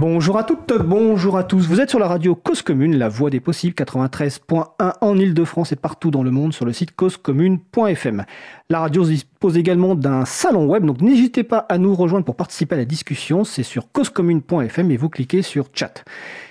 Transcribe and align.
Bonjour 0.00 0.38
à 0.38 0.44
toutes, 0.44 0.72
bonjour 0.78 1.36
à 1.36 1.42
tous. 1.42 1.66
Vous 1.66 1.80
êtes 1.80 1.90
sur 1.90 1.98
la 1.98 2.06
radio 2.06 2.36
Cause 2.36 2.62
Commune, 2.62 2.96
la 2.96 3.08
voix 3.08 3.30
des 3.30 3.40
possibles 3.40 3.74
93.1 3.74 4.92
en 5.00 5.18
Ile-de-France 5.18 5.72
et 5.72 5.76
partout 5.76 6.12
dans 6.12 6.22
le 6.22 6.30
monde 6.30 6.52
sur 6.52 6.64
le 6.64 6.72
site 6.72 6.94
causecommune.fm. 6.94 8.24
La 8.70 8.78
radio 8.78 9.04
dispose 9.04 9.56
également 9.56 9.96
d'un 9.96 10.24
salon 10.24 10.66
web, 10.66 10.84
donc 10.84 11.00
n'hésitez 11.00 11.42
pas 11.42 11.66
à 11.68 11.78
nous 11.78 11.96
rejoindre 11.96 12.24
pour 12.24 12.36
participer 12.36 12.76
à 12.76 12.78
la 12.78 12.84
discussion. 12.84 13.42
C'est 13.42 13.64
sur 13.64 13.90
causecommune.fm 13.90 14.88
et 14.92 14.96
vous 14.96 15.08
cliquez 15.08 15.42
sur 15.42 15.66
chat. 15.74 16.04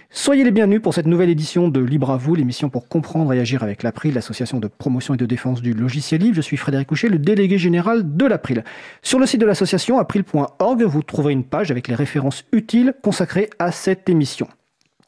Soyez 0.10 0.46
les 0.46 0.52
bienvenus 0.52 0.82
pour 0.82 0.94
cette 0.94 1.06
nouvelle 1.06 1.30
édition 1.30 1.68
de 1.68 1.82
Libre 1.82 2.12
à 2.12 2.18
vous, 2.18 2.34
l'émission 2.34 2.70
pour 2.70 2.88
comprendre 2.88 3.34
et 3.34 3.40
agir 3.40 3.62
avec 3.62 3.84
l'April, 3.84 4.14
l'association 4.14 4.60
de 4.60 4.68
promotion 4.68 5.14
et 5.14 5.18
de 5.18 5.26
défense 5.26 5.62
du 5.62 5.74
logiciel 5.74 6.22
libre. 6.22 6.36
Je 6.36 6.42
suis 6.42 6.56
Frédéric 6.56 6.88
Couchet, 6.88 7.10
le 7.10 7.20
délégué 7.20 7.58
général 7.58 8.16
de 8.16 8.26
l'April. 8.26 8.64
Sur 9.02 9.20
le 9.20 9.26
site 9.26 9.42
de 9.42 9.46
l'association 9.46 10.00
april.org, 10.00 10.84
vous 10.84 11.04
trouverez 11.04 11.34
une 11.34 11.44
page 11.44 11.72
avec 11.72 11.90
les 11.90 11.96
références 11.96 12.46
utiles 12.54 12.94
consacrées 13.04 13.50
à 13.60 13.74
cette 13.74 14.08
émission. 14.08 14.48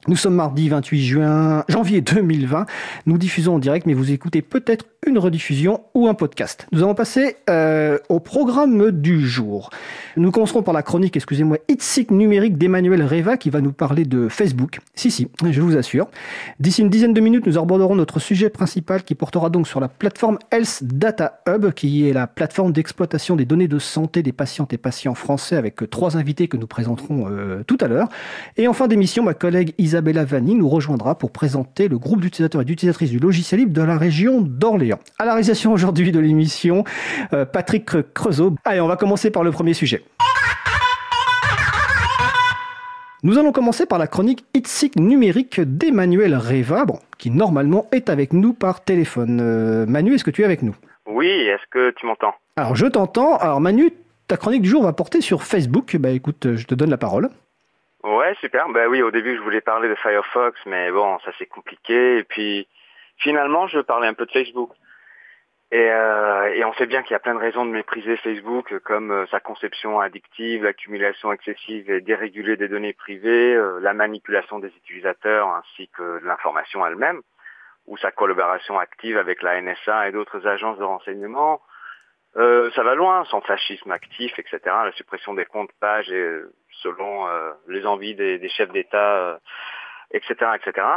Nous 0.08 0.16
sommes 0.16 0.36
mardi 0.36 0.70
28 0.70 1.04
juin, 1.04 1.66
janvier 1.68 2.00
2020. 2.00 2.66
Nous 3.06 3.18
diffusons 3.18 3.56
en 3.56 3.60
direct, 3.60 3.86
mais 3.86 3.94
vous 3.94 4.14
écoutez 4.14 4.42
peut-être 4.42 4.86
une 5.06 5.18
rediffusion 5.18 5.82
ou 5.94 6.08
un 6.08 6.14
podcast. 6.14 6.68
Nous 6.72 6.80
allons 6.80 6.96
passer 6.96 7.36
euh, 7.50 7.98
au 8.08 8.22
programme 8.22 8.92
du 8.92 9.28
jour. 9.28 9.70
Nous 10.16 10.32
commencerons 10.32 10.64
par 10.64 10.74
la 10.74 10.84
chronique, 10.84 11.18
excusez-moi, 11.18 11.58
Itsic 11.68 12.12
numérique 12.12 12.58
d'Emmanuel 12.58 13.04
Reva 13.04 13.36
qui 13.36 13.50
va 13.50 13.60
nous 13.60 13.74
parler 13.74 14.06
de 14.06 14.30
Facebook. 14.30 14.80
Si, 14.96 15.12
si, 15.12 15.28
je 15.44 15.62
vous 15.62 15.76
assure. 15.76 16.08
D'ici 16.62 16.82
une 16.82 16.90
dizaine 16.90 17.14
de 17.14 17.22
minutes, 17.22 17.46
nous 17.46 17.58
aborderons 17.58 17.96
notre 17.96 18.20
sujet 18.20 18.50
principal 18.50 19.04
qui 19.04 19.16
portera 19.16 19.50
donc 19.50 19.68
sur 19.68 19.82
la 19.82 19.90
plateforme 19.90 20.40
Health 20.52 20.80
Data 20.82 21.42
Hub, 21.48 21.72
qui 21.74 22.08
est 22.08 22.14
la 22.14 22.28
plateforme 22.28 22.72
d'exploitation 22.72 23.36
des 23.36 23.46
données 23.46 23.68
de 23.68 23.80
santé 23.80 24.24
des 24.24 24.34
patientes 24.34 24.72
et 24.72 24.78
patients 24.78 25.16
français 25.16 25.58
avec 25.58 25.90
trois 25.90 26.16
invités 26.16 26.48
que 26.48 26.58
nous 26.58 26.68
présenterons 26.68 27.28
euh, 27.30 27.64
tout 27.68 27.78
à 27.82 27.88
l'heure. 27.88 28.08
Et 28.56 28.68
en 28.68 28.74
fin 28.74 28.88
d'émission, 28.88 29.24
ma 29.24 29.34
collègue 29.34 29.74
Isabella 29.90 30.24
Vanni 30.24 30.54
nous 30.54 30.70
rejoindra 30.70 31.16
pour 31.16 31.32
présenter 31.32 31.88
le 31.88 31.98
groupe 31.98 32.22
d'utilisateurs 32.22 32.62
et 32.62 32.66
d'utilisatrices 32.66 33.10
du 33.10 33.18
logiciel 33.18 33.62
libre 33.62 33.74
de 33.74 33.82
la 33.82 33.98
région 33.98 34.40
d'Orléans. 34.40 35.00
À 35.18 35.26
la 35.26 35.32
réalisation 35.32 35.74
aujourd'hui 35.74 36.12
de 36.12 36.20
l'émission, 36.20 36.84
euh, 37.34 37.44
Patrick 37.44 37.90
Creusot. 38.14 38.54
Allez, 38.66 38.82
on 38.82 38.88
va 38.88 38.98
commencer 38.98 39.32
par 39.32 39.44
le 39.44 39.50
premier 39.50 39.74
sujet. 39.74 40.04
Nous 43.24 43.40
allons 43.40 43.52
commencer 43.52 43.88
par 43.88 43.98
la 43.98 44.06
chronique 44.06 44.46
Itsic 44.54 44.96
numérique 44.96 45.60
d'Emmanuel 45.60 46.36
Reva, 46.36 46.86
bon, 46.86 47.00
qui 47.18 47.32
normalement 47.32 47.88
est 47.92 48.10
avec 48.10 48.32
nous 48.32 48.54
par 48.54 48.84
téléphone. 48.84 49.40
Euh, 49.42 49.88
Manu, 49.88 50.14
est-ce 50.14 50.24
que 50.24 50.30
tu 50.30 50.44
es 50.44 50.46
avec 50.46 50.62
nous? 50.62 50.76
Oui, 51.08 51.28
est-ce 51.28 51.64
que 51.72 51.90
tu 51.98 52.06
m'entends? 52.06 52.36
Alors 52.58 52.76
je 52.76 52.86
t'entends. 52.86 53.38
Alors 53.38 53.60
Manu, 53.60 53.92
ta 54.28 54.38
chronique 54.38 54.62
du 54.62 54.70
jour 54.70 54.84
va 54.84 54.94
porter 54.94 55.20
sur 55.22 55.42
Facebook. 55.42 55.98
Bah 56.00 56.12
écoute, 56.12 56.56
je 56.56 56.68
te 56.68 56.76
donne 56.76 56.92
la 56.92 56.98
parole. 56.98 57.32
Ouais, 58.04 58.34
super. 58.40 58.70
Bah 58.70 58.88
oui, 58.88 59.02
au 59.02 59.12
début 59.12 59.36
je 59.36 59.42
voulais 59.42 59.62
parler 59.62 59.90
de 59.90 59.96
Firefox, 59.96 60.58
mais 60.66 60.92
bon, 60.92 61.20
ça 61.20 61.32
c'est 61.38 61.46
compliqué. 61.46 62.20
Et 62.20 62.24
puis 62.24 62.68
finalement, 63.18 63.68
je 63.68 63.80
parlais 63.80 64.08
un 64.08 64.14
peu 64.14 64.26
de 64.26 64.32
Facebook. 64.32 64.72
Et, 65.72 65.92
euh, 65.92 66.52
et, 66.56 66.66
on 66.66 66.74
sait 66.74 66.88
bien 66.88 67.04
qu'il 67.04 67.12
y 67.12 67.16
a 67.16 67.20
plein 67.20 67.36
de 67.36 67.40
raisons 67.40 67.64
de 67.64 67.70
mépriser 67.70 68.18
Facebook, 68.18 68.80
comme 68.80 69.12
euh, 69.12 69.28
sa 69.28 69.40
conception 69.40 70.00
addictive, 70.00 70.64
l'accumulation 70.64 71.32
excessive 71.32 71.92
et 71.92 72.02
dérégulée 72.02 72.58
des 72.58 72.68
données 72.68 72.94
privées, 72.94 73.54
euh, 73.54 73.80
la 73.80 73.94
manipulation 73.94 74.58
des 74.58 74.70
utilisateurs 74.70 75.48
ainsi 75.48 75.88
que 75.90 76.22
l'information 76.24 76.84
elle-même, 76.88 77.22
ou 77.86 77.98
sa 77.98 78.10
collaboration 78.10 78.80
active 78.80 79.16
avec 79.18 79.44
la 79.44 79.62
NSA 79.62 80.08
et 80.08 80.12
d'autres 80.12 80.48
agences 80.48 80.80
de 80.80 80.84
renseignement. 80.84 81.62
ça 82.34 82.84
va 82.84 82.96
loin, 82.96 83.26
son 83.26 83.42
fascisme 83.42 83.92
actif, 83.92 84.40
etc., 84.40 84.60
la 84.66 84.92
suppression 84.94 85.36
des 85.36 85.46
comptes 85.46 85.72
pages 85.80 86.10
et, 86.12 86.42
selon 86.82 87.28
les 87.68 87.86
envies 87.86 88.16
des, 88.16 88.38
des 88.38 88.50
chefs 88.50 88.72
d'État, 88.72 89.40
etc., 90.12 90.52
etc. 90.56 90.88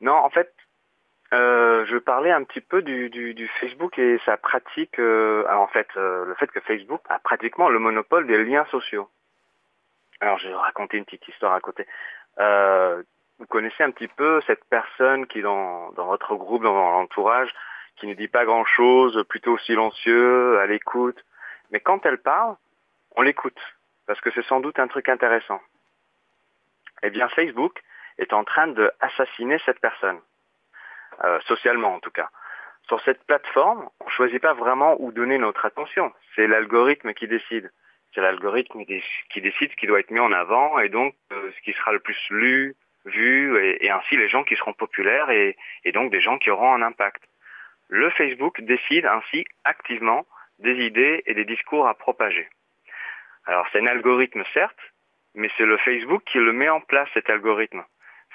Non, 0.00 0.14
en 0.14 0.30
fait, 0.30 0.52
euh, 1.32 1.84
je 1.86 1.96
parlais 1.96 2.32
un 2.32 2.42
petit 2.42 2.60
peu 2.60 2.82
du, 2.82 3.08
du, 3.08 3.34
du 3.34 3.46
Facebook 3.60 3.98
et 3.98 4.18
sa 4.24 4.36
pratique. 4.36 4.98
Euh, 4.98 5.46
en 5.48 5.68
fait, 5.68 5.88
euh, 5.96 6.24
le 6.24 6.34
fait 6.34 6.48
que 6.48 6.60
Facebook 6.60 7.00
a 7.08 7.18
pratiquement 7.18 7.68
le 7.68 7.78
monopole 7.78 8.26
des 8.26 8.42
liens 8.44 8.64
sociaux. 8.66 9.08
Alors, 10.20 10.38
je 10.38 10.48
vais 10.48 10.54
raconter 10.54 10.96
une 10.96 11.04
petite 11.04 11.28
histoire 11.28 11.54
à 11.54 11.60
côté. 11.60 11.86
Euh, 12.38 13.02
vous 13.38 13.46
connaissez 13.46 13.82
un 13.82 13.90
petit 13.90 14.08
peu 14.08 14.40
cette 14.46 14.64
personne 14.64 15.26
qui, 15.26 15.40
dans, 15.40 15.92
dans 15.92 16.06
votre 16.06 16.34
groupe, 16.34 16.62
dans 16.62 16.72
votre 16.72 16.96
entourage, 16.96 17.54
qui 17.96 18.06
ne 18.06 18.14
dit 18.14 18.28
pas 18.28 18.44
grand-chose, 18.44 19.24
plutôt 19.28 19.56
silencieux, 19.58 20.58
à 20.58 20.66
l'écoute. 20.66 21.24
Mais 21.70 21.80
quand 21.80 22.04
elle 22.04 22.18
parle, 22.18 22.56
on 23.16 23.22
l'écoute, 23.22 23.58
parce 24.10 24.20
que 24.22 24.32
c'est 24.32 24.48
sans 24.48 24.58
doute 24.58 24.80
un 24.80 24.88
truc 24.88 25.08
intéressant. 25.08 25.62
Eh 27.04 27.10
bien, 27.10 27.28
Facebook 27.28 27.80
est 28.18 28.32
en 28.32 28.42
train 28.42 28.66
de 28.66 28.90
assassiner 28.98 29.60
cette 29.64 29.78
personne. 29.78 30.18
Euh, 31.22 31.38
socialement 31.42 31.94
en 31.94 32.00
tout 32.00 32.10
cas. 32.10 32.28
Sur 32.88 33.00
cette 33.02 33.22
plateforme, 33.22 33.88
on 34.00 34.06
ne 34.06 34.10
choisit 34.10 34.42
pas 34.42 34.54
vraiment 34.54 34.96
où 35.00 35.12
donner 35.12 35.38
notre 35.38 35.64
attention. 35.64 36.12
C'est 36.34 36.48
l'algorithme 36.48 37.14
qui 37.14 37.28
décide. 37.28 37.70
C'est 38.12 38.20
l'algorithme 38.20 38.84
qui 38.84 39.40
décide 39.40 39.70
ce 39.70 39.76
qui 39.76 39.86
doit 39.86 40.00
être 40.00 40.10
mis 40.10 40.18
en 40.18 40.32
avant 40.32 40.80
et 40.80 40.88
donc 40.88 41.14
euh, 41.30 41.52
ce 41.56 41.62
qui 41.62 41.72
sera 41.72 41.92
le 41.92 42.00
plus 42.00 42.20
lu, 42.30 42.74
vu 43.04 43.64
et, 43.64 43.90
ainsi 43.92 44.16
les 44.16 44.28
gens 44.28 44.42
qui 44.42 44.56
seront 44.56 44.72
populaires 44.72 45.30
et, 45.30 45.56
et 45.84 45.92
donc 45.92 46.10
des 46.10 46.20
gens 46.20 46.36
qui 46.38 46.50
auront 46.50 46.74
un 46.74 46.82
impact. 46.82 47.22
Le 47.86 48.10
Facebook 48.10 48.60
décide 48.60 49.06
ainsi 49.06 49.44
activement 49.62 50.26
des 50.58 50.84
idées 50.84 51.22
et 51.26 51.34
des 51.34 51.44
discours 51.44 51.86
à 51.86 51.94
propager. 51.94 52.48
Alors 53.46 53.66
c'est 53.72 53.80
un 53.80 53.86
algorithme 53.86 54.44
certes, 54.52 54.78
mais 55.34 55.50
c'est 55.56 55.66
le 55.66 55.78
Facebook 55.78 56.22
qui 56.24 56.38
le 56.38 56.52
met 56.52 56.68
en 56.68 56.80
place 56.80 57.08
cet 57.14 57.30
algorithme 57.30 57.84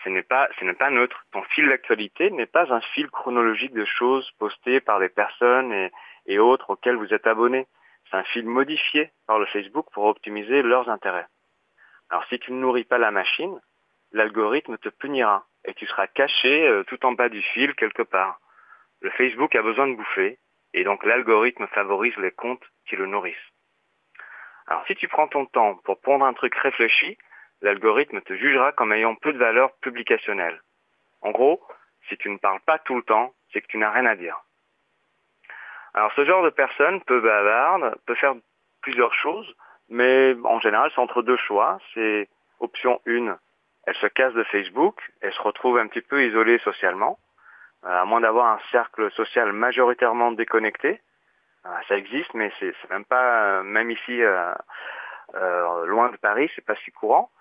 ce 0.05 0.09
n'est 0.09 0.23
pas, 0.23 0.89
neutre. 0.91 1.25
Ton 1.31 1.41
fil 1.43 1.67
d'actualité 1.67 2.29
n'est 2.31 2.45
pas 2.45 2.71
un 2.71 2.81
fil 2.93 3.09
chronologique 3.09 3.73
de 3.73 3.85
choses 3.85 4.29
postées 4.37 4.79
par 4.79 4.99
des 4.99 5.09
personnes 5.09 5.73
et, 5.73 5.91
et 6.27 6.39
autres 6.39 6.69
auxquelles 6.69 6.95
vous 6.95 7.13
êtes 7.13 7.27
abonné. 7.27 7.67
C'est 8.09 8.17
un 8.17 8.23
fil 8.23 8.45
modifié 8.45 9.11
par 9.25 9.39
le 9.39 9.47
Facebook 9.47 9.87
pour 9.91 10.05
optimiser 10.05 10.61
leurs 10.61 10.89
intérêts. 10.89 11.25
Alors 12.09 12.23
si 12.25 12.37
tu 12.39 12.51
ne 12.51 12.59
nourris 12.59 12.83
pas 12.83 12.99
la 12.99 13.09
machine, 13.09 13.59
l'algorithme 14.11 14.77
te 14.77 14.89
punira 14.89 15.45
et 15.65 15.73
tu 15.73 15.87
seras 15.87 16.07
caché 16.07 16.67
euh, 16.67 16.83
tout 16.83 17.03
en 17.03 17.13
bas 17.13 17.29
du 17.29 17.41
fil 17.41 17.73
quelque 17.73 18.03
part. 18.03 18.39
Le 19.01 19.09
Facebook 19.11 19.55
a 19.55 19.63
besoin 19.63 19.87
de 19.87 19.95
bouffer 19.95 20.37
et 20.73 20.83
donc 20.83 21.03
l'algorithme 21.03 21.65
favorise 21.67 22.15
les 22.17 22.31
comptes 22.31 22.63
qui 22.87 22.95
le 22.95 23.07
nourrissent. 23.07 23.54
Alors 24.67 24.85
si 24.87 24.95
tu 24.95 25.07
prends 25.07 25.27
ton 25.27 25.45
temps 25.45 25.75
pour 25.83 25.99
pondre 25.99 26.25
un 26.25 26.33
truc 26.33 26.55
réfléchi, 26.55 27.17
l'algorithme 27.61 28.21
te 28.21 28.35
jugera 28.35 28.71
comme 28.71 28.93
ayant 28.93 29.15
peu 29.15 29.33
de 29.33 29.37
valeur 29.37 29.71
publicationnelle. 29.81 30.61
En 31.21 31.31
gros, 31.31 31.61
si 32.09 32.17
tu 32.17 32.29
ne 32.29 32.37
parles 32.37 32.61
pas 32.61 32.79
tout 32.79 32.95
le 32.95 33.03
temps, 33.03 33.33
c'est 33.51 33.61
que 33.61 33.67
tu 33.67 33.77
n'as 33.77 33.91
rien 33.91 34.05
à 34.05 34.15
dire. 34.15 34.37
Alors 35.93 36.11
ce 36.15 36.25
genre 36.25 36.43
de 36.43 36.49
personne 36.49 37.01
peu 37.01 37.21
bavarde 37.21 37.95
peut 38.05 38.15
faire 38.15 38.35
plusieurs 38.81 39.13
choses, 39.13 39.55
mais 39.89 40.35
en 40.43 40.59
général 40.59 40.91
c'est 40.93 41.01
entre 41.01 41.21
deux 41.21 41.37
choix. 41.37 41.79
C'est 41.93 42.27
option 42.59 43.01
1, 43.07 43.37
elle 43.85 43.95
se 43.95 44.07
casse 44.07 44.33
de 44.33 44.43
Facebook, 44.45 44.99
elle 45.21 45.33
se 45.33 45.41
retrouve 45.41 45.77
un 45.77 45.87
petit 45.87 46.01
peu 46.01 46.25
isolée 46.25 46.57
socialement, 46.59 47.19
euh, 47.85 48.01
à 48.01 48.05
moins 48.05 48.21
d'avoir 48.21 48.47
un 48.47 48.59
cercle 48.71 49.11
social 49.11 49.51
majoritairement 49.53 50.31
déconnecté. 50.31 50.99
Euh, 51.65 51.69
ça 51.87 51.97
existe, 51.97 52.33
mais 52.33 52.51
c'est 52.59 52.73
même 52.89 53.05
pas, 53.05 53.63
même 53.63 53.91
ici, 53.91 54.21
euh, 54.21 54.53
loin 55.85 56.09
de 56.09 56.17
Paris, 56.17 56.51
c'est 56.55 56.65
pas 56.65 56.75
si 56.77 56.91
courant. 56.91 57.31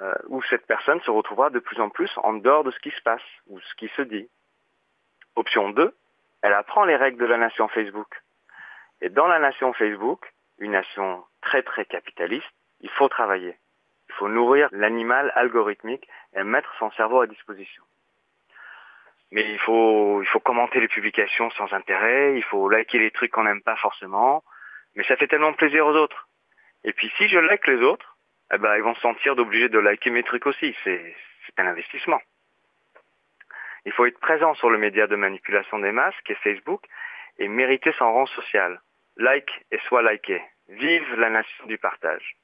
Euh, 0.00 0.12
où 0.28 0.42
cette 0.42 0.66
personne 0.66 1.00
se 1.02 1.10
retrouvera 1.10 1.50
de 1.50 1.60
plus 1.60 1.78
en 1.80 1.88
plus 1.88 2.10
en 2.16 2.32
dehors 2.32 2.64
de 2.64 2.72
ce 2.72 2.78
qui 2.80 2.90
se 2.90 3.02
passe 3.02 3.22
ou 3.46 3.60
ce 3.60 3.74
qui 3.76 3.88
se 3.88 4.02
dit. 4.02 4.28
Option 5.36 5.70
2, 5.70 5.94
elle 6.42 6.54
apprend 6.54 6.84
les 6.84 6.96
règles 6.96 7.18
de 7.18 7.26
la 7.26 7.36
nation 7.36 7.68
Facebook. 7.68 8.20
Et 9.00 9.10
dans 9.10 9.28
la 9.28 9.38
nation 9.38 9.72
Facebook, 9.74 10.32
une 10.58 10.72
nation 10.72 11.24
très 11.40 11.62
très 11.62 11.84
capitaliste, 11.84 12.50
il 12.80 12.90
faut 12.90 13.08
travailler. 13.08 13.56
Il 14.08 14.14
faut 14.14 14.28
nourrir 14.28 14.68
l'animal 14.72 15.30
algorithmique 15.36 16.08
et 16.34 16.42
mettre 16.42 16.74
son 16.78 16.90
cerveau 16.92 17.20
à 17.20 17.26
disposition. 17.26 17.84
Mais 19.32 19.50
il 19.50 19.58
faut, 19.58 20.22
il 20.22 20.28
faut 20.28 20.40
commenter 20.40 20.78
les 20.78 20.88
publications 20.88 21.50
sans 21.52 21.72
intérêt, 21.72 22.36
il 22.36 22.44
faut 22.44 22.68
liker 22.68 22.98
les 22.98 23.10
trucs 23.10 23.32
qu'on 23.32 23.44
n'aime 23.44 23.62
pas 23.62 23.76
forcément, 23.76 24.44
mais 24.94 25.04
ça 25.04 25.16
fait 25.16 25.26
tellement 25.26 25.54
plaisir 25.54 25.86
aux 25.86 25.96
autres. 25.96 26.28
Et 26.84 26.92
puis 26.92 27.10
si 27.16 27.28
je 27.28 27.38
like 27.38 27.66
les 27.66 27.82
autres, 27.82 28.18
eh 28.52 28.58
ben, 28.58 28.76
ils 28.76 28.82
vont 28.82 28.94
se 28.94 29.00
sentir 29.00 29.34
d'obliger 29.34 29.70
de 29.70 29.78
liker 29.78 30.10
mes 30.10 30.22
trucs 30.22 30.46
aussi. 30.46 30.76
C'est 30.84 31.14
un 31.56 31.66
investissement. 31.66 32.20
Il 33.86 33.92
faut 33.92 34.04
être 34.04 34.20
présent 34.20 34.52
sur 34.54 34.68
le 34.68 34.76
média 34.76 35.06
de 35.06 35.16
manipulation 35.16 35.78
des 35.78 35.92
masses, 35.92 36.14
qui 36.26 36.32
est 36.32 36.42
Facebook, 36.42 36.84
et 37.38 37.48
mériter 37.48 37.92
son 37.92 38.12
rang 38.12 38.26
social. 38.26 38.80
Like 39.16 39.50
et 39.70 39.78
soit 39.88 40.02
liké. 40.02 40.42
Vive 40.68 41.14
la 41.16 41.30
nation 41.30 41.66
du 41.66 41.78
partage. 41.78 42.36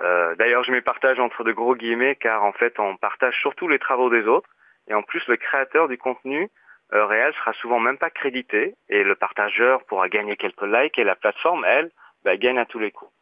Euh, 0.00 0.36
D'ailleurs, 0.36 0.62
je 0.62 0.70
mets 0.70 0.80
partage 0.80 1.18
entre 1.18 1.42
de 1.42 1.50
gros 1.50 1.74
guillemets 1.74 2.14
car 2.14 2.44
en 2.44 2.52
fait, 2.52 2.78
on 2.78 2.96
partage 2.96 3.38
surtout 3.40 3.66
les 3.66 3.80
travaux 3.80 4.10
des 4.10 4.26
autres 4.28 4.48
et 4.88 4.94
en 4.94 5.02
plus, 5.02 5.26
le 5.28 5.36
créateur 5.36 5.88
du 5.88 5.98
contenu 5.98 6.50
euh, 6.92 7.06
réel 7.06 7.34
sera 7.34 7.52
souvent 7.54 7.78
même 7.78 7.98
pas 7.98 8.10
crédité 8.10 8.74
et 8.88 9.04
le 9.04 9.14
partageur 9.14 9.84
pourra 9.84 10.08
gagner 10.08 10.36
quelques 10.36 10.62
likes 10.62 10.98
et 10.98 11.04
la 11.04 11.16
plateforme, 11.16 11.64
elle, 11.64 11.90
bah, 12.24 12.36
gagne 12.36 12.58
à 12.58 12.66
tous 12.66 12.78
les 12.78 12.90
coups. 12.90 13.12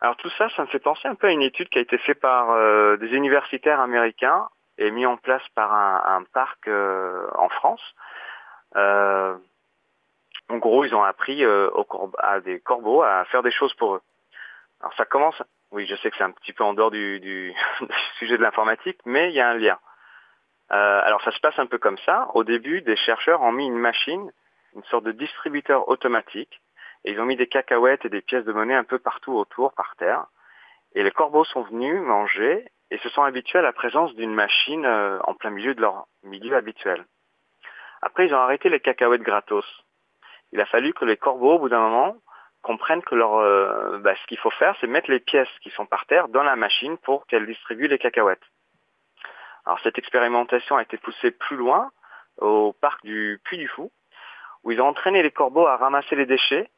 Alors 0.00 0.16
tout 0.16 0.30
ça, 0.30 0.48
ça 0.50 0.62
me 0.62 0.68
fait 0.68 0.78
penser 0.78 1.08
un 1.08 1.14
peu 1.14 1.26
à 1.26 1.32
une 1.32 1.42
étude 1.42 1.68
qui 1.68 1.78
a 1.78 1.82
été 1.82 1.98
faite 1.98 2.20
par 2.20 2.50
euh, 2.50 2.96
des 2.96 3.08
universitaires 3.08 3.80
américains 3.80 4.48
et 4.78 4.90
mis 4.90 5.06
en 5.06 5.16
place 5.16 5.42
par 5.54 5.72
un, 5.72 6.18
un 6.18 6.24
parc 6.32 6.68
euh, 6.68 7.28
en 7.36 7.48
France. 7.48 7.82
Euh, 8.76 9.36
en 10.48 10.58
gros, 10.58 10.84
ils 10.84 10.94
ont 10.94 11.02
appris 11.02 11.44
euh, 11.44 11.68
aux 11.70 12.12
à 12.18 12.40
des 12.40 12.60
corbeaux 12.60 13.02
à 13.02 13.24
faire 13.26 13.42
des 13.42 13.50
choses 13.50 13.74
pour 13.74 13.96
eux. 13.96 14.02
Alors 14.80 14.94
ça 14.94 15.04
commence, 15.04 15.42
oui, 15.72 15.86
je 15.86 15.96
sais 15.96 16.10
que 16.10 16.16
c'est 16.16 16.24
un 16.24 16.30
petit 16.30 16.52
peu 16.52 16.64
en 16.64 16.74
dehors 16.74 16.90
du, 16.90 17.18
du 17.20 17.52
sujet 18.18 18.38
de 18.38 18.42
l'informatique, 18.42 18.98
mais 19.04 19.30
il 19.30 19.34
y 19.34 19.40
a 19.40 19.48
un 19.48 19.54
lien. 19.54 19.78
Euh, 20.70 21.00
alors 21.04 21.22
ça 21.22 21.30
se 21.32 21.40
passe 21.40 21.58
un 21.58 21.66
peu 21.66 21.78
comme 21.78 21.98
ça. 21.98 22.28
Au 22.34 22.44
début, 22.44 22.82
des 22.82 22.96
chercheurs 22.96 23.40
ont 23.42 23.52
mis 23.52 23.66
une 23.66 23.78
machine, 23.78 24.30
une 24.74 24.84
sorte 24.84 25.04
de 25.04 25.12
distributeur 25.12 25.88
automatique, 25.88 26.60
et 27.04 27.12
ils 27.12 27.20
ont 27.20 27.24
mis 27.24 27.36
des 27.36 27.46
cacahuètes 27.46 28.04
et 28.04 28.10
des 28.10 28.20
pièces 28.20 28.44
de 28.44 28.52
monnaie 28.52 28.74
un 28.74 28.84
peu 28.84 28.98
partout 28.98 29.32
autour, 29.32 29.72
par 29.72 29.96
terre. 29.96 30.26
Et 30.94 31.02
les 31.02 31.10
corbeaux 31.10 31.44
sont 31.44 31.62
venus 31.62 32.00
manger 32.02 32.66
et 32.90 32.98
se 32.98 33.08
sont 33.10 33.22
habitués 33.22 33.58
à 33.58 33.62
la 33.62 33.72
présence 33.72 34.14
d'une 34.14 34.34
machine 34.34 34.84
euh, 34.84 35.18
en 35.24 35.34
plein 35.34 35.50
milieu 35.50 35.74
de 35.74 35.80
leur 35.80 36.06
milieu 36.22 36.56
habituel. 36.56 37.04
Après, 38.02 38.26
ils 38.26 38.34
ont 38.34 38.38
arrêté 38.38 38.68
les 38.68 38.80
cacahuètes 38.80 39.22
gratos. 39.22 39.66
Il 40.52 40.60
a 40.60 40.66
fallu 40.66 40.92
que 40.94 41.04
les 41.04 41.16
corbeaux, 41.16 41.54
au 41.54 41.58
bout 41.58 41.68
d'un 41.68 41.80
moment, 41.80 42.16
comprennent 42.62 43.02
que 43.02 43.14
leur, 43.14 43.36
euh, 43.36 43.98
bah, 43.98 44.14
ce 44.16 44.26
qu'il 44.26 44.38
faut 44.38 44.50
faire, 44.50 44.76
c'est 44.80 44.86
mettre 44.86 45.10
les 45.10 45.20
pièces 45.20 45.48
qui 45.62 45.70
sont 45.70 45.86
par 45.86 46.06
terre 46.06 46.28
dans 46.28 46.42
la 46.42 46.56
machine 46.56 46.96
pour 46.98 47.26
qu'elle 47.26 47.46
distribue 47.46 47.88
les 47.88 47.98
cacahuètes. 47.98 48.44
Alors 49.68 49.80
cette 49.80 49.98
expérimentation 49.98 50.78
a 50.78 50.82
été 50.82 50.96
poussée 50.96 51.30
plus 51.30 51.56
loin, 51.56 51.92
au 52.38 52.72
parc 52.72 53.04
du 53.04 53.38
Puy 53.44 53.58
du 53.58 53.68
Fou, 53.68 53.92
où 54.64 54.72
ils 54.72 54.80
ont 54.80 54.88
entraîné 54.88 55.22
les 55.22 55.30
corbeaux 55.30 55.66
à 55.66 55.76
ramasser 55.76 56.16
les 56.16 56.24
déchets 56.24 56.70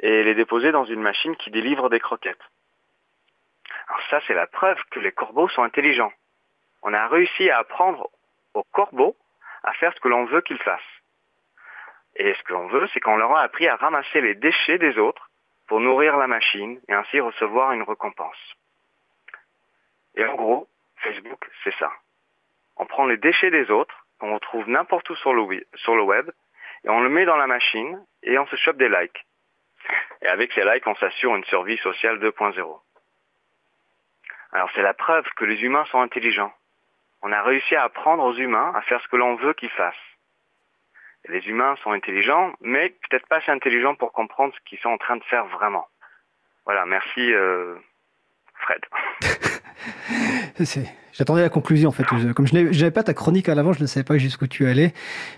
et 0.00 0.24
les 0.24 0.34
déposer 0.34 0.72
dans 0.72 0.84
une 0.84 1.00
machine 1.00 1.36
qui 1.36 1.52
délivre 1.52 1.88
des 1.88 2.00
croquettes. 2.00 2.42
Alors 3.86 4.02
ça, 4.10 4.20
c'est 4.26 4.34
la 4.34 4.48
preuve 4.48 4.76
que 4.90 4.98
les 4.98 5.12
corbeaux 5.12 5.48
sont 5.50 5.62
intelligents. 5.62 6.12
On 6.82 6.92
a 6.92 7.06
réussi 7.06 7.48
à 7.48 7.58
apprendre 7.58 8.10
aux 8.54 8.64
corbeaux 8.64 9.14
à 9.62 9.72
faire 9.74 9.94
ce 9.94 10.00
que 10.00 10.08
l'on 10.08 10.24
veut 10.24 10.40
qu'ils 10.40 10.58
fassent. 10.58 10.82
Et 12.16 12.34
ce 12.34 12.42
que 12.42 12.54
l'on 12.54 12.66
veut, 12.66 12.88
c'est 12.92 12.98
qu'on 12.98 13.18
leur 13.18 13.36
a 13.36 13.42
appris 13.42 13.68
à 13.68 13.76
ramasser 13.76 14.20
les 14.20 14.34
déchets 14.34 14.78
des 14.78 14.98
autres 14.98 15.30
pour 15.68 15.78
nourrir 15.78 16.16
la 16.16 16.26
machine 16.26 16.80
et 16.88 16.92
ainsi 16.92 17.20
recevoir 17.20 17.70
une 17.70 17.84
récompense. 17.84 18.56
Et 20.16 20.24
en 20.24 20.34
gros, 20.34 20.68
Facebook, 20.96 21.48
c'est 21.62 21.74
ça. 21.76 21.92
On 22.76 22.86
prend 22.86 23.06
les 23.06 23.16
déchets 23.16 23.50
des 23.50 23.70
autres, 23.70 24.06
qu'on 24.18 24.34
retrouve 24.34 24.68
n'importe 24.68 25.08
où 25.10 25.16
sur 25.16 25.34
le, 25.34 25.66
sur 25.76 25.96
le 25.96 26.02
web, 26.02 26.30
et 26.84 26.88
on 26.88 27.00
le 27.00 27.08
met 27.08 27.24
dans 27.24 27.36
la 27.36 27.46
machine, 27.46 28.04
et 28.22 28.38
on 28.38 28.46
se 28.46 28.56
chope 28.56 28.76
des 28.76 28.88
likes. 28.88 29.24
Et 30.22 30.28
avec 30.28 30.52
ces 30.52 30.64
likes, 30.64 30.86
on 30.86 30.94
s'assure 30.96 31.34
une 31.34 31.44
survie 31.44 31.78
sociale 31.78 32.18
2.0. 32.18 32.80
Alors 34.52 34.70
c'est 34.74 34.82
la 34.82 34.94
preuve 34.94 35.24
que 35.36 35.44
les 35.44 35.62
humains 35.62 35.84
sont 35.86 36.00
intelligents. 36.00 36.52
On 37.22 37.32
a 37.32 37.42
réussi 37.42 37.74
à 37.74 37.84
apprendre 37.84 38.24
aux 38.24 38.34
humains 38.34 38.72
à 38.74 38.82
faire 38.82 39.00
ce 39.00 39.08
que 39.08 39.16
l'on 39.16 39.36
veut 39.36 39.54
qu'ils 39.54 39.70
fassent. 39.70 39.94
Les 41.28 41.48
humains 41.48 41.76
sont 41.82 41.92
intelligents, 41.92 42.52
mais 42.60 42.90
peut-être 42.90 43.26
pas 43.28 43.36
assez 43.36 43.50
intelligents 43.50 43.94
pour 43.94 44.12
comprendre 44.12 44.52
ce 44.54 44.60
qu'ils 44.68 44.80
sont 44.80 44.90
en 44.90 44.98
train 44.98 45.16
de 45.16 45.24
faire 45.24 45.46
vraiment. 45.46 45.86
Voilà, 46.64 46.84
merci 46.84 47.32
euh, 47.32 47.76
Fred. 48.56 48.84
J'attendais 51.12 51.42
la 51.42 51.50
conclusion 51.50 51.90
en 51.90 51.92
fait. 51.92 52.04
Comme 52.34 52.46
je 52.46 52.54
n'avais 52.54 52.90
pas 52.90 53.02
ta 53.02 53.12
chronique 53.12 53.48
à 53.48 53.54
l'avant, 53.54 53.74
je 53.74 53.82
ne 53.82 53.86
savais 53.86 54.04
pas 54.04 54.16
jusqu'où 54.16 54.46
tu 54.46 54.66
allais. 54.66 54.94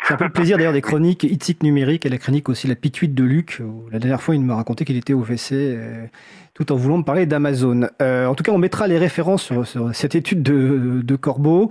C'est 0.06 0.14
un 0.14 0.16
peu 0.16 0.24
le 0.24 0.30
plaisir 0.30 0.56
d'ailleurs 0.56 0.72
des 0.72 0.80
chroniques 0.80 1.24
Itzik 1.24 1.64
numérique 1.64 2.06
et 2.06 2.08
la 2.08 2.18
chronique 2.18 2.48
aussi 2.48 2.68
La 2.68 2.76
Pituite 2.76 3.14
de 3.14 3.24
Luc. 3.24 3.60
où 3.60 3.88
la 3.90 3.98
dernière 3.98 4.22
fois, 4.22 4.36
il 4.36 4.40
me 4.40 4.54
racontait 4.54 4.84
qu'il 4.84 4.96
était 4.96 5.14
au 5.14 5.24
WC 5.24 5.52
euh, 5.52 6.06
tout 6.54 6.70
en 6.70 6.76
voulant 6.76 6.98
me 6.98 7.02
parler 7.02 7.26
d'Amazon. 7.26 7.88
Euh, 8.00 8.26
en 8.26 8.36
tout 8.36 8.44
cas, 8.44 8.52
on 8.52 8.58
mettra 8.58 8.86
les 8.86 8.98
références 8.98 9.42
sur, 9.42 9.66
cette 9.92 10.14
étude 10.14 10.42
de, 10.42 11.16
Corbeau. 11.16 11.70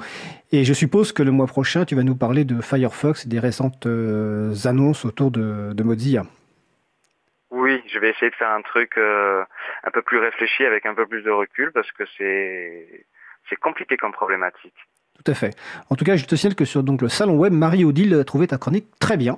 Et 0.52 0.66
je 0.66 0.74
suppose 0.74 1.14
que 1.14 1.24
le 1.24 1.32
mois 1.32 1.48
prochain, 1.48 1.86
tu 1.86 1.96
vas 1.96 2.04
nous 2.04 2.16
parler 2.16 2.44
de 2.44 2.60
Firefox 2.60 3.26
et 3.26 3.30
des 3.30 3.40
récentes 3.40 3.86
euh, 3.86 4.54
annonces 4.66 5.06
autour 5.06 5.32
de 5.32 5.84
Mozilla. 5.84 6.26
Oui, 7.56 7.84
je 7.86 8.00
vais 8.00 8.10
essayer 8.10 8.32
de 8.32 8.36
faire 8.36 8.50
un 8.50 8.64
truc 8.64 8.98
euh, 8.98 9.44
un 9.84 9.92
peu 9.92 10.02
plus 10.02 10.18
réfléchi 10.18 10.66
avec 10.66 10.88
un 10.88 10.96
peu 10.96 11.06
plus 11.06 11.22
de 11.22 11.30
recul 11.30 11.72
parce 11.72 11.92
que 11.92 12.04
c'est 12.18 13.06
c'est 13.48 13.56
compliqué 13.58 13.96
comme 13.96 14.12
problématique. 14.12 14.74
Tout 15.24 15.32
à 15.32 15.36
fait. 15.36 15.56
En 15.92 15.96
tout 15.96 16.04
cas, 16.04 16.16
je 16.16 16.26
te 16.26 16.34
signale 16.36 16.56
que 16.56 16.66
sur 16.66 16.82
donc, 16.82 17.04
le 17.04 17.10
salon 17.10 17.38
web, 17.38 17.54
Marie-Odile 17.54 18.16
a 18.16 18.24
trouvé 18.24 18.48
ta 18.48 18.58
chronique 18.58 18.88
très 19.00 19.18
bien. 19.18 19.38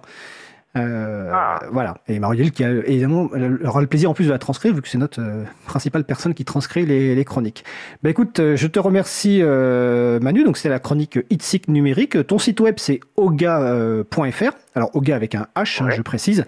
Euh, 0.75 1.31
Ah. 1.33 1.60
Voilà. 1.72 1.95
Et 2.07 2.19
Marie-Odile 2.19 2.51
qui 2.51 2.63
a 2.63 2.69
évidemment 2.69 3.30
aura 3.63 3.81
le 3.81 3.88
plaisir 3.88 4.10
en 4.10 4.13
plus 4.13 4.25
de 4.27 4.31
la 4.31 4.39
transcrire, 4.39 4.74
vu 4.74 4.81
que 4.81 4.88
c'est 4.88 4.98
notre 4.98 5.22
euh, 5.22 5.44
principale 5.66 6.04
personne 6.04 6.33
qui 6.33 6.45
transcrit 6.45 6.86
les, 6.86 7.16
les 7.16 7.25
chroniques. 7.25 7.63
Bah 8.04 8.10
écoute, 8.10 8.39
euh, 8.39 8.56
je 8.56 8.68
te 8.68 8.80
remercie 8.80 9.39
euh, 9.42 10.19
Manu. 10.19 10.44
Donc 10.44 10.57
c'est 10.57 10.69
la 10.69 10.80
chronique 10.80 11.19
Itzik 11.30 11.68
numérique. 11.68 12.27
Ton 12.27 12.38
site 12.38 12.60
web 12.60 12.75
c'est 12.77 13.00
oga.fr. 13.16 14.51
Alors 14.75 14.95
Oga 14.95 15.16
avec 15.16 15.36
un 15.36 15.48
H, 15.56 15.83
hein, 15.83 15.89
je 15.89 16.01
précise. 16.01 16.45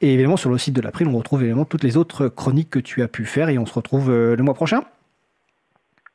Et 0.00 0.14
évidemment 0.14 0.36
sur 0.36 0.50
le 0.50 0.58
site 0.58 0.74
de 0.74 0.80
l'April, 0.80 1.06
on 1.08 1.16
retrouve 1.16 1.42
évidemment 1.42 1.64
toutes 1.64 1.84
les 1.84 1.96
autres 1.96 2.28
chroniques 2.28 2.70
que 2.70 2.80
tu 2.80 3.02
as 3.02 3.08
pu 3.08 3.24
faire. 3.24 3.48
Et 3.48 3.58
on 3.58 3.66
se 3.66 3.74
retrouve 3.74 4.10
le 4.10 4.42
mois 4.42 4.54
prochain. 4.54 4.82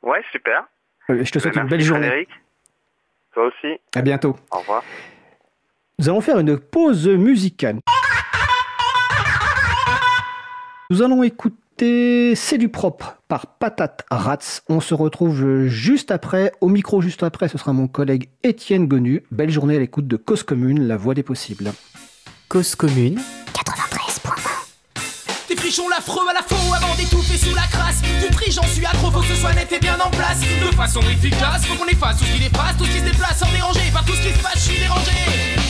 Ouais, 0.02 0.20
super. 0.32 0.64
Je 1.08 1.30
te 1.30 1.38
souhaite 1.38 1.56
une 1.56 1.68
belle 1.68 1.80
journée. 1.80 2.06
Frédéric. 2.08 2.28
Toi 3.32 3.46
aussi. 3.46 3.80
À 3.94 4.02
bientôt. 4.02 4.36
Au 4.50 4.58
revoir. 4.58 4.82
Nous 6.04 6.10
allons 6.10 6.20
faire 6.20 6.38
une 6.38 6.58
pause 6.58 7.08
musicale. 7.08 7.80
Nous 10.90 11.00
allons 11.00 11.22
écouter 11.22 12.34
C'est 12.36 12.58
du 12.58 12.68
propre 12.68 13.16
par 13.26 13.46
Patate 13.46 14.04
Rats. 14.10 14.60
On 14.68 14.80
se 14.80 14.92
retrouve 14.92 15.64
juste 15.64 16.10
après. 16.10 16.52
Au 16.60 16.68
micro, 16.68 17.00
juste 17.00 17.22
après, 17.22 17.48
ce 17.48 17.56
sera 17.56 17.72
mon 17.72 17.88
collègue 17.88 18.28
Étienne 18.42 18.86
Gonu. 18.86 19.22
Belle 19.30 19.48
journée 19.48 19.76
à 19.76 19.78
l'écoute 19.78 20.06
de 20.06 20.18
Cause 20.18 20.42
Commune, 20.42 20.86
la 20.86 20.98
voix 20.98 21.14
des 21.14 21.22
possibles. 21.22 21.72
Cause 22.50 22.74
commune, 22.74 23.18
Des 25.48 25.56
frichons 25.56 25.88
l'affreux 25.88 26.28
à 26.28 26.34
la 26.34 26.42
faux 26.42 26.74
avant 26.74 26.94
d'étouffer 26.96 27.38
sous 27.38 27.54
la 27.54 27.62
crasse 27.62 28.02
Du 28.22 28.28
tri 28.30 28.50
j'en 28.50 28.64
suis 28.64 28.84
accro, 28.84 29.10
faut 29.10 29.20
que 29.20 29.26
ce 29.28 29.36
soit 29.36 29.54
net 29.54 29.72
et 29.72 29.78
bien 29.78 29.96
en 29.98 30.10
place 30.10 30.40
De 30.40 30.76
façon 30.76 31.00
efficace, 31.00 31.64
faut 31.64 31.82
qu'on 31.82 31.88
efface 31.88 32.18
tout 32.18 32.24
ce 32.26 32.32
qui 32.34 32.40
dépasse 32.40 32.76
Tout 32.76 32.84
ce 32.84 32.90
qui 32.90 32.98
se 32.98 33.04
déplace 33.04 33.38
sans 33.38 33.50
déranger, 33.50 33.90
par 33.90 34.04
tout 34.04 34.12
ce 34.12 34.28
qui 34.28 34.34
se 34.34 34.42
passe 34.42 34.56
je 34.56 34.70
suis 34.70 34.78
dérangé 34.78 35.63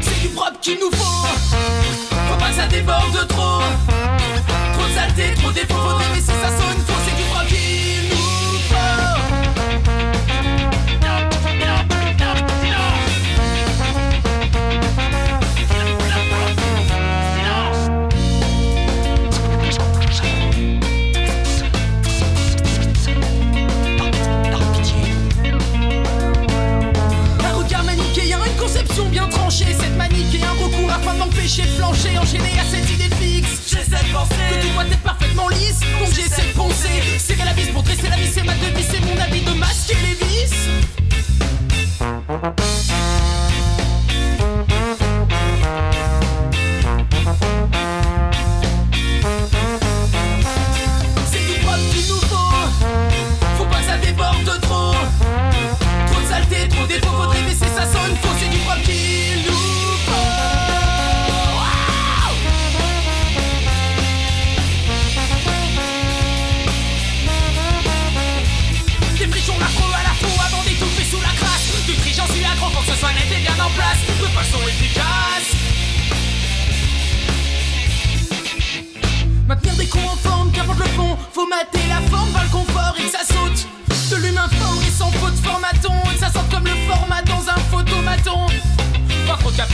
C'est 0.00 0.20
du 0.22 0.28
propre 0.28 0.58
qu'il 0.62 0.78
nous 0.80 0.90
faut. 0.90 1.26
Faut 2.30 2.38
pas 2.38 2.48
que 2.48 2.54
ça 2.54 2.66
déborde 2.66 3.28
trop. 3.28 3.60
Trop 4.72 4.86
de 4.88 5.34
trop 5.34 5.50
de 5.50 5.54
défauts, 5.54 5.74
faudrait 5.74 6.14
laisser 6.14 6.32
ça 6.32 6.48
sonne 6.48 6.93
m'empêcher 31.44 31.62
de 31.62 31.76
flancher 31.76 32.18
Enchaîné 32.18 32.58
à 32.58 32.64
cette 32.64 32.90
idée 32.90 33.14
fixe. 33.16 33.68
J'essaie 33.68 34.02
de 34.02 34.12
penser 34.12 34.34
Que 34.50 34.62
tout 34.62 34.72
doit 34.72 34.86
être 34.86 35.02
parfaitement 35.02 35.48
lisse. 35.48 35.80
Donc 35.98 36.08
j'essaie 36.14 36.46
de 36.48 36.56
poncer 36.56 37.18
Serrer 37.18 37.44
la 37.44 37.52
vis 37.52 37.70
pour 37.70 37.82
dresser 37.82 38.08
la 38.08 38.16
vis 38.16 38.32
C'est 38.32 38.44
ma 38.44 38.54
devise, 38.54 38.88
c'est 38.90 39.00
mon 39.00 39.20
habit 39.20 39.42
de 39.42 39.52
masquer 39.52 39.94
les 39.94 40.14
C'est 40.46 40.64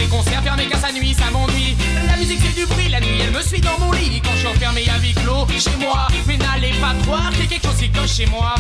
les 0.00 0.06
concerts 0.06 0.42
fermés 0.42 0.66
car 0.66 0.80
sa 0.80 0.92
nuit, 0.92 1.14
ça 1.14 1.30
m'ennuie. 1.30 1.76
La 2.06 2.16
musique 2.16 2.40
c'est 2.42 2.54
du 2.54 2.66
bruit, 2.66 2.88
la 2.88 3.00
nuit 3.00 3.20
elle 3.22 3.32
me 3.32 3.42
suit 3.42 3.60
dans 3.60 3.78
mon 3.78 3.92
lit. 3.92 4.20
Quand 4.24 4.32
je 4.32 4.38
suis 4.38 4.46
enfermé 4.46 4.82
à 4.88 4.98
huis 4.98 5.14
clos, 5.14 5.46
chez 5.58 5.76
moi. 5.78 6.08
Mais 6.26 6.38
n'allez 6.38 6.72
pas 6.80 6.94
croire 7.02 7.30
qu'il 7.30 7.44
y 7.44 7.46
a 7.46 7.48
quelque 7.48 7.66
chose 7.66 7.76
qui 7.76 7.90
cloche 7.90 8.14
chez 8.14 8.26
moi. 8.26 8.54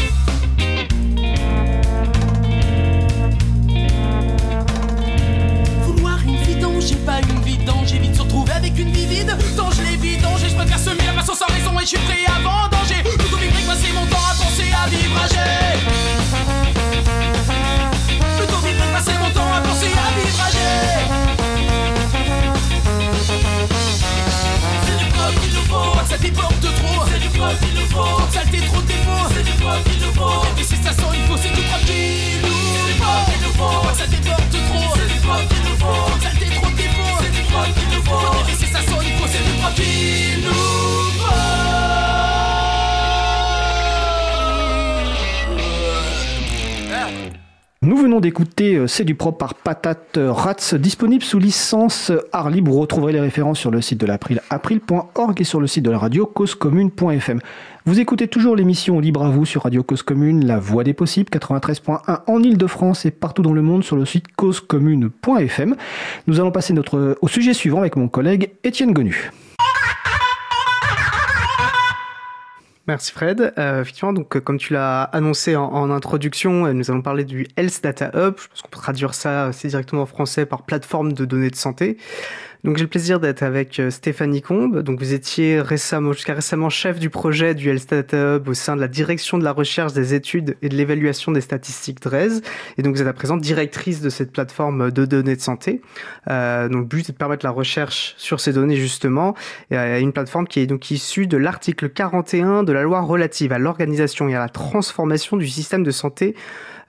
Vouloir 5.84 6.18
une 6.26 6.36
vidente 6.36 6.82
j'ai 6.82 6.96
pas 6.96 7.20
une 7.20 7.42
vidange, 7.42 7.88
j'ai 7.88 7.98
vite 7.98 8.16
se 8.16 8.22
retrouver 8.22 8.52
avec 8.52 8.78
une 8.78 8.92
vie 8.92 9.06
vide. 9.06 9.36
Tant 9.56 9.70
je 9.70 9.82
les 9.82 9.96
vidange, 9.96 10.40
je 10.46 10.54
préfère 10.54 10.78
semer 10.78 11.06
la 11.06 11.22
façon 11.22 11.34
sans 11.34 11.52
raison 11.52 11.78
et 11.78 11.82
je 11.82 11.88
suis 11.88 11.98
prêt 11.98 12.24
à 12.26 12.40
vendanger. 12.40 13.02
Tout 13.18 13.34
oublier 13.34 13.50
que 13.50 13.76
c'est 13.82 13.92
mon 13.92 14.06
temps 14.06 14.26
à 14.30 14.34
penser, 14.34 14.70
à 14.72 14.88
vivre, 14.88 15.16
à. 15.16 15.59
Venons 48.02 48.20
d'écouter 48.20 48.76
euh, 48.76 48.86
C'est 48.86 49.04
du 49.04 49.14
propre 49.14 49.38
par 49.38 49.54
Patate 49.54 50.18
Rats, 50.18 50.74
disponible 50.78 51.22
sous 51.22 51.38
licence 51.38 52.12
art 52.32 52.50
libre. 52.50 52.72
Vous 52.72 52.80
retrouverez 52.80 53.12
les 53.12 53.20
références 53.20 53.58
sur 53.58 53.70
le 53.70 53.80
site 53.80 54.00
de 54.00 54.06
l'April, 54.06 54.40
april.org 54.50 55.40
et 55.40 55.44
sur 55.44 55.60
le 55.60 55.66
site 55.66 55.84
de 55.84 55.90
la 55.90 55.98
radio 55.98 56.26
causecommune.fm. 56.26 57.40
Vous 57.86 58.00
écoutez 58.00 58.28
toujours 58.28 58.56
l'émission 58.56 59.00
Libre 59.00 59.24
à 59.24 59.30
vous 59.30 59.44
sur 59.44 59.62
Radio 59.62 59.82
Cause 59.82 60.02
Commune, 60.02 60.46
la 60.46 60.58
voix 60.58 60.84
des 60.84 60.94
possibles, 60.94 61.30
93.1 61.30 62.20
en 62.26 62.42
Ile-de-France 62.42 63.06
et 63.06 63.10
partout 63.10 63.42
dans 63.42 63.52
le 63.52 63.62
monde 63.62 63.84
sur 63.84 63.96
le 63.96 64.04
site 64.04 64.26
causecommune.fm. 64.36 65.76
Nous 66.26 66.40
allons 66.40 66.52
passer 66.52 66.72
notre, 66.72 67.18
au 67.20 67.28
sujet 67.28 67.54
suivant 67.54 67.80
avec 67.80 67.96
mon 67.96 68.08
collègue 68.08 68.50
Étienne 68.64 68.92
Gonu. 68.92 69.30
Merci 72.90 73.12
Fred. 73.12 73.52
Euh, 73.56 73.82
effectivement, 73.82 74.12
donc 74.12 74.34
euh, 74.34 74.40
comme 74.40 74.58
tu 74.58 74.72
l'as 74.72 75.04
annoncé 75.04 75.54
en, 75.54 75.90
introduction, 75.92 76.66
euh, 76.66 76.72
nous 76.72 76.90
allons 76.90 77.02
parler 77.02 77.22
du 77.22 77.46
Health 77.56 77.80
Data 77.84 78.10
Hub. 78.14 78.34
Je 78.36 78.48
pense 78.48 78.62
qu'on 78.62 78.68
peut 78.68 78.80
traduire 78.80 79.14
ça 79.14 79.44
assez 79.44 79.68
directement 79.68 80.02
en 80.02 80.06
français 80.06 80.44
par 80.44 80.62
plateforme 80.62 81.12
de 81.12 81.24
données 81.24 81.50
de 81.50 81.56
santé. 81.56 81.98
Donc 82.62 82.76
j'ai 82.76 82.84
le 82.84 82.90
plaisir 82.90 83.20
d'être 83.20 83.42
avec 83.42 83.80
euh, 83.80 83.90
Stéphanie 83.90 84.42
Combe. 84.42 84.82
Donc 84.82 84.98
vous 84.98 85.14
étiez 85.14 85.60
récemment, 85.60 86.12
jusqu'à 86.12 86.34
récemment 86.34 86.68
chef 86.68 86.98
du 86.98 87.08
projet 87.08 87.54
du 87.54 87.74
Data 87.74 88.36
Hub 88.36 88.48
au 88.48 88.54
sein 88.54 88.76
de 88.76 88.80
la 88.80 88.88
direction 88.88 89.38
de 89.38 89.44
la 89.44 89.52
recherche 89.52 89.94
des 89.94 90.12
études 90.12 90.56
et 90.60 90.68
de 90.68 90.76
l'évaluation 90.76 91.32
des 91.32 91.40
statistiques 91.40 92.00
DRES. 92.02 92.42
Et 92.76 92.82
donc 92.82 92.94
vous 92.94 93.00
êtes 93.00 93.08
à 93.08 93.12
présent 93.14 93.38
directrice 93.38 94.02
de 94.02 94.10
cette 94.10 94.30
plateforme 94.30 94.90
de 94.90 95.06
données 95.06 95.36
de 95.36 95.40
santé. 95.40 95.80
Euh, 96.28 96.68
donc 96.68 96.80
le 96.80 96.86
but 96.86 97.08
est 97.08 97.12
de 97.12 97.16
permettre 97.16 97.46
la 97.46 97.52
recherche 97.52 98.14
sur 98.18 98.40
ces 98.40 98.52
données 98.52 98.76
justement. 98.76 99.34
Et 99.70 100.00
une 100.00 100.12
plateforme 100.12 100.46
qui 100.46 100.60
est 100.60 100.66
donc 100.66 100.90
issue 100.90 101.26
de 101.26 101.38
l'article 101.38 101.88
41 101.88 102.62
de 102.62 102.72
la 102.72 102.82
loi 102.82 103.00
relative 103.00 103.52
à 103.52 103.58
l'organisation 103.58 104.28
et 104.28 104.34
à 104.34 104.38
la 104.38 104.48
transformation 104.50 105.38
du 105.38 105.48
système 105.48 105.82
de 105.82 105.90
santé 105.90 106.34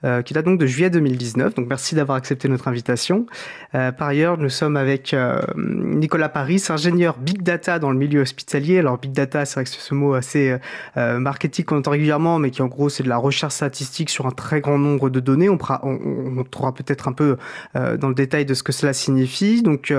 euh, 0.04 0.22
qui 0.22 0.34
date 0.34 0.44
donc 0.44 0.58
de 0.58 0.66
juillet 0.66 0.90
2019. 0.90 1.54
Donc 1.54 1.68
merci 1.68 1.94
d'avoir 1.94 2.18
accepté 2.18 2.48
notre 2.48 2.66
invitation. 2.66 3.26
Euh, 3.74 3.92
par 3.92 4.08
ailleurs, 4.08 4.36
nous 4.36 4.48
sommes 4.48 4.76
avec 4.76 5.14
euh, 5.14 5.40
Nicolas 5.56 6.28
Paris, 6.28 6.62
ingénieur 6.68 7.16
Big 7.18 7.42
Data 7.42 7.78
dans 7.78 7.90
le 7.90 7.96
milieu 7.96 8.22
hospitalier. 8.22 8.78
Alors 8.78 8.98
Big 8.98 9.12
Data, 9.12 9.44
c'est 9.44 9.54
vrai 9.54 9.64
que 9.64 9.70
c'est 9.70 9.80
ce 9.80 9.94
mot 9.94 10.14
assez 10.14 10.56
euh, 10.96 11.18
marketing 11.18 11.64
qu'on 11.64 11.78
entend 11.78 11.92
régulièrement, 11.92 12.40
mais 12.40 12.50
qui 12.50 12.62
en 12.62 12.66
gros 12.66 12.88
c'est 12.88 13.04
de 13.04 13.08
la 13.08 13.16
recherche 13.16 13.54
statistique 13.54 14.10
sur 14.10 14.26
un 14.26 14.32
très 14.32 14.60
grand 14.60 14.78
nombre 14.78 15.08
de 15.08 15.20
données. 15.20 15.48
On, 15.48 15.56
pourra, 15.56 15.80
on, 15.84 15.98
on 16.02 16.38
entrera 16.38 16.74
peut-être 16.74 17.06
un 17.06 17.12
peu 17.12 17.36
euh, 17.76 17.96
dans 17.96 18.08
le 18.08 18.14
détail 18.14 18.44
de 18.44 18.54
ce 18.54 18.64
que 18.64 18.72
cela 18.72 18.92
signifie. 18.92 19.62
Donc 19.62 19.92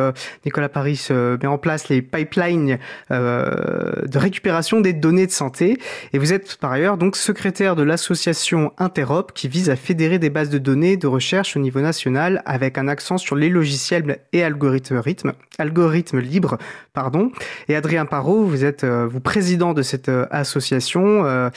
Nicolas 0.45 0.69
Paris 0.69 1.07
met 1.09 1.47
en 1.47 1.57
place 1.57 1.87
les 1.89 2.01
pipelines 2.01 2.77
de 3.09 4.17
récupération 4.17 4.81
des 4.81 4.93
données 4.93 5.27
de 5.27 5.31
santé. 5.31 5.77
Et 6.11 6.17
vous 6.17 6.33
êtes 6.33 6.57
par 6.57 6.71
ailleurs 6.71 6.97
donc 6.97 7.15
secrétaire 7.15 7.75
de 7.75 7.83
l'association 7.83 8.73
Interop 8.77 9.31
qui 9.33 9.47
vise 9.47 9.69
à 9.69 9.75
fédérer 9.75 9.92
des 9.93 10.29
bases 10.29 10.49
de 10.49 10.57
données 10.57 10.97
de 10.97 11.07
recherche 11.07 11.55
au 11.55 11.59
niveau 11.59 11.79
national 11.81 12.41
avec 12.45 12.77
un 12.77 12.87
accent 12.87 13.17
sur 13.17 13.35
les 13.35 13.49
logiciels 13.49 14.19
et 14.31 14.43
algorithmes 14.43 16.19
libres. 16.19 16.57
Pardon. 16.93 17.31
Et 17.67 17.75
Adrien 17.75 18.05
Parot, 18.05 18.43
vous 18.43 18.65
êtes 18.65 18.83
euh, 18.83 19.07
vous 19.07 19.19
président 19.19 19.73
de 19.73 19.81
cette 19.81 20.09
euh, 20.09 20.25
association, 20.31 21.25
euh, 21.25 21.49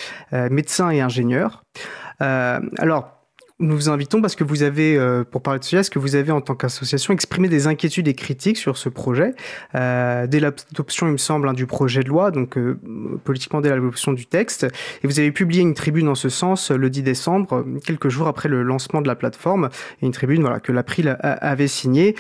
médecin 0.51 0.91
et 0.91 1.01
ingénieur. 1.01 1.65
alors, 2.19 3.16
nous 3.59 3.75
vous 3.75 3.89
invitons 3.89 4.21
parce 4.21 4.37
que 4.37 4.45
vous 4.45 4.63
avez, 4.63 4.99
euh, 4.99 5.25
pour 5.25 5.41
parler 5.41 5.59
de 5.59 5.65
ce 5.65 5.71
sujet, 5.71 5.89
que 5.91 5.99
vous 5.99 6.15
avez 6.15 6.31
en 6.31 6.43
tant 6.43 6.55
qu'association 6.55 7.15
exprimé 7.15 7.49
des 7.49 7.67
inquiétudes 7.67 8.07
et 8.07 8.13
critiques 8.13 8.59
sur 8.59 8.77
ce 8.77 8.91
projet? 8.91 9.35
Euh, 9.75 10.27
dès 10.27 10.41
l'adoption, 10.41 11.07
il 11.07 11.13
me 11.13 11.17
semble, 11.17 11.49
hein, 11.49 11.55
du 11.55 11.65
projet 11.65 12.03
de 12.03 12.09
loi, 12.09 12.31
donc 12.31 12.59
euh, 12.59 12.79
politiquement 13.25 13.63
dès 13.63 13.71
l'adoption 13.71 14.13
du 14.13 14.27
texte. 14.27 14.65
Et 15.03 15.07
vous 15.07 15.19
avez 15.21 15.33
publié 15.33 15.63
une 15.63 15.73
tribune 15.73 16.09
en 16.09 16.15
ce 16.15 16.29
sens 16.29 16.71
le 16.71 16.91
10 16.91 17.03
décembre, 17.03 17.65
quelques 17.83 18.11
jours 18.11 18.27
après 18.27 18.51
le 18.51 18.63
lancement 18.63 19.01
de 19.01 19.09
la 19.09 19.15
plateforme, 19.15 19.71
et 20.03 20.07
une 20.07 20.13
tribune 20.13 20.43
voilà 20.43 20.61
que 20.61 20.73
l'April 20.73 21.17
avait 21.23 21.69
signée 21.69 22.15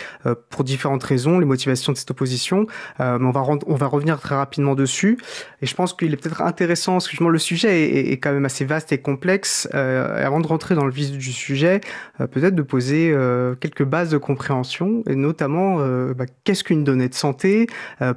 pour 0.49 0.65
différentes 0.65 1.05
raisons, 1.05 1.39
les 1.39 1.45
motivations 1.45 1.93
de 1.93 1.99
cette 1.99 2.11
opposition. 2.11 2.67
mais 2.99 3.05
on 3.21 3.31
va 3.31 3.43
on 3.67 3.75
va 3.75 3.87
revenir 3.87 4.21
très 4.21 4.35
rapidement 4.35 4.75
dessus. 4.75 5.19
Et 5.61 5.67
je 5.67 5.75
pense 5.75 5.93
qu'il 5.93 6.13
est 6.13 6.17
peut-être 6.17 6.43
intéressant, 6.43 6.95
parce 6.95 7.09
que 7.09 7.25
le 7.25 7.39
sujet 7.39 7.83
est, 7.83 8.13
est, 8.13 8.17
quand 8.19 8.33
même 8.33 8.45
assez 8.45 8.65
vaste 8.65 8.93
et 8.93 8.99
complexe. 8.99 9.69
avant 9.73 10.41
de 10.41 10.47
rentrer 10.47 10.75
dans 10.75 10.85
le 10.85 10.93
vif 10.93 11.13
du 11.13 11.26
du 11.27 11.33
sujet, 11.33 11.81
euh, 12.21 12.27
peut-être 12.27 12.55
de 12.55 12.63
poser 12.63 13.11
euh, 13.13 13.55
quelques 13.55 13.85
bases 13.85 14.11
de 14.11 14.19
compréhension, 14.19 15.03
et 15.09 15.15
notamment 15.15 15.79
euh, 15.81 16.15
bah, 16.15 16.27
qu'est-ce 16.45 16.65
qu'une 16.65 16.85
donnée 16.85 17.09
de 17.09 17.15
santé, 17.15 17.67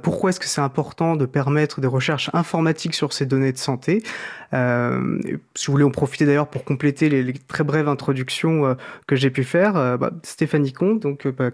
pourquoi 0.02 0.30
est-ce 0.30 0.40
que 0.40 0.46
c'est 0.46 0.60
important 0.60 1.16
de 1.16 1.26
permettre 1.26 1.80
des 1.80 1.86
recherches 1.86 2.30
informatiques 2.32 2.94
sur 2.94 3.12
ces 3.12 3.26
données 3.26 3.52
de 3.52 3.58
santé. 3.58 4.02
si 4.52 5.66
vous 5.66 5.72
voulez 5.72 5.84
en 5.84 5.90
profiter 5.90 6.26
d'ailleurs 6.26 6.48
pour 6.48 6.64
compléter 6.64 7.08
les, 7.08 7.32
très 7.32 7.64
brèves 7.64 7.88
introductions 7.88 8.76
que 9.06 9.16
j'ai 9.16 9.30
pu 9.30 9.44
faire, 9.44 9.98
bah, 9.98 10.10
Stéphanie 10.22 10.72
Comte, 10.72 11.00
donc 11.00 11.26
bah, 11.28 11.50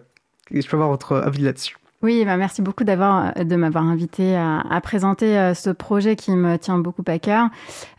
je 0.50 0.66
peux 0.66 0.76
avoir 0.76 0.90
votre 0.90 1.16
avis 1.16 1.42
là-dessus. 1.42 1.76
Oui, 2.02 2.24
bah 2.26 2.36
merci 2.36 2.60
beaucoup 2.60 2.84
d'avoir 2.84 3.32
de 3.34 3.56
m'avoir 3.56 3.84
invité 3.84 4.36
à, 4.36 4.80
présenter 4.82 5.38
euh, 5.38 5.54
ce 5.54 5.70
projet 5.70 6.14
qui 6.14 6.30
me 6.30 6.56
tient 6.58 6.78
beaucoup 6.78 7.02
à 7.06 7.18
cœur. 7.18 7.48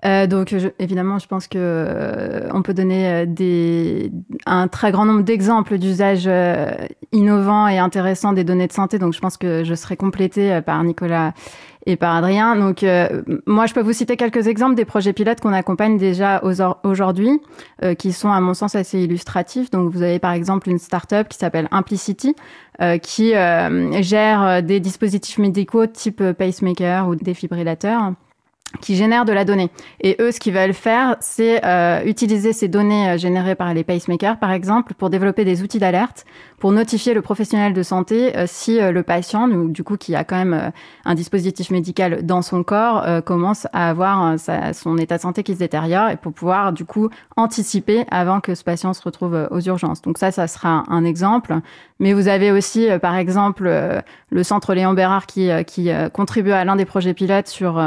Euh, 0.06 0.28
donc, 0.28 0.54
évidemment, 0.78 1.18
je 1.18 1.28
pense 1.28 1.48
que 1.48 1.58
euh, 1.58 2.48
on 2.54 2.62
peut 2.62 2.76
donner 2.76 3.26
des, 3.26 4.12
un 4.46 4.68
très 4.68 4.92
grand 4.92 5.06
nombre 5.06 5.24
d'exemples 5.24 5.80
d'usages 5.80 6.30
innovants 7.12 7.68
et 7.68 7.80
intéressants 7.80 8.34
des 8.34 8.44
données 8.44 8.68
de 8.68 8.74
santé. 8.74 9.00
Donc, 9.00 9.14
je 9.14 9.20
pense 9.20 9.36
que 9.36 9.64
je 9.64 9.74
serai 9.74 9.98
complétée 9.98 10.62
par 10.62 10.84
Nicolas 10.84 11.34
et 11.88 11.96
par 11.96 12.16
Adrien. 12.16 12.56
Donc, 12.58 12.84
euh, 12.84 13.24
moi, 13.46 13.66
je 13.66 13.74
peux 13.74 13.82
vous 13.82 13.94
citer 13.94 14.18
quelques 14.18 14.48
exemples 14.48 14.76
des 14.76 14.84
projets 14.84 15.14
pilotes 15.14 15.40
qu'on 15.40 15.54
accompagne 15.54 15.98
déjà 15.98 16.44
aujourd'hui, 16.84 17.40
euh, 17.84 17.96
qui 17.96 18.12
sont, 18.12 18.30
à 18.30 18.42
mon 18.42 18.54
sens, 18.54 18.76
assez 18.76 19.00
illustratifs. 19.00 19.72
Donc, 19.72 19.92
vous 19.92 20.04
avez 20.04 20.20
par 20.20 20.34
exemple 20.34 20.70
une 20.70 20.80
start-up 20.80 21.30
qui 21.30 21.38
s'appelle 21.38 21.70
Implicity, 21.72 22.36
euh, 22.82 22.98
qui 22.98 23.32
gère 23.32 24.62
des 24.62 24.80
dispositifs 24.80 25.38
médicaux 25.38 25.88
type 25.88 26.22
pacemaker 26.34 27.08
ou 27.08 27.16
défibrillateurs 27.16 28.12
qui 28.82 28.98
génèrent 28.98 29.24
de 29.24 29.32
la 29.32 29.46
donnée. 29.46 29.70
Et 30.02 30.18
eux, 30.20 30.34
ce 30.34 30.42
qu'ils 30.42 30.54
veulent 30.54 30.74
faire, 30.74 31.16
c'est 31.22 31.62
utiliser 32.06 32.52
ces 32.52 32.68
données 32.68 33.18
générées 33.18 33.56
par 33.56 33.74
les 33.74 33.86
pacemakers, 33.86 34.38
par 34.40 34.52
exemple, 34.52 34.94
pour 34.94 35.10
développer 35.10 35.46
des 35.46 35.64
outils 35.64 35.80
d'alerte, 35.80 36.26
pour 36.60 36.72
notifier 36.72 37.14
le 37.14 37.22
professionnel 37.22 37.74
de 37.74 37.84
santé 37.84 38.36
euh, 38.36 38.46
si 38.48 38.80
euh, 38.80 38.92
le 38.92 39.04
patient, 39.04 39.48
du 39.48 39.84
coup, 39.84 39.96
qui 39.96 40.16
a 40.16 40.24
quand 40.24 40.36
même 40.36 40.54
euh, 40.54 40.70
un 41.06 41.14
dispositif 41.14 41.70
médical 41.70 42.26
dans 42.26 42.42
son 42.42 42.64
corps, 42.64 43.06
commence 43.24 43.68
à 43.74 43.90
avoir 43.90 44.40
sa, 44.40 44.74
son 44.74 44.98
état 44.98 45.18
de 45.18 45.22
santé 45.22 45.44
qui 45.44 45.54
se 45.54 45.60
détériore, 45.60 46.10
et 46.10 46.18
pour 46.18 46.34
pouvoir, 46.34 46.74
du 46.74 46.86
coup, 46.86 47.10
anticiper 47.36 48.06
avant 48.10 48.40
que 48.42 48.56
ce 48.56 48.64
patient 48.64 48.94
se 48.94 49.02
retrouve 49.02 49.48
aux 49.52 49.60
urgences. 49.62 50.02
Donc 50.02 50.18
ça, 50.18 50.32
ça 50.32 50.48
sera 50.48 50.84
un 50.88 51.06
exemple. 51.06 51.56
Mais 52.00 52.14
vous 52.14 52.28
avez 52.28 52.52
aussi, 52.52 52.88
par 53.02 53.16
exemple, 53.16 53.70
le 54.30 54.44
centre 54.44 54.74
Léon 54.74 54.94
Bérard 54.94 55.26
qui, 55.26 55.50
qui 55.66 55.90
contribue 56.14 56.52
à 56.52 56.66
l'un 56.66 56.76
des 56.76 56.86
projets 56.86 57.14
pilotes 57.14 57.48
sur 57.48 57.82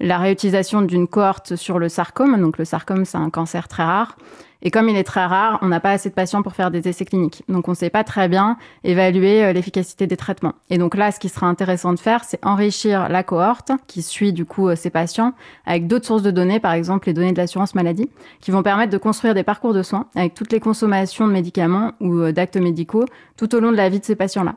la 0.00 0.18
réutilisation 0.18 0.82
d'une 0.82 1.08
cohorte 1.08 1.56
sur 1.56 1.78
le 1.78 1.88
sarcome. 1.88 2.40
Donc 2.40 2.58
le 2.58 2.64
sarcome, 2.64 3.04
c'est 3.04 3.18
un 3.18 3.30
cancer 3.30 3.68
très 3.68 3.84
rare. 3.84 4.16
Et 4.62 4.70
comme 4.70 4.88
il 4.88 4.96
est 4.96 5.04
très 5.04 5.24
rare, 5.24 5.58
on 5.62 5.68
n'a 5.68 5.80
pas 5.80 5.90
assez 5.90 6.08
de 6.08 6.14
patients 6.14 6.42
pour 6.42 6.52
faire 6.52 6.70
des 6.70 6.88
essais 6.88 7.04
cliniques. 7.04 7.42
Donc 7.48 7.68
on 7.68 7.72
ne 7.72 7.76
sait 7.76 7.90
pas 7.90 8.04
très 8.04 8.28
bien 8.28 8.56
évaluer 8.84 9.52
l'efficacité 9.52 10.06
des 10.06 10.16
traitements. 10.16 10.54
Et 10.68 10.78
donc 10.78 10.96
là, 10.96 11.12
ce 11.12 11.18
qui 11.18 11.28
sera 11.28 11.46
intéressant 11.46 11.92
de 11.92 11.98
faire, 11.98 12.24
c'est 12.24 12.44
enrichir 12.44 13.08
la 13.08 13.22
cohorte 13.22 13.72
qui 13.86 14.02
suit 14.02 14.32
du 14.32 14.44
coup 14.44 14.74
ces 14.76 14.90
patients 14.90 15.32
avec 15.66 15.86
d'autres 15.86 16.06
sources 16.06 16.22
de 16.22 16.30
données, 16.30 16.60
par 16.60 16.72
exemple 16.72 17.08
les 17.08 17.14
données 17.14 17.32
de 17.32 17.38
l'assurance 17.38 17.74
maladie, 17.74 18.10
qui 18.40 18.50
vont 18.50 18.62
permettre 18.62 18.92
de 18.92 18.98
construire 18.98 19.34
des 19.34 19.42
parcours 19.44 19.74
de 19.74 19.82
soins 19.82 20.06
avec 20.14 20.34
toutes 20.34 20.52
les 20.52 20.60
consommations 20.60 21.26
de 21.26 21.32
médicaments 21.32 21.92
ou 22.00 22.30
d'actes 22.32 22.56
médicaux 22.56 23.06
tout 23.36 23.54
au 23.54 23.60
long 23.60 23.72
de 23.72 23.76
la 23.76 23.88
vie 23.88 24.00
de 24.00 24.04
ces 24.04 24.16
patients-là. 24.16 24.56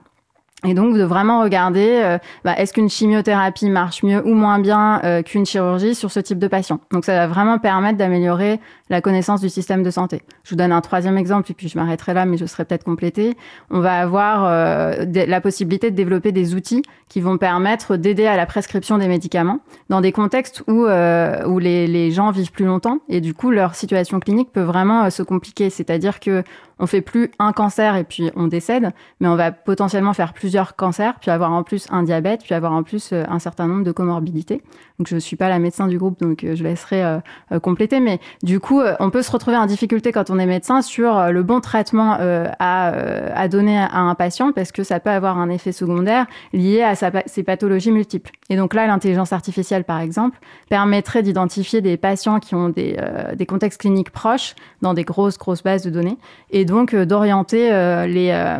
Et 0.65 0.73
donc 0.73 0.95
de 0.95 1.03
vraiment 1.03 1.41
regarder, 1.41 2.01
euh, 2.03 2.17
bah, 2.45 2.53
est-ce 2.57 2.73
qu'une 2.73 2.89
chimiothérapie 2.89 3.69
marche 3.69 4.03
mieux 4.03 4.25
ou 4.25 4.33
moins 4.33 4.59
bien 4.59 5.01
euh, 5.03 5.21
qu'une 5.21 5.45
chirurgie 5.45 5.93
sur 5.93 6.09
ce 6.09 6.21
type 6.21 6.39
de 6.39 6.47
patient. 6.47 6.79
Donc 6.91 7.03
ça 7.03 7.13
va 7.13 7.27
vraiment 7.27 7.59
permettre 7.59 7.97
d'améliorer 7.97 8.61
la 8.93 9.01
connaissance 9.01 9.41
du 9.41 9.49
système 9.49 9.83
de 9.83 9.91
santé. 9.91 10.21
Je 10.43 10.51
vous 10.51 10.55
donne 10.55 10.71
un 10.71 10.81
troisième 10.81 11.17
exemple 11.17 11.51
et 11.51 11.53
puis 11.53 11.67
je 11.67 11.77
m'arrêterai 11.77 12.13
là, 12.13 12.25
mais 12.25 12.37
je 12.37 12.45
serai 12.45 12.63
peut-être 12.63 12.83
complété. 12.83 13.35
On 13.69 13.79
va 13.79 13.99
avoir 13.99 14.45
euh, 14.45 15.05
la 15.13 15.41
possibilité 15.41 15.91
de 15.91 15.95
développer 15.95 16.31
des 16.31 16.55
outils 16.55 16.83
qui 17.09 17.19
vont 17.21 17.37
permettre 17.37 17.97
d'aider 17.97 18.25
à 18.25 18.37
la 18.37 18.45
prescription 18.45 18.97
des 18.97 19.07
médicaments 19.07 19.59
dans 19.89 20.01
des 20.01 20.11
contextes 20.11 20.63
où, 20.67 20.85
où 20.85 21.59
les, 21.59 21.87
les, 21.87 22.11
gens 22.11 22.31
vivent 22.31 22.51
plus 22.51 22.65
longtemps 22.65 22.99
et 23.09 23.21
du 23.21 23.33
coup 23.33 23.51
leur 23.51 23.75
situation 23.75 24.19
clinique 24.19 24.51
peut 24.51 24.61
vraiment 24.61 25.09
se 25.09 25.23
compliquer. 25.23 25.69
C'est-à-dire 25.69 26.19
que 26.19 26.43
on 26.79 26.87
fait 26.87 27.01
plus 27.01 27.31
un 27.39 27.53
cancer 27.53 27.95
et 27.95 28.03
puis 28.03 28.29
on 28.35 28.47
décède, 28.47 28.91
mais 29.19 29.27
on 29.27 29.35
va 29.35 29.51
potentiellement 29.51 30.13
faire 30.13 30.33
plusieurs 30.33 30.75
cancers, 30.75 31.15
puis 31.19 31.31
avoir 31.31 31.51
en 31.51 31.63
plus 31.63 31.87
un 31.91 32.03
diabète, 32.03 32.41
puis 32.43 32.53
avoir 32.53 32.73
en 32.73 32.83
plus 32.83 33.11
euh, 33.13 33.23
un 33.29 33.39
certain 33.39 33.67
nombre 33.67 33.83
de 33.83 33.91
comorbidités. 33.91 34.61
Donc 34.99 35.07
je 35.07 35.15
ne 35.15 35.19
suis 35.19 35.35
pas 35.35 35.49
la 35.49 35.59
médecin 35.59 35.87
du 35.87 35.97
groupe, 35.97 36.19
donc 36.19 36.43
euh, 36.43 36.55
je 36.55 36.63
laisserai 36.63 37.03
euh, 37.03 37.59
compléter. 37.61 37.99
Mais 37.99 38.19
du 38.41 38.59
coup, 38.59 38.81
on 38.99 39.09
peut 39.09 39.21
se 39.21 39.31
retrouver 39.31 39.57
en 39.57 39.65
difficulté 39.65 40.11
quand 40.11 40.29
on 40.29 40.39
est 40.39 40.45
médecin 40.45 40.81
sur 40.81 41.31
le 41.31 41.43
bon 41.43 41.59
traitement 41.59 42.17
à, 42.19 42.87
à, 43.35 43.47
donner 43.47 43.77
à 43.77 43.99
un 43.99 44.15
patient, 44.15 44.51
parce 44.51 44.71
que 44.71 44.83
ça 44.83 44.99
peut 44.99 45.09
avoir 45.09 45.37
un 45.37 45.49
effet 45.49 45.71
secondaire 45.71 46.25
lié 46.53 46.81
à 46.83 46.95
sa, 46.95 47.11
ses 47.25 47.43
pathologies 47.43 47.91
multiples. 47.91 48.31
Et 48.49 48.55
donc 48.55 48.73
là, 48.73 48.87
l'intelligence 48.87 49.33
artificielle, 49.33 49.83
par 49.83 49.99
exemple, 49.99 50.37
permettrait 50.69 51.23
d'identifier 51.23 51.81
des 51.81 51.97
patients 51.97 52.39
qui 52.39 52.55
ont 52.55 52.69
des, 52.69 52.97
des 53.35 53.45
contextes 53.45 53.81
cliniques 53.81 54.11
proches 54.11 54.55
dans 54.81 54.93
des 54.93 55.03
grosses, 55.03 55.37
grosses 55.37 55.63
bases 55.63 55.83
de 55.83 55.89
données. 55.89 56.17
Et 56.49 56.65
donc 56.65 56.93
euh, 56.93 57.05
d'orienter 57.05 57.71
euh, 57.71 58.05
les, 58.07 58.31
euh, 58.31 58.57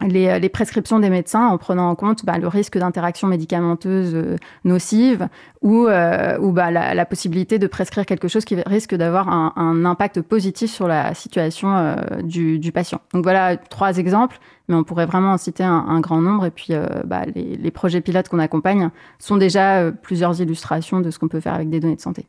les, 0.00 0.38
les, 0.38 0.48
prescriptions 0.48 0.98
des 0.98 1.10
médecins 1.10 1.46
en 1.46 1.58
prenant 1.58 1.88
en 1.88 1.94
compte 1.94 2.24
bah, 2.24 2.38
le 2.38 2.48
risque 2.48 2.78
d'interaction 2.78 3.28
médicamenteuse 3.28 4.36
nocive 4.64 5.28
ou, 5.60 5.86
ou 5.86 6.52
bah, 6.52 6.70
la, 6.70 7.06
possibilité 7.06 7.58
de 7.58 7.66
prescrire 7.66 8.06
quelque 8.06 8.28
chose 8.28 8.44
qui 8.44 8.56
risque 8.66 8.94
d'avoir 8.94 9.28
un, 9.28 9.84
impact 9.84 10.20
positif 10.22 10.70
sur 10.70 10.88
la 10.88 11.14
situation 11.14 11.96
du, 12.22 12.58
du, 12.58 12.72
patient. 12.72 13.00
Donc 13.12 13.22
voilà 13.22 13.56
trois 13.56 13.98
exemples, 13.98 14.38
mais 14.68 14.74
on 14.74 14.84
pourrait 14.84 15.06
vraiment 15.06 15.32
en 15.32 15.38
citer 15.38 15.64
un, 15.64 16.00
grand 16.00 16.20
nombre. 16.20 16.46
Et 16.46 16.50
puis 16.50 16.72
bah, 17.04 17.22
les, 17.34 17.56
les, 17.56 17.70
projets 17.70 18.00
pilotes 18.00 18.28
qu'on 18.28 18.38
accompagne 18.38 18.90
sont 19.18 19.36
déjà 19.36 19.90
plusieurs 19.90 20.40
illustrations 20.40 21.00
de 21.00 21.10
ce 21.10 21.18
qu'on 21.18 21.28
peut 21.28 21.40
faire 21.40 21.54
avec 21.54 21.70
des 21.70 21.80
données 21.80 21.96
de 21.96 22.00
santé. 22.00 22.26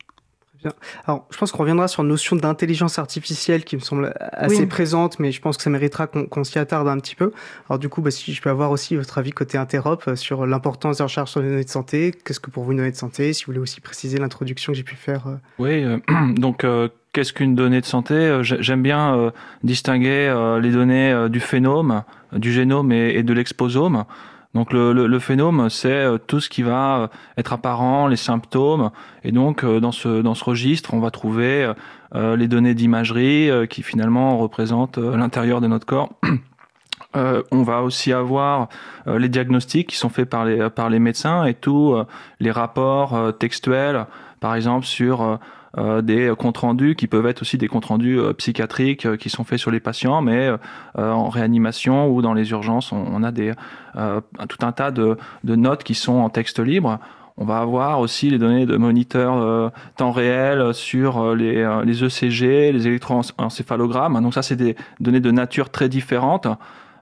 Alors, 1.06 1.26
je 1.32 1.38
pense 1.38 1.52
qu'on 1.52 1.60
reviendra 1.60 1.88
sur 1.88 2.04
la 2.04 2.10
notion 2.10 2.36
d'intelligence 2.36 3.00
artificielle 3.00 3.64
qui 3.64 3.76
me 3.76 3.82
semble 3.82 4.14
assez 4.20 4.66
présente, 4.68 5.20
mais 5.20 5.32
je 5.32 5.42
pense 5.42 5.58
que 5.58 5.64
ça 5.64 5.70
méritera 5.70 6.08
qu'on 6.08 6.44
s'y 6.44 6.60
attarde 6.60 6.88
un 6.88 6.98
petit 6.98 7.16
peu. 7.16 7.32
Alors, 7.70 7.80
du 7.80 7.90
coup, 7.90 8.02
bah, 8.02 8.12
si 8.12 8.34
je 8.34 8.42
peux 8.42 8.50
avoir 8.50 8.72
aussi 8.72 8.96
votre 8.96 9.18
avis 9.18 9.32
côté 9.32 9.58
interop 9.58 10.04
euh, 10.08 10.16
sur 10.16 10.46
l'importance 10.46 10.98
de 10.98 11.04
recherche 11.04 11.32
sur 11.32 11.42
les 11.42 11.50
données 11.50 11.64
de 11.64 11.70
santé, 11.70 12.14
qu'est-ce 12.26 12.40
que 12.40 12.50
pour 12.50 12.64
vous 12.64 12.72
une 12.72 12.78
donnée 12.78 12.92
de 12.92 12.96
santé, 12.96 13.34
si 13.34 13.44
vous 13.44 13.52
voulez 13.52 13.60
aussi 13.60 13.82
préciser 13.82 14.18
l'introduction 14.18 14.74
que 14.74 14.78
j'ai 14.78 14.84
pu 14.84 14.96
faire. 14.96 15.28
Euh. 15.28 15.36
Oui, 15.60 15.84
euh, 15.84 15.98
donc 16.36 16.66
qu'est-ce 17.14 17.34
qu'une 17.34 17.56
donnée 17.56 17.82
de 17.82 17.86
santé? 17.86 18.40
J'aime 18.42 18.82
bien 18.82 19.32
distinguer 19.64 20.58
les 20.62 20.72
données 20.72 21.28
du 21.30 21.40
phénome, 21.40 22.04
du 22.32 22.52
génome 22.52 22.92
et 22.92 23.22
de 23.22 23.34
l'exposome. 23.34 24.06
Donc 24.54 24.72
le, 24.72 24.94
le, 24.94 25.20
phénome, 25.20 25.70
c'est 25.70 25.90
euh, 25.90 26.18
tout 26.20 26.40
ce 26.40 26.48
qui 26.48 26.62
va 26.62 26.98
euh, 26.98 27.08
être 27.38 27.54
apparent, 27.54 28.08
les 28.08 28.16
symptômes. 28.16 28.92
Et 29.24 29.32
donc 29.32 29.64
euh, 29.64 29.80
dans 29.80 29.92
ce, 29.92 30.22
dans 30.22 30.36
ce 30.36 30.44
registre, 30.44 30.94
on 30.94 31.00
va 31.00 31.12
trouver 31.12 31.72
les 32.16 32.48
données 32.48 32.76
d'imagerie 32.76 33.50
qui 33.68 33.82
finalement 33.82 34.38
représentent 34.38 35.00
l'intérieur 35.00 35.62
de 35.62 35.68
notre 35.68 35.88
corps. 35.88 36.14
On 37.16 37.64
va 37.64 37.82
aussi 37.82 38.14
avoir 38.14 38.70
les 39.08 39.30
diagnostics 39.30 39.90
qui 39.90 39.96
sont 39.96 40.10
faits 40.10 40.30
par 40.30 40.46
les, 40.46 40.70
par 40.70 40.92
les 40.92 41.00
médecins 41.00 41.46
et 41.46 41.56
tous 41.56 41.96
les 42.40 42.52
rapports 42.52 43.36
textuels, 43.40 44.06
par 44.40 44.54
exemple 44.54 44.86
sur 44.86 45.40
des 45.78 46.32
comptes 46.38 46.60
rendus 46.60 46.96
qui 46.96 47.08
peuvent 47.08 47.26
être 47.26 47.42
aussi 47.42 47.58
des 47.58 47.68
comptes 47.68 47.86
rendus 47.86 48.20
euh, 48.20 48.34
psychiatriques 48.34 49.06
euh, 49.06 49.18
qui 49.18 49.30
sont 49.30 49.44
faits 49.44 49.58
sur 49.58 49.72
les 49.72 49.80
patients, 49.80 50.22
mais 50.22 50.52
en 50.96 51.30
réanimation 51.30 52.08
ou 52.10 52.22
dans 52.22 52.34
les 52.34 52.52
urgences, 52.52 52.92
on, 52.92 53.24
a 53.24 53.32
des, 53.32 53.54
tout 53.94 54.66
un 54.66 54.72
tas 54.72 54.92
de, 54.92 55.18
notes 55.44 55.84
qui 55.84 55.96
sont 55.96 56.14
en 56.14 56.30
texte 56.30 56.60
libre. 56.60 57.00
On 57.38 57.46
va 57.46 57.60
avoir 57.60 58.00
aussi 58.00 58.30
les 58.30 58.38
données 58.38 58.68
de 58.68 58.78
moniteurs 58.78 59.72
temps 59.98 60.12
réel 60.12 60.74
sur 60.74 61.36
les, 61.36 61.68
les 61.84 62.04
ECG, 62.04 62.72
les 62.72 62.88
électroencéphalogrammes. 62.88 64.22
Donc 64.22 64.36
ça, 64.36 64.44
c'est 64.44 64.56
des 64.56 64.76
données 65.00 65.20
de 65.20 65.32
nature 65.32 65.72
très 65.72 65.90
différentes. 65.90 66.48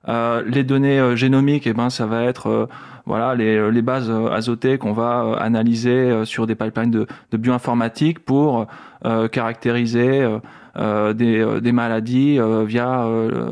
Euh, 0.07 0.43
les 0.47 0.63
données 0.63 0.99
euh, 0.99 1.15
génomiques, 1.15 1.67
eh 1.67 1.73
ben, 1.73 1.91
ça 1.91 2.07
va 2.07 2.23
être 2.23 2.47
euh, 2.47 2.65
voilà 3.05 3.35
les, 3.35 3.71
les 3.71 3.81
bases 3.81 4.11
azotées 4.11 4.77
qu'on 4.77 4.93
va 4.93 5.35
analyser 5.39 6.25
sur 6.25 6.47
des 6.47 6.55
pipelines 6.55 6.91
de, 6.91 7.07
bioinformatique 7.37 8.19
pour 8.19 8.67
caractériser 9.31 10.27
des, 10.75 11.71
maladies 11.71 12.39
via 12.65 13.05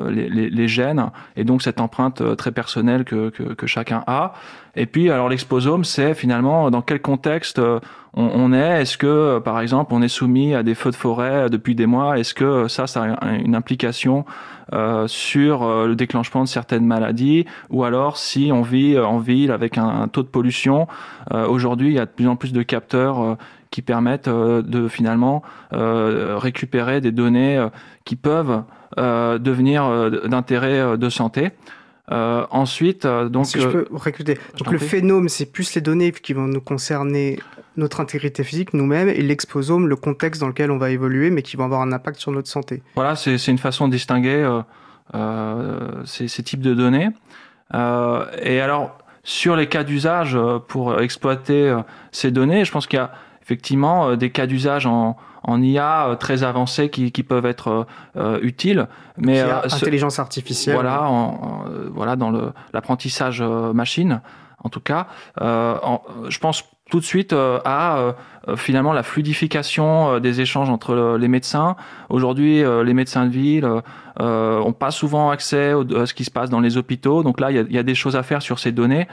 les, 0.09 0.67
gènes. 0.67 1.09
Et 1.35 1.43
donc 1.43 1.62
cette 1.62 1.81
empreinte 1.81 2.35
très 2.38 2.51
personnelle 2.51 3.03
que, 3.03 3.29
que, 3.29 3.67
chacun 3.67 4.03
a. 4.07 4.33
Et 4.75 4.85
puis 4.85 5.09
alors 5.09 5.29
l'exposome, 5.29 5.83
c'est 5.83 6.13
finalement 6.13 6.69
dans 6.69 6.81
quel 6.81 7.01
contexte 7.01 7.59
on, 8.13 8.53
est? 8.53 8.81
Est-ce 8.81 8.97
que, 8.97 9.39
par 9.39 9.59
exemple, 9.62 9.93
on 9.93 10.01
est 10.01 10.07
soumis 10.07 10.55
à 10.55 10.63
des 10.63 10.75
feux 10.75 10.91
de 10.91 10.95
forêt 10.95 11.49
depuis 11.49 11.75
des 11.75 11.85
mois? 11.85 12.17
Est-ce 12.17 12.33
que 12.33 12.67
ça, 12.67 12.88
ça 12.88 13.03
a 13.03 13.35
une 13.35 13.55
implication 13.55 14.25
euh, 14.25 14.58
sur 15.08 15.63
euh, 15.63 15.88
le 15.88 15.95
déclenchement 15.95 16.43
de 16.43 16.47
certaines 16.47 16.86
maladies 16.86 17.45
Ou 17.69 17.84
alors, 17.84 18.17
si 18.17 18.51
on 18.53 18.62
vit 18.62 18.97
en 18.97 19.19
ville 19.19 19.51
avec 19.51 19.77
un, 19.77 20.08
taux 20.08 20.23
de 20.23 20.27
pollution, 20.27 20.88
euh, 21.32 21.47
aujourd'hui, 21.47 21.89
il 21.89 21.93
y 21.93 21.99
a 21.99 22.05
de 22.05 22.12
plus 22.12 22.27
en 22.27 22.36
plus 22.36 22.53
de 22.53 22.63
capteurs 22.63 23.38
qui 23.71 23.82
permettent 23.82 24.29
de 24.29 24.88
finalement 24.88 25.43
récupérer 25.71 27.01
des 27.01 27.12
données 27.12 27.63
qui 28.03 28.15
peuvent 28.15 28.63
devenir 28.97 30.10
d'intérêt 30.27 30.97
de 30.97 31.10
santé. 31.10 31.51
Euh, 32.12 32.45
ensuite, 32.49 33.05
euh, 33.05 33.29
donc. 33.29 33.45
Si 33.45 33.60
je 33.60 33.67
peux 33.67 33.88
recruter. 33.91 34.38
Donc, 34.58 34.71
le 34.71 34.79
phénome, 34.79 35.29
c'est 35.29 35.45
plus 35.45 35.75
les 35.75 35.82
données 35.82 36.12
qui 36.12 36.34
vont 36.34 36.47
nous 36.47 36.62
concerner 36.62 37.39
notre 37.79 38.01
intégrité 38.01 38.43
physique, 38.43 38.73
nous-mêmes, 38.73 39.09
et 39.09 39.21
l'exposome, 39.21 39.87
le 39.87 39.95
contexte 39.95 40.41
dans 40.41 40.47
lequel 40.47 40.71
on 40.71 40.77
va 40.77 40.91
évoluer, 40.91 41.29
mais 41.29 41.41
qui 41.41 41.57
vont 41.57 41.65
avoir 41.65 41.81
un 41.81 41.91
impact 41.91 42.19
sur 42.19 42.31
notre 42.31 42.49
santé. 42.49 42.83
Voilà, 42.95 43.15
c'est 43.15 43.47
une 43.47 43.57
façon 43.57 43.87
de 43.87 43.93
distinguer 43.93 44.61
euh, 45.15 46.03
ces, 46.05 46.27
ces, 46.27 46.43
types 46.43 46.61
de 46.61 46.73
données. 46.73 47.09
et 47.73 48.61
alors, 48.61 48.97
sur 49.23 49.55
les 49.55 49.67
cas 49.67 49.83
d'usage 49.83 50.37
pour 50.67 50.99
exploiter 51.01 51.75
ces 52.11 52.31
données, 52.31 52.65
je 52.65 52.71
pense 52.71 52.87
qu'il 52.87 52.97
y 52.97 53.01
a 53.01 53.11
effectivement 53.41 54.15
des 54.15 54.29
cas 54.29 54.45
d'usage 54.45 54.85
en, 54.85 55.17
en 55.43 55.61
IA 55.61 56.07
euh, 56.07 56.15
très 56.15 56.43
avancés 56.43 56.89
qui, 56.89 57.11
qui 57.11 57.23
peuvent 57.23 57.45
être 57.45 57.67
euh, 57.69 57.83
euh, 58.17 58.39
utiles. 58.41 58.87
Mais 59.17 59.41
intelligence 59.41 60.19
artificielle. 60.19 60.75
Voilà, 60.75 61.03
en, 61.03 61.65
voilà 61.91 62.15
dans 62.15 62.31
l'apprentissage 62.73 63.41
machine, 63.41 64.21
en 64.63 64.69
tout 64.69 64.79
cas. 64.79 65.07
je 65.37 66.39
pense 66.39 66.63
tout 66.89 66.99
de 66.99 67.06
suite 67.06 67.34
à 67.34 68.15
finalement 68.58 68.93
la 68.93 69.04
fluidification 69.04 70.19
des 70.19 70.41
échanges 70.41 70.69
entre 70.69 71.17
les 71.19 71.28
médecins. 71.28 71.75
Aujourd'hui, 72.10 72.63
les 72.84 72.93
médecins 72.93 73.25
de 73.25 73.32
ville 73.32 73.69
ont 74.19 74.73
pas 74.73 74.91
souvent 74.91 75.30
accès 75.30 75.73
à 75.95 76.06
ce 76.06 76.13
qui 76.13 76.25
se 76.25 76.32
passe 76.32 76.49
dans 76.49 76.60
les 76.60 76.78
hôpitaux. 76.78 77.21
Donc 77.23 77.39
là, 77.39 77.52
il 77.52 77.71
y 77.71 77.78
a, 77.78 77.84
des 77.84 77.95
choses 77.95 78.15
à 78.15 78.23
faire 78.23 78.41
sur 78.41 78.60
ces 78.60 78.71
données, 78.71 79.08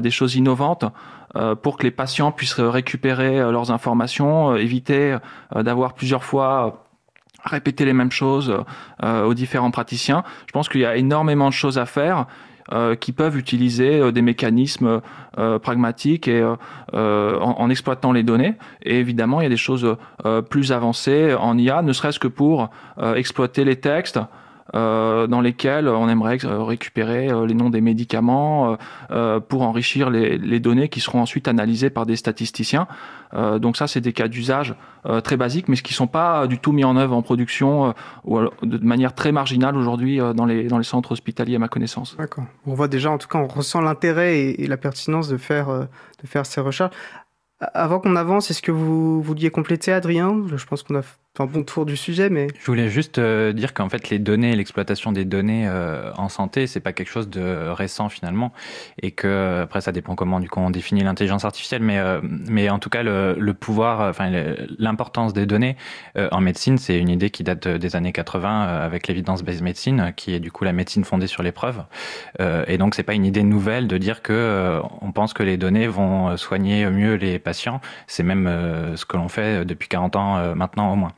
des 0.00 0.10
choses 0.10 0.36
innovantes. 0.36 0.84
Euh, 1.36 1.54
pour 1.54 1.76
que 1.76 1.82
les 1.82 1.90
patients 1.90 2.32
puissent 2.32 2.60
récupérer 2.60 3.40
euh, 3.40 3.50
leurs 3.50 3.70
informations, 3.70 4.52
euh, 4.52 4.56
éviter 4.56 5.18
d'avoir 5.54 5.94
plusieurs 5.94 6.24
fois 6.24 6.84
répéter 7.44 7.84
les 7.84 7.92
mêmes 7.92 8.10
choses 8.10 8.52
aux 9.04 9.34
différents 9.34 9.70
praticiens. 9.70 10.24
Je 10.46 10.52
pense 10.52 10.68
qu'il 10.68 10.80
y 10.80 10.84
a 10.86 10.96
énormément 10.96 11.48
de 11.48 11.54
choses 11.54 11.78
à 11.78 11.86
faire. 11.86 12.26
Qui 13.00 13.12
peuvent 13.12 13.36
utiliser 13.36 14.12
des 14.12 14.22
mécanismes 14.22 15.00
pragmatiques 15.62 16.28
et 16.28 16.44
en, 16.92 17.70
exploitant 17.70 18.12
les 18.12 18.22
données. 18.22 18.54
Et 18.82 18.98
évidemment, 18.98 19.40
il 19.40 19.44
y 19.44 19.46
a 19.46 19.50
des 19.50 19.56
choses 19.56 19.96
plus 20.50 20.72
avancées 20.72 21.34
en 21.34 21.56
IA, 21.58 21.82
ne 21.82 21.92
serait-ce 21.92 22.18
que 22.18 22.28
pour 22.28 22.70
exploiter 23.14 23.64
les 23.64 23.76
textes, 23.76 24.18
euh, 24.18 24.22
dans 24.74 25.40
lesquels 25.40 25.88
on 25.88 26.08
aimerait 26.08 26.44
euh, 26.44 26.62
récupérer 26.62 27.30
euh, 27.30 27.46
les 27.46 27.54
noms 27.54 27.70
des 27.70 27.80
médicaments 27.80 28.76
pour 29.48 29.62
enrichir 29.62 30.10
les, 30.10 30.60
données 30.60 30.88
qui 30.88 31.00
seront 31.00 31.20
ensuite 31.20 31.48
analysées 31.48 31.90
par 31.90 32.06
des 32.06 32.16
statisticiens. 32.16 32.86
donc 33.32 33.76
ça, 33.76 33.86
c'est 33.86 34.00
des 34.00 34.12
cas 34.12 34.28
d'usage 34.28 34.74
très 35.22 35.36
basiques, 35.36 35.68
mais 35.68 35.76
qui 35.76 35.92
ne 35.92 35.96
sont 35.96 36.06
pas 36.06 36.46
du 36.46 36.58
tout 36.58 36.72
mis 36.72 36.84
en 36.84 36.96
œuvre 36.96 37.14
en 37.14 37.22
production 37.22 37.94
ou 38.24 38.40
de 38.62 38.78
manière 38.78 39.14
très 39.14 39.32
marginale 39.32 39.76
aujourd'hui 39.76 40.18
dans, 40.34 40.46
les, 40.46 40.64
dans 40.64 40.78
les 40.78 40.84
centres 40.84 41.12
hospitaliers, 41.12 41.56
à 41.56 41.58
ma 41.58 41.68
connaissance. 41.68 42.16
D'accord. 42.16 42.44
On 42.66 42.74
voit 42.74 42.88
déjà, 42.88 43.10
en 43.10 43.18
tout 43.18 43.28
cas, 43.28 43.38
on 43.38 43.46
ressent 43.46 43.80
l'intérêt 43.80 44.38
et, 44.38 44.66
la 44.66 44.76
pertinence 44.76 45.28
de 45.28 45.36
faire, 45.36 45.68
de 45.68 46.26
faire 46.26 46.46
ces 46.46 46.60
recherches. 46.60 46.94
Avant 47.60 48.00
qu'on 48.00 48.16
avance, 48.16 48.50
est-ce 48.50 48.62
que 48.62 48.72
vous 48.72 49.22
vouliez 49.22 49.50
compléter, 49.50 49.92
Adrien? 49.92 50.42
Je 50.54 50.66
pense 50.66 50.82
qu'on 50.82 50.96
a 50.96 51.02
un 51.40 51.46
bon 51.46 51.62
tour 51.62 51.86
du 51.86 51.96
sujet, 51.96 52.30
mais 52.30 52.48
je 52.58 52.66
voulais 52.66 52.88
juste 52.88 53.18
euh, 53.18 53.52
dire 53.52 53.74
qu'en 53.74 53.88
fait 53.88 54.10
les 54.10 54.18
données, 54.18 54.54
l'exploitation 54.56 55.12
des 55.12 55.24
données 55.24 55.66
euh, 55.68 56.12
en 56.16 56.28
santé, 56.28 56.66
c'est 56.66 56.80
pas 56.80 56.92
quelque 56.92 57.10
chose 57.10 57.28
de 57.28 57.68
récent 57.68 58.08
finalement, 58.08 58.52
et 59.02 59.10
que 59.10 59.60
après 59.62 59.80
ça 59.80 59.92
dépend 59.92 60.14
comment 60.14 60.40
du 60.40 60.48
coup 60.48 60.60
on 60.60 60.70
définit 60.70 61.02
l'intelligence 61.02 61.44
artificielle, 61.44 61.82
mais 61.82 61.98
euh, 61.98 62.20
mais 62.22 62.70
en 62.70 62.78
tout 62.78 62.90
cas 62.90 63.02
le, 63.02 63.36
le 63.38 63.54
pouvoir, 63.54 64.08
enfin 64.08 64.30
l'importance 64.78 65.32
des 65.32 65.46
données 65.46 65.76
en 66.16 66.40
médecine, 66.40 66.78
c'est 66.78 66.98
une 66.98 67.08
idée 67.08 67.30
qui 67.30 67.44
date 67.44 67.68
des 67.68 67.96
années 67.96 68.12
80 68.12 68.62
avec 68.62 69.08
l'évidence-based 69.08 69.62
medicine, 69.62 70.12
qui 70.16 70.34
est 70.34 70.40
du 70.40 70.50
coup 70.50 70.64
la 70.64 70.72
médecine 70.72 71.04
fondée 71.04 71.26
sur 71.26 71.42
les 71.42 71.52
preuves, 71.52 71.84
et 72.66 72.78
donc 72.78 72.94
c'est 72.94 73.02
pas 73.02 73.14
une 73.14 73.24
idée 73.24 73.42
nouvelle 73.42 73.88
de 73.88 73.98
dire 73.98 74.22
que 74.22 74.80
on 75.00 75.12
pense 75.12 75.32
que 75.32 75.42
les 75.42 75.56
données 75.56 75.86
vont 75.86 76.36
soigner 76.36 76.88
mieux 76.90 77.14
les 77.14 77.38
patients, 77.38 77.80
c'est 78.06 78.22
même 78.22 78.46
ce 78.96 79.04
que 79.04 79.16
l'on 79.16 79.28
fait 79.28 79.64
depuis 79.64 79.88
40 79.88 80.16
ans 80.16 80.54
maintenant 80.54 80.92
au 80.92 80.96
moins. 80.96 81.12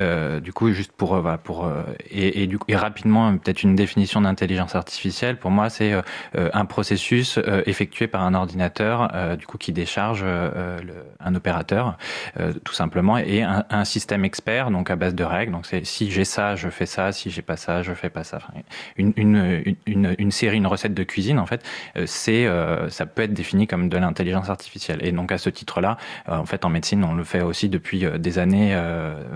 Euh, 0.00 0.40
du 0.40 0.52
coup, 0.52 0.70
juste 0.72 0.92
pour, 0.92 1.14
euh, 1.14 1.36
pour 1.42 1.64
euh, 1.64 1.82
et, 2.10 2.42
et, 2.42 2.46
du 2.46 2.58
coup, 2.58 2.66
et 2.68 2.76
rapidement, 2.76 3.36
peut-être 3.38 3.62
une 3.62 3.74
définition 3.74 4.20
d'intelligence 4.20 4.74
artificielle. 4.74 5.38
Pour 5.38 5.50
moi, 5.50 5.70
c'est 5.70 5.94
un 6.34 6.64
processus 6.64 7.38
effectué 7.66 8.06
par 8.06 8.22
un 8.22 8.34
ordinateur, 8.34 9.36
du 9.36 9.46
coup, 9.46 9.58
qui 9.58 9.72
décharge 9.72 10.24
le, 10.24 10.94
un 11.20 11.34
opérateur, 11.34 11.96
tout 12.64 12.74
simplement, 12.74 13.18
et 13.18 13.42
un, 13.42 13.64
un, 13.70 13.84
système 13.84 14.24
expert, 14.24 14.70
donc 14.70 14.90
à 14.90 14.96
base 14.96 15.14
de 15.14 15.24
règles. 15.24 15.52
Donc, 15.52 15.66
c'est 15.66 15.84
si 15.84 16.10
j'ai 16.10 16.24
ça, 16.24 16.56
je 16.56 16.68
fais 16.68 16.86
ça. 16.86 17.12
Si 17.12 17.30
j'ai 17.30 17.42
pas 17.42 17.56
ça, 17.56 17.82
je 17.82 17.92
fais 17.94 18.10
pas 18.10 18.24
ça. 18.24 18.38
Une, 18.96 19.12
une, 19.16 19.76
une, 19.86 20.14
une, 20.18 20.30
série, 20.30 20.56
une 20.56 20.66
recette 20.66 20.94
de 20.94 21.04
cuisine, 21.04 21.38
en 21.38 21.46
fait, 21.46 21.64
c'est 22.06 22.46
ça 22.88 23.06
peut 23.06 23.22
être 23.22 23.34
défini 23.34 23.66
comme 23.66 23.88
de 23.88 23.96
l'intelligence 23.96 24.50
artificielle. 24.50 24.98
Et 25.02 25.12
donc, 25.12 25.32
à 25.32 25.38
ce 25.38 25.50
titre-là, 25.50 25.96
en 26.26 26.46
fait, 26.46 26.64
en 26.64 26.68
médecine, 26.68 27.04
on 27.04 27.14
le 27.14 27.24
fait 27.24 27.42
aussi 27.42 27.68
depuis 27.68 28.04
des 28.18 28.38
années 28.38 28.76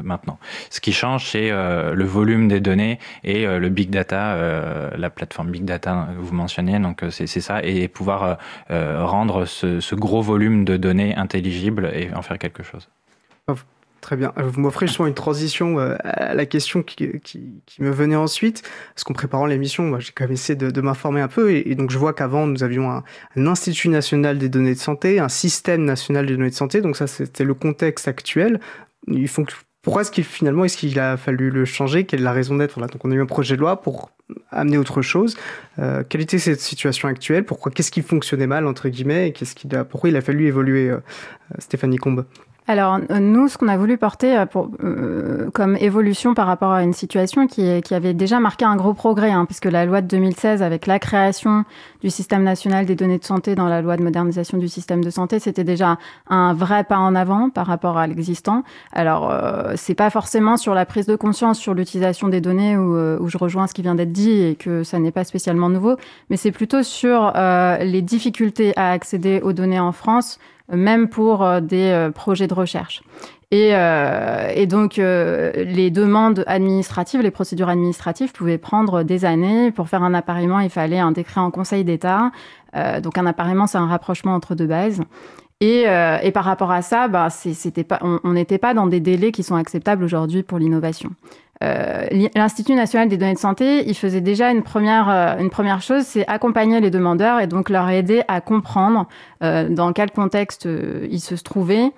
maintenant. 0.03 0.39
Ce 0.71 0.81
qui 0.81 0.93
change, 0.93 1.31
c'est 1.31 1.51
euh, 1.51 1.95
le 1.95 2.05
volume 2.05 2.49
des 2.49 2.61
données 2.61 2.99
et 3.25 3.47
euh, 3.47 3.59
le 3.59 3.69
big 3.69 3.91
data, 3.91 4.35
euh, 4.35 4.91
la 4.97 5.11
plateforme 5.11 5.51
big 5.51 5.65
data 5.65 6.09
que 6.17 6.21
vous 6.21 6.35
mentionnez. 6.35 6.79
Donc 6.79 7.03
c'est 7.11 7.27
ça 7.27 7.63
et 7.63 7.89
pouvoir 7.89 8.39
rendre 8.69 9.45
ce, 9.45 9.95
gros 9.95 10.23
volume 10.23 10.65
de 10.65 10.77
données 10.77 11.15
intelligible 11.17 11.91
et 11.95 12.11
en 12.15 12.23
faire 12.23 12.39
quelque 12.39 12.63
chose. 12.63 12.89
Très 14.01 14.17
bien. 14.17 14.33
Vous 14.37 14.61
m'offrez 14.61 14.87
justement 14.87 15.09
une 15.09 15.15
transition 15.15 15.79
à 15.79 16.33
la 16.35 16.47
question 16.47 16.83
qui, 16.83 17.21
me 17.79 17.91
venait 17.91 18.17
ensuite. 18.17 18.63
Parce 18.95 19.05
qu'en 19.05 19.13
préparant 19.13 19.45
l'émission, 19.45 19.99
j'ai 20.01 20.13
quand 20.13 20.25
même 20.25 20.33
essayé 20.33 20.57
de, 20.57 20.81
m'informer 20.81 21.21
un 21.21 21.29
peu. 21.29 21.53
Et, 21.53 21.75
donc, 21.75 21.91
je 21.91 21.99
vois 21.99 22.15
qu'avant, 22.15 22.47
nous 22.47 22.63
avions 22.63 22.91
un, 22.91 23.05
un, 23.37 23.47
Institut 23.47 23.89
national 23.89 24.39
des 24.39 24.49
données 24.49 24.75
de 24.75 24.81
santé, 24.81 25.21
un 25.21 25.29
système 25.29 25.85
national 25.85 26.27
des 26.27 26.37
données 26.37 26.51
de 26.51 26.55
santé. 26.55 26.81
Donc, 26.81 26.97
ça, 26.97 27.07
c'était 27.07 27.45
le 27.45 27.53
contexte 27.53 28.09
actuel. 28.09 28.61
Il 29.07 29.29
faut 29.29 29.45
pourquoi 29.83 30.03
est-ce 30.03 30.11
qu'il 30.11 30.25
finalement 30.25 30.65
est-ce 30.65 30.77
qu'il 30.77 30.99
a 30.99 31.17
fallu 31.17 31.51
le 31.51 31.65
changer? 31.65 32.05
Quelle 32.05 32.21
est 32.21 32.25
la 32.25 32.33
raison 32.33 32.57
d'être? 32.57 32.79
Donc 32.79 33.05
on 33.05 33.11
a 33.11 33.15
eu 33.15 33.23
un 33.23 33.27
projet 33.27 33.57
de 33.57 33.61
loi 33.61 33.81
pour 33.81 34.11
amener 34.51 34.77
autre 34.77 35.01
chose. 35.01 35.37
Euh, 35.79 36.05
quelle 36.09 36.21
était 36.21 36.39
cette 36.39 36.61
situation 36.61 37.09
actuelle? 37.09 37.45
Pourquoi 37.45 37.73
Qu'est-ce 37.73 37.91
qui 37.91 38.03
fonctionnait 38.03 38.47
mal 38.47 38.67
entre 38.67 38.89
guillemets 38.89 39.29
et 39.29 39.33
qu'est-ce 39.33 39.55
qu'il 39.55 39.75
a 39.75 39.85
Pourquoi 39.85 40.11
il 40.11 40.17
a 40.17 40.21
fallu 40.21 40.47
évoluer 40.47 40.91
euh, 40.91 40.99
Stéphanie 41.59 41.97
Combe 41.97 42.27
alors 42.71 43.01
nous, 43.19 43.49
ce 43.49 43.59
qu'on 43.59 43.67
a 43.67 43.77
voulu 43.77 43.99
porter 43.99 44.39
euh, 44.39 44.47
pour, 44.47 44.71
euh, 44.85 45.51
comme 45.51 45.77
évolution 45.77 46.35
par 46.35 46.47
rapport 46.47 46.71
à 46.71 46.85
une 46.85 46.93
situation 46.93 47.49
qui, 47.49 47.83
qui 47.83 47.95
avait 47.95 48.15
déjà 48.15 48.39
marqué 48.39 48.65
un 48.65 48.77
gros 48.77 48.95
progrès, 48.95 49.33
hein, 49.33 49.45
puisque 49.45 49.65
la 49.65 49.85
loi 49.85 50.01
de 50.03 50.07
2016, 50.07 50.63
avec 50.63 50.87
la 50.87 51.01
création 51.01 51.65
du 52.01 52.11
système 52.11 52.45
national 52.45 52.87
des 52.87 52.95
données 52.95 53.19
de 53.19 53.25
santé 53.25 53.57
dans 53.57 53.67
la 53.67 53.83
loi 53.83 53.97
de 53.97 54.05
modernisation 54.05 54.57
du 54.57 54.69
système 54.69 55.03
de 55.03 55.11
santé, 55.11 55.41
c'était 55.41 55.65
déjà 55.65 55.99
un 56.29 56.55
vrai 56.55 56.85
pas 56.85 56.99
en 56.99 57.17
avant 57.17 57.51
par 57.51 57.67
rapport 57.67 57.99
à 57.99 58.07
l'existant. 58.07 58.63
Alors 58.93 59.31
euh, 59.31 59.73
c'est 59.75 59.97
pas 59.97 60.11
forcément 60.11 60.57
sur 60.57 60.73
la 60.73 60.87
prise 60.87 61.07
de 61.07 61.17
conscience 61.17 61.59
sur 61.59 61.75
l'utilisation 61.75 62.29
des 62.29 62.41
données 62.41 62.77
où, 62.77 62.95
euh, 62.95 63.19
où, 63.21 63.29
je 63.29 63.37
rejoins 63.37 63.67
ce 63.67 63.75
qui 63.75 63.83
vient 63.83 63.97
d'être 63.97 64.13
dit 64.13 64.43
et 64.43 64.55
que 64.55 64.85
ça 64.85 65.01
n'est 65.01 65.11
pas 65.11 65.25
spécialement 65.25 65.71
nouveau, 65.71 65.97
mais 66.31 66.37
c'est 66.37 66.53
plutôt 66.53 66.85
sur 66.85 67.33
les 67.81 68.03
difficultés 68.03 68.73
à 68.77 68.93
accéder 68.93 69.41
aux 69.43 69.53
données 69.53 69.81
en 69.81 69.93
France 69.93 70.39
même 70.71 71.09
pour 71.09 71.43
euh, 71.43 71.61
des 71.61 71.91
euh, 71.91 72.11
projets 72.11 72.47
de 72.47 72.55
recherche. 72.55 73.03
Et, 73.53 73.71
euh, 73.73 74.53
et, 74.55 74.67
donc, 74.67 74.95
les 74.97 75.91
demandes 75.91 76.45
administratives, 76.47 77.21
les 77.21 77.33
procédures 77.33 77.69
administratives 77.69 78.31
pouvaient 78.31 78.59
prendre 78.59 79.03
des 79.03 79.25
années. 79.25 79.73
Pour 79.73 79.89
faire 79.89 80.05
un 80.05 80.15
appareillement, 80.15 80.61
il 80.61 80.71
fallait 80.71 81.01
un 81.01 81.11
décret 81.11 81.41
en 81.41 81.51
Conseil 81.51 81.83
d'État. 81.83 82.31
Euh, 82.77 83.01
donc, 83.01 83.19
un 83.19 83.27
appareillement, 83.27 83.67
c'est 83.67 83.79
un 83.79 83.89
rapprochement 83.89 84.35
entre 84.35 84.55
deux 84.55 84.67
bases. 84.67 85.03
Et, 85.61 85.85
euh, 85.87 86.19
et 86.23 86.31
par 86.33 86.45
rapport 86.45 86.71
à 86.71 86.81
ça, 86.81 87.09
bah, 87.09 87.29
c'était 87.31 87.85
pas, 87.85 87.99
on 88.03 88.33
n'était 88.33 88.59
pas 88.59 88.73
dans 88.73 88.87
des 88.87 89.01
délais 89.01 89.31
qui 89.31 89.43
sont 89.43 89.57
acceptables 89.57 90.03
aujourd'hui 90.03 90.43
pour 90.43 90.59
l'innovation. 90.59 91.11
Euh, 91.63 92.07
L'Institut 92.35 92.75
national 92.75 93.09
des 93.09 93.19
données 93.19 93.35
de 93.35 93.39
santé, 93.39 93.87
il 93.87 93.95
faisait 93.95 94.23
déjà 94.23 94.51
une 94.51 94.63
première, 94.63 95.11
euh, 95.11 95.39
une 95.39 95.51
première 95.51 95.83
chose, 95.83 96.05
c'est 96.05 96.27
accompagner 96.27 96.81
les 96.81 96.91
demandeurs 96.91 97.41
et 97.41 97.47
donc 97.47 97.69
leur 97.69 97.89
aider 97.91 98.23
à 98.29 98.41
comprendre 98.41 99.07
euh, 99.43 99.69
dans 99.69 99.93
quel 99.93 100.11
contexte 100.11 100.65
euh, 100.65 101.07
ils 101.11 101.21
se 101.21 101.35
trouvaient, 101.35 101.93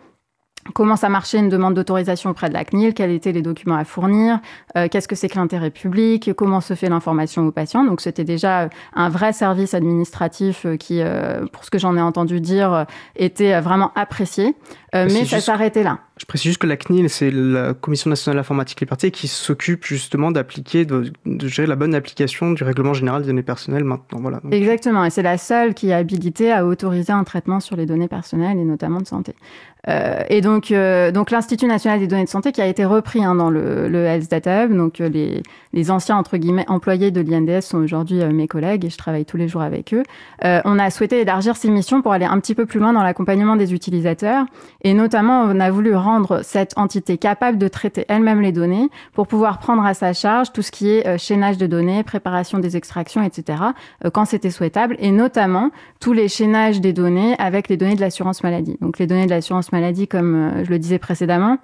comment 0.75 0.97
ça 0.97 1.09
marchait 1.09 1.39
une 1.39 1.49
demande 1.49 1.75
d'autorisation 1.75 2.31
auprès 2.31 2.49
de 2.49 2.55
la 2.55 2.65
CNIL, 2.65 2.95
quels 2.95 3.11
étaient 3.11 3.33
les 3.33 3.43
documents 3.43 3.77
à 3.77 3.85
fournir, 3.85 4.41
euh, 4.77 4.89
qu'est-ce 4.91 5.09
que 5.09 5.17
c'est 5.17 5.29
que 5.29 5.37
l'intérêt 5.37 5.71
public, 5.71 6.33
comment 6.35 6.61
se 6.61 6.75
fait 6.75 6.89
l'information 6.89 7.47
aux 7.47 7.53
patients? 7.53 7.85
Donc 7.85 8.01
c'était 8.01 8.25
déjà 8.25 8.69
un 8.95 9.09
vrai 9.09 9.33
service 9.33 9.75
administratif 9.75 10.67
qui, 10.79 11.01
pour 11.53 11.65
ce 11.65 11.71
que 11.71 11.79
j'en 11.79 11.97
ai 11.97 12.01
entendu 12.01 12.41
dire, 12.41 12.87
était 13.17 13.61
vraiment 13.61 13.93
apprécié. 13.95 14.55
mais 14.93 15.25
ça 15.25 15.41
s'arrêtait 15.41 15.83
là. 15.83 15.99
Je 16.23 16.27
précise 16.27 16.51
juste 16.51 16.59
que 16.59 16.69
la 16.69 16.77
CNIL, 16.77 17.11
c'est 17.11 17.33
la 17.33 17.75
Commission 17.75 18.09
nationale 18.09 18.37
d'informatique 18.37 18.81
liberté 18.81 19.11
qui 19.11 19.27
s'occupe 19.27 19.85
justement 19.85 20.31
d'appliquer, 20.31 20.85
de, 20.85 21.11
gérer 21.49 21.67
la 21.67 21.75
bonne 21.75 21.97
application 21.97 22.53
du 22.53 22.63
règlement 22.63 22.95
général 22.95 23.23
des 23.23 23.27
données 23.27 23.43
personnelles 23.43 23.83
maintenant. 23.83 24.21
Voilà. 24.21 24.41
Exactement, 24.53 25.05
et 25.05 25.11
c'est 25.11 25.23
la 25.23 25.37
seule 25.37 25.75
qui 25.75 25.89
est 25.89 25.95
habilitée 25.95 26.53
à 26.53 26.65
autoriser 26.65 27.13
un 27.13 27.25
traitement 27.25 27.59
sur 27.59 27.75
les 27.75 27.87
données 27.87 28.07
personnelles 28.07 28.57
et 28.59 28.65
notamment 28.65 29.01
de 29.01 29.07
santé. 29.07 29.35
Euh, 29.89 30.23
et 30.29 30.41
donc, 30.41 30.71
euh, 30.71 31.11
donc 31.11 31.33
l'Institut 31.33 31.67
national 31.67 31.99
des 31.99 32.07
données 32.07 32.25
de 32.25 32.29
santé 32.29 32.53
qui 32.53 32.61
a 32.63 32.67
été 32.67 32.85
repris 32.85 33.25
hein, 33.25 33.35
dans 33.35 33.51
le, 33.51 33.89
le, 33.89 34.05
Health 34.05 34.31
Data 34.31 34.65
Hub. 34.65 34.77
Donc, 34.77 35.01
euh, 35.01 35.09
les, 35.09 35.43
les, 35.73 35.91
anciens 35.91 36.17
entre 36.17 36.37
guillemets 36.37 36.65
employés 36.69 37.11
de 37.11 37.21
l'INDS 37.21 37.63
sont 37.63 37.79
aujourd'hui 37.79 38.23
euh, 38.23 38.31
mes 38.31 38.47
collègues 38.47 38.85
et 38.85 38.91
je 38.91 38.97
travaille 38.97 39.25
tous 39.25 39.37
les 39.37 39.49
jours 39.49 39.63
avec 39.63 39.93
eux. 39.93 40.05
Euh, 40.45 40.61
on 40.65 40.79
a 40.79 40.89
souhaité 40.91 41.21
élargir 41.21 41.57
ces 41.57 41.69
missions 41.69 42.01
pour 42.01 42.13
aller 42.13 42.27
un 42.27 42.39
petit 42.39 42.55
peu 42.55 42.65
plus 42.65 42.79
loin 42.79 42.93
dans 42.93 43.03
l'accompagnement 43.03 43.57
des 43.57 43.75
utilisateurs 43.75 44.47
et 44.83 44.95
notamment 44.95 45.43
on 45.43 45.59
a 45.59 45.71
voulu 45.71 45.97
rendre 45.97 46.43
cette 46.45 46.79
entité 46.79 47.19
capable 47.19 47.59
de 47.59 47.67
traiter 47.67 48.05
elle-même 48.09 48.41
les 48.41 48.53
données 48.53 48.89
pour 49.15 49.27
pouvoir 49.27 49.59
prendre 49.59 49.85
à 49.85 49.95
sa 49.95 50.13
charge 50.13 50.53
tout 50.53 50.63
ce 50.63 50.71
qui 50.71 50.91
est 50.91 51.19
chaînage 51.19 51.59
de 51.59 51.67
données, 51.67 52.05
préparation 52.05 52.59
des 52.59 52.77
extractions, 52.77 53.23
etc., 53.23 53.59
quand 54.13 54.25
c'était 54.25 54.51
souhaitable, 54.51 54.97
et 54.99 55.11
notamment 55.11 55.71
tous 56.01 56.13
les 56.13 56.29
chaînages 56.29 56.81
des 56.81 56.93
données 56.93 57.35
avec 57.39 57.69
les 57.69 57.77
données 57.77 57.95
de 57.95 58.01
l'assurance 58.01 58.43
maladie. 58.43 58.77
Donc 58.81 58.99
les 58.99 59.07
données 59.07 59.27
de 59.27 59.31
l'assurance 59.31 59.72
maladie, 59.73 60.09
comme 60.09 60.35
euh, 60.35 60.65
je 60.65 60.71
le 60.71 60.79
disais 60.79 60.99
précédemment, 60.99 61.59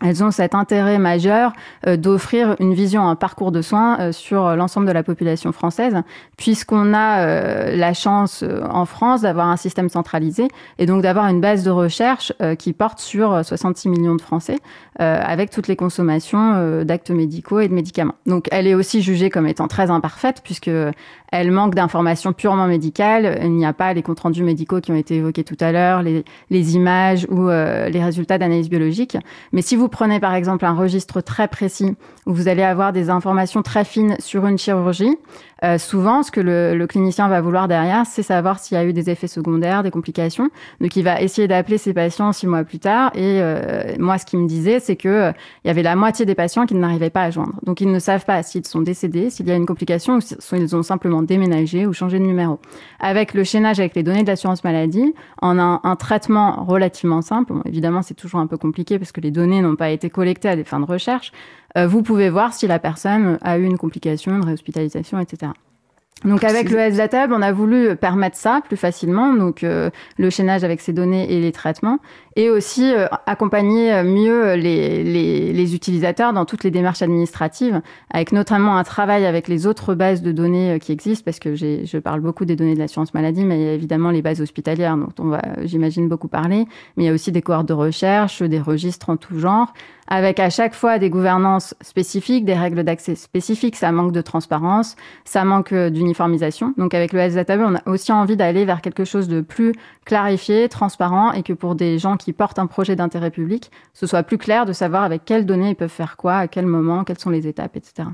elles 0.00 0.22
ont 0.22 0.30
cet 0.30 0.54
intérêt 0.54 0.98
majeur 0.98 1.52
euh, 1.88 1.96
d'offrir 1.96 2.54
une 2.60 2.72
vision, 2.72 3.08
un 3.08 3.16
parcours 3.16 3.50
de 3.50 3.62
soins 3.62 3.98
euh, 3.98 4.12
sur 4.12 4.54
l'ensemble 4.54 4.86
de 4.86 4.92
la 4.92 5.02
population 5.02 5.50
française, 5.50 5.96
puisqu'on 6.36 6.94
a 6.94 7.72
la 7.74 7.94
chance 7.94 8.44
en 8.70 8.84
France 8.84 9.22
d'avoir 9.22 9.48
un 9.48 9.56
système 9.56 9.88
centralisé 9.88 10.48
et 10.78 10.86
donc 10.86 11.02
d'avoir 11.02 11.26
une 11.26 11.40
base 11.40 11.64
de 11.64 11.70
recherche 11.70 12.32
qui 12.58 12.72
porte 12.72 13.00
sur 13.00 13.44
66 13.44 13.88
millions 13.88 14.14
de 14.14 14.20
Français, 14.20 14.58
avec 14.98 15.50
toutes 15.50 15.66
les 15.66 15.76
consommations 15.76 16.84
d'actes 16.84 17.10
médicaux 17.10 17.60
et 17.60 17.68
de 17.68 17.74
médicaments. 17.74 18.14
Donc 18.26 18.46
elle 18.52 18.66
est 18.66 18.74
aussi 18.74 19.02
jugée 19.02 19.30
comme 19.30 19.46
étant 19.46 19.68
très 19.68 19.90
imparfaite, 19.90 20.42
puisque 20.44 20.70
elle 21.32 21.50
manque 21.50 21.74
d'informations 21.74 22.32
purement 22.32 22.66
médicales. 22.66 23.40
Il 23.42 23.52
n'y 23.52 23.66
a 23.66 23.72
pas 23.72 23.92
les 23.92 24.02
comptes 24.02 24.20
rendus 24.20 24.42
médicaux 24.42 24.80
qui 24.80 24.92
ont 24.92 24.96
été 24.96 25.16
évoqués 25.16 25.44
tout 25.44 25.56
à 25.60 25.72
l'heure, 25.72 26.02
les, 26.02 26.24
les, 26.50 26.76
images 26.76 27.26
ou 27.30 27.48
les 27.48 28.02
résultats 28.02 28.38
d'analyse 28.38 28.68
biologique. 28.68 29.16
Mais 29.52 29.62
si 29.62 29.76
vous 29.76 29.88
prenez 29.88 30.20
par 30.20 30.34
exemple 30.34 30.64
un 30.64 30.74
registre 30.74 31.20
très 31.20 31.48
précis 31.48 31.96
où 32.26 32.32
vous 32.32 32.48
allez 32.48 32.62
avoir 32.62 32.92
des 32.92 33.10
informations 33.10 33.62
très 33.62 33.84
fines 33.84 34.16
sur 34.18 34.46
une 34.46 34.58
chirurgie, 34.58 35.16
euh, 35.64 35.78
souvent, 35.78 36.22
ce 36.22 36.30
que 36.30 36.40
le, 36.40 36.76
le, 36.76 36.86
clinicien 36.86 37.28
va 37.28 37.40
vouloir 37.40 37.66
derrière, 37.66 38.06
c'est 38.06 38.22
savoir 38.22 38.60
s'il 38.60 38.76
y 38.76 38.80
a 38.80 38.84
eu 38.84 38.92
des 38.92 39.10
effets 39.10 39.26
secondaires, 39.26 39.82
des 39.82 39.90
complications. 39.90 40.50
Donc, 40.80 40.94
il 40.94 41.02
va 41.02 41.20
essayer 41.20 41.48
d'appeler 41.48 41.78
ses 41.78 41.92
patients 41.92 42.32
six 42.32 42.46
mois 42.46 42.62
plus 42.64 42.78
tard. 42.78 43.10
Et 43.14 43.40
euh, 43.42 43.96
moi, 43.98 44.18
ce 44.18 44.26
qu'il 44.26 44.38
me 44.38 44.46
disait, 44.46 44.78
c'est 44.78 44.96
que 44.96 45.08
euh, 45.08 45.32
il 45.64 45.68
y 45.68 45.70
avait 45.70 45.82
la 45.82 45.96
moitié 45.96 46.24
des 46.26 46.36
patients 46.36 46.64
qui 46.64 46.74
n'arrivaient 46.74 47.10
pas 47.10 47.24
à 47.24 47.30
joindre. 47.30 47.54
Donc, 47.64 47.80
ils 47.80 47.90
ne 47.90 47.98
savent 47.98 48.24
pas 48.24 48.42
s'ils 48.42 48.66
sont 48.66 48.82
décédés, 48.82 49.30
s'il 49.30 49.48
y 49.48 49.50
a 49.50 49.56
une 49.56 49.66
complication, 49.66 50.16
ou 50.16 50.20
s'ils 50.20 50.76
ont 50.76 50.82
simplement 50.82 51.22
déménagé 51.22 51.86
ou 51.86 51.92
changé 51.92 52.18
de 52.18 52.24
numéro. 52.24 52.60
Avec 53.00 53.34
le 53.34 53.42
chaînage 53.42 53.80
avec 53.80 53.96
les 53.96 54.04
données 54.04 54.22
de 54.22 54.28
l'assurance 54.28 54.62
maladie, 54.62 55.12
en 55.42 55.58
un, 55.58 55.80
un 55.82 55.96
traitement 55.96 56.64
relativement 56.64 57.20
simple. 57.20 57.52
Bon, 57.52 57.62
évidemment, 57.64 58.02
c'est 58.02 58.14
toujours 58.14 58.40
un 58.40 58.46
peu 58.46 58.58
compliqué 58.58 58.98
parce 58.98 59.10
que 59.10 59.20
les 59.20 59.30
données 59.30 59.60
n'ont 59.60 59.76
pas 59.76 59.90
été 59.90 60.08
collectées 60.08 60.48
à 60.48 60.56
des 60.56 60.64
fins 60.64 60.80
de 60.80 60.84
recherche. 60.84 61.32
Euh, 61.76 61.86
vous 61.86 62.02
pouvez 62.02 62.30
voir 62.30 62.54
si 62.54 62.66
la 62.66 62.78
personne 62.78 63.38
a 63.42 63.58
eu 63.58 63.64
une 63.64 63.78
complication, 63.78 64.34
une 64.36 64.44
réhospitalisation, 64.44 65.20
etc. 65.20 65.52
Donc 66.24 66.42
avec 66.42 66.70
le 66.70 66.96
Data 66.96 67.24
Hub, 67.24 67.32
on 67.32 67.42
a 67.42 67.52
voulu 67.52 67.94
permettre 67.94 68.36
ça 68.36 68.60
plus 68.66 68.76
facilement, 68.76 69.34
donc 69.34 69.62
euh, 69.62 69.90
le 70.16 70.30
chaînage 70.30 70.64
avec 70.64 70.80
ces 70.80 70.92
données 70.92 71.32
et 71.32 71.40
les 71.40 71.52
traitements, 71.52 72.00
et 72.38 72.50
aussi 72.50 72.94
euh, 72.94 73.08
accompagner 73.26 74.04
mieux 74.04 74.54
les, 74.54 75.02
les, 75.02 75.52
les, 75.52 75.74
utilisateurs 75.74 76.32
dans 76.32 76.44
toutes 76.44 76.62
les 76.62 76.70
démarches 76.70 77.02
administratives, 77.02 77.82
avec 78.10 78.30
notamment 78.30 78.76
un 78.76 78.84
travail 78.84 79.26
avec 79.26 79.48
les 79.48 79.66
autres 79.66 79.96
bases 79.96 80.22
de 80.22 80.30
données 80.30 80.76
euh, 80.76 80.78
qui 80.78 80.92
existent, 80.92 81.24
parce 81.24 81.40
que 81.40 81.56
je 81.56 81.98
parle 81.98 82.20
beaucoup 82.20 82.44
des 82.44 82.54
données 82.54 82.74
de 82.74 82.78
l'assurance 82.78 83.12
maladie, 83.12 83.44
mais 83.44 83.58
il 83.58 83.64
y 83.64 83.68
a 83.68 83.72
évidemment 83.72 84.12
les 84.12 84.22
bases 84.22 84.40
hospitalières 84.40 84.96
dont 84.96 85.12
on 85.18 85.30
va, 85.30 85.42
j'imagine, 85.64 86.08
beaucoup 86.08 86.28
parler, 86.28 86.66
mais 86.96 87.04
il 87.04 87.06
y 87.08 87.10
a 87.10 87.12
aussi 87.12 87.32
des 87.32 87.42
cohortes 87.42 87.66
de 87.66 87.74
recherche, 87.74 88.40
des 88.40 88.60
registres 88.60 89.10
en 89.10 89.16
tout 89.16 89.40
genre, 89.40 89.72
avec 90.08 90.40
à 90.40 90.50
chaque 90.50 90.74
fois 90.74 90.98
des 90.98 91.10
gouvernances 91.10 91.74
spécifiques, 91.82 92.44
des 92.44 92.54
règles 92.54 92.82
d'accès 92.82 93.14
spécifiques. 93.14 93.76
Ça 93.76 93.92
manque 93.92 94.12
de 94.12 94.20
transparence, 94.20 94.96
ça 95.24 95.44
manque 95.44 95.72
euh, 95.72 95.90
d'uniformisation. 95.90 96.74
Donc 96.78 96.94
avec 96.94 97.12
le 97.12 97.28
Data 97.28 97.56
on 97.58 97.74
a 97.74 97.82
aussi 97.86 98.10
envie 98.10 98.36
d'aller 98.36 98.64
vers 98.64 98.80
quelque 98.80 99.04
chose 99.04 99.28
de 99.28 99.40
plus 99.40 99.72
clarifié, 100.04 100.68
transparent, 100.68 101.32
et 101.32 101.42
que 101.42 101.52
pour 101.52 101.74
des 101.74 101.98
gens 101.98 102.16
qui 102.16 102.27
portent 102.32 102.58
un 102.58 102.66
projet 102.66 102.96
d'intérêt 102.96 103.30
public, 103.30 103.70
ce 103.94 104.06
soit 104.06 104.22
plus 104.22 104.38
clair 104.38 104.66
de 104.66 104.72
savoir 104.72 105.02
avec 105.02 105.24
quelles 105.24 105.46
données 105.46 105.70
ils 105.70 105.76
peuvent 105.76 105.88
faire 105.88 106.16
quoi, 106.16 106.36
à 106.36 106.48
quel 106.48 106.66
moment, 106.66 107.04
quelles 107.04 107.18
sont 107.18 107.30
les 107.30 107.46
étapes, 107.46 107.76
etc. 107.76 108.08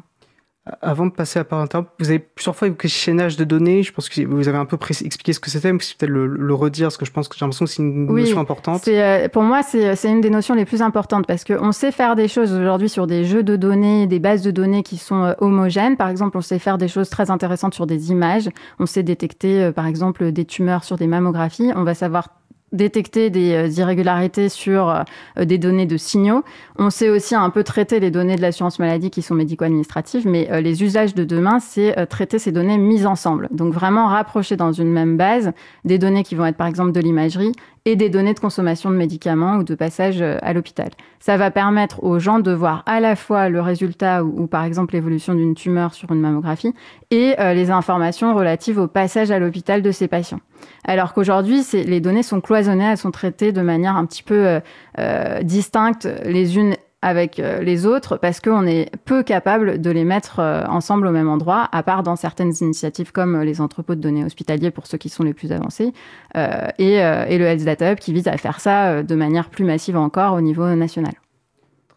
Avant 0.80 1.04
de 1.04 1.10
passer 1.10 1.38
à 1.38 1.44
part 1.44 1.66
vous 1.98 2.08
avez 2.08 2.18
plusieurs 2.18 2.56
fois 2.56 2.68
évoqué 2.68 2.88
chaînage 2.88 3.36
de 3.36 3.44
données. 3.44 3.82
Je 3.82 3.92
pense 3.92 4.08
que 4.08 4.22
vous 4.22 4.48
avez 4.48 4.56
un 4.56 4.64
peu 4.64 4.78
expliqué 5.02 5.34
ce 5.34 5.40
que 5.40 5.50
c'était, 5.50 5.70
mais 5.70 5.78
c'est 5.82 5.94
peut-être 5.94 6.10
le, 6.10 6.54
redire, 6.54 6.86
parce 6.86 6.96
que 6.96 7.04
je 7.04 7.10
pense 7.12 7.28
que 7.28 7.36
j'ai 7.36 7.44
l'impression 7.44 7.66
que 7.66 7.70
c'est 7.70 7.82
une 7.82 8.06
notion 8.06 8.40
importante. 8.40 8.88
Euh, 8.88 9.28
pour 9.28 9.42
moi, 9.42 9.62
c'est 9.62 9.94
une 10.04 10.22
des 10.22 10.30
notions 10.30 10.54
les 10.54 10.64
plus 10.64 10.80
importantes, 10.80 11.26
parce 11.26 11.44
qu'on 11.44 11.70
sait 11.72 11.92
faire 11.92 12.16
des 12.16 12.28
choses 12.28 12.54
aujourd'hui 12.54 12.88
sur 12.88 13.06
des 13.06 13.26
jeux 13.26 13.42
de 13.42 13.56
données, 13.56 14.06
des 14.06 14.20
bases 14.20 14.40
de 14.40 14.50
données 14.50 14.82
qui 14.82 14.96
sont 14.96 15.24
euh, 15.24 15.32
homogènes. 15.38 15.98
Par 15.98 16.08
exemple, 16.08 16.38
on 16.38 16.40
sait 16.40 16.58
faire 16.58 16.78
des 16.78 16.88
choses 16.88 17.10
très 17.10 17.30
intéressantes 17.30 17.74
sur 17.74 17.86
des 17.86 18.10
images. 18.10 18.48
On 18.78 18.86
sait 18.86 19.02
détecter, 19.02 19.64
euh, 19.64 19.72
par 19.72 19.86
exemple, 19.86 20.32
des 20.32 20.46
tumeurs 20.46 20.84
sur 20.84 20.96
des 20.96 21.06
mammographies. 21.06 21.72
On 21.76 21.84
va 21.84 21.92
savoir 21.92 22.28
détecter 22.74 23.30
des 23.30 23.54
euh, 23.54 23.68
irrégularités 23.68 24.48
sur 24.48 24.90
euh, 24.90 25.44
des 25.44 25.58
données 25.58 25.86
de 25.86 25.96
signaux. 25.96 26.42
On 26.76 26.90
sait 26.90 27.08
aussi 27.08 27.34
un 27.34 27.48
peu 27.50 27.62
traiter 27.62 28.00
les 28.00 28.10
données 28.10 28.36
de 28.36 28.42
l'assurance 28.42 28.78
maladie 28.78 29.10
qui 29.10 29.22
sont 29.22 29.34
médico-administratives, 29.34 30.26
mais 30.26 30.48
euh, 30.50 30.60
les 30.60 30.82
usages 30.82 31.14
de 31.14 31.24
demain, 31.24 31.60
c'est 31.60 31.94
traiter 32.06 32.38
ces 32.38 32.52
données 32.52 32.76
mises 32.76 33.06
ensemble. 33.06 33.48
Donc 33.52 33.72
vraiment 33.72 34.08
rapprocher 34.08 34.56
dans 34.56 34.72
une 34.72 34.92
même 34.92 35.16
base 35.16 35.52
des 35.84 35.98
données 35.98 36.24
qui 36.24 36.34
vont 36.34 36.44
être 36.46 36.56
par 36.56 36.66
exemple 36.66 36.92
de 36.92 37.00
l'imagerie 37.00 37.52
et 37.84 37.96
des 37.96 38.08
données 38.08 38.34
de 38.34 38.40
consommation 38.40 38.90
de 38.90 38.96
médicaments 38.96 39.56
ou 39.56 39.62
de 39.62 39.74
passage 39.74 40.22
à 40.22 40.52
l'hôpital. 40.52 40.90
Ça 41.20 41.36
va 41.36 41.50
permettre 41.50 42.02
aux 42.02 42.18
gens 42.18 42.38
de 42.38 42.50
voir 42.50 42.82
à 42.86 42.98
la 42.98 43.14
fois 43.14 43.50
le 43.50 43.60
résultat 43.60 44.24
ou, 44.24 44.46
par 44.46 44.64
exemple 44.64 44.94
l'évolution 44.94 45.34
d'une 45.34 45.54
tumeur 45.54 45.92
sur 45.92 46.10
une 46.10 46.20
mammographie 46.20 46.74
et 47.10 47.34
les 47.38 47.70
informations 47.70 48.34
relatives 48.34 48.78
au 48.78 48.86
passage 48.86 49.30
à 49.30 49.38
l'hôpital 49.38 49.82
de 49.82 49.90
ces 49.90 50.08
patients. 50.08 50.40
Alors 50.84 51.14
qu'aujourd'hui, 51.14 51.62
les 51.72 52.00
données 52.00 52.22
sont 52.22 52.40
cloisonnées, 52.40 52.84
elles 52.84 52.98
sont 52.98 53.10
traitées 53.10 53.52
de 53.52 53.62
manière 53.62 53.96
un 53.96 54.06
petit 54.06 54.22
peu 54.22 54.46
euh, 54.46 54.60
euh, 54.98 55.42
distincte 55.42 56.08
les 56.24 56.56
unes 56.58 56.74
avec 57.02 57.38
euh, 57.38 57.60
les 57.60 57.84
autres 57.84 58.16
parce 58.16 58.40
qu'on 58.40 58.66
est 58.66 58.90
peu 59.04 59.22
capable 59.22 59.80
de 59.80 59.90
les 59.90 60.04
mettre 60.04 60.40
ensemble 60.68 61.06
au 61.06 61.10
même 61.10 61.28
endroit, 61.28 61.68
à 61.72 61.82
part 61.82 62.02
dans 62.02 62.16
certaines 62.16 62.52
initiatives 62.60 63.12
comme 63.12 63.42
les 63.42 63.60
entrepôts 63.60 63.94
de 63.94 64.00
données 64.00 64.24
hospitaliers 64.24 64.70
pour 64.70 64.86
ceux 64.86 64.98
qui 64.98 65.08
sont 65.08 65.22
les 65.22 65.34
plus 65.34 65.52
avancés, 65.52 65.92
et, 66.34 66.94
et, 66.94 67.38
le 67.38 67.44
Health 67.44 67.64
Data 67.64 67.92
Hub 67.92 67.98
qui 67.98 68.14
vise 68.14 68.26
à 68.26 68.38
faire 68.38 68.58
ça 68.58 69.02
de 69.02 69.14
manière 69.14 69.50
plus 69.50 69.64
massive 69.64 69.98
encore 69.98 70.32
au 70.32 70.40
niveau 70.40 70.66
national. 70.74 71.12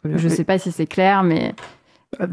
Je 0.03 0.27
ne 0.27 0.33
sais 0.33 0.43
pas 0.43 0.57
si 0.57 0.71
c'est 0.71 0.85
clair, 0.85 1.23
mais 1.23 1.53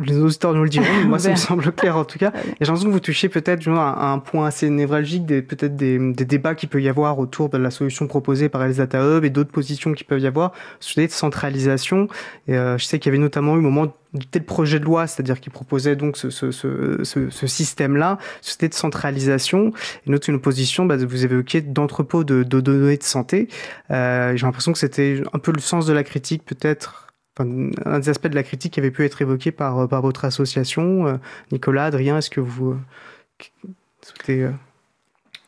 les 0.07 0.17
auditeurs 0.19 0.55
nous 0.55 0.63
le 0.63 0.69
diront, 0.69 0.87
moi 1.07 1.19
ça 1.19 1.31
me 1.31 1.37
semble 1.37 1.73
clair 1.73 1.97
en 1.97 2.05
tout 2.05 2.19
cas. 2.19 2.33
Et 2.35 2.41
j'ai 2.61 2.67
l'impression 2.67 2.89
que 2.89 2.93
vous 2.93 3.01
touchez 3.01 3.29
peut-être 3.29 3.69
à 3.69 4.13
un 4.13 4.19
point 4.21 4.47
assez 4.47 4.71
névralgique, 4.71 5.27
des, 5.27 5.43
peut-être 5.43 5.75
des, 5.77 5.99
des, 5.99 6.25
débats 6.25 6.55
qui 6.55 6.69
peut 6.69 6.81
y 6.81 6.89
avoir 6.89 7.19
autour 7.19 7.49
de 7.49 7.59
la 7.59 7.71
solution 7.71 8.07
proposée 8.07 8.49
par 8.49 8.67
les 8.67 8.75
Data 8.75 9.03
Hub 9.03 9.25
et 9.25 9.31
d'autres 9.31 9.51
positions 9.51 9.93
qui 9.93 10.05
peuvent 10.05 10.21
y 10.21 10.29
avoir 10.29 10.53
sur 10.79 11.03
des 11.03 11.09
centralisation. 11.09 12.09
Et 12.47 12.57
euh, 12.57 12.79
je 12.79 12.85
sais 12.85 13.01
qu'il 13.01 13.11
y 13.11 13.15
avait 13.15 13.23
notamment 13.23 13.57
eu 13.57 13.59
au 13.59 13.63
moment 13.63 13.93
du 14.15 14.27
tel 14.27 14.45
projet 14.45 14.79
de 14.79 14.85
loi, 14.85 15.09
c'est-à-dire 15.09 15.41
qui 15.41 15.51
proposait 15.51 15.97
donc 15.97 16.17
ce, 16.17 16.31
ce, 16.31 16.53
ce, 16.53 17.03
ce 17.03 17.47
système-là, 17.47 18.19
c'était 18.43 18.69
de 18.69 18.75
centralisation. 18.75 19.73
Et 20.07 20.11
notre 20.11 20.31
une 20.31 20.41
position, 20.41 20.87
bah, 20.87 20.97
vous 20.97 21.25
évoquiez 21.25 21.63
d'entrepôt 21.63 22.23
de, 22.23 22.45
de, 22.45 22.61
données 22.61 22.97
de 22.97 23.03
santé. 23.03 23.49
Euh, 23.91 24.37
j'ai 24.37 24.47
l'impression 24.47 24.73
que 24.73 24.79
c'était 24.79 25.21
un 25.33 25.39
peu 25.41 25.51
le 25.53 25.61
sens 25.61 25.85
de 25.87 25.93
la 25.93 26.05
critique 26.05 26.45
peut-être 26.45 27.04
un 27.39 27.99
des 27.99 28.09
aspects 28.09 28.29
de 28.29 28.35
la 28.35 28.43
critique 28.43 28.75
qui 28.75 28.81
avait 28.81 28.91
pu 28.91 29.05
être 29.05 29.21
évoqué 29.21 29.51
par, 29.51 29.89
par 29.89 30.03
votre 30.03 30.25
association. 30.25 31.07
Euh, 31.07 31.17
Nicolas, 31.53 31.87
Adrien, 31.87 32.19
est-ce 32.19 32.31
que 32.31 32.41
vous 32.41 32.73
euh, 32.73 33.69
souhaitez... 34.03 34.43
Euh, 34.43 34.53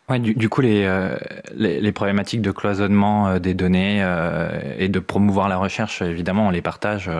Ouais, 0.09 0.20
du, 0.20 0.49
coup, 0.49 0.61
les, 0.61 1.92
problématiques 1.92 2.40
de 2.40 2.53
cloisonnement 2.53 3.40
des 3.40 3.55
données 3.55 4.07
et 4.79 4.88
de 4.88 5.01
promouvoir 5.01 5.49
la 5.49 5.57
recherche, 5.57 6.01
évidemment, 6.01 6.46
on 6.46 6.51
les 6.51 6.62
partage 6.62 7.11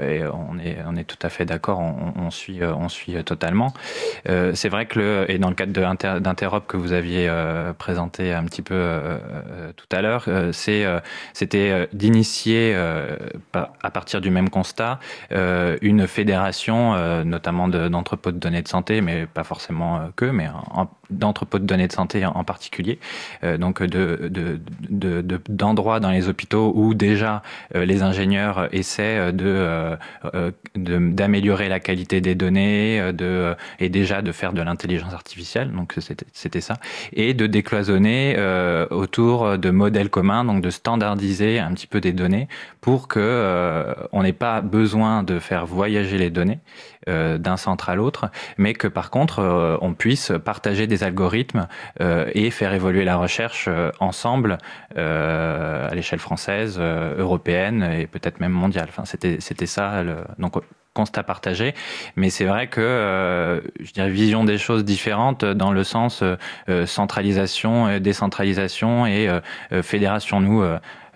et 0.00 0.22
on 0.24 0.96
est, 0.96 1.04
tout 1.04 1.18
à 1.22 1.28
fait 1.28 1.44
d'accord, 1.44 1.80
on, 1.80 2.30
suit, 2.30 2.60
on 2.64 2.88
suit 2.88 3.22
totalement. 3.24 3.72
c'est 4.26 4.68
vrai 4.68 4.86
que, 4.86 5.26
et 5.28 5.38
dans 5.38 5.48
le 5.48 5.54
cadre 5.54 5.72
d'Interop 6.20 6.66
que 6.66 6.76
vous 6.76 6.92
aviez 6.92 7.30
présenté 7.78 8.32
un 8.32 8.44
petit 8.44 8.62
peu 8.62 9.00
tout 9.76 9.96
à 9.96 10.02
l'heure, 10.02 10.26
c'était 10.52 11.88
d'initier, 11.92 12.74
à 13.54 13.90
partir 13.90 14.20
du 14.20 14.30
même 14.30 14.50
constat, 14.50 14.98
une 15.30 16.06
fédération, 16.06 17.24
notamment 17.24 17.68
d'entrepôts 17.68 18.32
de, 18.32 18.38
données 18.38 18.62
de 18.62 18.68
santé, 18.68 19.00
mais 19.00 19.26
pas 19.26 19.44
forcément 19.44 20.10
que, 20.16 20.26
mais 20.26 20.48
d'entrepôts 21.12 21.58
de 21.58 21.66
données 21.66 21.88
de 21.88 21.92
santé 21.92 22.24
en 22.24 22.44
particulier, 22.44 22.98
euh, 23.44 23.58
donc 23.58 23.82
de, 23.82 24.60
d'endroits 25.48 26.00
dans 26.00 26.10
les 26.10 26.28
hôpitaux 26.28 26.72
où 26.74 26.94
déjà 26.94 27.42
euh, 27.74 27.84
les 27.84 28.02
ingénieurs 28.02 28.68
essaient 28.72 29.32
de, 29.32 29.61
d'améliorer 30.76 31.68
la 31.68 31.80
qualité 31.80 32.20
des 32.20 32.34
données 32.34 33.12
de, 33.12 33.54
et 33.78 33.88
déjà 33.88 34.22
de 34.22 34.32
faire 34.32 34.52
de 34.52 34.62
l'intelligence 34.62 35.12
artificielle, 35.12 35.70
donc 35.70 35.94
c'était, 36.30 36.60
ça, 36.60 36.78
et 37.12 37.34
de 37.34 37.46
décloisonner 37.46 38.34
euh, 38.36 38.86
autour 38.90 39.58
de 39.58 39.70
modèles 39.70 40.10
communs, 40.10 40.44
donc 40.44 40.62
de 40.62 40.70
standardiser 40.70 41.58
un 41.58 41.72
petit 41.72 41.86
peu 41.86 42.00
des 42.00 42.12
données 42.12 42.48
pour 42.80 43.08
que 43.08 43.94
on 44.12 44.22
n'ait 44.22 44.32
pas 44.32 44.60
besoin 44.60 45.22
de 45.22 45.38
faire 45.38 45.66
voyager 45.66 46.18
les 46.18 46.30
données 46.30 46.52
euh, 46.52 46.91
d'un 47.08 47.56
centre 47.56 47.88
à 47.88 47.94
l'autre, 47.94 48.30
mais 48.58 48.74
que 48.74 48.88
par 48.88 49.10
contre 49.10 49.40
euh, 49.40 49.76
on 49.80 49.94
puisse 49.94 50.32
partager 50.44 50.86
des 50.86 51.02
algorithmes 51.02 51.66
euh, 52.00 52.30
et 52.34 52.50
faire 52.50 52.72
évoluer 52.74 53.04
la 53.04 53.16
recherche 53.16 53.68
ensemble 54.00 54.58
à 54.96 55.94
l'échelle 55.94 56.18
française, 56.18 56.78
européenne 56.78 57.82
et 57.82 58.06
peut-être 58.06 58.40
même 58.40 58.52
mondiale. 58.52 58.86
Enfin, 58.88 59.04
c'était 59.04 59.38
c'était 59.40 59.66
ça. 59.66 60.02
Le... 60.02 60.16
Donc 60.38 60.54
constat 60.94 61.22
partagé, 61.22 61.74
mais 62.16 62.28
c'est 62.28 62.44
vrai 62.44 62.66
que 62.66 63.62
je 63.80 63.92
dirais 63.92 64.10
vision 64.10 64.44
des 64.44 64.58
choses 64.58 64.84
différentes 64.84 65.42
dans 65.44 65.72
le 65.72 65.84
sens 65.84 66.22
centralisation, 66.84 67.98
décentralisation 67.98 69.06
et 69.06 69.28
fédération. 69.82 70.40
Nous, 70.40 70.62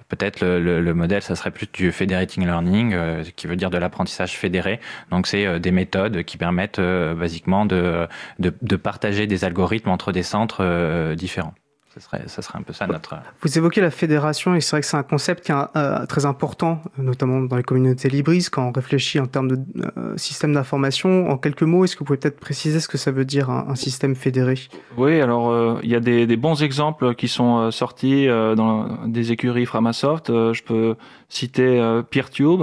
Peut-être 0.09 0.40
le, 0.40 0.81
le, 0.81 0.95
modèle, 0.95 1.23
ça 1.23 1.35
serait 1.35 1.51
plus 1.51 1.66
du 1.73 1.90
federating 1.90 2.45
learning, 2.45 2.95
euh, 2.95 3.25
qui 3.35 3.47
veut 3.47 3.57
dire 3.57 3.71
de 3.71 3.79
l'apprentissage 3.79 4.37
fédéré. 4.38 4.81
Donc, 5.11 5.27
c'est 5.27 5.47
euh, 5.47 5.59
des 5.59 5.73
méthodes 5.73 6.23
qui 6.23 6.37
permettent 6.37 6.79
euh, 6.79 7.14
basiquement 7.14 7.66
de, 7.66 8.07
de, 8.38 8.55
de, 8.62 8.77
partager 8.77 9.27
des 9.27 9.45
algorithmes 9.45 9.90
entre 9.90 10.12
des 10.12 10.23
centres 10.23 11.14
différents. 11.14 11.55
Ce 11.96 12.02
serait, 12.02 12.24
ça 12.26 12.42
serait 12.42 12.59
un 12.59 12.62
peu 12.62 12.74
ça 12.74 12.87
notre. 12.87 13.16
Vous 13.40 13.56
évoquez 13.56 13.80
la 13.80 13.90
fédération 13.90 14.54
et 14.54 14.61
c'est 14.61 14.72
vrai 14.72 14.80
que 14.82 14.87
c'est 14.87 14.98
un 14.98 15.02
concept 15.02 15.46
qui 15.46 15.52
est 15.52 15.54
euh, 15.76 16.04
très 16.04 16.26
important, 16.26 16.82
notamment 16.98 17.40
dans 17.40 17.56
les 17.56 17.62
communautés 17.62 18.11
libris, 18.11 18.48
quand 18.52 18.68
on 18.68 18.72
réfléchit 18.72 19.18
en 19.18 19.24
termes 19.24 19.48
de 19.48 19.59
euh, 19.96 20.14
système 20.18 20.52
d'information. 20.52 21.30
En 21.30 21.38
quelques 21.38 21.62
mots, 21.62 21.85
est-ce 21.85 21.94
que 21.94 22.00
vous 22.00 22.04
pouvez 22.04 22.18
peut-être 22.18 22.38
préciser 22.38 22.80
ce 22.80 22.88
que 22.88 22.98
ça 22.98 23.12
veut 23.12 23.24
dire 23.24 23.48
un, 23.48 23.74
système 23.76 24.14
fédéré? 24.14 24.56
Oui, 24.98 25.22
alors 25.22 25.48
euh, 25.48 25.80
il 25.82 25.88
y 25.88 25.94
a 25.94 26.00
des, 26.00 26.26
des, 26.26 26.37
bons 26.37 26.62
exemples 26.62 27.14
qui 27.14 27.28
sont 27.28 27.70
sortis 27.70 28.26
dans 28.26 29.06
des 29.06 29.32
écuries 29.32 29.64
Framasoft. 29.64 30.28
je 30.28 30.62
peux 30.62 30.96
citer 31.30 32.02
PeerTube 32.11 32.62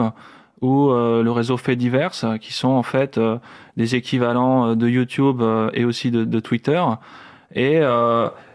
ou 0.62 0.92
le 0.92 1.30
réseau 1.32 1.58
Fediverse, 1.58 2.26
qui 2.40 2.54
sont 2.54 2.70
en 2.70 2.84
fait 2.84 3.20
des 3.78 3.96
équivalents 3.96 4.76
de 4.76 4.88
YouTube 4.88 5.42
et 5.74 5.86
aussi 5.86 6.12
de, 6.12 6.24
de 6.24 6.40
Twitter. 6.40 6.84
Et 7.56 7.82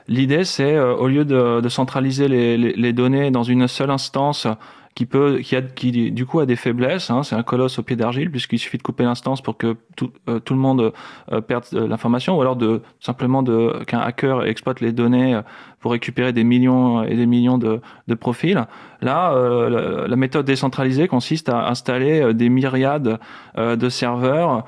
L'idée, 0.09 0.45
c'est 0.45 0.75
euh, 0.75 0.95
au 0.95 1.07
lieu 1.07 1.25
de, 1.27 1.69
centraliser 1.69 2.29
les, 2.29 2.93
données 2.95 3.31
dans 3.31 3.43
une 3.43 3.69
seule 3.69 3.91
instance 3.91 4.47
qui 4.95 5.05
peut, 5.05 5.41
qui, 5.41 5.55
a, 5.55 5.61
qui 5.61 6.11
du 6.11 6.25
coup 6.25 6.41
a 6.41 6.47
des 6.47 6.57
faiblesses. 6.57 7.11
Hein, 7.11 7.23
c'est 7.23 7.37
un 7.37 7.43
colosse 7.43 7.79
au 7.79 7.83
pied 7.83 7.95
d'argile 7.95 8.31
puisqu'il 8.31 8.59
suffit 8.59 8.79
de 8.79 8.83
couper 8.83 9.05
l'instance 9.05 9.43
pour 9.43 9.59
que 9.59 9.77
tout, 9.97 10.11
euh, 10.29 10.41
le 10.49 10.57
monde 10.57 10.93
euh, 11.31 11.41
perde 11.43 11.67
l'information, 11.73 12.39
ou 12.39 12.41
alors 12.41 12.57
de 12.57 12.81
simplement 13.01 13.43
de 13.43 13.85
qu'un 13.87 14.01
hacker 14.01 14.47
exploite 14.47 14.81
les 14.81 14.93
données 14.93 15.39
pour 15.81 15.93
récupérer 15.93 16.33
des 16.33 16.43
millions 16.43 17.05
et 17.05 17.15
des 17.15 17.27
millions 17.27 17.59
de, 17.59 17.81
de 18.09 18.15
profils. 18.15 18.67
Là, 19.03 19.33
la, 19.69 20.09
la, 20.09 20.17
méthode 20.17 20.47
décentralisée 20.47 21.07
consiste 21.07 21.51
à 21.51 21.69
installer 21.69 22.35
des 22.35 22.49
myriades 22.49 23.21
de 23.57 23.89
serveurs 23.89 24.65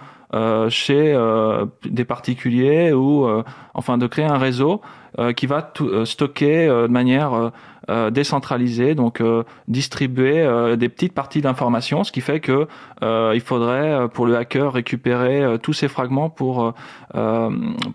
chez 0.68 1.16
des 1.84 2.04
particuliers 2.04 2.92
ou 2.92 3.26
enfin 3.74 3.98
de 3.98 4.06
créer 4.06 4.26
un 4.26 4.38
réseau 4.38 4.80
qui 5.36 5.46
va 5.46 5.62
tout, 5.62 6.04
stocker 6.04 6.66
de 6.66 6.86
manière 6.86 7.52
euh, 7.90 8.10
décentraliser, 8.10 8.94
donc 8.94 9.20
euh, 9.20 9.42
distribuer 9.66 10.42
euh, 10.42 10.76
des 10.76 10.88
petites 10.88 11.12
parties 11.12 11.40
d'informations, 11.40 12.04
ce 12.04 12.12
qui 12.12 12.20
fait 12.20 12.38
que 12.38 12.68
il 13.02 13.40
faudrait 13.40 14.08
pour 14.12 14.26
le 14.26 14.36
hacker 14.36 14.72
récupérer 14.72 15.58
tous 15.62 15.72
ces 15.72 15.88
fragments 15.88 16.30
pour 16.30 16.74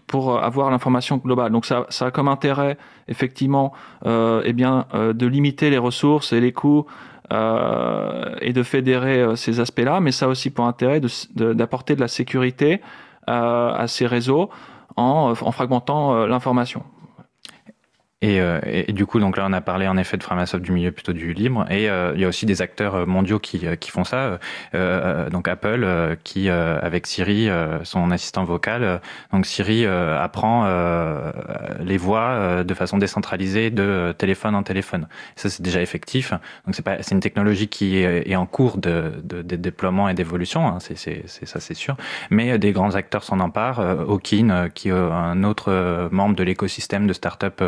pour 0.08 0.44
avoir 0.44 0.72
l'information 0.72 1.18
globale. 1.18 1.52
Donc 1.52 1.66
ça, 1.66 1.86
ça 1.90 2.08
a 2.08 2.12
comme 2.12 2.28
intérêt 2.28 2.78
effectivement 3.08 3.72
eh 4.06 4.54
bien 4.54 4.88
de 4.94 5.28
limiter 5.28 5.70
les 5.70 5.78
ressources 5.78 6.34
et 6.34 6.42
les 6.42 6.52
coûts 6.52 6.86
et 7.32 8.54
de 8.54 8.64
fédérer 8.64 9.36
ces 9.36 9.60
aspects-là, 9.60 10.00
mais 10.00 10.12
ça 10.12 10.28
aussi 10.28 10.50
pour 10.50 10.66
intérêt 10.66 11.02
d'apporter 11.36 11.96
de, 11.96 12.02
la 12.02 12.08
sécurité 12.08 12.82
à 13.28 13.86
ces 13.88 14.06
réseaux 14.06 14.50
en 14.96 15.34
fragmentant 15.34 16.26
l'information. 16.28 16.84
Euh, 18.24 18.60
et, 18.66 18.94
du 18.94 19.06
coup, 19.06 19.20
donc 19.20 19.38
là, 19.38 19.46
on 19.48 19.54
a 19.54 19.62
parlé 19.62 19.88
en 19.88 19.98
effet 19.98 20.18
de 20.18 20.24
Framasoft 20.24 20.64
du 20.64 20.72
milieu 20.72 20.92
plutôt 20.92 21.14
du 21.14 21.34
libre, 21.34 21.66
et 21.70 21.90
euh, 21.90 22.14
il 22.16 22.22
y 22.22 22.26
a 22.26 22.28
aussi 22.28 22.46
des 22.46 22.62
acteurs 22.62 22.96
euh, 22.96 23.06
mondiaux 23.06 23.40
qui, 23.40 23.66
qui 23.80 23.92
font 23.92 24.04
ça. 24.04 24.40
donc 25.32 25.48
Apple, 25.48 26.18
qui 26.24 26.50
avec 26.50 27.08
Siri, 27.08 27.50
son 27.84 28.12
assistant 28.12 28.44
vocal, 28.44 29.02
donc 29.32 29.46
Siri 29.46 29.86
apprend 29.86 30.66
les 31.80 31.98
voix 31.98 32.64
de 32.64 32.74
façon 32.74 32.98
décentralisée 32.98 33.70
de 33.70 34.14
téléphone 34.18 34.56
en 34.56 34.64
téléphone. 34.64 35.08
Ça, 35.36 35.50
c'est 35.50 35.62
déjà 35.62 35.82
effectif. 35.82 36.32
Donc 36.66 36.76
c'est 36.76 36.82
pas, 36.82 37.02
c'est 37.02 37.14
une 37.14 37.22
technologie 37.22 37.68
qui 37.68 37.98
est, 37.98 38.36
en 38.36 38.46
cours 38.46 38.78
de, 38.78 39.14
de, 39.24 39.42
déploiement 39.56 40.10
et 40.10 40.14
d'évolution. 40.14 40.68
Hein, 40.68 40.78
c'est, 40.80 40.98
c'est, 40.98 41.26
ça, 41.28 41.60
c'est 41.60 41.74
sûr. 41.74 41.96
Mais 42.30 42.58
des 42.58 42.72
grands 42.72 42.96
acteurs 42.96 43.24
s'en 43.24 43.40
emparent. 43.40 43.80
Okin, 44.08 44.70
qui 44.74 44.90
est 44.90 44.92
un 44.92 45.44
autre 45.44 46.10
membre 46.12 46.36
de 46.36 46.44
l'écosystème 46.44 47.08
de 47.08 47.14
start-up 47.14 47.62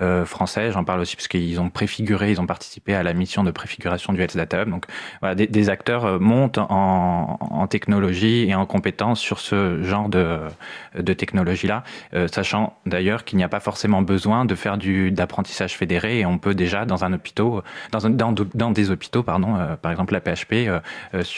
euh, 0.00 0.24
français. 0.24 0.72
J'en 0.72 0.84
parle 0.84 1.00
aussi 1.00 1.16
parce 1.16 1.28
qu'ils 1.28 1.60
ont 1.60 1.68
préfiguré, 1.68 2.30
ils 2.30 2.40
ont 2.40 2.46
participé 2.46 2.94
à 2.94 3.02
la 3.02 3.12
mission 3.12 3.44
de 3.44 3.50
préfiguration 3.50 4.14
du 4.14 4.22
Health 4.22 4.36
Data 4.36 4.62
Hub. 4.62 4.70
Donc 4.70 4.86
voilà, 5.20 5.34
des, 5.34 5.68
acteurs 5.68 6.06
euh, 6.06 6.18
montent 6.18 6.58
en, 6.58 7.66
technologie 7.68 8.48
et 8.48 8.54
en 8.54 8.66
compétences 8.66 9.20
sur 9.20 9.38
ce 9.38 9.82
genre 9.82 10.08
de, 10.08 10.40
technologie-là, 11.12 11.84
euh, 12.14 12.26
sachant 12.26 12.76
d'ailleurs 12.86 13.24
qu'il 13.24 13.36
n'y 13.36 13.44
a 13.44 13.48
pas 13.48 13.60
forcément 13.60 14.02
besoin 14.02 14.44
de 14.44 14.54
faire 14.54 14.78
du 14.78 15.10
d'apprentissage 15.10 15.76
fédéré 15.76 16.20
et 16.20 16.26
on 16.26 16.38
peut 16.38 16.54
déjà 16.54 16.84
dans 16.84 17.04
un 17.04 17.12
hôpital, 17.12 17.62
dans, 17.92 18.06
un, 18.06 18.10
dans, 18.10 18.70
des 18.70 18.90
hôpitaux, 18.90 19.22
pardon, 19.22 19.56
par 19.80 19.92
exemple 19.92 20.12
la 20.12 20.20
PHP, 20.20 20.68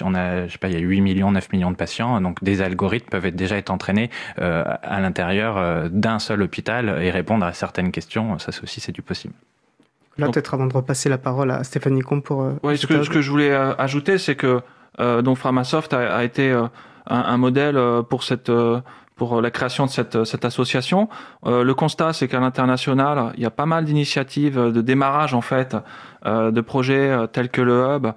on 0.02 0.14
a, 0.14 0.46
je 0.46 0.52
sais 0.52 0.58
pas, 0.58 0.68
il 0.68 0.74
y 0.74 0.76
a 0.76 0.80
8 0.80 1.00
millions, 1.00 1.30
9 1.30 1.52
millions 1.52 1.70
de 1.70 1.76
patients, 1.76 2.20
donc 2.20 2.42
des 2.42 2.62
algorithmes 2.62 3.08
peuvent 3.10 3.30
déjà 3.30 3.56
être 3.56 3.70
entraînés 3.70 4.10
à 4.38 5.00
l'intérieur 5.00 5.88
d'un 5.90 6.18
seul 6.18 6.42
hôpital 6.42 7.02
et 7.02 7.10
répondre 7.10 7.44
à 7.44 7.52
certaines 7.52 7.92
questions. 7.92 8.38
Ça, 8.50 8.62
aussi, 8.62 8.80
c'est 8.80 8.92
du 8.92 9.02
possible. 9.02 9.34
Là, 10.18 10.28
peut-être 10.28 10.54
avant 10.54 10.66
de 10.66 10.74
repasser 10.74 11.08
la 11.08 11.18
parole 11.18 11.50
à 11.50 11.64
Stéphanie 11.64 12.02
Combe 12.02 12.22
pour. 12.22 12.42
Euh, 12.42 12.52
oui, 12.62 12.78
ce 12.78 12.86
que, 12.86 13.02
ce 13.02 13.10
que, 13.10 13.20
je 13.20 13.30
voulais 13.30 13.50
euh, 13.50 13.74
ajouter, 13.76 14.18
c'est 14.18 14.36
que 14.36 14.60
euh, 15.00 15.22
donc 15.22 15.38
Framasoft 15.38 15.92
a, 15.92 16.16
a 16.16 16.24
été 16.24 16.52
un, 16.52 16.70
un, 17.06 17.36
modèle 17.36 17.78
pour 18.08 18.22
cette 18.22 18.50
pour 19.16 19.40
la 19.40 19.50
création 19.50 19.86
de 19.86 19.90
cette, 19.90 20.24
cette 20.24 20.44
association. 20.44 21.08
le 21.44 21.72
constat, 21.72 22.12
c'est 22.12 22.26
qu'à 22.26 22.40
l'international, 22.40 23.32
il 23.36 23.42
y 23.42 23.46
a 23.46 23.50
pas 23.50 23.66
mal 23.66 23.84
d'initiatives 23.84 24.58
de 24.58 24.80
démarrage 24.80 25.34
en 25.34 25.40
fait 25.40 25.76
de 26.24 26.60
projets 26.60 27.16
tels 27.32 27.48
que 27.48 27.62
le 27.62 27.96
hub. 27.96 28.08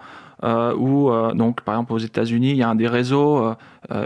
Euh, 0.44 0.76
où 0.76 1.12
donc 1.36 1.62
par 1.62 1.76
exemple 1.76 1.94
aux 1.94 1.98
États-Unis, 2.00 2.52
il 2.52 2.58
y 2.58 2.64
a 2.64 2.70
un 2.70 2.76
des 2.76 2.88
réseaux 2.88 3.56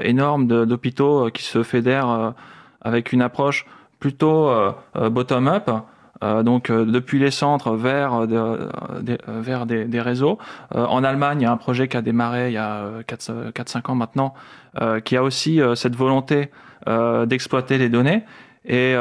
énormes 0.03 0.47
d'hôpitaux 0.65 1.29
qui 1.29 1.43
se 1.43 1.63
fédèrent 1.63 2.33
avec 2.81 3.13
une 3.13 3.21
approche 3.21 3.65
plutôt 3.99 4.53
bottom-up 4.95 5.69
euh, 6.23 6.43
donc 6.43 6.69
euh, 6.69 6.85
depuis 6.85 7.19
les 7.19 7.31
centres 7.31 7.75
vers, 7.75 8.13
euh, 8.13 8.69
vers 9.27 9.65
des, 9.65 9.85
des 9.85 10.01
réseaux. 10.01 10.37
en 10.73 11.03
Allemagne, 11.03 11.41
il 11.41 11.43
y 11.43 11.47
a 11.47 11.51
un 11.51 11.57
projet 11.57 11.87
qui 11.87 11.97
a 11.97 12.01
démarré 12.01 12.49
il 12.49 12.53
y 12.53 12.57
a 12.57 13.01
4-5 13.07 13.91
ans 13.91 13.95
maintenant, 13.95 14.33
qui 15.03 15.17
a 15.17 15.23
aussi 15.23 15.59
cette 15.75 15.95
volonté 15.95 16.49
d'exploiter 17.25 17.77
les 17.77 17.89
données. 17.89 18.23
Et 18.65 18.95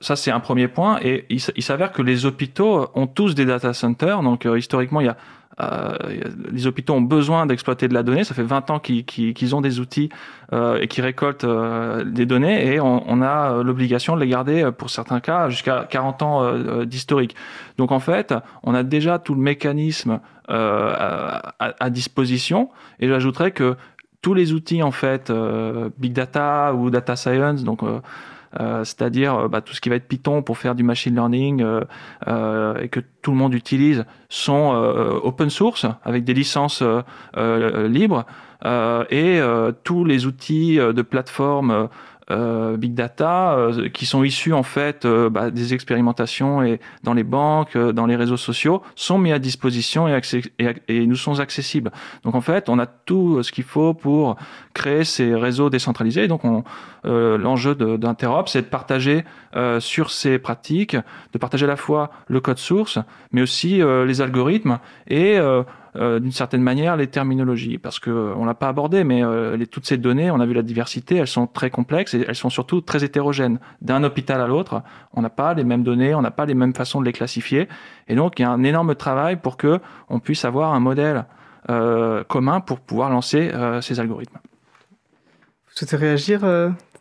ça, 0.00 0.16
c'est 0.16 0.30
un 0.30 0.40
premier 0.40 0.68
point. 0.68 0.98
Et 1.02 1.26
il, 1.28 1.40
s'avère 1.40 1.92
que 1.92 2.02
les 2.02 2.26
hôpitaux 2.26 2.88
ont 2.94 3.06
tous 3.06 3.34
des 3.34 3.44
data 3.44 3.72
centers. 3.72 4.22
Donc, 4.22 4.46
historiquement, 4.56 5.00
il 5.00 5.06
y 5.06 5.10
a 5.10 5.12
euh, 5.12 5.16
les 6.50 6.66
hôpitaux 6.66 6.94
ont 6.94 7.00
besoin 7.00 7.46
d'exploiter 7.46 7.88
de 7.88 7.94
la 7.94 8.02
donnée. 8.02 8.24
Ça 8.24 8.34
fait 8.34 8.42
20 8.42 8.70
ans 8.70 8.78
qu'ils 8.80 9.54
ont 9.54 9.60
des 9.60 9.80
outils 9.80 10.08
euh, 10.52 10.78
et 10.80 10.88
qui 10.88 11.00
récoltent 11.00 11.44
euh, 11.44 12.04
des 12.04 12.26
données 12.26 12.74
et 12.74 12.80
on, 12.80 13.04
on 13.08 13.22
a 13.22 13.62
l'obligation 13.62 14.16
de 14.16 14.20
les 14.20 14.28
garder 14.28 14.70
pour 14.76 14.90
certains 14.90 15.20
cas 15.20 15.48
jusqu'à 15.48 15.86
40 15.88 16.22
ans 16.22 16.84
d'historique. 16.84 17.36
Donc 17.78 17.92
en 17.92 18.00
fait, 18.00 18.34
on 18.62 18.74
a 18.74 18.82
déjà 18.82 19.18
tout 19.18 19.34
le 19.34 19.40
mécanisme 19.40 20.20
à, 20.48 21.54
à, 21.58 21.90
disposition 21.90 22.68
et 23.00 23.08
j'ajouterais 23.08 23.52
que 23.52 23.76
tous 24.20 24.34
les 24.34 24.52
outils 24.52 24.82
en 24.82 24.90
fait 24.90 25.32
big 25.98 26.12
data 26.12 26.74
ou 26.74 26.90
data 26.90 27.16
science 27.16 27.64
donc 27.64 27.82
euh, 27.82 28.00
c'est-à-dire 28.84 29.34
euh, 29.34 29.48
bah, 29.48 29.60
tout 29.60 29.74
ce 29.74 29.80
qui 29.80 29.88
va 29.88 29.96
être 29.96 30.08
Python 30.08 30.42
pour 30.42 30.58
faire 30.58 30.74
du 30.74 30.82
machine 30.82 31.14
learning 31.14 31.62
euh, 31.62 32.78
et 32.78 32.88
que 32.88 33.00
tout 33.22 33.30
le 33.30 33.36
monde 33.36 33.54
utilise 33.54 34.04
sont 34.28 34.72
open 35.22 35.48
source 35.48 35.86
avec 36.04 36.24
des 36.24 36.34
licences 36.34 36.82
libres 37.36 38.26
et 39.10 39.40
tous 39.84 40.04
les 40.04 40.26
outils 40.26 40.76
de 40.76 41.02
plateforme 41.02 41.88
euh, 42.30 42.78
big 42.78 42.94
data 42.94 43.52
euh, 43.52 43.90
qui 43.90 44.06
sont 44.06 44.24
issus 44.24 44.54
en 44.54 44.62
fait 44.62 45.04
euh, 45.04 45.28
bah, 45.28 45.50
des 45.50 45.74
expérimentations 45.74 46.62
et 46.62 46.80
dans 47.02 47.12
les 47.12 47.22
banques, 47.22 47.76
dans 47.76 48.06
les 48.06 48.16
réseaux 48.16 48.38
sociaux, 48.38 48.82
sont 48.94 49.18
mis 49.18 49.30
à 49.30 49.38
disposition 49.38 50.08
et, 50.08 50.20
et, 50.88 51.06
nous 51.06 51.16
sont 51.16 51.40
accessibles. 51.40 51.92
Donc 52.22 52.34
en 52.34 52.40
fait, 52.40 52.70
on 52.70 52.78
a 52.78 52.86
tout 52.86 53.42
ce 53.42 53.52
qu'il 53.52 53.64
faut 53.64 53.92
pour 53.92 54.36
créer 54.72 55.04
ces 55.04 55.34
réseaux 55.34 55.68
décentralisés. 55.68 56.26
Donc 56.26 56.42
l'enjeu 57.04 57.74
d'Interop, 57.74 58.48
c'est 58.48 58.62
de 58.62 58.66
partager 58.66 59.24
sur 59.80 60.10
ces 60.10 60.38
pratiques, 60.38 60.96
de 61.32 61.38
partager 61.38 61.64
à 61.64 61.68
la 61.68 61.76
fois 61.76 62.10
le 62.28 62.40
code 62.40 62.58
source, 62.58 62.98
mais 63.32 63.42
aussi 63.42 63.82
les 64.06 64.20
algorithmes 64.22 64.78
et 65.08 65.38
euh, 65.96 66.18
d'une 66.18 66.32
certaine 66.32 66.62
manière 66.62 66.96
les 66.96 67.06
terminologies, 67.06 67.78
parce 67.78 68.00
que 68.00 68.10
euh, 68.10 68.34
on 68.36 68.44
l'a 68.44 68.54
pas 68.54 68.68
abordé, 68.68 69.04
mais 69.04 69.22
euh, 69.22 69.56
toutes 69.70 69.86
ces 69.86 69.96
données, 69.96 70.30
on 70.30 70.40
a 70.40 70.46
vu 70.46 70.52
la 70.52 70.62
diversité, 70.62 71.16
elles 71.16 71.28
sont 71.28 71.46
très 71.46 71.70
complexes 71.70 72.14
et 72.14 72.24
elles 72.26 72.34
sont 72.34 72.50
surtout 72.50 72.80
très 72.80 73.04
hétérogènes. 73.04 73.60
D'un 73.80 74.02
hôpital 74.02 74.40
à 74.40 74.48
l'autre, 74.48 74.82
on 75.12 75.22
n'a 75.22 75.30
pas 75.30 75.54
les 75.54 75.62
mêmes 75.62 75.84
données, 75.84 76.14
on 76.14 76.22
n'a 76.22 76.32
pas 76.32 76.46
les 76.46 76.54
mêmes 76.54 76.74
façons 76.74 77.00
de 77.00 77.04
les 77.04 77.12
classifier, 77.12 77.68
et 78.08 78.16
donc 78.16 78.38
il 78.38 78.42
y 78.42 78.44
a 78.44 78.50
un 78.50 78.64
énorme 78.64 78.94
travail 78.96 79.36
pour 79.36 79.56
que 79.56 79.78
on 80.08 80.18
puisse 80.18 80.44
avoir 80.44 80.74
un 80.74 80.80
modèle 80.80 81.26
commun 82.28 82.60
pour 82.60 82.80
pouvoir 82.80 83.08
lancer 83.08 83.50
ces 83.80 83.98
algorithmes. 83.98 84.36
Vous 84.36 85.72
souhaitez 85.76 85.96
réagir 85.96 86.40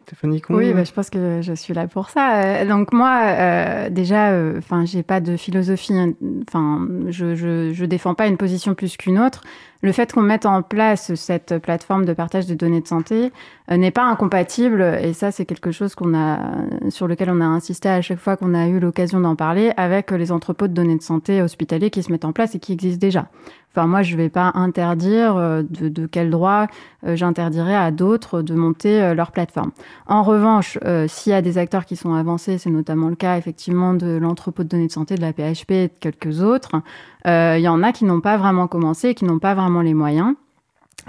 Stéphanie 0.06 0.42
Oui, 0.50 0.74
bah, 0.74 0.84
je 0.84 0.92
pense 0.92 1.10
que 1.10 1.42
je 1.42 1.54
suis 1.54 1.74
là 1.74 1.88
pour 1.88 2.10
ça. 2.10 2.36
Euh, 2.36 2.66
donc 2.66 2.92
moi, 2.92 3.22
euh, 3.24 3.90
déjà, 3.90 4.32
euh, 4.32 4.58
enfin, 4.58 4.86
j'ai 4.86 5.02
pas 5.02 5.22
de 5.22 5.38
philosophie. 5.38 5.94
Hein, 5.94 6.14
enfin, 6.48 6.88
je, 7.08 7.36
je, 7.36 7.72
je 7.74 7.86
défends 7.86 8.14
pas 8.14 8.28
une 8.28 8.38
position 8.38 8.76
plus 8.76 8.98
qu'une 8.98 9.18
autre. 9.18 9.42
Le 9.82 9.92
fait 9.92 10.14
qu'on 10.14 10.22
mette 10.22 10.46
en 10.46 10.62
place 10.62 11.14
cette 11.16 11.58
plateforme 11.60 12.06
de 12.06 12.14
partage 12.14 12.46
des 12.46 12.56
données 12.56 12.80
de 12.80 12.88
santé 12.88 13.34
n'est 13.70 13.92
pas 13.92 14.06
incompatible, 14.06 14.82
et 14.82 15.12
ça 15.12 15.30
c'est 15.32 15.44
quelque 15.44 15.72
chose 15.72 15.94
qu'on 15.94 16.18
a, 16.18 16.40
sur 16.88 17.06
lequel 17.06 17.30
on 17.30 17.42
a 17.42 17.46
insisté 17.46 17.90
à 17.90 18.02
chaque 18.02 18.20
fois 18.20 18.38
qu'on 18.38 18.54
a 18.54 18.68
eu 18.68 18.80
l'occasion 18.80 19.20
d'en 19.20 19.36
parler, 19.36 19.74
avec 19.76 20.12
les 20.12 20.32
entrepôts 20.32 20.70
de 20.70 20.74
données 20.74 20.96
de 20.96 21.02
santé 21.02 21.42
hospitaliers 21.42 21.90
qui 21.90 22.02
se 22.02 22.14
mettent 22.14 22.24
en 22.24 22.32
place 22.32 22.56
et 22.56 22.60
qui 22.60 22.72
existent 22.72 23.06
déjà. 23.06 23.28
Enfin, 23.76 23.88
moi, 23.88 24.04
je 24.04 24.14
ne 24.14 24.18
vais 24.18 24.30
pas 24.30 24.52
interdire 24.54 25.36
euh, 25.36 25.64
de, 25.68 26.06
quel 26.06 26.30
droit 26.30 26.68
euh, 27.08 27.16
j'interdirais 27.16 27.76
à 27.76 27.90
d'autres 27.90 28.44
de 28.44 28.54
monter 28.54 29.02
euh, 29.02 29.16
leur 29.16 29.32
plateforme. 29.32 29.72
En 30.06 30.22
revanche, 30.22 30.78
s'il 31.08 31.32
y 31.32 31.36
a 31.36 31.42
des 31.42 31.58
acteurs 31.58 31.86
qui 31.86 31.96
sont 31.96 32.14
avancés, 32.14 32.58
c'est 32.60 32.70
notamment 32.70 33.10
le 33.10 33.16
cas 33.16 33.38
effectivement 33.38 33.94
de 33.94 34.18
l'entrepôt 34.18 34.64
de 34.64 34.68
données 34.70 34.88
de 34.88 34.92
santé, 34.92 35.16
de 35.16 35.22
la 35.22 35.34
PHP 35.34 35.72
et 35.72 35.88
de 35.88 35.94
quelques 36.00 36.42
autres, 36.42 36.82
il 37.26 37.60
y 37.60 37.68
en 37.68 37.82
a 37.82 37.92
qui 37.92 38.06
n'ont 38.06 38.22
pas 38.22 38.38
vraiment 38.38 38.68
commencé, 38.68 39.16
qui 39.16 39.26
n'ont 39.26 39.40
pas 39.40 39.56
vraiment 39.56 39.82
les 39.82 39.94
moyens. 39.94 40.36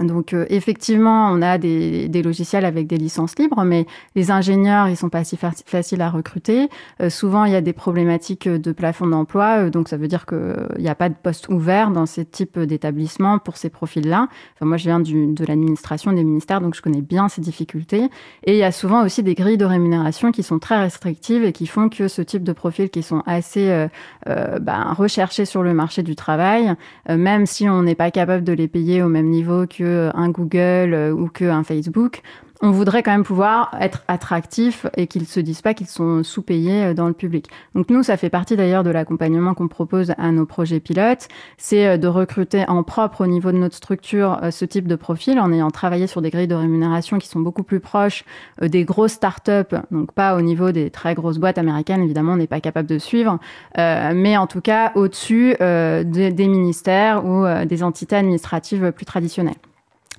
Donc 0.00 0.32
euh, 0.32 0.44
effectivement, 0.48 1.30
on 1.30 1.40
a 1.40 1.56
des, 1.58 2.08
des, 2.08 2.22
logiciels 2.22 2.64
avec 2.64 2.86
des 2.86 2.96
licences 2.96 3.38
libres, 3.38 3.62
mais 3.64 3.86
les 4.16 4.30
ingénieurs, 4.30 4.88
ils 4.88 4.96
sont 4.96 5.08
pas 5.08 5.22
si 5.22 5.36
faciles 5.36 6.02
à 6.02 6.10
recruter. 6.10 6.68
Euh, 7.00 7.10
souvent, 7.10 7.44
il 7.44 7.52
y 7.52 7.56
a 7.56 7.60
des 7.60 7.72
problématiques 7.72 8.48
de 8.48 8.72
plafond 8.72 9.06
d'emploi, 9.06 9.58
euh, 9.66 9.70
donc 9.70 9.88
ça 9.88 9.96
veut 9.96 10.08
dire 10.08 10.26
qu'il 10.26 10.66
n'y 10.78 10.88
a 10.88 10.96
pas 10.96 11.08
de 11.08 11.14
poste 11.14 11.48
ouvert 11.48 11.90
dans 11.90 12.06
ce 12.06 12.20
type 12.22 12.58
d'établissement 12.58 13.38
pour 13.38 13.56
ces 13.56 13.70
profils-là. 13.70 14.28
Enfin, 14.56 14.66
moi, 14.66 14.78
je 14.78 14.84
viens 14.84 14.98
du, 14.98 15.32
de 15.32 15.44
l'administration 15.44 16.12
des 16.12 16.24
ministères, 16.24 16.60
donc 16.60 16.74
je 16.74 16.82
connais 16.82 17.02
bien 17.02 17.28
ces 17.28 17.40
difficultés. 17.40 18.08
Et 18.44 18.54
il 18.54 18.58
y 18.58 18.64
a 18.64 18.72
souvent 18.72 19.04
aussi 19.04 19.22
des 19.22 19.34
grilles 19.34 19.58
de 19.58 19.64
rémunération 19.64 20.32
qui 20.32 20.42
sont 20.42 20.58
très 20.58 20.80
restrictives 20.80 21.44
et 21.44 21.52
qui 21.52 21.66
font 21.66 21.88
que 21.88 22.08
ce 22.08 22.22
type 22.22 22.42
de 22.42 22.52
profils 22.52 22.90
qui 22.90 23.02
sont 23.02 23.22
assez 23.26 23.86
ben, 24.26 24.94
recherchés 24.96 25.44
sur 25.44 25.62
le 25.62 25.74
marché 25.74 26.02
du 26.02 26.16
travail, 26.16 26.74
même 27.08 27.46
si 27.46 27.68
on 27.68 27.82
n'est 27.82 27.94
pas 27.94 28.10
capable 28.10 28.44
de 28.44 28.52
les 28.52 28.68
payer 28.68 29.02
au 29.02 29.08
même 29.08 29.28
niveau 29.28 29.66
que 29.66 29.83
un 30.14 30.28
Google 30.30 30.94
euh, 30.94 31.12
ou 31.12 31.28
que 31.28 31.44
un 31.44 31.64
Facebook, 31.64 32.22
on 32.60 32.70
voudrait 32.70 33.02
quand 33.02 33.10
même 33.10 33.24
pouvoir 33.24 33.76
être 33.80 34.02
attractif 34.08 34.86
et 34.96 35.06
qu'ils 35.06 35.26
se 35.26 35.40
disent 35.40 35.60
pas 35.60 35.74
qu'ils 35.74 35.86
sont 35.86 36.22
sous-payés 36.22 36.84
euh, 36.84 36.94
dans 36.94 37.08
le 37.08 37.12
public. 37.12 37.48
Donc 37.74 37.90
nous, 37.90 38.02
ça 38.02 38.16
fait 38.16 38.30
partie 38.30 38.56
d'ailleurs 38.56 38.84
de 38.84 38.90
l'accompagnement 38.90 39.54
qu'on 39.54 39.68
propose 39.68 40.12
à 40.16 40.30
nos 40.30 40.46
projets 40.46 40.80
pilotes, 40.80 41.28
c'est 41.58 41.86
euh, 41.86 41.96
de 41.96 42.08
recruter 42.08 42.64
en 42.68 42.82
propre 42.82 43.22
au 43.22 43.26
niveau 43.26 43.52
de 43.52 43.58
notre 43.58 43.76
structure 43.76 44.40
ce 44.50 44.64
type 44.64 44.88
de 44.88 44.96
profil 44.96 45.38
en 45.38 45.52
ayant 45.52 45.70
travaillé 45.70 46.06
sur 46.06 46.22
des 46.22 46.30
grilles 46.30 46.48
de 46.48 46.54
rémunération 46.54 47.18
qui 47.18 47.28
sont 47.28 47.40
beaucoup 47.40 47.62
plus 47.62 47.80
proches 47.80 48.24
des 48.62 48.84
grosses 48.84 49.12
startups, 49.12 49.76
donc 49.90 50.12
pas 50.12 50.36
au 50.36 50.40
niveau 50.40 50.72
des 50.72 50.90
très 50.90 51.14
grosses 51.14 51.38
boîtes 51.38 51.58
américaines, 51.58 52.02
évidemment, 52.02 52.32
on 52.32 52.36
n'est 52.36 52.46
pas 52.46 52.60
capable 52.60 52.88
de 52.88 52.98
suivre, 52.98 53.38
mais 53.76 54.36
en 54.36 54.46
tout 54.46 54.60
cas 54.60 54.92
au-dessus 54.94 55.56
des, 55.58 56.30
des 56.32 56.48
ministères 56.48 57.24
ou 57.24 57.44
des 57.66 57.82
entités 57.82 58.16
administratives 58.16 58.92
plus 58.92 59.04
traditionnelles. 59.04 59.54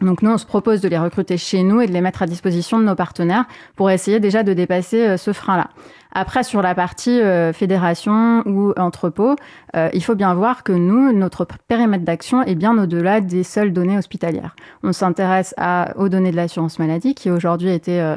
Donc 0.02 0.22
nous, 0.22 0.32
on 0.32 0.38
se 0.38 0.46
propose 0.46 0.82
de 0.82 0.90
les 0.90 0.98
recruter 0.98 1.38
chez 1.38 1.64
nous 1.64 1.80
et 1.82 1.88
de 1.88 1.94
les 1.94 2.02
mettre 2.02 2.22
à 2.22 2.26
disposition 2.26 2.80
de 2.80 2.84
nos 2.84 2.96
partenaires 2.96 3.46
pour 3.76 3.90
essayer 3.90 4.20
déjà 4.20 4.44
de 4.44 4.54
dépasser 4.54 5.08
euh, 5.08 5.18
ce 5.18 5.32
frein-là. 5.32 5.70
Après, 6.18 6.46
sur 6.46 6.62
la 6.62 6.74
partie 6.74 7.20
euh, 7.20 7.52
fédération 7.52 8.42
ou 8.46 8.72
entrepôt, 8.78 9.36
euh, 9.76 9.90
il 9.94 10.02
faut 10.02 10.16
bien 10.16 10.34
voir 10.34 10.64
que 10.64 10.72
nous, 10.72 11.12
notre 11.12 11.46
périmètre 11.68 12.06
d'action 12.06 12.42
est 12.42 12.56
bien 12.56 12.78
au-delà 12.82 13.20
des 13.20 13.44
seules 13.44 13.74
données 13.74 13.98
hospitalières. 13.98 14.56
On 14.82 14.94
s'intéresse 14.94 15.54
aux 15.98 16.08
données 16.08 16.32
de 16.32 16.38
l'assurance 16.38 16.80
maladie 16.80 17.16
qui 17.16 17.30
aujourd'hui 17.30 17.70
étaient 17.70 18.00
euh, 18.00 18.16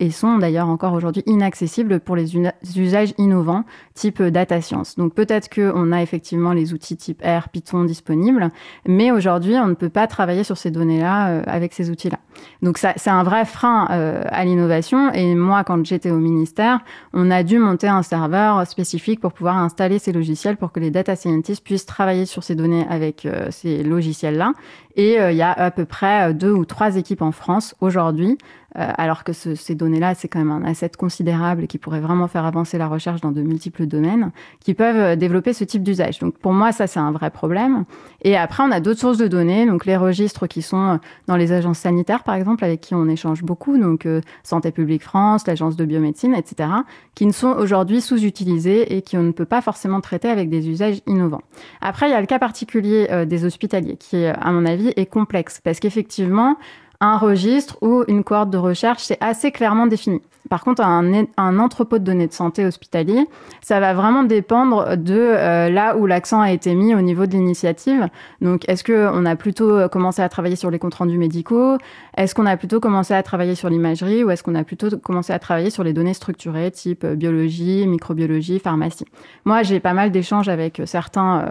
et 0.00 0.10
sont 0.10 0.38
d'ailleurs 0.38 0.66
encore 0.66 0.92
aujourd'hui 0.92 1.22
inaccessibles 1.26 2.00
pour 2.00 2.16
les 2.16 2.34
usages 2.76 3.14
innovants 3.16 3.62
type 3.94 4.20
data 4.20 4.60
science. 4.60 4.96
Donc 4.96 5.14
peut-être 5.14 5.48
qu'on 5.48 5.92
a 5.92 6.02
effectivement 6.02 6.52
les 6.52 6.74
outils 6.74 6.96
type 6.96 7.22
R, 7.22 7.48
Python 7.48 7.84
disponibles, 7.84 8.50
mais 8.88 9.12
aujourd'hui, 9.12 9.54
on 9.54 9.68
ne 9.68 9.74
peut 9.74 9.88
pas 9.88 10.08
travailler 10.08 10.42
sur 10.42 10.58
ces 10.58 10.72
données-là 10.72 11.42
avec 11.46 11.74
ces 11.74 11.90
outils-là. 11.90 12.18
Donc 12.62 12.78
c'est 12.78 13.10
un 13.10 13.22
vrai 13.22 13.44
frein 13.44 13.84
à 13.86 14.44
l'innovation. 14.44 15.12
Et 15.12 15.34
moi, 15.34 15.64
quand 15.64 15.84
j'étais 15.84 16.10
au 16.10 16.18
ministère, 16.18 16.80
on 17.12 17.30
a 17.30 17.42
dû 17.42 17.58
monter 17.58 17.88
un 17.88 18.02
serveur 18.02 18.66
spécifique 18.66 19.20
pour 19.20 19.32
pouvoir 19.32 19.58
installer 19.58 19.98
ces 19.98 20.12
logiciels 20.12 20.56
pour 20.56 20.72
que 20.72 20.80
les 20.80 20.90
data 20.90 21.16
scientists 21.16 21.64
puissent 21.64 21.86
travailler 21.86 22.26
sur 22.26 22.42
ces 22.42 22.54
données 22.54 22.86
avec 22.88 23.26
euh, 23.26 23.48
ces 23.50 23.82
logiciels-là. 23.82 24.52
Et 24.96 25.20
euh, 25.20 25.30
il 25.30 25.36
y 25.36 25.42
a 25.42 25.52
à 25.52 25.70
peu 25.70 25.84
près 25.84 26.30
euh, 26.30 26.32
deux 26.32 26.50
ou 26.50 26.64
trois 26.64 26.96
équipes 26.96 27.22
en 27.22 27.32
France 27.32 27.74
aujourd'hui 27.80 28.38
euh, 28.38 28.65
alors 28.76 29.24
que 29.24 29.32
ces 29.32 29.74
données-là, 29.74 30.14
c'est 30.14 30.28
quand 30.28 30.38
même 30.38 30.50
un 30.50 30.64
asset 30.64 30.90
considérable 30.98 31.66
qui 31.66 31.78
pourrait 31.78 32.00
vraiment 32.00 32.28
faire 32.28 32.44
avancer 32.44 32.78
la 32.78 32.88
recherche 32.88 33.20
dans 33.20 33.32
de 33.32 33.40
multiples 33.40 33.86
domaines, 33.86 34.32
qui 34.60 34.74
peuvent 34.74 34.96
euh, 34.96 35.16
développer 35.16 35.52
ce 35.52 35.64
type 35.64 35.82
d'usage. 35.82 36.18
Donc 36.18 36.38
pour 36.38 36.52
moi, 36.52 36.72
ça, 36.72 36.86
c'est 36.86 37.00
un 37.00 37.12
vrai 37.12 37.30
problème. 37.30 37.84
Et 38.22 38.36
après, 38.36 38.62
on 38.62 38.70
a 38.70 38.80
d'autres 38.80 39.00
sources 39.00 39.18
de 39.18 39.28
données, 39.28 39.66
donc 39.66 39.86
les 39.86 39.96
registres 39.96 40.46
qui 40.46 40.62
sont 40.62 40.82
euh, 40.82 40.96
dans 41.26 41.36
les 41.36 41.52
agences 41.52 41.78
sanitaires, 41.78 42.22
par 42.22 42.34
exemple, 42.34 42.64
avec 42.64 42.80
qui 42.80 42.94
on 42.94 43.08
échange 43.08 43.42
beaucoup, 43.42 43.78
donc 43.78 44.06
Santé 44.42 44.70
publique 44.70 45.02
France, 45.02 45.46
l'agence 45.46 45.76
de 45.76 45.84
biomédecine, 45.84 46.34
etc., 46.34 46.68
qui 47.14 47.26
ne 47.26 47.32
sont 47.32 47.52
aujourd'hui 47.52 48.00
sous-utilisés 48.00 48.96
et 48.96 49.02
qui 49.02 49.16
on 49.16 49.22
ne 49.22 49.32
peut 49.32 49.44
pas 49.44 49.60
forcément 49.60 50.00
traiter 50.00 50.28
avec 50.28 50.50
des 50.50 50.68
usages 50.68 51.00
innovants. 51.06 51.42
Après, 51.80 52.08
il 52.08 52.12
y 52.12 52.14
a 52.14 52.20
le 52.20 52.26
cas 52.26 52.38
particulier 52.38 53.24
des 53.26 53.44
hospitaliers, 53.44 53.96
qui, 53.96 54.24
à 54.24 54.52
mon 54.52 54.66
avis, 54.66 54.92
est 54.96 55.06
complexe, 55.06 55.60
parce 55.62 55.80
qu'effectivement, 55.80 56.56
un 57.00 57.18
registre 57.18 57.76
ou 57.82 58.04
une 58.08 58.24
cohorte 58.24 58.50
de 58.50 58.58
recherche, 58.58 59.02
c'est 59.02 59.18
assez 59.20 59.50
clairement 59.52 59.86
défini. 59.86 60.20
Par 60.48 60.62
contre, 60.62 60.82
un, 60.82 61.58
entrepôt 61.58 61.98
de 61.98 62.04
données 62.04 62.26
de 62.26 62.32
santé 62.32 62.64
hospitalier, 62.64 63.26
ça 63.62 63.80
va 63.80 63.94
vraiment 63.94 64.22
dépendre 64.22 64.96
de 64.96 65.14
euh, 65.14 65.68
là 65.68 65.96
où 65.96 66.06
l'accent 66.06 66.40
a 66.40 66.52
été 66.52 66.74
mis 66.74 66.94
au 66.94 67.00
niveau 67.00 67.26
de 67.26 67.32
l'initiative. 67.32 68.08
Donc, 68.40 68.68
est-ce 68.68 68.84
qu'on 68.84 69.26
a 69.26 69.36
plutôt 69.36 69.70
euh, 69.70 69.88
commencé 69.88 70.22
à 70.22 70.28
travailler 70.28 70.56
sur 70.56 70.70
les 70.70 70.78
comptes 70.78 70.94
rendus 70.94 71.18
médicaux? 71.18 71.78
Est-ce 72.16 72.34
qu'on 72.34 72.46
a 72.46 72.56
plutôt 72.56 72.80
commencé 72.80 73.14
à 73.14 73.22
travailler 73.22 73.54
sur 73.54 73.68
l'imagerie 73.68 74.22
ou 74.22 74.30
est-ce 74.30 74.42
qu'on 74.42 74.54
a 74.54 74.64
plutôt 74.64 74.96
commencé 74.98 75.32
à 75.32 75.38
travailler 75.38 75.70
sur 75.70 75.82
les 75.82 75.92
données 75.92 76.14
structurées 76.14 76.70
type 76.70 77.04
euh, 77.04 77.16
biologie, 77.16 77.86
microbiologie, 77.86 78.58
pharmacie? 78.60 79.06
Moi, 79.44 79.62
j'ai 79.62 79.80
pas 79.80 79.94
mal 79.94 80.12
d'échanges 80.12 80.48
avec 80.48 80.82
certains 80.84 81.44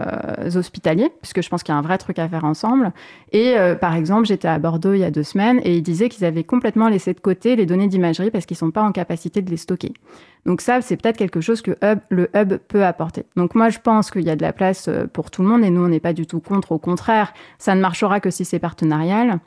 hospitaliers 0.54 1.10
puisque 1.20 1.42
je 1.42 1.48
pense 1.48 1.62
qu'il 1.62 1.72
y 1.72 1.76
a 1.76 1.78
un 1.78 1.82
vrai 1.82 1.98
truc 1.98 2.18
à 2.18 2.28
faire 2.28 2.44
ensemble. 2.44 2.92
Et 3.32 3.56
par 3.80 3.94
exemple, 3.94 4.26
j'étais 4.26 4.48
à 4.48 4.58
Bordeaux 4.58 4.92
il 4.92 5.00
y 5.00 5.04
a 5.04 5.10
deux 5.10 5.22
semaines 5.22 5.35
et 5.38 5.76
ils 5.76 5.82
disaient 5.82 6.08
qu'ils 6.08 6.24
avaient 6.24 6.44
complètement 6.44 6.88
laissé 6.88 7.12
de 7.12 7.20
côté 7.20 7.56
les 7.56 7.66
données 7.66 7.88
d'imagerie 7.88 8.30
parce 8.30 8.46
qu'ils 8.46 8.56
sont 8.56 8.70
pas 8.70 8.82
en 8.82 8.92
capacité 8.92 9.42
de 9.42 9.50
les 9.50 9.56
stocker. 9.56 9.92
Donc 10.44 10.60
ça, 10.60 10.80
c'est 10.80 10.96
peut-être 10.96 11.16
quelque 11.16 11.40
chose 11.40 11.62
que 11.62 11.76
le 12.08 12.30
hub 12.34 12.56
peut 12.68 12.84
apporter. 12.84 13.24
Donc 13.36 13.54
moi, 13.54 13.68
je 13.68 13.78
pense 13.78 14.10
qu'il 14.10 14.22
y 14.22 14.30
a 14.30 14.36
de 14.36 14.42
la 14.42 14.52
place 14.52 14.88
euh, 14.88 15.06
pour 15.06 15.30
tout 15.30 15.42
le 15.42 15.48
monde 15.48 15.64
et 15.64 15.70
nous, 15.70 15.84
on 15.84 15.88
n'est 15.88 16.00
pas 16.00 16.12
du 16.12 16.26
tout 16.26 16.40
contre. 16.40 16.72
Au 16.72 16.78
contraire, 16.78 17.32
ça 17.58 17.74
ne 17.74 17.80
marchera 17.80 18.20
que 18.20 18.30
si 18.30 18.44
c'est 18.44 18.58
partenarial. 18.58 19.40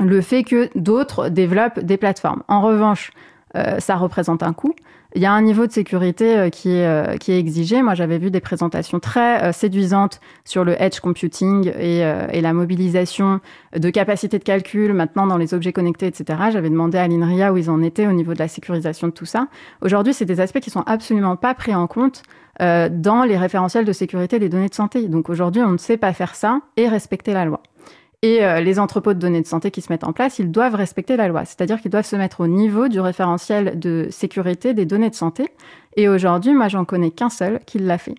Le 0.00 0.20
fait 0.20 0.42
que 0.42 0.70
d'autres 0.74 1.28
développent 1.28 1.80
des 1.80 1.96
plateformes. 1.96 2.42
En 2.48 2.62
revanche, 2.62 3.12
euh, 3.56 3.78
ça 3.78 3.96
représente 3.96 4.42
un 4.42 4.52
coût. 4.52 4.74
Il 5.14 5.20
y 5.20 5.26
a 5.26 5.32
un 5.32 5.42
niveau 5.42 5.66
de 5.66 5.72
sécurité 5.72 6.38
euh, 6.38 6.48
qui 6.48 6.70
est, 6.70 6.86
euh, 6.86 7.16
qui 7.16 7.32
est 7.32 7.38
exigé. 7.38 7.82
Moi, 7.82 7.94
j'avais 7.94 8.18
vu 8.18 8.30
des 8.30 8.40
présentations 8.40 8.98
très 8.98 9.52
séduisantes 9.52 10.20
sur 10.44 10.64
le 10.64 10.80
edge 10.80 11.00
computing 11.00 11.70
et, 11.78 12.00
et, 12.00 12.40
la 12.40 12.52
mobilisation 12.52 13.40
de 13.76 13.90
capacités 13.90 14.38
de 14.38 14.44
calcul 14.44 14.92
maintenant 14.92 15.26
dans 15.26 15.36
les 15.36 15.54
objets 15.54 15.72
connectés, 15.72 16.06
etc. 16.06 16.38
J'avais 16.52 16.70
demandé 16.70 16.98
à 16.98 17.06
l'INRIA 17.06 17.52
où 17.52 17.56
ils 17.56 17.70
en 17.70 17.82
étaient 17.82 18.06
au 18.06 18.12
niveau 18.12 18.34
de 18.34 18.38
la 18.38 18.48
sécurisation 18.48 19.08
de 19.08 19.12
tout 19.12 19.26
ça. 19.26 19.48
Aujourd'hui, 19.80 20.14
c'est 20.14 20.24
des 20.24 20.40
aspects 20.40 20.60
qui 20.60 20.70
sont 20.70 20.82
absolument 20.86 21.36
pas 21.36 21.54
pris 21.54 21.74
en 21.74 21.86
compte 21.86 22.22
dans 22.60 23.24
les 23.26 23.36
référentiels 23.36 23.84
de 23.84 23.92
sécurité 23.92 24.38
des 24.38 24.48
données 24.48 24.68
de 24.68 24.74
santé. 24.74 25.08
Donc 25.08 25.30
aujourd'hui, 25.30 25.62
on 25.62 25.72
ne 25.72 25.78
sait 25.78 25.96
pas 25.96 26.12
faire 26.12 26.34
ça 26.34 26.60
et 26.76 26.88
respecter 26.88 27.32
la 27.32 27.44
loi. 27.44 27.62
Et 28.24 28.44
euh, 28.44 28.60
les 28.60 28.78
entrepôts 28.78 29.14
de 29.14 29.18
données 29.18 29.42
de 29.42 29.46
santé 29.48 29.72
qui 29.72 29.80
se 29.80 29.92
mettent 29.92 30.04
en 30.04 30.12
place, 30.12 30.38
ils 30.38 30.50
doivent 30.50 30.76
respecter 30.76 31.16
la 31.16 31.26
loi, 31.26 31.44
c'est-à-dire 31.44 31.80
qu'ils 31.80 31.90
doivent 31.90 32.06
se 32.06 32.14
mettre 32.14 32.40
au 32.40 32.46
niveau 32.46 32.86
du 32.86 33.00
référentiel 33.00 33.80
de 33.80 34.06
sécurité 34.10 34.74
des 34.74 34.86
données 34.86 35.10
de 35.10 35.16
santé. 35.16 35.48
Et 35.96 36.08
aujourd'hui, 36.08 36.54
moi, 36.54 36.68
j'en 36.68 36.84
connais 36.84 37.10
qu'un 37.10 37.30
seul 37.30 37.58
qui 37.66 37.80
l'a 37.80 37.98
fait. 37.98 38.14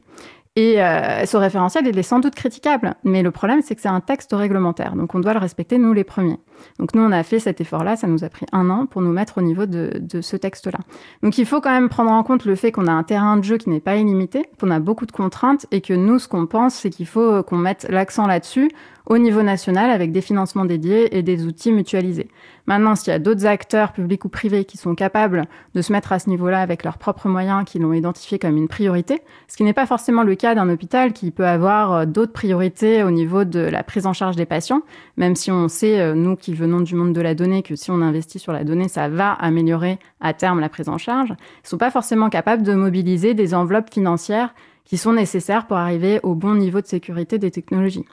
Et 0.57 0.83
euh, 0.83 1.25
ce 1.25 1.37
référentiel, 1.37 1.87
il 1.87 1.97
est 1.97 2.03
sans 2.03 2.19
doute 2.19 2.35
critiquable, 2.35 2.95
mais 3.05 3.23
le 3.23 3.31
problème, 3.31 3.61
c'est 3.63 3.75
que 3.75 3.81
c'est 3.81 3.87
un 3.87 4.01
texte 4.01 4.33
réglementaire, 4.33 4.95
donc 4.95 5.15
on 5.15 5.19
doit 5.19 5.33
le 5.33 5.39
respecter, 5.39 5.77
nous 5.77 5.93
les 5.93 6.03
premiers. 6.03 6.37
Donc 6.79 6.93
nous, 6.95 7.01
on 7.01 7.11
a 7.11 7.23
fait 7.23 7.39
cet 7.39 7.61
effort-là, 7.61 7.95
ça 7.95 8.07
nous 8.07 8.23
a 8.23 8.29
pris 8.29 8.45
un 8.51 8.69
an 8.69 8.85
pour 8.85 9.01
nous 9.01 9.11
mettre 9.11 9.37
au 9.37 9.41
niveau 9.41 9.65
de, 9.65 10.21
ce 10.21 10.35
texte-là. 10.35 10.79
Donc 11.21 11.37
il 11.37 11.45
faut 11.45 11.61
quand 11.61 11.71
même 11.71 11.89
prendre 11.89 12.11
en 12.11 12.23
compte 12.23 12.45
le 12.45 12.55
fait 12.55 12.71
qu'on 12.71 12.87
a 12.87 12.91
un 12.91 13.03
terrain 13.03 13.37
de 13.37 13.43
jeu 13.43 13.57
qui 13.57 13.69
n'est 13.69 13.79
pas 13.79 13.95
illimité, 13.95 14.45
qu'on 14.59 14.71
a 14.71 14.79
beaucoup 14.79 15.05
de 15.05 15.11
contraintes, 15.11 15.65
et 15.71 15.81
que 15.81 15.93
nous, 15.93 16.19
ce 16.19 16.27
qu'on 16.27 16.45
pense, 16.45 16.75
c'est 16.75 16.89
qu'il 16.89 17.07
faut 17.07 17.43
qu'on 17.43 17.57
mette 17.57 17.87
l'accent 17.89 18.27
là-dessus 18.27 18.69
au 19.05 19.17
niveau 19.17 19.43
national 19.43 19.89
avec 19.89 20.11
des 20.11 20.21
financements 20.21 20.65
dédiés 20.65 21.17
et 21.17 21.23
des 21.23 21.45
outils 21.45 21.71
mutualisés. 21.71 22.29
Maintenant, 22.65 22.95
s'il 22.95 23.11
y 23.11 23.15
a 23.15 23.19
d'autres 23.19 23.45
acteurs, 23.45 23.91
publics 23.91 24.23
ou 24.23 24.29
privés, 24.29 24.63
qui 24.63 24.77
sont 24.77 24.95
capables 24.95 25.45
de 25.75 25.81
se 25.81 25.91
mettre 25.91 26.13
à 26.13 26.19
ce 26.19 26.29
niveau-là 26.29 26.61
avec 26.61 26.83
leurs 26.83 26.97
propres 26.97 27.27
moyens, 27.27 27.65
qui 27.65 27.79
l'ont 27.79 27.91
identifié 27.91 28.39
comme 28.39 28.55
une 28.55 28.69
priorité, 28.69 29.21
ce 29.49 29.57
qui 29.57 29.63
n'est 29.63 29.73
pas 29.73 29.85
forcément 29.85 30.23
le 30.23 30.35
cas 30.35 30.55
d'un 30.55 30.69
hôpital 30.69 31.11
qui 31.11 31.31
peut 31.31 31.45
avoir 31.45 31.93
euh, 31.93 32.05
d'autres 32.05 32.31
priorités 32.31 33.03
au 33.03 33.11
niveau 33.11 33.43
de 33.43 33.59
la 33.59 33.83
prise 33.83 34.07
en 34.07 34.13
charge 34.13 34.37
des 34.37 34.45
patients, 34.45 34.81
même 35.17 35.35
si 35.35 35.51
on 35.51 35.67
sait, 35.67 35.99
euh, 35.99 36.13
nous 36.13 36.37
qui 36.37 36.52
venons 36.53 36.81
du 36.81 36.95
monde 36.95 37.13
de 37.13 37.21
la 37.21 37.35
donnée, 37.35 37.63
que 37.63 37.75
si 37.75 37.91
on 37.91 38.01
investit 38.01 38.39
sur 38.39 38.53
la 38.53 38.63
donnée, 38.63 38.87
ça 38.87 39.09
va 39.09 39.31
améliorer 39.33 39.99
à 40.19 40.33
terme 40.33 40.59
la 40.59 40.69
prise 40.69 40.89
en 40.89 40.97
charge, 40.97 41.31
ne 41.31 41.35
sont 41.63 41.77
pas 41.77 41.91
forcément 41.91 42.29
capables 42.29 42.63
de 42.63 42.73
mobiliser 42.73 43.33
des 43.33 43.53
enveloppes 43.53 43.93
financières 43.93 44.53
qui 44.85 44.97
sont 44.97 45.13
nécessaires 45.13 45.67
pour 45.67 45.77
arriver 45.77 46.19
au 46.23 46.35
bon 46.35 46.55
niveau 46.55 46.81
de 46.81 46.87
sécurité 46.87 47.37
des 47.37 47.51
technologies 47.51 48.05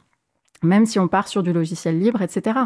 même 0.62 0.86
si 0.86 0.98
on 0.98 1.08
part 1.08 1.28
sur 1.28 1.42
du 1.42 1.52
logiciel 1.52 1.98
libre, 1.98 2.22
etc. 2.22 2.60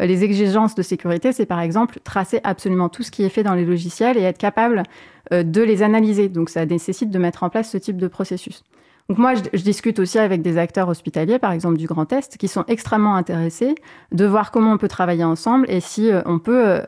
Euh, 0.00 0.06
les 0.06 0.24
exigences 0.24 0.74
de 0.74 0.82
sécurité, 0.82 1.32
c'est 1.32 1.46
par 1.46 1.60
exemple 1.60 1.98
tracer 2.04 2.40
absolument 2.44 2.88
tout 2.88 3.02
ce 3.02 3.10
qui 3.10 3.24
est 3.24 3.28
fait 3.28 3.42
dans 3.42 3.54
les 3.54 3.64
logiciels 3.64 4.16
et 4.16 4.22
être 4.22 4.38
capable 4.38 4.84
euh, 5.32 5.42
de 5.42 5.62
les 5.62 5.82
analyser. 5.82 6.28
Donc 6.28 6.48
ça 6.48 6.64
nécessite 6.64 7.10
de 7.10 7.18
mettre 7.18 7.42
en 7.42 7.50
place 7.50 7.70
ce 7.70 7.78
type 7.78 7.96
de 7.96 8.08
processus. 8.08 8.62
Donc 9.10 9.18
moi, 9.18 9.34
je, 9.34 9.62
discute 9.62 9.98
aussi 9.98 10.20
avec 10.20 10.40
des 10.40 10.56
acteurs 10.56 10.88
hospitaliers, 10.88 11.40
par 11.40 11.50
exemple 11.50 11.76
du 11.76 11.88
Grand 11.88 12.12
Est, 12.12 12.36
qui 12.36 12.46
sont 12.46 12.64
extrêmement 12.68 13.16
intéressés 13.16 13.74
de 14.12 14.24
voir 14.24 14.52
comment 14.52 14.70
on 14.70 14.78
peut 14.78 14.86
travailler 14.86 15.24
ensemble 15.24 15.68
et 15.68 15.80
si 15.80 16.12
euh, 16.12 16.22
on 16.26 16.38
peut 16.38 16.80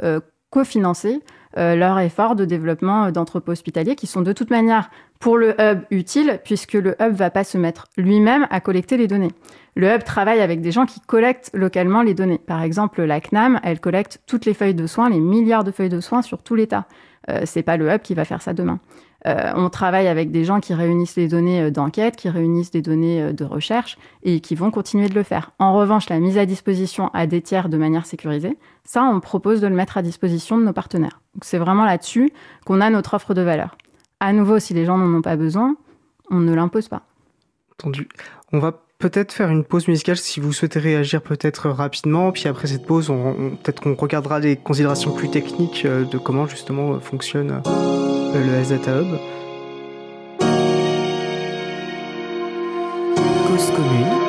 cofinancer 0.51 1.20
leur 1.57 1.99
effort 1.99 2.37
de 2.37 2.45
développement 2.45 3.11
d'entrepôts 3.11 3.53
hospitaliers 3.53 3.97
qui 3.97 4.07
sont 4.07 4.23
de 4.23 4.33
toute 4.33 4.51
manière 4.51 4.89
pour 5.18 5.37
le 5.37 5.55
hub 5.61 5.81
utile 5.91 6.41
puisque 6.45 6.75
le 6.75 6.95
hub 7.03 7.12
va 7.12 7.31
pas 7.31 7.45
se 7.45 7.59
mettre 7.59 7.89
lui-même 7.97 8.47
à 8.51 8.61
collecter 8.61 8.97
les 8.97 9.09
données. 9.09 9.33
Le 9.75 9.93
hub 9.93 10.05
travaille 10.05 10.41
avec 10.41 10.61
des 10.61 10.70
gens 10.70 10.87
qui 10.87 11.01
collectent 11.01 11.51
localement 11.55 12.03
les 12.03 12.14
données. 12.14 12.39
Par 12.39 12.62
exemple, 12.62 13.03
la 13.03 13.20
CNAM, 13.20 13.61
elle 13.64 13.81
collecte 13.81 14.20
toutes 14.27 14.47
les 14.47 14.55
feuilles 14.55 14.75
de 14.75 14.87
soins, 14.87 15.11
les 15.11 15.20
milliards 15.20 15.64
de 15.64 15.73
feuilles 15.73 15.89
de 15.89 16.01
soins 16.01 16.23
sur 16.23 16.43
tout 16.43 16.55
l'État. 16.55 16.87
Euh, 17.31 17.43
c'est 17.45 17.62
pas 17.62 17.77
le 17.77 17.91
hub 17.91 18.01
qui 18.01 18.14
va 18.14 18.25
faire 18.25 18.43
ça 18.43 18.53
demain. 18.53 18.81
Euh, 19.27 19.53
on 19.55 19.70
travaille 19.70 20.09
avec 20.09 20.31
des 20.33 20.45
gens 20.45 20.61
qui 20.61 20.75
réunissent 20.75 21.16
les 21.16 21.29
données 21.29 21.62
euh, 21.62 21.70
d'enquête, 21.70 22.16
qui 22.16 22.29
réunissent 22.29 22.73
des 22.73 22.83
données 22.83 23.23
euh, 23.23 23.33
de 23.33 23.45
recherche 23.45 23.97
et 24.25 24.41
qui 24.41 24.55
vont 24.55 24.70
continuer 24.70 25.09
de 25.09 25.14
le 25.14 25.23
faire. 25.23 25.53
En 25.59 25.75
revanche, 25.75 26.09
la 26.09 26.18
mise 26.18 26.39
à 26.39 26.47
disposition 26.47 27.09
à 27.14 27.27
des 27.27 27.41
tiers 27.41 27.68
de 27.68 27.77
manière 27.77 28.05
sécurisée, 28.05 28.59
ça, 28.85 29.05
on 29.05 29.20
propose 29.20 29.61
de 29.61 29.68
le 29.68 29.75
mettre 29.75 29.97
à 29.97 30.03
disposition 30.03 30.59
de 30.59 30.64
nos 30.64 30.73
partenaires. 30.73 31.20
Donc 31.35 31.45
c'est 31.45 31.59
vraiment 31.59 31.85
là-dessus 31.85 32.33
qu'on 32.64 32.81
a 32.81 32.91
notre 32.91 33.14
offre 33.14 33.35
de 33.35 33.43
valeur. 33.43 33.77
À 34.18 34.33
nouveau, 34.33 34.59
si 34.59 34.75
les 34.75 34.85
gens 34.85 34.99
n'en 34.99 35.16
ont 35.16 35.23
pas 35.23 35.37
besoin, 35.37 35.77
on 36.31 36.41
ne 36.41 36.55
l'impose 36.55 36.89
pas. 36.89 37.03
Entendu. 37.79 38.09
On 38.53 38.59
va 38.59 38.83
peut-être 39.03 39.32
faire 39.32 39.50
une 39.50 39.64
pause 39.64 39.88
musicale 39.88 40.16
si 40.16 40.38
vous 40.38 40.53
souhaitez 40.53 40.78
réagir 40.78 41.22
peut-être 41.22 41.68
rapidement. 41.68 42.30
Puis 42.30 42.46
après 42.46 42.68
cette 42.68 42.86
pause, 42.86 43.11
on, 43.11 43.57
peut-être 43.62 43.80
qu'on 43.80 43.96
regardera 43.96 44.40
des 44.40 44.55
considérations 44.57 45.11
plus 45.11 45.28
techniques 45.28 45.84
de 45.84 46.18
comment 46.18 46.46
justement 46.46 47.00
fonctionne 47.00 47.61
le 47.66 48.62
SData 48.62 49.00
Hub. 49.00 49.18
Cause 53.48 53.70
commune 53.72 54.22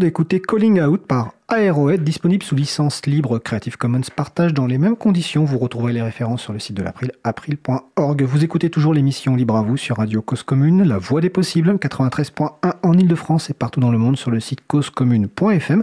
d'écouter 0.00 0.40
Calling 0.40 0.80
Out 0.80 1.06
par 1.06 1.34
Aerohead, 1.50 2.02
disponible 2.02 2.42
sous 2.42 2.56
licence 2.56 3.04
libre 3.04 3.38
Creative 3.38 3.76
Commons 3.76 4.00
partage 4.16 4.54
dans 4.54 4.66
les 4.66 4.78
mêmes 4.78 4.96
conditions. 4.96 5.44
Vous 5.44 5.58
retrouverez 5.58 5.92
les 5.92 6.00
références 6.00 6.40
sur 6.40 6.54
le 6.54 6.58
site 6.58 6.74
de 6.74 6.82
l'April, 6.82 7.12
april.org. 7.22 8.22
Vous 8.22 8.42
écoutez 8.42 8.70
toujours 8.70 8.94
l'émission 8.94 9.36
Libre 9.36 9.56
à 9.56 9.62
vous 9.62 9.76
sur 9.76 9.98
Radio 9.98 10.22
Cause 10.22 10.42
Commune, 10.42 10.84
la 10.84 10.96
voix 10.96 11.20
des 11.20 11.28
possibles, 11.28 11.70
93.1 11.74 12.50
en 12.82 12.92
Ile-de-France 12.94 13.50
et 13.50 13.54
partout 13.54 13.80
dans 13.80 13.90
le 13.90 13.98
monde 13.98 14.16
sur 14.16 14.30
le 14.30 14.40
site 14.40 14.60
causecommune.fm. 14.66 15.82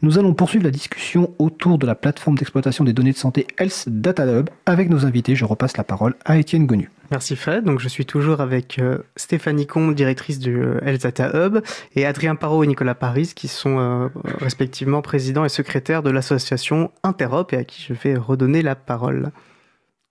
Nous 0.00 0.18
allons 0.18 0.32
poursuivre 0.32 0.64
la 0.64 0.70
discussion 0.70 1.34
autour 1.38 1.78
de 1.78 1.86
la 1.86 1.94
plateforme 1.94 2.38
d'exploitation 2.38 2.84
des 2.84 2.94
données 2.94 3.12
de 3.12 3.18
santé 3.18 3.46
Health 3.58 3.84
Data 3.86 4.24
Hub 4.26 4.48
avec 4.64 4.88
nos 4.88 5.04
invités. 5.04 5.36
Je 5.36 5.44
repasse 5.44 5.76
la 5.76 5.84
parole 5.84 6.14
à 6.24 6.38
Étienne 6.38 6.66
Gonu. 6.66 6.90
Merci 7.10 7.36
Fred. 7.36 7.64
Donc 7.64 7.80
je 7.80 7.88
suis 7.88 8.04
toujours 8.04 8.40
avec 8.40 8.78
euh, 8.78 8.98
Stéphanie 9.16 9.66
Combe, 9.66 9.94
directrice 9.94 10.38
du 10.38 10.60
euh, 10.60 11.32
Hub, 11.34 11.60
et 11.94 12.04
Adrien 12.04 12.34
Parot 12.34 12.64
et 12.64 12.66
Nicolas 12.66 12.94
Paris, 12.94 13.32
qui 13.34 13.48
sont 13.48 13.78
euh, 13.78 14.08
respectivement 14.40 15.00
président 15.00 15.44
et 15.44 15.48
secrétaire 15.48 16.02
de 16.02 16.10
l'association 16.10 16.90
Interop, 17.02 17.52
et 17.52 17.56
à 17.56 17.64
qui 17.64 17.82
je 17.82 17.94
vais 17.94 18.16
redonner 18.16 18.60
la 18.60 18.74
parole. 18.74 19.30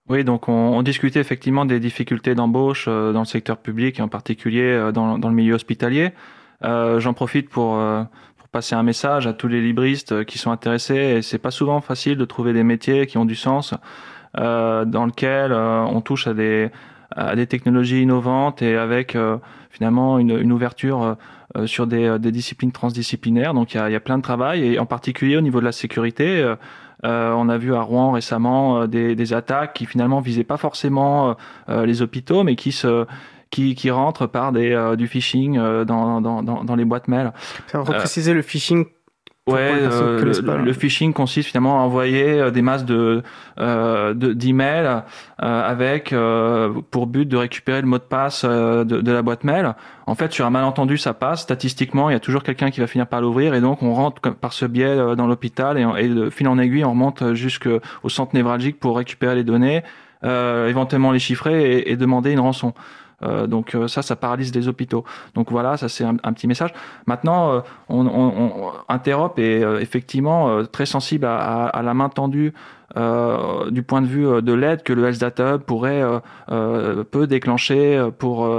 Oui, 0.09 0.23
donc 0.23 0.49
on, 0.49 0.81
discutait 0.81 1.19
effectivement 1.19 1.65
des 1.65 1.79
difficultés 1.79 2.33
d'embauche 2.33 2.87
dans 2.87 3.19
le 3.19 3.25
secteur 3.25 3.57
public, 3.57 3.99
et 3.99 4.01
en 4.01 4.07
particulier 4.07 4.89
dans, 4.93 5.17
le 5.17 5.35
milieu 5.35 5.53
hospitalier. 5.53 6.11
J'en 6.61 7.13
profite 7.13 7.49
pour, 7.49 7.77
passer 8.53 8.75
un 8.75 8.83
message 8.83 9.27
à 9.27 9.33
tous 9.33 9.49
les 9.49 9.61
libristes 9.61 10.23
qui 10.23 10.37
sont 10.37 10.51
intéressés. 10.51 11.21
C'est 11.21 11.37
pas 11.37 11.51
souvent 11.51 11.81
facile 11.81 12.17
de 12.17 12.23
trouver 12.23 12.53
des 12.53 12.63
métiers 12.63 13.05
qui 13.05 13.17
ont 13.17 13.25
du 13.25 13.35
sens. 13.35 13.73
Euh, 14.38 14.85
dans 14.85 15.07
lequel 15.07 15.51
euh, 15.51 15.81
on 15.81 15.99
touche 16.01 16.27
à 16.27 16.33
des, 16.35 16.69
à 17.15 17.35
des 17.35 17.47
technologies 17.47 18.03
innovantes 18.03 18.61
et 18.61 18.75
avec 18.75 19.15
euh, 19.15 19.38
finalement 19.71 20.19
une, 20.19 20.38
une 20.38 20.51
ouverture 20.51 21.15
sur 21.65 21.88
des, 21.88 22.19
des, 22.19 22.31
disciplines 22.31 22.71
transdisciplinaires. 22.71 23.55
Donc 23.55 23.73
il 23.73 23.77
y 23.77 23.79
a, 23.79 23.89
y 23.89 23.95
a, 23.95 23.99
plein 23.99 24.17
de 24.17 24.21
travail 24.21 24.63
et 24.63 24.79
en 24.79 24.85
particulier 24.85 25.38
au 25.38 25.41
niveau 25.41 25.59
de 25.59 25.65
la 25.65 25.71
sécurité. 25.71 26.43
Euh, 27.05 27.31
on 27.31 27.49
a 27.49 27.57
vu 27.57 27.73
à 27.73 27.81
Rouen 27.81 28.11
récemment 28.11 28.85
des, 28.85 29.15
des, 29.15 29.33
attaques 29.33 29.73
qui 29.73 29.85
finalement 29.85 30.19
visaient 30.19 30.43
pas 30.43 30.57
forcément 30.57 31.35
les 31.67 32.01
hôpitaux, 32.01 32.43
mais 32.43 32.55
qui 32.55 32.71
se 32.71 33.05
qui, 33.49 33.75
qui 33.75 33.89
rentrent 33.89 34.27
par 34.27 34.51
des, 34.51 34.93
du 34.97 35.07
phishing 35.07 35.57
dans, 35.57 36.21
dans, 36.21 36.43
dans, 36.43 36.63
dans, 36.63 36.75
les 36.75 36.85
boîtes 36.85 37.07
mail. 37.07 37.31
Va 37.73 37.79
repréciser 37.79 38.33
le 38.33 38.41
phishing 38.41 38.85
Ouais, 39.47 39.71
euh, 39.71 40.61
le, 40.65 40.73
phishing 40.73 41.13
consiste 41.13 41.47
finalement 41.47 41.79
à 41.79 41.83
envoyer 41.83 42.41
euh, 42.41 42.51
des 42.51 42.61
masses 42.61 42.83
de 42.83 43.23
euh, 43.59 44.13
d'emails 44.13 45.03
euh, 45.41 45.69
avec 45.69 46.13
pour 46.91 47.07
but 47.07 47.25
de 47.25 47.37
récupérer 47.37 47.79
le 47.79 47.87
mot 47.87 47.97
de 47.97 48.03
passe 48.03 48.43
de, 48.43 48.83
de, 48.83 49.11
la 49.11 49.21
boîte 49.21 49.45
mail. 49.45 49.73
En 50.05 50.15
fait, 50.15 50.33
sur 50.33 50.45
un 50.45 50.49
malentendu, 50.49 50.97
ça 50.97 51.13
passe. 51.13 51.43
Statistiquement, 51.43 52.09
il 52.09 52.13
y 52.13 52.15
a 52.15 52.19
toujours 52.19 52.43
quelqu'un 52.43 52.71
qui 52.71 52.81
va 52.81 52.87
finir 52.87 53.07
par 53.07 53.21
l'ouvrir 53.21 53.53
et 53.53 53.61
donc 53.61 53.83
on 53.83 53.93
rentre 53.93 54.21
par 54.33 54.51
ce 54.51 54.65
biais 54.65 55.15
dans 55.15 55.27
l'hôpital 55.27 55.77
et, 55.77 56.03
et 56.03 56.09
de 56.09 56.29
fil 56.29 56.49
en 56.49 56.57
aiguille, 56.57 56.83
on 56.83 56.91
remonte 56.91 57.33
jusqu'au 57.33 57.79
centre 58.09 58.35
névralgique 58.35 58.81
pour 58.81 58.97
récupérer 58.97 59.35
les 59.35 59.45
données, 59.45 59.81
éventuellement 60.23 61.13
les 61.13 61.19
chiffrer 61.19 61.77
et, 61.77 61.91
et 61.91 61.95
demander 61.95 62.31
une 62.31 62.41
rançon. 62.41 62.73
Donc 63.22 63.76
ça, 63.88 64.01
ça 64.01 64.15
paralyse 64.15 64.53
les 64.53 64.68
hôpitaux. 64.68 65.03
Donc 65.34 65.51
voilà, 65.51 65.78
ça 65.78 65.89
c'est 65.89 66.03
un, 66.03 66.15
petit 66.15 66.47
message. 66.47 66.74
Maintenant, 67.07 67.63
on, 67.89 68.05
on, 68.05 68.72
Interop 68.89 69.39
est 69.39 69.61
effectivement 69.82 70.63
très 70.65 70.86
sensible 70.86 71.26
à, 71.26 71.65
à 71.65 71.82
la 71.82 71.93
main 71.93 72.09
tendue 72.09 72.53
euh, 72.95 73.70
du 73.70 73.84
point 73.84 74.01
de 74.01 74.07
vue 74.07 74.26
euh, 74.26 74.41
de 74.41 74.53
l'aide 74.53 74.82
que 74.82 74.93
le 74.93 75.05
Health 75.05 75.20
Data 75.20 75.55
Hub 75.55 75.61
pourrait 75.61 76.01
euh, 76.49 77.03
peut 77.03 77.28
déclencher 77.28 78.01
pour 78.18 78.49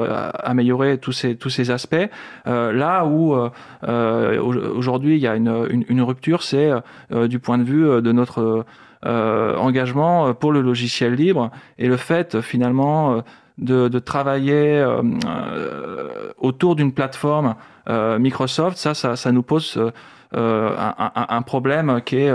améliorer 0.44 0.98
tous 0.98 1.12
ces 1.12 1.36
tous 1.36 1.50
ces 1.50 1.70
aspects. 1.70 1.96
là 2.44 3.06
où 3.06 3.34
aujourd'hui 3.82 5.16
il 5.16 5.20
y 5.20 5.26
a 5.26 5.34
une, 5.34 5.84
une, 5.88 6.02
rupture, 6.02 6.42
c'est 6.42 6.70
du 7.10 7.38
point 7.38 7.58
de 7.58 7.64
vue 7.64 8.02
de 8.02 8.12
notre 8.12 8.64
engagement 9.04 10.34
pour 10.34 10.52
le 10.52 10.60
logiciel 10.60 11.14
libre 11.14 11.50
et 11.78 11.88
le 11.88 11.96
fait 11.96 12.40
finalement 12.40 13.22
de, 13.58 13.98
travailler 13.98 14.84
autour 16.38 16.76
d'une 16.76 16.92
plateforme 16.92 17.54
Microsoft, 17.88 18.76
ça, 18.76 18.94
ça, 18.94 19.32
nous 19.32 19.42
pose 19.42 19.78
un, 20.32 21.42
problème 21.42 22.00
qui 22.04 22.16
est 22.16 22.32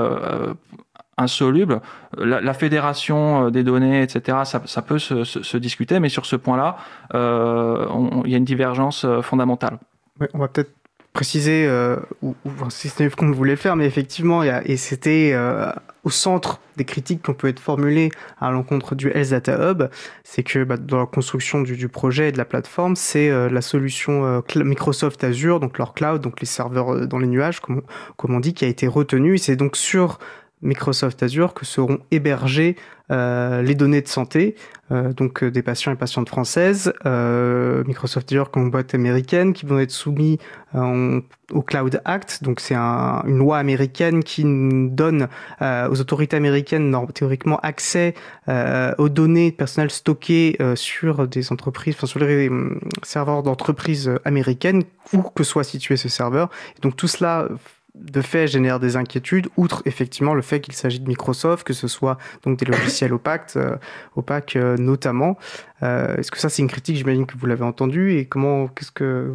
insoluble. 1.17 1.81
La, 2.17 2.53
fédération 2.53 3.47
euh, 3.47 3.51
des 3.51 3.63
données, 3.63 4.01
etc., 4.01 4.39
ça, 4.43 4.81
peut 4.81 4.99
se, 4.99 5.57
discuter, 5.57 5.99
mais 5.99 6.09
sur 6.09 6.25
ce 6.25 6.35
point-là, 6.35 6.77
euh, 7.13 7.87
il 8.25 8.31
y 8.31 8.35
a 8.35 8.37
une 8.37 8.45
divergence 8.45 9.05
euh, 9.05 9.21
fondamentale. 9.21 9.77
on 10.33 10.39
va 10.39 10.47
peut-être 10.47 10.71
préciser, 11.13 11.69
ou, 12.21 12.35
si 12.69 12.89
ce 12.89 13.03
n'est 13.03 13.09
qu'on 13.09 13.31
voulait 13.31 13.55
faire, 13.55 13.75
mais 13.75 13.85
effectivement, 13.85 14.43
et 14.43 14.77
c'était 14.77 15.35
au 16.03 16.09
centre 16.09 16.59
des 16.75 16.85
critiques 16.85 17.21
qui 17.21 17.29
ont 17.29 17.35
pu 17.35 17.47
être 17.47 17.59
formulées 17.59 18.09
à 18.41 18.51
l'encontre 18.51 18.95
du 18.95 19.09
Health 19.09 19.29
Data 19.29 19.71
Hub, 19.71 19.83
c'est 20.23 20.43
que 20.43 20.63
bah, 20.63 20.77
dans 20.77 20.99
la 20.99 21.05
construction 21.05 21.61
du, 21.61 21.87
projet 21.87 22.29
et 22.29 22.31
de 22.31 22.37
la 22.37 22.45
plateforme, 22.45 22.95
c'est 22.95 23.29
la 23.49 23.61
solution 23.61 24.43
Microsoft 24.55 25.23
Azure, 25.23 25.59
donc 25.59 25.77
leur 25.77 25.93
cloud, 25.93 26.21
donc 26.21 26.41
les 26.41 26.47
serveurs 26.47 27.07
dans 27.07 27.19
les 27.19 27.27
nuages, 27.27 27.59
comme, 27.59 27.83
comme 28.17 28.33
on 28.33 28.39
dit, 28.39 28.53
qui 28.53 28.65
a 28.65 28.67
été 28.67 28.87
retenue. 28.87 29.37
C'est 29.37 29.55
donc 29.55 29.77
sur 29.77 30.19
Microsoft 30.63 31.21
Azure 31.21 31.53
que 31.53 31.65
seront 31.65 31.99
hébergées 32.11 32.75
euh, 33.11 33.61
les 33.61 33.75
données 33.75 34.01
de 34.01 34.07
santé, 34.07 34.55
euh, 34.91 35.11
donc 35.11 35.43
euh, 35.43 35.51
des 35.51 35.61
patients 35.61 35.91
et 35.91 35.95
patientes 35.97 36.29
françaises, 36.29 36.93
Microsoft 37.05 38.31
Azure 38.31 38.49
comme 38.49 38.71
boîte 38.71 38.95
américaine, 38.95 39.51
qui 39.51 39.65
vont 39.65 39.77
être 39.79 39.91
soumis 39.91 40.39
au 40.73 41.61
Cloud 41.61 42.01
Act. 42.05 42.43
Donc 42.43 42.61
c'est 42.61 42.75
une 42.75 43.37
loi 43.37 43.57
américaine 43.57 44.23
qui 44.23 44.43
donne 44.45 45.27
aux 45.61 46.01
autorités 46.01 46.37
américaines 46.37 46.95
théoriquement 47.13 47.59
accès 47.61 48.15
aux 48.47 49.09
données 49.09 49.51
personnelles 49.51 49.91
stockées 49.91 50.57
sur 50.75 51.27
des 51.27 51.51
entreprises, 51.51 51.95
enfin 51.95 52.07
sur 52.07 52.19
les 52.19 52.49
serveurs 53.03 53.43
d'entreprises 53.43 54.11
américaines, 54.25 54.83
où 55.11 55.21
que 55.21 55.43
soit 55.43 55.63
situé 55.63 55.97
ce 55.97 56.09
serveur. 56.09 56.49
donc 56.81 56.95
tout 56.95 57.07
cela 57.07 57.49
de 57.95 58.21
fait 58.21 58.47
génère 58.47 58.79
des 58.79 58.95
inquiétudes, 58.95 59.49
outre 59.55 59.83
effectivement 59.85 60.33
le 60.33 60.41
fait 60.41 60.59
qu'il 60.59 60.73
s'agit 60.73 60.99
de 60.99 61.07
Microsoft, 61.07 61.65
que 61.65 61.73
ce 61.73 61.87
soit 61.87 62.17
donc 62.43 62.57
des 62.57 62.65
logiciels 62.65 63.13
opaques, 63.13 63.55
euh, 63.55 63.77
euh, 64.55 64.77
notamment. 64.77 65.37
Euh, 65.83 66.15
est-ce 66.17 66.31
que 66.31 66.39
ça 66.39 66.49
c'est 66.49 66.61
une 66.61 66.67
critique, 66.67 66.97
j'imagine 66.97 67.25
que 67.25 67.37
vous 67.37 67.45
l'avez 67.45 67.63
entendu, 67.65 68.17
et 68.17 68.25
comment, 68.25 68.67
qu'est-ce 68.67 68.91
que 68.91 69.33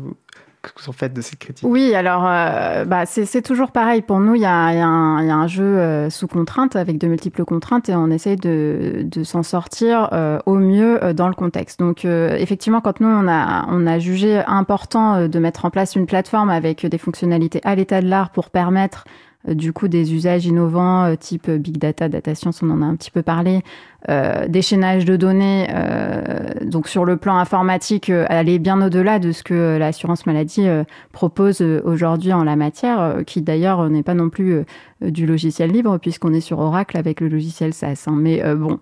que 0.72 0.82
vous 0.82 0.88
en 0.88 0.92
faites 0.92 1.12
de 1.12 1.20
cette 1.20 1.38
critique 1.38 1.68
Oui, 1.68 1.94
alors 1.94 2.24
euh, 2.26 2.84
bah, 2.84 3.06
c'est 3.06 3.42
toujours 3.42 3.70
pareil. 3.70 4.02
Pour 4.02 4.20
nous, 4.20 4.34
il 4.34 4.42
y, 4.42 4.46
a, 4.46 4.52
un 4.52 5.46
jeu 5.46 5.64
euh, 5.64 6.10
sous 6.10 6.26
contrainte, 6.26 6.76
avec 6.76 6.98
de 6.98 7.06
multiples 7.06 7.44
contraintes, 7.44 7.88
et 7.88 7.94
on 7.94 8.10
essaye 8.10 8.36
de, 8.36 9.06
s'en 9.24 9.42
sortir 9.42 10.08
euh, 10.12 10.38
au 10.46 10.54
mieux 10.54 11.00
dans 11.14 11.28
le 11.28 11.34
contexte. 11.34 11.80
Donc, 11.80 12.04
effectivement, 12.04 12.80
quand 12.80 13.00
nous, 13.00 13.08
on 13.08 13.28
a, 13.28 13.66
on 13.68 13.86
a 13.86 13.98
jugé 13.98 14.42
important 14.46 15.28
de 15.28 15.38
mettre 15.38 15.64
en 15.64 15.70
place 15.70 15.96
une 15.96 16.06
plateforme 16.06 16.50
avec 16.50 16.86
des 16.86 16.98
fonctionnalités 16.98 17.60
à 17.64 17.74
l'état 17.74 18.00
de 18.00 18.08
l'art 18.08 18.30
pour 18.30 18.50
permettre 18.50 19.04
du 19.46 19.72
coup 19.72 19.88
des 19.88 20.14
usages 20.14 20.46
innovants 20.46 21.14
type 21.16 21.48
big 21.50 21.78
data, 21.78 22.08
data 22.08 22.34
science, 22.34 22.62
on 22.62 22.70
en 22.70 22.82
a 22.82 22.84
un 22.84 22.96
petit 22.96 23.10
peu 23.10 23.22
parlé, 23.22 23.62
euh, 24.08 24.46
d'échaînage 24.46 25.04
de 25.04 25.16
données, 25.16 25.66
euh, 25.74 26.22
donc 26.62 26.86
sur 26.86 27.04
le 27.04 27.16
plan 27.16 27.36
informatique, 27.36 28.10
euh, 28.10 28.26
aller 28.28 28.60
bien 28.60 28.80
au-delà 28.80 29.18
de 29.18 29.32
ce 29.32 29.42
que 29.42 29.76
l'assurance 29.76 30.24
maladie 30.24 30.68
propose 31.10 31.60
aujourd'hui 31.60 32.32
en 32.32 32.44
la 32.44 32.54
matière, 32.54 33.16
qui 33.26 33.42
d'ailleurs 33.42 33.90
n'est 33.90 34.04
pas 34.04 34.14
non 34.14 34.28
plus 34.30 34.64
du 35.00 35.26
logiciel 35.26 35.70
libre 35.70 35.98
puisqu'on 35.98 36.32
est 36.32 36.40
sur 36.40 36.58
Oracle 36.58 36.96
avec 36.96 37.20
le 37.20 37.28
logiciel 37.28 37.72
SaaS. 37.72 38.04
Hein. 38.06 38.14
Mais 38.16 38.42
bon, 38.54 38.78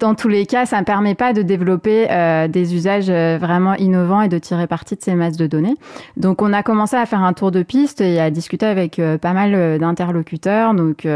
dans 0.00 0.14
tous 0.14 0.28
les 0.28 0.46
cas, 0.46 0.66
ça 0.66 0.80
ne 0.80 0.84
permet 0.84 1.14
pas 1.14 1.32
de 1.32 1.42
développer 1.42 2.06
des 2.48 2.74
usages 2.74 3.10
vraiment 3.40 3.74
innovants 3.74 4.22
et 4.22 4.28
de 4.28 4.38
tirer 4.38 4.66
parti 4.66 4.96
de 4.96 5.02
ces 5.02 5.14
masses 5.14 5.36
de 5.36 5.46
données. 5.46 5.74
Donc 6.16 6.42
on 6.42 6.52
a 6.52 6.62
commencé 6.62 6.96
à 6.96 7.06
faire 7.06 7.22
un 7.22 7.32
tour 7.32 7.50
de 7.50 7.62
piste 7.62 8.00
et 8.00 8.20
à 8.20 8.30
discuter 8.30 8.66
avec 8.66 9.00
pas 9.20 9.32
mal 9.32 9.78
d'interlocuteurs, 9.78 10.74
donc 10.74 11.06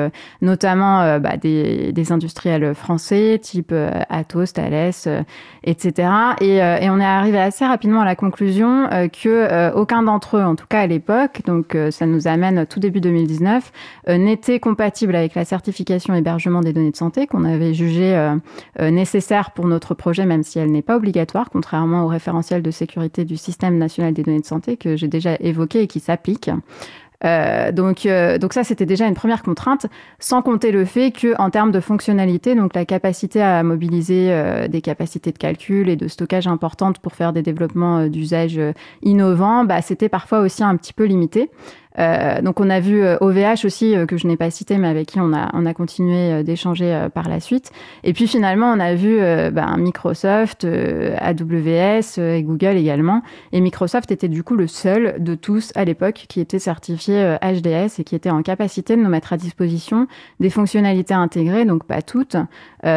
notamment 0.42 1.18
bah, 1.18 1.36
des 1.36 2.12
industriels 2.12 2.74
français 2.74 3.15
type 3.40 3.70
euh, 3.72 3.90
Atos, 4.08 4.52
Thales, 4.52 4.92
euh, 5.06 5.22
etc. 5.64 6.08
Euh, 6.42 6.78
et, 6.78 6.90
on 6.90 7.00
est 7.00 7.04
arrivé 7.04 7.38
assez 7.38 7.64
rapidement 7.64 8.00
à 8.00 8.04
la 8.04 8.16
conclusion 8.16 8.88
que 9.12 9.72
aucun 9.74 10.02
d'entre 10.02 10.36
eux, 10.36 10.44
en 10.44 10.54
tout 10.54 10.66
cas 10.68 10.80
à 10.80 10.86
l'époque, 10.86 11.42
donc 11.44 11.76
ça 11.90 12.06
nous 12.06 12.28
amène 12.28 12.66
tout 12.66 12.80
début 12.80 13.00
2019, 13.00 13.72
n'était 14.08 14.60
compatible 14.60 15.16
avec 15.16 15.34
la 15.34 15.44
certification 15.44 16.14
hébergement 16.14 16.60
des 16.60 16.72
données 16.72 16.92
de 16.92 16.96
santé 16.96 17.26
qu'on 17.26 17.44
avait 17.44 17.74
jugé 17.74 18.36
nécessaire 18.80 19.50
pour 19.50 19.66
notre 19.66 19.94
projet, 19.94 20.24
même 20.24 20.42
si 20.42 20.58
elle 20.58 20.70
n'est 20.70 20.82
pas 20.82 20.96
obligatoire, 20.96 21.50
contrairement 21.50 22.04
au 22.04 22.08
référentiel 22.08 22.62
de 22.62 22.70
sécurité 22.70 23.24
du 23.24 23.36
système 23.36 23.76
national 23.78 24.14
des 24.14 24.22
données 24.22 24.40
de 24.40 24.46
santé 24.46 24.76
que 24.76 24.96
j'ai 24.96 25.08
déjà 25.08 25.36
évoqué 25.40 25.82
et 25.82 25.86
qui 25.86 26.00
s'applique. 26.00 26.50
Euh, 27.24 27.72
donc, 27.72 28.06
euh, 28.06 28.38
donc 28.38 28.52
ça, 28.52 28.64
c'était 28.64 28.86
déjà 28.86 29.06
une 29.06 29.14
première 29.14 29.42
contrainte, 29.42 29.86
sans 30.18 30.42
compter 30.42 30.70
le 30.70 30.84
fait 30.84 31.10
que, 31.10 31.34
en 31.40 31.50
termes 31.50 31.72
de 31.72 31.80
fonctionnalité, 31.80 32.54
donc 32.54 32.74
la 32.74 32.84
capacité 32.84 33.42
à 33.42 33.62
mobiliser 33.62 34.28
euh, 34.30 34.68
des 34.68 34.80
capacités 34.80 35.32
de 35.32 35.38
calcul 35.38 35.88
et 35.88 35.96
de 35.96 36.08
stockage 36.08 36.46
importantes 36.46 36.98
pour 36.98 37.14
faire 37.14 37.32
des 37.32 37.42
développements 37.42 38.06
d'usage 38.06 38.60
innovants, 39.02 39.64
bah, 39.64 39.82
c'était 39.82 40.08
parfois 40.08 40.40
aussi 40.40 40.62
un 40.62 40.76
petit 40.76 40.92
peu 40.92 41.04
limité. 41.04 41.50
Euh, 41.98 42.42
donc 42.42 42.60
on 42.60 42.68
a 42.70 42.80
vu 42.80 43.02
OVH 43.02 43.38
euh, 43.38 43.54
aussi, 43.64 43.96
euh, 43.96 44.06
que 44.06 44.16
je 44.16 44.26
n'ai 44.26 44.36
pas 44.36 44.50
cité, 44.50 44.76
mais 44.78 44.88
avec 44.88 45.08
qui 45.08 45.20
on 45.20 45.32
a, 45.32 45.50
on 45.54 45.66
a 45.66 45.74
continué 45.74 46.42
d'échanger 46.42 47.08
par 47.14 47.28
la 47.28 47.40
suite. 47.40 47.72
Et 48.04 48.12
puis 48.12 48.26
finalement, 48.26 48.70
on 48.72 48.80
a 48.80 48.94
vu 48.94 49.18
ben, 49.18 49.76
Microsoft, 49.76 50.64
AWS 50.64 52.18
et 52.18 52.42
Google 52.42 52.76
également. 52.76 53.22
Et 53.52 53.60
Microsoft 53.60 54.10
était 54.10 54.28
du 54.28 54.42
coup 54.42 54.56
le 54.56 54.66
seul 54.66 55.16
de 55.18 55.34
tous 55.34 55.72
à 55.74 55.84
l'époque 55.84 56.26
qui 56.28 56.40
était 56.40 56.58
certifié 56.58 57.36
HDS 57.42 58.00
et 58.00 58.04
qui 58.04 58.14
était 58.14 58.30
en 58.30 58.42
capacité 58.42 58.96
de 58.96 59.02
nous 59.02 59.08
mettre 59.08 59.32
à 59.32 59.36
disposition 59.36 60.06
des 60.40 60.50
fonctionnalités 60.50 61.14
intégrées, 61.14 61.64
donc 61.64 61.84
pas 61.84 62.02
toutes, 62.02 62.36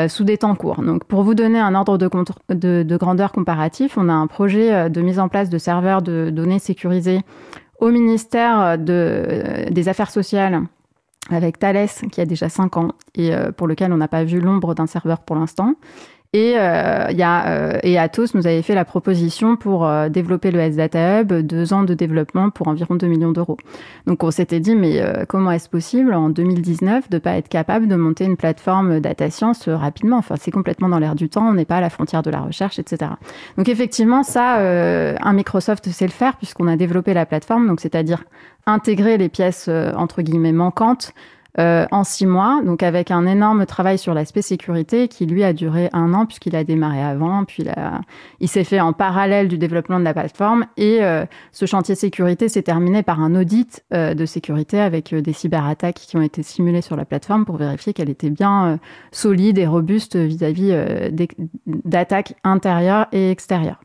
sous 0.08 0.24
des 0.24 0.38
temps 0.38 0.56
courts. 0.56 0.82
Donc 0.82 1.06
pour 1.06 1.24
vous 1.24 1.36
donner 1.36 1.60
un 1.60 1.76
ordre 1.76 1.98
de, 1.98 2.10
de, 2.54 2.84
de 2.84 2.98
grandeur 2.98 3.32
comparatif, 3.32 3.98
on 3.98 4.10
a 4.10 4.14
un 4.14 4.28
projet 4.28 4.90
de 4.90 5.02
mise 5.02 5.20
en 5.20 5.30
place 5.30 5.50
de 5.50 5.58
serveurs 5.58 6.02
de 6.02 6.30
données 6.30 6.60
sécurisés 6.60 7.22
au 7.80 7.90
ministère 7.90 8.78
de, 8.78 9.70
des 9.70 9.90
Affaires 9.90 10.12
sociales 10.12 10.64
avec 11.30 11.60
Thales, 11.60 11.88
qui 12.12 12.22
a 12.22 12.26
déjà 12.26 12.50
5 12.50 12.78
ans 12.78 12.90
et 13.16 13.34
euh, 13.34 13.52
pour 13.52 13.68
lequel 13.68 13.94
on 13.94 13.98
n'a 13.98 14.08
pas 14.08 14.24
vu 14.24 14.40
l'ombre 14.40 14.74
d'un 14.74 14.88
serveur 14.88 15.20
pour 15.20 15.36
l'instant. 15.36 15.76
Et, 16.34 16.54
euh, 16.58 17.08
y 17.10 17.24
a, 17.24 17.48
euh, 17.48 17.80
et 17.82 17.98
Atos 17.98 18.36
nous 18.36 18.46
avait 18.46 18.62
fait 18.62 18.76
la 18.76 18.86
proposition 18.86 19.56
pour 19.56 19.88
euh, 19.88 20.10
développer 20.10 20.52
le 20.52 20.60
S-Data 20.60 21.22
Hub, 21.22 21.34
deux 21.34 21.74
ans 21.74 21.82
de 21.82 21.96
développement 21.96 22.52
pour 22.52 22.68
environ 22.68 22.94
2 22.94 23.08
millions 23.08 23.32
d'euros. 23.32 23.58
Donc 24.06 24.24
on 24.24 24.30
s'était 24.30 24.60
dit, 24.60 24.76
mais 24.76 25.02
euh, 25.02 25.26
comment 25.28 25.50
est-ce 25.50 25.68
possible 25.68 26.14
en 26.14 26.30
2019 26.30 27.10
de 27.10 27.16
ne 27.16 27.20
pas 27.20 27.32
être 27.38 27.50
capable 27.50 27.88
de 27.88 27.96
monter 27.96 28.26
une 28.26 28.38
plateforme 28.38 29.00
data 29.00 29.32
science 29.32 29.68
rapidement? 29.68 30.18
Enfin, 30.18 30.36
c'est 30.40 30.52
complètement 30.52 30.88
dans 30.88 31.00
l'air 31.00 31.16
du 31.16 31.30
temps, 31.30 31.48
on 31.50 31.54
n'est 31.54 31.66
pas 31.66 31.78
à 31.78 31.82
la 31.82 31.90
frontière 31.90 32.22
de 32.22 32.30
la 32.30 32.42
recherche, 32.42 32.78
etc. 32.78 33.14
Donc 33.58 33.68
effectivement, 33.68 34.22
ça, 34.22 34.58
un 34.60 35.34
Microsoft 35.34 35.90
sait 35.90 36.06
le 36.06 36.12
faire 36.12 36.38
puisqu'on 36.38 36.68
a 36.68 36.76
développé 36.76 37.16
la 37.16 37.26
plateforme, 37.26 37.68
donc 37.68 37.80
c'est-à-dire 37.80 38.24
intégrer 38.68 39.18
les 39.18 39.30
pièces 39.30 39.68
entre 39.68 40.22
guillemets 40.22 40.52
manquantes 40.52 41.12
euh, 41.60 41.86
en 41.92 42.06
six 42.06 42.26
mois, 42.26 42.62
donc 42.66 42.84
avec 42.84 43.12
un 43.12 43.26
énorme 43.26 43.66
travail 43.66 43.98
sur 43.98 44.14
l'aspect 44.14 44.42
sécurité 44.42 45.10
qui 45.10 45.26
lui 45.26 45.44
a 45.44 45.52
duré 45.52 45.90
un 45.92 46.14
an 46.14 46.26
puisqu'il 46.26 46.56
a 46.56 46.64
démarré 46.64 47.02
avant, 47.02 47.44
puis 47.44 47.66
il, 48.40 48.48
s'est 48.48 48.64
fait 48.64 48.80
en 48.80 48.94
parallèle 48.94 49.50
du 49.50 49.58
développement 49.58 50.00
de 50.00 50.06
la 50.06 50.14
plateforme 50.14 50.66
et 50.78 51.04
euh, 51.04 51.26
ce 51.52 51.66
chantier 51.66 51.96
sécurité 51.96 52.48
s'est 52.48 52.62
terminé 52.62 53.04
par 53.04 53.20
un 53.20 53.36
audit 53.36 53.84
euh, 53.94 54.14
de 54.14 54.26
sécurité 54.26 54.80
avec 54.80 55.14
des 55.14 55.34
cyberattaques 55.34 55.96
qui 55.96 56.16
ont 56.16 56.22
été 56.22 56.44
simulées 56.44 56.82
sur 56.82 56.96
la 56.96 57.04
plateforme 57.04 57.44
pour 57.44 57.58
vérifier 57.58 57.92
qu'elle 57.92 58.10
était 58.10 58.30
bien 58.30 58.80
solide 59.12 59.58
et 59.58 59.68
robuste 59.68 60.16
vis-à-vis 60.16 60.74
d'attaques 61.66 62.36
intérieures 62.44 63.08
et 63.12 63.32
extérieures. 63.32 63.82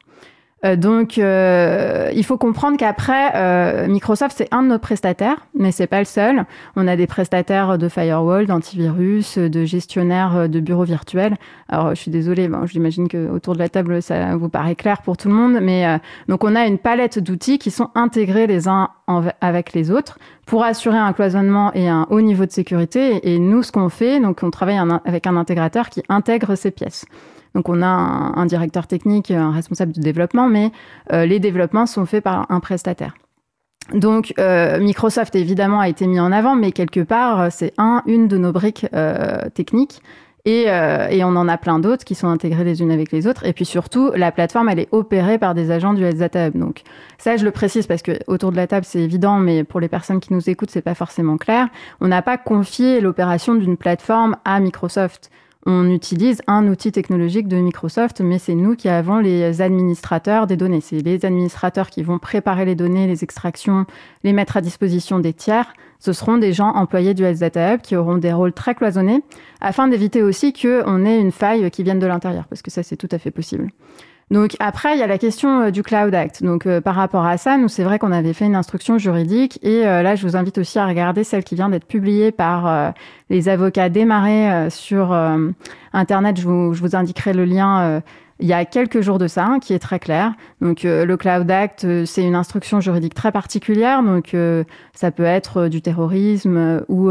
Euh, 0.64 0.76
donc, 0.76 1.18
euh, 1.18 2.10
il 2.14 2.24
faut 2.24 2.38
comprendre 2.38 2.76
qu'après, 2.78 3.32
euh, 3.34 3.86
Microsoft, 3.86 4.34
c'est 4.38 4.48
un 4.52 4.62
de 4.62 4.68
nos 4.68 4.78
prestataires, 4.78 5.46
mais 5.54 5.72
c'est 5.72 5.86
pas 5.86 5.98
le 5.98 6.04
seul. 6.04 6.44
On 6.76 6.88
a 6.88 6.96
des 6.96 7.06
prestataires 7.06 7.76
de 7.76 7.88
firewall, 7.88 8.46
d'antivirus, 8.46 9.36
de 9.38 9.64
gestionnaires 9.64 10.48
de 10.48 10.60
bureaux 10.60 10.84
virtuels. 10.84 11.36
Alors, 11.68 11.90
je 11.90 12.00
suis 12.00 12.10
désolée, 12.10 12.48
bon, 12.48 12.66
j'imagine 12.66 13.08
que 13.08 13.28
autour 13.30 13.54
de 13.54 13.58
la 13.58 13.68
table, 13.68 14.00
ça 14.00 14.36
vous 14.36 14.48
paraît 14.48 14.74
clair 14.74 15.02
pour 15.02 15.16
tout 15.16 15.28
le 15.28 15.34
monde, 15.34 15.58
mais 15.60 16.00
donc 16.28 16.44
on 16.44 16.54
a 16.56 16.66
une 16.66 16.78
palette 16.78 17.18
d'outils 17.18 17.58
qui 17.58 17.70
sont 17.70 17.90
intégrés 17.94 18.46
les 18.46 18.68
uns 18.68 18.90
avec 19.40 19.72
les 19.72 19.90
autres 19.90 20.18
pour 20.46 20.64
assurer 20.64 20.98
un 20.98 21.12
cloisonnement 21.12 21.72
et 21.74 21.88
un 21.88 22.06
haut 22.10 22.20
niveau 22.20 22.46
de 22.46 22.50
sécurité. 22.50 23.34
Et, 23.34 23.38
nous, 23.38 23.62
ce 23.62 23.72
qu'on 23.72 23.88
fait, 23.88 24.20
donc 24.20 24.40
on 24.42 24.50
travaille 24.50 24.80
avec 25.04 25.26
un 25.26 25.36
intégrateur 25.36 25.90
qui 25.90 26.02
intègre 26.08 26.54
ces 26.54 26.70
pièces. 26.70 27.04
Donc 27.54 27.68
on 27.68 27.82
a 27.82 27.86
un, 27.86 28.46
directeur 28.46 28.86
technique, 28.86 29.30
un 29.30 29.52
responsable 29.52 29.92
de 29.92 30.00
développement, 30.00 30.48
mais 30.48 30.72
euh, 31.12 31.24
les 31.24 31.38
développements 31.38 31.86
sont 31.86 32.04
faits 32.04 32.24
par 32.24 32.46
un 32.50 32.60
prestataire. 32.60 33.14
Donc 33.92 34.32
euh, 34.38 34.80
Microsoft 34.80 35.34
évidemment 35.36 35.80
a 35.80 35.88
été 35.88 36.06
mis 36.06 36.18
en 36.18 36.32
avant, 36.32 36.56
mais 36.56 36.72
quelque 36.72 37.00
part 37.00 37.40
euh, 37.40 37.48
c'est 37.50 37.72
un, 37.78 38.02
une 38.06 38.28
de 38.28 38.38
nos 38.38 38.52
briques 38.52 38.86
techniques. 39.54 40.02
Et, 40.46 40.66
on 41.24 41.36
en 41.36 41.48
a 41.48 41.56
plein 41.56 41.78
d'autres 41.78 42.04
qui 42.04 42.14
sont 42.14 42.28
intégrées 42.28 42.64
les 42.64 42.82
unes 42.82 42.90
avec 42.90 43.12
les 43.12 43.26
autres. 43.26 43.46
Et 43.46 43.54
puis 43.54 43.64
surtout, 43.64 44.10
la 44.14 44.30
plateforme, 44.30 44.68
elle 44.68 44.78
est 44.78 44.88
opérée 44.92 45.38
par 45.38 45.54
des 45.54 45.70
agents 45.70 45.94
du 45.94 46.04
Health. 46.04 46.54
Donc 46.54 46.82
ça, 47.16 47.38
je 47.38 47.46
le 47.46 47.50
précise 47.50 47.86
parce 47.86 48.02
que 48.02 48.12
autour 48.26 48.52
de 48.52 48.56
la 48.56 48.66
table, 48.66 48.84
c'est 48.84 49.00
évident, 49.00 49.38
mais 49.38 49.64
pour 49.64 49.80
les 49.80 49.88
personnes 49.88 50.20
qui 50.20 50.34
nous 50.34 50.50
écoutent, 50.50 50.70
c'est 50.70 50.82
pas 50.82 50.94
forcément 50.94 51.38
clair. 51.38 51.68
On 52.02 52.08
n'a 52.08 52.20
pas 52.20 52.36
confié 52.36 53.00
l'opération 53.00 53.54
d'une 53.54 53.78
plateforme 53.78 54.36
à 54.44 54.60
Microsoft 54.60 55.30
on 55.66 55.90
utilise 55.90 56.42
un 56.46 56.68
outil 56.68 56.92
technologique 56.92 57.48
de 57.48 57.56
Microsoft, 57.56 58.20
mais 58.20 58.38
c'est 58.38 58.54
nous 58.54 58.76
qui 58.76 58.88
avons 58.88 59.18
les 59.18 59.62
administrateurs 59.62 60.46
des 60.46 60.56
données. 60.56 60.80
C'est 60.80 61.00
les 61.00 61.24
administrateurs 61.24 61.90
qui 61.90 62.02
vont 62.02 62.18
préparer 62.18 62.64
les 62.64 62.74
données, 62.74 63.06
les 63.06 63.24
extractions, 63.24 63.86
les 64.24 64.32
mettre 64.32 64.56
à 64.56 64.60
disposition 64.60 65.20
des 65.20 65.32
tiers. 65.32 65.72
Ce 66.00 66.12
seront 66.12 66.36
des 66.36 66.52
gens 66.52 66.68
employés 66.68 67.14
du 67.14 67.24
Health 67.24 67.40
Data 67.40 67.74
Hub 67.74 67.80
qui 67.80 67.96
auront 67.96 68.18
des 68.18 68.32
rôles 68.32 68.52
très 68.52 68.74
cloisonnés, 68.74 69.22
afin 69.60 69.88
d'éviter 69.88 70.22
aussi 70.22 70.52
qu'on 70.52 71.04
ait 71.06 71.18
une 71.18 71.32
faille 71.32 71.70
qui 71.70 71.82
vienne 71.82 71.98
de 71.98 72.06
l'intérieur, 72.06 72.46
parce 72.48 72.60
que 72.60 72.70
ça, 72.70 72.82
c'est 72.82 72.96
tout 72.96 73.08
à 73.10 73.18
fait 73.18 73.30
possible. 73.30 73.70
Donc 74.30 74.56
après, 74.58 74.94
il 74.94 75.00
y 75.00 75.02
a 75.02 75.06
la 75.06 75.18
question 75.18 75.62
euh, 75.62 75.70
du 75.70 75.82
Cloud 75.82 76.14
Act. 76.14 76.42
Donc 76.42 76.66
euh, 76.66 76.80
par 76.80 76.94
rapport 76.94 77.26
à 77.26 77.36
ça, 77.36 77.56
nous, 77.56 77.68
c'est 77.68 77.84
vrai 77.84 77.98
qu'on 77.98 78.12
avait 78.12 78.32
fait 78.32 78.46
une 78.46 78.56
instruction 78.56 78.98
juridique 78.98 79.58
et 79.62 79.86
euh, 79.86 80.02
là, 80.02 80.16
je 80.16 80.26
vous 80.26 80.36
invite 80.36 80.58
aussi 80.58 80.78
à 80.78 80.86
regarder 80.86 81.24
celle 81.24 81.44
qui 81.44 81.54
vient 81.54 81.68
d'être 81.68 81.86
publiée 81.86 82.32
par 82.32 82.94
les 83.30 83.48
avocats 83.48 83.88
démarrés 83.88 84.70
sur 84.70 85.12
Internet. 85.92 86.38
Je 86.38 86.46
vous, 86.46 86.74
je 86.74 86.80
vous, 86.80 86.96
indiquerai 86.96 87.32
le 87.32 87.44
lien. 87.44 88.02
il 88.40 88.46
y 88.46 88.52
a 88.52 88.64
quelques 88.64 89.00
jours 89.00 89.18
de 89.18 89.26
ça, 89.26 89.44
hein, 89.44 89.58
qui 89.60 89.74
est 89.74 89.78
très 89.78 89.98
clair. 89.98 90.32
Donc, 90.60 90.82
le 90.84 91.14
Cloud 91.16 91.50
Act, 91.50 91.86
c'est 92.04 92.22
une 92.22 92.34
instruction 92.34 92.80
juridique 92.80 93.14
très 93.14 93.32
particulière. 93.32 94.02
Donc, 94.02 94.36
ça 94.92 95.10
peut 95.10 95.24
être 95.24 95.68
du 95.68 95.82
terrorisme 95.82 96.84
ou 96.88 97.10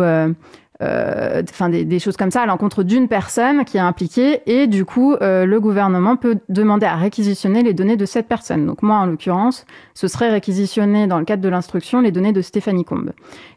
euh, 0.81 1.43
enfin 1.51 1.69
des, 1.69 1.99
choses 1.99 2.17
comme 2.17 2.31
ça 2.31 2.41
à 2.41 2.45
l'encontre 2.47 2.81
d'une 2.81 3.07
personne 3.07 3.63
qui 3.63 3.77
est 3.77 3.81
impliquée 3.81 4.41
et 4.47 4.65
du 4.65 4.85
coup 4.85 5.13
euh, 5.13 5.45
le 5.45 5.59
gouvernement 5.59 6.15
peut 6.15 6.39
demander 6.49 6.87
à 6.87 6.95
réquisitionner 6.95 7.61
les 7.61 7.73
données 7.73 7.95
de 7.95 8.05
cette 8.05 8.27
personne. 8.27 8.65
Donc 8.65 8.81
moi 8.81 8.97
en 8.97 9.05
l'occurrence, 9.05 9.65
ce 9.93 10.07
serait 10.07 10.31
réquisitionner 10.31 11.05
dans 11.05 11.19
le 11.19 11.25
cadre 11.25 11.43
de 11.43 11.49
l'instruction 11.49 12.01
les 12.01 12.11
données 12.11 12.33
de 12.33 12.41
Stéphanie 12.41 12.85
Combe. 12.85 13.11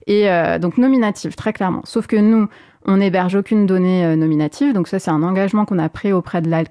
Et 0.06 0.30
euh, 0.30 0.58
donc 0.58 0.76
nominative 0.76 1.34
très 1.34 1.52
clairement. 1.52 1.80
Sauf 1.84 2.06
que 2.06 2.16
nous 2.16 2.48
on 2.86 2.98
n'héberge 2.98 3.34
aucune 3.34 3.66
donnée 3.66 4.16
nominative, 4.16 4.72
donc 4.72 4.88
ça 4.88 4.98
c'est 4.98 5.10
un 5.10 5.22
engagement 5.22 5.64
qu'on 5.64 5.78
a 5.78 5.88
pris 5.88 6.12
auprès 6.12 6.40
de 6.40 6.48
la, 6.48 6.64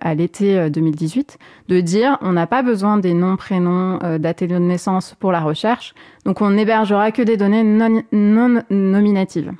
à 0.00 0.14
l'été 0.14 0.70
2018, 0.70 1.38
de 1.68 1.80
dire 1.80 2.18
on 2.20 2.32
n'a 2.32 2.46
pas 2.46 2.62
besoin 2.62 2.98
des 2.98 3.14
noms, 3.14 3.36
prénoms, 3.36 3.98
dates 4.18 4.44
de 4.44 4.58
naissance 4.58 5.16
pour 5.18 5.32
la 5.32 5.40
recherche, 5.40 5.94
donc 6.24 6.40
on 6.42 6.50
n'hébergera 6.50 7.10
que 7.10 7.22
des 7.22 7.36
données 7.36 7.64
non, 7.64 8.62
nominatives. 8.70 9.52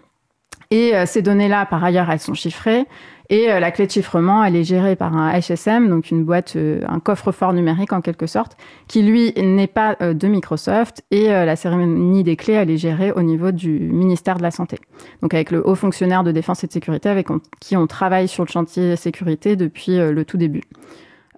Et 0.71 0.95
euh, 0.95 1.05
ces 1.05 1.21
données-là, 1.21 1.67
par 1.67 1.83
ailleurs, 1.83 2.09
elles 2.11 2.21
sont 2.21 2.35
chiffrées. 2.35 2.87
Et 3.31 3.51
euh, 3.51 3.61
la 3.61 3.71
clé 3.71 3.87
de 3.87 3.91
chiffrement, 3.93 4.45
elle 4.45 4.57
est 4.57 4.65
gérée 4.65 4.97
par 4.97 5.17
un 5.17 5.33
HSM, 5.39 5.89
donc 5.89 6.11
une 6.11 6.25
boîte, 6.25 6.57
euh, 6.57 6.81
un 6.89 7.01
coffre-fort 7.01 7.53
numérique 7.53 7.93
en 7.93 8.01
quelque 8.01 8.27
sorte, 8.27 8.57
qui 8.89 9.03
lui 9.03 9.33
n'est 9.37 9.67
pas 9.67 9.97
de 10.01 10.29
Microsoft. 10.29 11.03
Et 11.11 11.29
la 11.29 11.57
cérémonie 11.57 12.25
des 12.25 12.37
clés, 12.37 12.55
elle 12.55 12.71
est 12.71 12.77
gérée 12.77 13.13
au 13.13 13.23
niveau 13.23 13.53
du 13.53 13.71
ministère 13.71 14.37
de 14.37 14.43
la 14.43 14.51
Santé. 14.51 14.79
Donc 15.23 15.33
avec 15.33 15.51
le 15.51 15.67
haut 15.67 15.77
fonctionnaire 15.77 16.25
de 16.25 16.33
défense 16.33 16.65
et 16.65 16.67
de 16.67 16.73
sécurité 16.73 17.09
avec 17.09 17.29
qui 17.61 17.77
on 17.77 17.87
travaille 17.87 18.29
sur 18.29 18.45
le 18.45 18.51
chantier 18.51 18.97
sécurité 18.97 19.57
depuis 19.57 19.97
le 19.97 20.25
tout 20.25 20.37
début. 20.37 20.63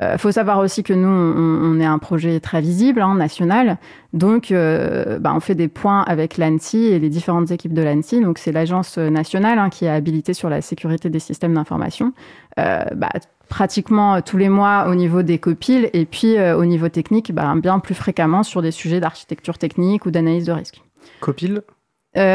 Il 0.01 0.05
euh, 0.05 0.19
faut 0.19 0.33
savoir 0.33 0.59
aussi 0.59 0.83
que 0.83 0.95
nous, 0.95 1.09
on, 1.09 1.79
est 1.79 1.85
un 1.85 1.99
projet 1.99 2.41
très 2.41 2.63
visible, 2.63 3.03
hein, 3.03 3.15
national. 3.15 3.77
Donc, 4.15 4.51
euh, 4.51 5.19
bah, 5.19 5.33
on 5.37 5.41
fait 5.41 5.55
des 5.55 5.69
points 5.69 6.03
avec 6.03 6.39
l'ANSI 6.39 6.87
et 6.87 6.99
les 6.99 7.11
différentes 7.11 7.51
équipes 7.51 7.75
de 7.75 7.83
l'ANSI. 7.83 8.23
Donc, 8.23 8.39
c'est 8.39 8.53
l'agence 8.53 8.97
nationale 8.97 9.59
hein, 9.59 9.69
qui 9.69 9.85
est 9.85 9.91
habilitée 9.91 10.33
sur 10.33 10.49
la 10.49 10.63
sécurité 10.63 11.11
des 11.11 11.19
systèmes 11.19 11.55
d'information. 11.55 12.15
Euh, 12.59 12.85
bah, 12.95 13.11
pratiquement 13.49 14.23
tous 14.23 14.39
les 14.39 14.49
mois 14.49 14.87
au 14.89 14.95
niveau 14.95 15.23
des 15.23 15.37
copiles 15.37 15.91
et 15.93 16.07
puis 16.07 16.41
au 16.41 16.65
niveau 16.65 16.89
technique, 16.89 17.35
bah, 17.35 17.53
bien 17.55 17.81
plus 17.81 17.95
fréquemment 17.95 18.43
sur 18.43 18.63
des 18.63 18.71
sujets 18.71 18.99
d'architecture 18.99 19.59
technique 19.59 20.07
ou 20.07 20.11
d'analyse 20.11 20.47
de 20.47 20.53
risque. 20.53 20.83
Copile? 21.21 21.63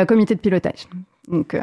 Comité 0.07 0.35
de 0.35 0.39
pilotage. 0.39 0.87
Donc, 1.27 1.57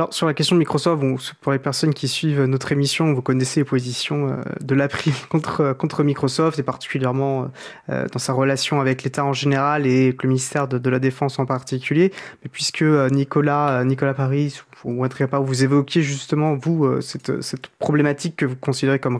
alors, 0.00 0.14
sur 0.14 0.26
la 0.26 0.32
question 0.32 0.56
de 0.56 0.60
Microsoft, 0.60 1.34
pour 1.42 1.52
les 1.52 1.58
personnes 1.58 1.92
qui 1.92 2.08
suivent 2.08 2.44
notre 2.44 2.72
émission, 2.72 3.12
vous 3.12 3.20
connaissez 3.20 3.60
les 3.60 3.64
positions 3.64 4.30
euh, 4.30 4.36
de 4.62 4.74
contre, 5.28 5.60
euh, 5.60 5.74
contre 5.74 6.02
Microsoft, 6.04 6.58
et 6.58 6.62
particulièrement 6.62 7.50
euh, 7.90 8.06
dans 8.10 8.18
sa 8.18 8.32
relation 8.32 8.80
avec 8.80 9.02
l'État 9.02 9.26
en 9.26 9.34
général 9.34 9.86
et 9.86 10.16
le 10.18 10.26
ministère 10.26 10.68
de, 10.68 10.88
la 10.88 11.00
Défense 11.00 11.38
en 11.38 11.44
particulier. 11.44 12.14
Mais 12.42 12.48
puisque 12.50 12.80
Nicolas, 12.80 13.84
Nicolas 13.84 14.14
Paris, 14.14 14.62
ou 14.84 15.06
pas, 15.06 15.38
vous 15.38 15.64
évoquiez 15.64 16.00
justement, 16.00 16.54
vous, 16.54 17.02
cette, 17.02 17.66
problématique 17.78 18.36
que 18.36 18.46
vous 18.46 18.56
considérez 18.56 19.00
comme 19.00 19.18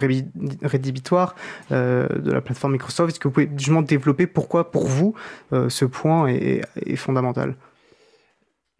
rédhibitoire 0.62 1.34
de 1.70 2.30
la 2.32 2.40
plateforme 2.40 2.72
Microsoft, 2.72 3.10
est-ce 3.10 3.20
que 3.20 3.28
vous 3.28 3.34
pouvez 3.34 3.50
justement 3.54 3.82
développer 3.82 4.26
pourquoi, 4.26 4.70
pour 4.70 4.86
vous, 4.86 5.14
ce 5.52 5.84
point 5.84 6.28
est 6.28 6.96
fondamental? 6.96 7.54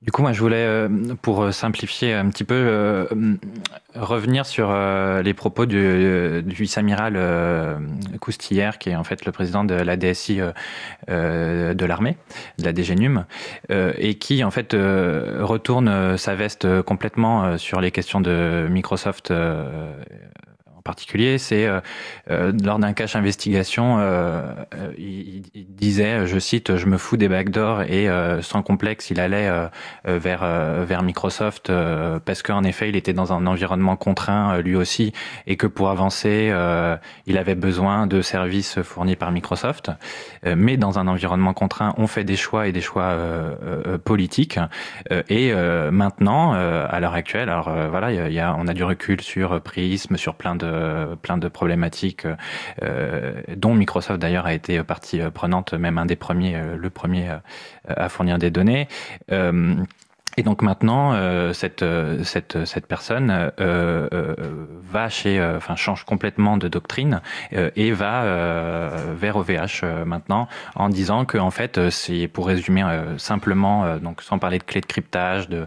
Du 0.03 0.13
coup, 0.13 0.23
moi, 0.23 0.33
je 0.33 0.41
voulais, 0.41 0.65
euh, 0.65 0.89
pour 1.21 1.43
euh, 1.43 1.53
simplifier 1.53 2.15
un 2.15 2.31
petit 2.31 2.45
peu, 2.45 2.55
euh, 2.55 3.07
revenir 3.95 4.47
sur 4.47 4.73
les 5.23 5.35
propos 5.35 5.67
du, 5.67 6.43
du 6.43 6.55
vice-amiral 6.55 7.19
Coustillère, 8.21 8.79
qui 8.79 8.91
est 8.91 8.97
en 8.97 9.05
fait 9.05 9.27
le 9.27 9.33
président 9.33 9.65
de 9.65 9.75
la 9.75 9.97
DSI 9.97 10.41
de 11.09 11.85
l'armée, 11.85 12.17
de 12.59 12.65
la 12.65 12.73
DGNUM, 12.73 13.25
et 13.69 14.15
qui, 14.15 14.45
en 14.45 14.51
fait, 14.53 14.75
retourne 14.75 16.17
sa 16.17 16.37
veste 16.37 16.83
complètement 16.83 17.59
sur 17.59 17.81
les 17.81 17.91
questions 17.91 18.21
de 18.21 18.69
Microsoft 18.71 19.33
en 20.81 20.83
particulier, 20.83 21.37
c'est 21.37 21.67
euh, 21.67 21.81
euh, 22.31 22.53
lors 22.65 22.79
d'un 22.79 22.95
cache 22.95 23.15
investigation, 23.15 23.99
euh, 24.01 24.51
il, 24.97 25.43
disait, 25.69 26.27
je 26.27 26.39
cite, 26.39 26.77
je 26.77 26.87
me 26.87 26.97
fous 26.97 27.19
des 27.19 27.29
backdoors 27.29 27.83
et 27.83 28.09
sans 28.41 28.63
complexe, 28.63 29.11
il 29.11 29.21
allait 29.21 29.51
vers 30.05 30.45
vers 30.85 31.03
Microsoft 31.03 31.73
parce 32.25 32.43
qu'en 32.43 32.65
effet, 32.65 32.89
il 32.89 32.97
était 32.97 33.13
dans 33.13 33.33
un 33.33 33.47
environnement 33.47 33.97
contraint 33.97 34.61
lui 34.61 34.77
aussi 34.77 35.13
et 35.47 35.57
que 35.57 35.67
pour 35.67 35.91
avancer, 35.91 36.53
il 37.27 37.39
avait 37.39 37.55
besoin 37.55 38.07
de 38.07 38.23
services 38.23 38.81
fournis 38.83 39.17
par 39.17 39.33
Microsoft. 39.33 39.91
mais 40.45 40.77
dans 40.77 40.99
un 40.99 41.07
environnement 41.09 41.55
contraint, 41.55 41.95
on 41.97 42.07
fait 42.07 42.25
des 42.25 42.37
choix 42.37 42.69
et 42.69 42.73
des 42.73 42.81
choix 42.81 43.17
politiques. 44.05 44.59
et 45.29 45.53
maintenant, 45.91 46.53
à 46.53 47.01
l'heure 47.01 47.15
actuelle, 47.15 47.49
alors 47.49 47.71
voilà, 47.91 48.13
il 48.13 48.33
y 48.33 48.41
a, 48.41 48.55
on 48.59 48.67
a 48.67 48.75
du 48.75 48.85
recul 48.85 49.21
sur 49.21 49.61
Prism, 49.61 50.17
sur 50.17 50.35
plein 50.35 50.57
de 50.57 50.70
euh, 50.71 51.17
plein 51.17 51.37
de 51.37 51.49
problématiques, 51.49 52.27
euh, 52.83 53.43
dont 53.57 53.75
Microsoft 53.75 54.21
d'ailleurs 54.21 54.47
a 54.47 54.55
été 54.55 54.83
partie 54.83 55.21
prenante, 55.35 55.75
même 55.75 55.99
un 55.99 56.07
des 56.07 56.17
premiers, 56.17 56.57
euh, 56.57 56.77
le 56.77 56.91
premier 56.91 57.29
à 57.87 58.09
fournir 58.09 58.39
des 58.39 58.51
données. 58.51 58.89
Et 60.37 60.43
donc 60.45 60.63
maintenant, 60.63 61.13
cette, 61.53 61.85
cette, 62.23 62.65
cette 62.65 62.87
personne 62.87 63.51
va 63.59 65.09
chez, 65.09 65.43
enfin 65.57 65.77
change 65.77 66.05
complètement 66.05 66.57
de 66.57 66.69
doctrine 66.69 67.21
et 67.53 67.91
va 67.93 68.23
vers 69.15 69.37
OVH 69.37 69.85
maintenant 70.07 70.49
en 70.77 70.89
disant 70.89 71.25
que 71.25 71.37
en 71.37 71.51
fait, 71.51 71.91
c'est 71.91 72.29
pour 72.29 72.47
résumer 72.47 72.85
simplement, 73.19 73.97
donc 73.97 74.23
sans 74.23 74.39
parler 74.39 74.59
de 74.59 74.65
clé 74.65 74.81
de 74.81 74.87
cryptage, 74.87 75.49
de 75.49 75.67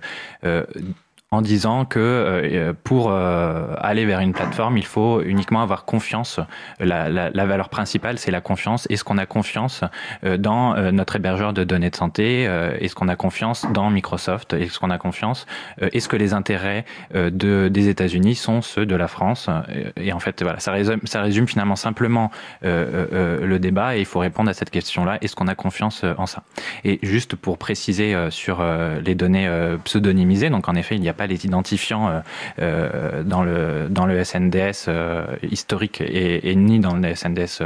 en 1.33 1.41
disant 1.41 1.83
que 1.83 1.99
euh, 1.99 2.73
pour 2.83 3.09
euh, 3.09 3.73
aller 3.79 4.05
vers 4.05 4.19
une 4.19 4.33
plateforme, 4.33 4.77
il 4.77 4.85
faut 4.85 5.19
uniquement 5.23 5.63
avoir 5.63 5.83
confiance. 5.83 6.39
La, 6.79 7.09
la, 7.09 7.31
la 7.31 7.45
valeur 7.47 7.69
principale, 7.69 8.19
c'est 8.19 8.29
la 8.29 8.39
confiance. 8.39 8.85
Est-ce 8.91 9.03
qu'on 9.03 9.17
a 9.17 9.25
confiance 9.25 9.83
euh, 10.23 10.37
dans 10.37 10.75
notre 10.91 11.15
hébergeur 11.15 11.51
de 11.53 11.63
données 11.63 11.89
de 11.89 11.95
santé 11.95 12.43
Est-ce 12.43 12.93
qu'on 12.93 13.07
a 13.07 13.15
confiance 13.15 13.65
dans 13.73 13.89
Microsoft 13.89 14.53
Est-ce 14.53 14.79
qu'on 14.79 14.91
a 14.91 14.97
confiance 14.99 15.47
Est-ce 15.81 16.07
que 16.07 16.15
les 16.15 16.33
intérêts 16.33 16.85
de, 17.13 17.67
des 17.67 17.87
États-Unis 17.87 18.35
sont 18.35 18.61
ceux 18.61 18.85
de 18.85 18.95
la 18.95 19.07
France 19.07 19.49
Et 19.97 20.13
en 20.13 20.19
fait, 20.19 20.41
voilà, 20.43 20.59
ça 20.59 20.71
résume, 20.71 20.99
ça 21.05 21.21
résume 21.21 21.47
finalement 21.47 21.75
simplement 21.75 22.31
le 22.61 23.57
débat 23.57 23.95
et 23.97 23.99
il 23.99 24.05
faut 24.05 24.19
répondre 24.19 24.49
à 24.49 24.53
cette 24.53 24.69
question-là. 24.69 25.17
Est-ce 25.21 25.35
qu'on 25.35 25.47
a 25.47 25.55
confiance 25.55 26.03
en 26.17 26.25
ça? 26.25 26.43
Et 26.83 26.99
juste 27.01 27.35
pour 27.35 27.57
préciser 27.57 28.15
sur 28.29 28.63
les 29.03 29.15
données 29.15 29.49
pseudonymisées, 29.83 30.49
donc 30.49 30.67
en 30.67 30.75
effet, 30.75 30.95
il 30.95 31.01
n'y 31.01 31.09
a 31.09 31.13
pas 31.13 31.22
les 31.27 31.45
identifiants 31.45 32.09
euh, 32.09 32.19
euh, 32.59 33.23
dans, 33.23 33.43
le, 33.43 33.87
dans 33.89 34.05
le 34.05 34.23
SNDS 34.23 34.85
euh, 34.87 35.25
historique 35.43 36.01
et, 36.01 36.55
ni 36.55 36.79
dans 36.79 36.95
le 36.95 37.15
SNDS 37.15 37.63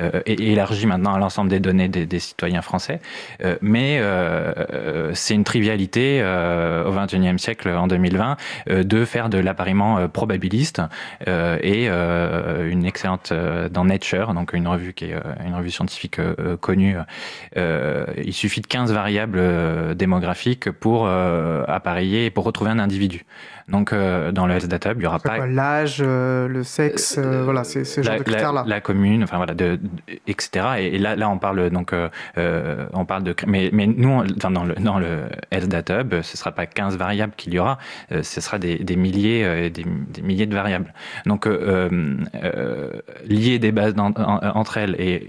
euh, 0.00 0.20
élargi 0.26 0.86
maintenant 0.86 1.14
à 1.14 1.18
l'ensemble 1.18 1.50
des 1.50 1.60
données 1.60 1.88
des, 1.88 2.18
citoyens 2.18 2.62
français. 2.62 3.00
Euh, 3.44 3.56
mais 3.60 3.98
euh, 4.00 5.12
c'est 5.14 5.34
une 5.34 5.44
trivialité 5.44 6.22
au 6.22 6.92
XXIe 6.92 7.38
siècle, 7.38 7.68
en 7.68 7.86
2020, 7.86 8.36
de 8.68 9.04
faire 9.04 9.28
de 9.28 9.38
l'appariement 9.38 10.08
probabiliste 10.08 10.82
et 11.26 11.88
une 11.88 12.84
excellente 12.84 13.32
dans 13.70 13.84
Nature, 13.84 14.34
donc 14.34 14.52
une 14.52 14.68
revue 14.68 14.92
qui 14.92 15.06
est 15.06 15.14
une 15.44 15.54
revue 15.54 15.70
scientifique 15.70 16.20
connue. 16.60 16.96
il 17.56 18.32
suffit 18.32 18.60
de 18.60 18.66
15 18.66 18.92
variables 18.92 19.96
démographiques 19.96 20.70
pour 20.70 21.08
appareiller 21.08 22.26
et 22.26 22.30
pour 22.30 22.44
retrouver 22.44 22.70
un 22.70 22.78
individu. 22.78 23.24
Donc, 23.70 23.94
dans 23.94 24.46
le 24.46 24.54
Health 24.54 24.66
Data, 24.66 24.92
il 24.96 25.02
y 25.02 25.06
aura 25.06 25.18
pas 25.18 25.46
l'âge, 25.46 26.02
le 26.02 26.62
sexe, 26.62 27.18
voilà, 27.18 27.64
c'est 27.64 27.84
ce 27.84 28.02
genre 28.02 28.16
de 28.16 28.22
critères-là. 28.22 28.64
La, 28.66 28.80
commune, 28.80 29.22
enfin 29.24 29.36
voilà, 29.36 29.54
de, 29.54 29.78
etc. 30.26 30.66
Et, 30.78 30.98
là, 30.98 31.16
là, 31.16 31.28
on 31.28 31.38
parle 31.38 31.70
donc, 31.70 31.92
euh, 31.92 32.08
euh, 32.38 32.86
on 32.92 33.04
parle 33.04 33.24
de, 33.24 33.34
mais, 33.46 33.70
mais 33.72 33.86
nous, 33.86 34.22
enfin, 34.36 34.50
dans 34.50 34.64
le 34.64 34.74
dans 34.74 34.98
le 34.98 35.24
Health 35.50 35.68
Data 35.68 36.00
Hub, 36.00 36.22
ce 36.22 36.36
sera 36.36 36.52
pas 36.52 36.66
15 36.66 36.96
variables 36.96 37.32
qu'il 37.36 37.54
y 37.54 37.58
aura, 37.58 37.78
euh, 38.12 38.22
ce 38.22 38.40
sera 38.40 38.58
des, 38.58 38.78
des 38.78 38.96
milliers, 38.96 39.70
des, 39.70 39.84
des, 39.84 40.22
milliers 40.22 40.46
de 40.46 40.54
variables. 40.54 40.92
Donc, 41.26 41.46
lier 43.24 43.58
des 43.58 43.72
bases 43.72 43.94
entre 43.98 44.78
elles 44.78 44.96
et 44.98 45.28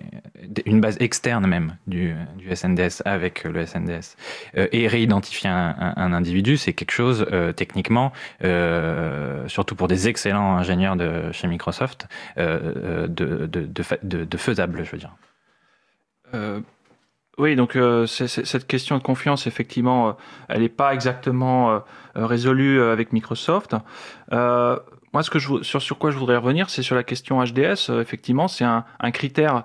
une 0.65 0.81
base 0.81 0.97
externe 0.99 1.45
même 1.47 1.75
du, 1.87 2.13
du 2.37 2.55
SNDS 2.55 3.01
avec 3.05 3.43
le 3.43 3.65
SNDS 3.65 4.15
et 4.55 4.87
réidentifier 4.87 5.49
un, 5.49 5.93
un, 5.95 6.13
individu, 6.13 6.57
c'est 6.57 6.73
quelque 6.73 6.91
chose 6.91 7.25
techniquement, 7.55 8.11
surtout 9.47 9.75
pour 9.75 9.87
des 9.87 10.07
excellents 10.07 10.57
ingénieurs 10.57 10.95
de 10.95 11.31
chez 11.31 11.47
Microsoft, 11.47 12.07
de, 12.37 13.07
de, 13.07 13.45
de, 13.45 13.67
de, 14.03 14.23
de 14.23 14.37
faisable 14.37 14.83
je 14.83 14.91
veux 14.91 14.97
dire. 14.97 15.15
Euh, 16.33 16.59
oui, 17.37 17.55
donc 17.55 17.75
euh, 17.75 18.05
cette 18.05 18.67
question 18.67 18.97
de 18.97 19.03
confiance, 19.03 19.47
effectivement, 19.47 20.09
euh, 20.09 20.11
elle 20.49 20.61
n'est 20.61 20.69
pas 20.69 20.93
exactement 20.93 21.81
résolue 22.13 22.81
avec 22.81 23.13
Microsoft. 23.13 23.75
moi, 24.31 25.23
ce 25.23 25.29
que 25.29 25.39
je, 25.39 25.63
sur, 25.63 25.81
sur 25.81 25.97
quoi 25.97 26.11
je 26.11 26.17
voudrais 26.17 26.37
revenir, 26.37 26.69
c'est 26.69 26.83
sur 26.83 26.95
la 26.95 27.03
question 27.03 27.43
HDS. 27.43 27.89
effectivement, 27.99 28.47
c'est 28.47 28.65
un, 28.65 28.83
critère 29.11 29.63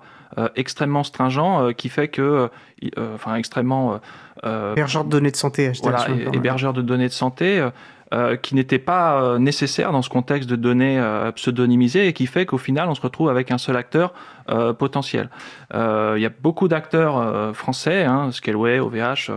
extrêmement 0.55 1.03
stringent 1.03 1.75
qui 1.77 1.89
fait 1.89 2.09
que, 2.09 2.49
enfin, 2.97 3.35
extrêmement. 3.35 4.01
hébergeur 4.43 5.05
de 5.05 5.11
données 5.11 5.31
de 5.31 5.37
santé, 5.37 5.71
HDS. 5.71 5.81
Voilà, 5.83 6.07
hébergeur 6.33 6.73
de 6.73 6.83
données 6.83 7.09
de 7.09 7.13
santé. 7.13 7.69
Euh, 8.15 8.37
qui 8.37 8.55
n'était 8.55 8.79
pas 8.79 9.21
euh, 9.21 9.39
nécessaire 9.41 9.91
dans 9.91 10.01
ce 10.01 10.09
contexte 10.09 10.49
de 10.49 10.55
données 10.55 10.97
euh, 10.97 11.33
pseudonymisées 11.33 12.07
et 12.07 12.13
qui 12.13 12.29
fait 12.29 12.47
qu'au 12.47 12.57
final 12.57 12.89
on 12.89 12.95
se 12.95 13.01
retrouve 13.01 13.29
avec 13.31 13.51
un 13.51 13.59
seul 13.59 13.77
acteur 13.77 14.15
potentiel. 14.79 15.29
Il 15.75 16.21
y 16.21 16.25
a 16.25 16.31
beaucoup 16.41 16.69
d'acteurs 16.69 17.53
français, 17.53 18.05
hein, 18.05 18.31
Scaleway, 18.31 18.79
OVH 18.79 19.33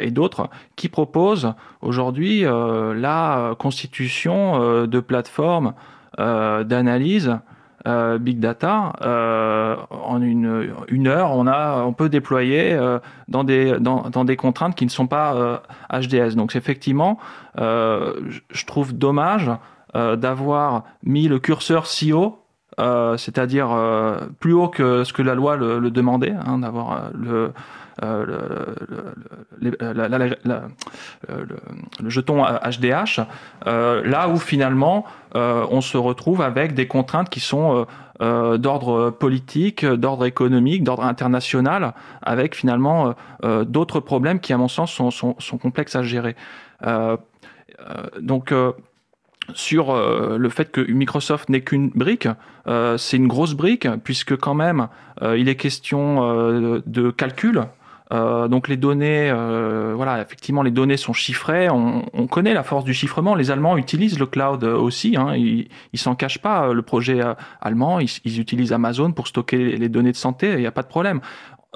et 0.00 0.10
d'autres, 0.10 0.48
qui 0.76 0.88
proposent 0.88 1.52
aujourd'hui 1.82 2.46
la 2.46 3.54
constitution 3.58 4.86
de 4.86 5.00
plateformes 5.00 5.74
d'analyse 6.16 7.38
euh, 7.86 8.18
big 8.18 8.40
data, 8.40 8.92
euh, 9.00 9.74
en 9.90 10.20
une, 10.20 11.08
heure, 11.08 11.30
on, 11.32 11.46
a, 11.46 11.82
on 11.82 11.94
peut 11.94 12.10
déployer 12.10 12.72
euh, 12.72 12.98
dans, 13.28 13.42
des, 13.42 13.78
dans, 13.80 14.10
dans, 14.10 14.24
des 14.26 14.36
contraintes 14.36 14.74
qui 14.74 14.84
ne 14.84 14.90
sont 14.90 15.06
pas 15.06 15.62
HDS. 15.90 16.34
Donc 16.36 16.56
effectivement, 16.56 17.18
je 17.56 18.66
trouve 18.66 18.92
dommage 18.92 19.50
d'avoir 19.94 20.84
mis 21.02 21.26
le 21.26 21.38
curseur 21.38 21.86
si 21.86 22.12
haut 22.12 22.36
c'est-à-dire 23.16 23.68
plus 24.38 24.54
haut 24.54 24.68
que 24.68 25.04
ce 25.04 25.12
que 25.12 25.20
la 25.20 25.34
loi 25.34 25.56
le, 25.56 25.78
le 25.78 25.90
demandait, 25.90 26.32
hein, 26.46 26.58
d'avoir 26.58 27.10
le, 27.12 27.52
le, 31.28 32.08
jeton 32.08 32.44
HDH, 32.44 33.20
euh, 33.66 34.02
là 34.04 34.28
où 34.28 34.36
finalement 34.36 35.04
euh, 35.36 35.66
on 35.70 35.80
se 35.80 35.96
retrouve 35.96 36.42
avec 36.42 36.74
des 36.74 36.86
contraintes 36.86 37.30
qui 37.30 37.40
sont 37.40 37.86
euh, 38.20 38.58
d'ordre 38.58 39.10
politique, 39.10 39.84
d'ordre 39.84 40.26
économique, 40.26 40.84
d'ordre 40.84 41.04
international, 41.04 41.94
avec 42.22 42.54
finalement 42.54 43.14
d'autres 43.42 44.00
problèmes 44.00 44.40
qui, 44.40 44.52
à 44.52 44.58
mon 44.58 44.68
sens, 44.68 44.92
sont, 44.92 45.10
sont, 45.10 45.36
sont 45.38 45.58
complexes 45.58 45.96
à 45.96 46.02
gérer. 46.02 46.36
donc, 48.20 48.52
sur 49.54 49.94
le 49.94 50.48
fait 50.48 50.70
que 50.70 50.80
Microsoft 50.80 51.48
n'est 51.48 51.62
qu'une 51.62 51.88
brique, 51.88 52.28
c'est 52.66 53.16
une 53.16 53.26
grosse 53.26 53.54
brique, 53.54 53.88
puisque 54.04 54.36
quand 54.36 54.54
même, 54.54 54.88
il 55.22 55.48
est 55.48 55.56
question 55.56 56.82
de 56.84 57.10
calcul, 57.10 57.64
euh, 58.12 58.48
donc 58.48 58.68
les 58.68 58.76
données, 58.76 59.30
euh, 59.30 59.92
voilà, 59.94 60.20
effectivement, 60.20 60.62
les 60.62 60.70
données 60.70 60.96
sont 60.96 61.12
chiffrées. 61.12 61.70
On, 61.70 62.04
on, 62.12 62.26
connaît 62.26 62.54
la 62.54 62.62
force 62.62 62.84
du 62.84 62.94
chiffrement. 62.94 63.34
Les 63.34 63.50
Allemands 63.50 63.76
utilisent 63.76 64.18
le 64.18 64.26
cloud 64.26 64.64
aussi. 64.64 65.16
Hein, 65.16 65.34
ils, 65.36 65.68
s'en 65.94 66.14
cachent 66.14 66.40
pas. 66.40 66.72
Le 66.72 66.82
projet 66.82 67.22
euh, 67.22 67.34
allemand, 67.60 68.00
ils, 68.00 68.10
ils, 68.24 68.40
utilisent 68.40 68.72
Amazon 68.72 69.12
pour 69.12 69.28
stocker 69.28 69.76
les 69.76 69.88
données 69.88 70.12
de 70.12 70.16
santé. 70.16 70.52
Il 70.54 70.60
n'y 70.60 70.66
a 70.66 70.72
pas 70.72 70.82
de 70.82 70.88
problème. 70.88 71.20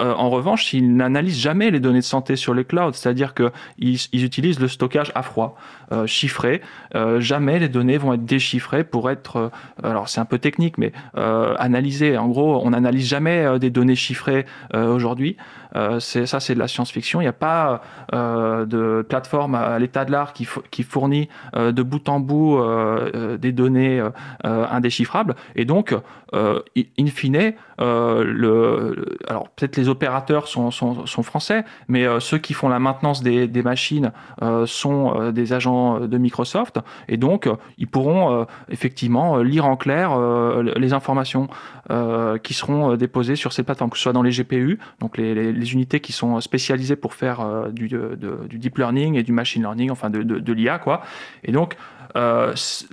Euh, 0.01 0.13
en 0.13 0.29
revanche, 0.29 0.73
ils 0.73 0.97
n'analysent 0.97 1.39
jamais 1.39 1.71
les 1.71 1.79
données 1.79 2.01
de 2.01 2.05
santé 2.05 2.35
sur 2.35 2.53
les 2.53 2.65
clouds, 2.65 2.93
c'est-à-dire 2.93 3.33
qu'ils 3.33 3.99
ils 4.13 4.25
utilisent 4.25 4.59
le 4.59 4.67
stockage 4.67 5.13
à 5.15 5.23
froid, 5.23 5.57
euh, 5.93 6.07
chiffré. 6.07 6.63
Euh, 6.97 7.21
jamais 7.21 7.61
les 7.61 7.69
données 7.69 7.97
vont 7.97 8.13
être 8.13 8.25
déchiffrées 8.25 8.83
pour 8.83 9.09
être, 9.09 9.53
alors 9.83 10.09
c'est 10.09 10.21
un 10.21 10.25
peu 10.25 10.39
technique, 10.39 10.79
mais 10.79 10.93
analysées. 11.15 12.19
En 12.19 12.29
gros, 12.29 12.61
on 12.65 12.71
n'analyse 12.71 13.07
jamais 13.07 13.59
des 13.59 13.71
données 13.71 13.95
chiffrées 13.95 14.47
aujourd'hui. 14.73 15.37
C'est 16.01 16.27
ça, 16.27 16.41
c'est 16.41 16.55
de 16.55 16.59
la 16.59 16.69
science-fiction. 16.69 17.21
Il 17.21 17.25
n'y 17.25 17.29
a 17.29 17.33
pas 17.33 17.83
de 18.13 19.05
plateforme 19.09 19.55
à 19.55 19.79
l'état 19.79 20.05
de 20.05 20.13
l'art 20.13 20.33
qui, 20.33 20.45
fournit 20.85 21.29
de 21.55 21.83
bout 21.83 22.09
en 22.09 22.21
bout 22.21 22.61
des 23.39 23.53
données 23.53 24.03
indéchiffrables. 24.43 25.35
Et 25.57 25.65
donc, 25.65 25.95
in 26.33 27.07
fine, 27.07 27.55
alors 27.79 29.49
peut-être 29.57 29.77
les 29.77 29.89
opérateurs 29.89 30.49
sont, 30.49 30.71
français, 31.23 31.65
mais 31.89 32.07
euh, 32.07 32.21
ceux 32.21 32.39
qui 32.39 32.55
font 32.55 32.69
la 32.69 32.79
maintenance 32.79 33.23
des, 33.23 33.63
machines 33.63 34.13
euh, 34.43 34.67
sont 34.67 35.15
euh, 35.19 35.33
des 35.33 35.53
agents 35.53 36.01
de 36.01 36.19
Microsoft, 36.19 36.79
et 37.09 37.17
donc 37.17 37.49
ils 37.79 37.87
pourront 37.87 38.47
effectivement 38.69 39.39
lire 39.39 39.67
en 39.67 39.77
clair 39.77 40.19
les 40.77 40.93
informations 40.93 41.49
qui 42.43 42.55
seront 42.55 42.97
déposées 42.97 43.37
sur 43.37 43.53
ces 43.53 43.63
plateformes, 43.63 43.91
que 43.91 43.97
ce 43.97 44.05
soit 44.05 44.13
dans 44.13 44.23
les 44.23 44.31
GPU, 44.31 44.79
donc 45.01 45.17
les, 45.17 45.53
unités 45.65 46.01
qui 46.01 46.13
sont 46.13 46.41
spécialisées 46.41 46.97
pour 46.97 47.15
faire 47.15 47.71
du, 47.73 47.89
deep 47.89 48.79
learning 48.79 49.17
et 49.17 49.23
du 49.23 49.33
machine 49.33 49.63
learning, 49.63 49.91
enfin 49.91 50.11
de, 50.11 50.53
l'IA, 50.53 50.79
quoi. 50.79 51.03
Et 51.43 51.53
donc, 51.53 51.77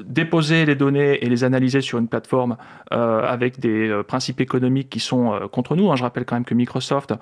déposer 0.03 0.65
les 0.65 0.76
données 0.76 1.24
et 1.24 1.30
les 1.30 1.43
analyser 1.43 1.82
sur 1.82 1.99
une 1.99 2.07
plateforme 2.07 2.57
avec 2.89 3.59
des 3.59 4.01
principes 4.07 4.41
économiques 4.41 4.89
qui 4.89 4.99
sont 4.99 5.47
contre 5.51 5.76
nous. 5.76 5.91
Hein. 5.91 5.95
Je 5.95 6.03
rappelle 6.03 6.26
quand 6.26 6.36
même 6.36 6.45
que 6.45 6.55
Microsoft 6.55 7.13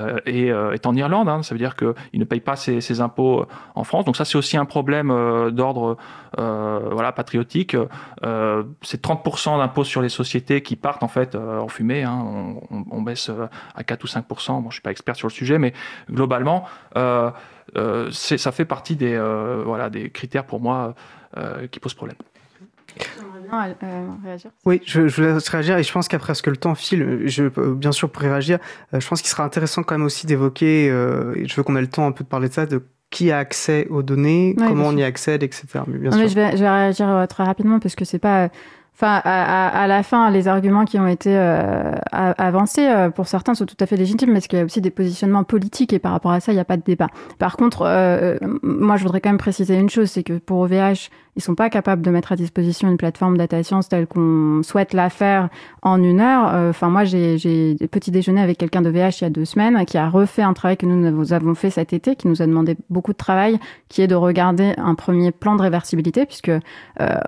Euh, 0.00 0.18
euh, 0.26 0.50
euh, 0.50 0.72
est, 0.72 0.86
en 0.86 0.94
Irlande, 0.94 1.28
hein. 1.28 1.42
ça 1.42 1.54
veut 1.54 1.58
dire 1.58 1.76
qu'il 1.76 1.94
ne 2.14 2.24
paye 2.24 2.40
pas 2.40 2.56
ses, 2.56 3.00
impôts 3.00 3.46
en 3.74 3.84
France. 3.84 4.04
Donc 4.04 4.16
ça, 4.16 4.24
c'est 4.24 4.38
aussi 4.38 4.56
un 4.56 4.64
problème 4.64 5.08
d'ordre 5.50 5.96
voilà, 6.36 7.12
patriotique. 7.12 7.76
c'est 8.82 9.02
30% 9.02 9.58
d'impôts 9.58 9.84
sur 9.84 10.02
les 10.02 10.08
sociétés 10.08 10.62
qui 10.62 10.76
partent 10.76 11.02
en 11.02 11.08
fait 11.08 11.34
en 11.34 11.68
fumée. 11.68 12.02
Hein. 12.02 12.24
On, 12.90 13.02
baisse 13.02 13.30
à 13.74 13.84
4 13.84 14.04
ou 14.04 14.06
5%. 14.06 14.22
Bon, 14.22 14.62
je 14.62 14.66
ne 14.66 14.70
suis 14.72 14.82
pas 14.82 14.90
expert 14.90 15.16
sur 15.16 15.28
le 15.28 15.32
sujet, 15.32 15.58
mais 15.58 15.72
globalement, 16.10 16.64
ça 16.94 18.52
fait 18.52 18.64
partie 18.64 18.96
des, 18.96 19.18
voilà, 19.64 19.90
des 19.90 20.10
critères 20.10 20.44
pour 20.44 20.60
moi 20.60 20.94
qui 21.70 21.80
posent 21.80 21.94
problème. 21.94 22.16
Euh, 23.52 24.08
réagir 24.24 24.50
Oui, 24.64 24.80
je, 24.84 25.08
je, 25.08 25.22
vous 25.22 25.34
laisse 25.34 25.48
réagir 25.48 25.78
et 25.78 25.82
je 25.82 25.92
pense 25.92 26.08
qu'après, 26.08 26.34
ce 26.34 26.42
que 26.42 26.50
le 26.50 26.56
temps 26.56 26.74
file, 26.74 27.22
je, 27.24 27.44
bien 27.72 27.92
sûr, 27.92 28.10
pour 28.10 28.22
réagir, 28.22 28.58
euh, 28.94 29.00
je 29.00 29.08
pense 29.08 29.20
qu'il 29.20 29.30
sera 29.30 29.44
intéressant 29.44 29.82
quand 29.82 29.96
même 29.96 30.06
aussi 30.06 30.26
d'évoquer, 30.26 30.88
euh, 30.90 31.34
et 31.36 31.46
je 31.46 31.54
veux 31.56 31.62
qu'on 31.62 31.76
ait 31.76 31.80
le 31.80 31.86
temps 31.86 32.06
un 32.06 32.12
peu 32.12 32.24
de 32.24 32.28
parler 32.28 32.48
de 32.48 32.54
ça, 32.54 32.66
de 32.66 32.82
qui 33.10 33.30
a 33.30 33.38
accès 33.38 33.86
aux 33.88 34.02
données, 34.02 34.56
comment 34.58 34.88
on 34.88 34.96
y 34.96 35.02
accède, 35.02 35.42
etc. 35.42 35.66
Mais 35.86 35.98
bien 35.98 36.10
sûr. 36.10 36.28
je, 36.28 36.34
vais, 36.34 36.52
je 36.52 36.62
vais 36.62 36.68
réagir 36.68 37.26
très 37.28 37.44
rapidement 37.44 37.78
parce 37.78 37.94
que 37.94 38.04
c'est 38.04 38.18
pas 38.18 38.50
Enfin, 38.98 39.20
à, 39.24 39.86
la 39.86 40.02
fin, 40.02 40.30
les 40.30 40.48
arguments 40.48 40.86
qui 40.86 40.98
ont 40.98 41.06
été 41.06 41.36
euh, 41.36 41.92
avancés, 42.12 42.88
euh, 42.88 43.10
pour 43.10 43.28
certains, 43.28 43.54
sont 43.54 43.66
tout 43.66 43.76
à 43.78 43.84
fait 43.84 43.96
légitimes, 43.96 44.32
parce 44.32 44.46
qu'il 44.46 44.58
y 44.58 44.62
a 44.62 44.64
aussi 44.64 44.80
des 44.80 44.90
positionnements 44.90 45.44
politiques, 45.44 45.92
et 45.92 45.98
par 45.98 46.12
rapport 46.12 46.30
à 46.30 46.40
ça, 46.40 46.50
il 46.52 46.54
n'y 46.54 46.62
a 46.62 46.64
pas 46.64 46.78
de 46.78 46.82
débat. 46.82 47.08
Par 47.38 47.58
contre, 47.58 47.82
euh, 47.82 48.38
moi, 48.62 48.96
je 48.96 49.02
voudrais 49.02 49.20
quand 49.20 49.28
même 49.28 49.36
préciser 49.36 49.76
une 49.76 49.90
chose, 49.90 50.10
c'est 50.10 50.22
que 50.22 50.38
pour 50.38 50.60
OVH, 50.60 51.10
ils 51.36 51.42
sont 51.42 51.54
pas 51.54 51.68
capables 51.68 52.00
de 52.00 52.10
mettre 52.10 52.32
à 52.32 52.36
disposition 52.36 52.88
une 52.88 52.96
plateforme 52.96 53.36
data 53.36 53.62
science 53.62 53.88
telle 53.88 54.06
qu'on 54.06 54.62
souhaite 54.62 54.94
la 54.94 55.10
faire 55.10 55.50
en 55.82 56.02
une 56.02 56.20
heure. 56.20 56.50
Euh, 56.54 56.70
enfin, 56.70 56.88
moi, 56.88 57.04
j'ai 57.04 57.76
petit 57.90 58.10
déjeuner 58.10 58.40
avec 58.40 58.56
quelqu'un 58.56 58.80
de 58.80 58.88
VH 58.88 59.20
il 59.20 59.24
y 59.24 59.26
a 59.26 59.30
deux 59.30 59.44
semaines 59.44 59.84
qui 59.84 59.98
a 59.98 60.08
refait 60.08 60.42
un 60.42 60.54
travail 60.54 60.78
que 60.78 60.86
nous 60.86 61.32
avons 61.34 61.54
fait 61.54 61.70
cet 61.70 61.92
été, 61.92 62.16
qui 62.16 62.26
nous 62.26 62.40
a 62.40 62.46
demandé 62.46 62.76
beaucoup 62.88 63.12
de 63.12 63.18
travail, 63.18 63.58
qui 63.88 64.00
est 64.00 64.06
de 64.06 64.14
regarder 64.14 64.72
un 64.78 64.94
premier 64.94 65.30
plan 65.30 65.56
de 65.56 65.62
réversibilité, 65.62 66.24
puisque 66.24 66.48
euh, 66.48 66.60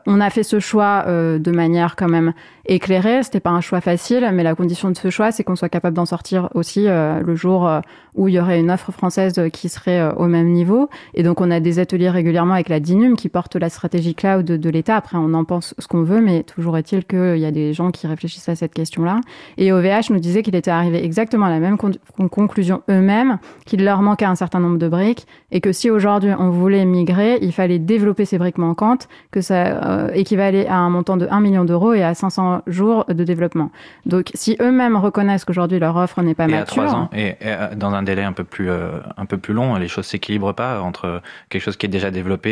on 0.07 0.21
a 0.21 0.31
fait 0.31 0.43
ce 0.43 0.59
choix 0.59 1.05
euh, 1.07 1.39
de 1.39 1.51
manière 1.51 1.95
quand 1.95 2.09
même 2.09 2.33
éclairée. 2.65 3.23
C'était 3.23 3.41
pas 3.41 3.51
un 3.51 3.61
choix 3.61 3.83
facile, 3.83 4.29
mais 4.33 4.43
la 4.43 4.55
condition 4.55 4.91
de 4.91 4.97
ce 4.97 5.11
choix, 5.11 5.33
c'est 5.33 5.45
qu'on 5.45 5.57
soit 5.57 5.69
capable 5.69 5.97
d'en 5.97 6.07
sortir 6.07 6.49
aussi 6.55 6.87
le 6.87 7.35
jour 7.35 7.71
où 8.15 8.29
il 8.29 8.35
y 8.35 8.41
aurait 8.41 8.61
une 8.61 8.71
offre 8.71 8.93
française 8.93 9.41
qui 9.53 9.71
serait 9.71 10.13
au 10.17 10.27
même 10.27 10.49
niveau. 10.49 10.91
Et 11.15 11.23
donc, 11.23 11.41
on 11.41 11.51
a 11.51 11.61
des 11.61 11.79
ateliers 11.79 12.11
régulièrement 12.11 12.55
avec 12.55 12.69
la 12.69 12.79
DINUM 12.79 13.17
qui 13.17 13.31
porte 13.31 13.57
la 13.57 13.71
stratégie 13.71 13.98
cloud 14.15 14.45
de, 14.45 14.71
l'État. 14.71 14.97
Après, 14.97 15.17
on 15.17 15.35
en 15.35 15.45
pense 15.45 15.75
ce 15.79 15.87
qu'on 15.87 16.03
veut, 16.03 16.21
mais 16.21 16.43
toujours 16.43 16.77
est-il 16.77 17.05
qu'il 17.05 17.39
y 17.39 17.45
a 17.45 17.51
des 17.51 17.73
gens 17.73 17.91
qui 17.91 18.07
réfléchissent 18.07 18.49
à 18.49 18.57
cette 18.57 18.75
question-là. 18.75 19.21
Et 19.57 19.73
OVH 19.73 20.11
nous 20.11 20.19
disait 20.19 20.43
qu'il 20.43 20.55
était 20.55 20.71
arrivé 20.71 21.05
exactement 21.05 21.47
à 21.47 21.51
la 21.51 21.59
même 21.59 21.77
conclusion 21.77 22.83
eux-mêmes, 22.91 23.39
qu'il 23.67 23.85
leur 23.85 24.03
manquait 24.03 24.25
un 24.25 24.35
certain 24.35 24.61
nombre 24.61 24.79
de 24.79 24.89
briques, 24.89 25.27
et 25.51 25.61
que 25.61 25.73
si 25.73 25.91
aujourd'hui 25.91 26.31
on 26.39 26.51
voulait 26.51 26.85
migrer, 26.85 27.39
il 27.43 27.53
fallait 27.53 27.79
développer 27.79 28.25
ces 28.25 28.39
briques 28.39 28.59
manquantes, 28.59 29.09
que 29.31 29.41
ça 29.41 29.55
euh, 29.85 30.11
équivalait 30.13 30.67
à 30.67 30.77
un 30.77 30.91
montant 30.91 31.17
de 31.17 31.27
1 31.31 31.41
million 31.41 31.65
d'euros 31.65 31.93
et 31.95 32.03
à 32.03 32.15
500 32.15 32.63
jours 32.67 33.05
de 33.07 33.25
développement. 33.25 33.71
Donc, 34.07 34.31
si 34.35 34.57
eux-mêmes 34.61 34.97
reconnaissent 34.97 35.45
qu'aujourd'hui 35.45 35.79
leur 35.79 35.97
offre 35.97 36.23
n'est 36.23 36.35
pas 36.35 36.45
et 36.45 36.53
mature... 36.53 36.83
À 36.83 36.87
3 36.87 36.99
ans, 36.99 37.11
et, 37.15 37.35
euh, 37.45 37.75
dans 37.75 37.95
un 37.95 38.03
délai 38.03 38.23
un 38.23 38.33
peu 38.33 38.45
plus, 38.45 38.71
euh, 38.71 38.99
un 39.17 39.27
peu 39.27 39.39
plus 39.39 39.55
long, 39.55 39.77
les 39.77 39.89
choses 39.89 40.07
s'équilibrent 40.07 40.55
pas 40.55 40.81
entre 40.81 41.23
quelque 41.49 41.63
chose 41.63 41.77
qui 41.77 41.87
est 41.87 41.89
déjà 41.89 42.11
développé 42.11 42.49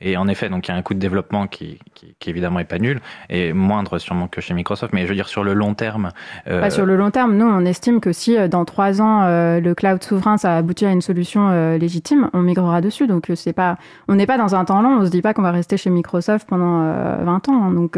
et, 0.00 0.10
et 0.10 0.16
en 0.16 0.28
effet, 0.28 0.48
donc 0.48 0.59
donc 0.60 0.68
il 0.68 0.72
y 0.72 0.74
a 0.74 0.76
un 0.76 0.82
coût 0.82 0.92
de 0.92 0.98
développement 0.98 1.46
qui, 1.46 1.78
qui, 1.94 2.28
évidemment 2.28 2.58
est 2.58 2.64
pas 2.64 2.78
nul 2.78 3.00
et 3.30 3.54
moindre 3.54 3.98
sûrement 3.98 4.28
que 4.28 4.42
chez 4.42 4.52
Microsoft. 4.52 4.92
Mais 4.92 5.04
je 5.04 5.08
veux 5.08 5.14
dire 5.14 5.26
sur 5.26 5.42
le 5.42 5.54
long 5.54 5.72
terme. 5.72 6.10
Euh... 6.48 6.68
sur 6.68 6.84
le 6.84 6.96
long 6.96 7.10
terme, 7.10 7.34
nous 7.34 7.46
on 7.46 7.64
estime 7.64 7.98
que 7.98 8.12
si 8.12 8.36
euh, 8.36 8.46
dans 8.46 8.66
trois 8.66 9.00
ans 9.00 9.22
euh, 9.22 9.58
le 9.58 9.74
cloud 9.74 10.02
souverain 10.04 10.36
ça 10.36 10.58
aboutit 10.58 10.84
à 10.84 10.92
une 10.92 11.00
solution 11.00 11.48
euh, 11.48 11.78
légitime, 11.78 12.28
on 12.34 12.42
migrera 12.42 12.82
dessus. 12.82 13.06
Donc 13.06 13.32
c'est 13.36 13.54
pas, 13.54 13.78
on 14.06 14.16
n'est 14.16 14.26
pas 14.26 14.36
dans 14.36 14.54
un 14.54 14.66
temps 14.66 14.82
long. 14.82 14.98
On 15.00 15.06
se 15.06 15.10
dit 15.10 15.22
pas 15.22 15.32
qu'on 15.32 15.40
va 15.40 15.50
rester 15.50 15.78
chez 15.78 15.88
Microsoft 15.88 16.46
pendant 16.46 16.92
20 17.24 17.48
ans. 17.48 17.64
Hein. 17.64 17.72
donc 17.72 17.96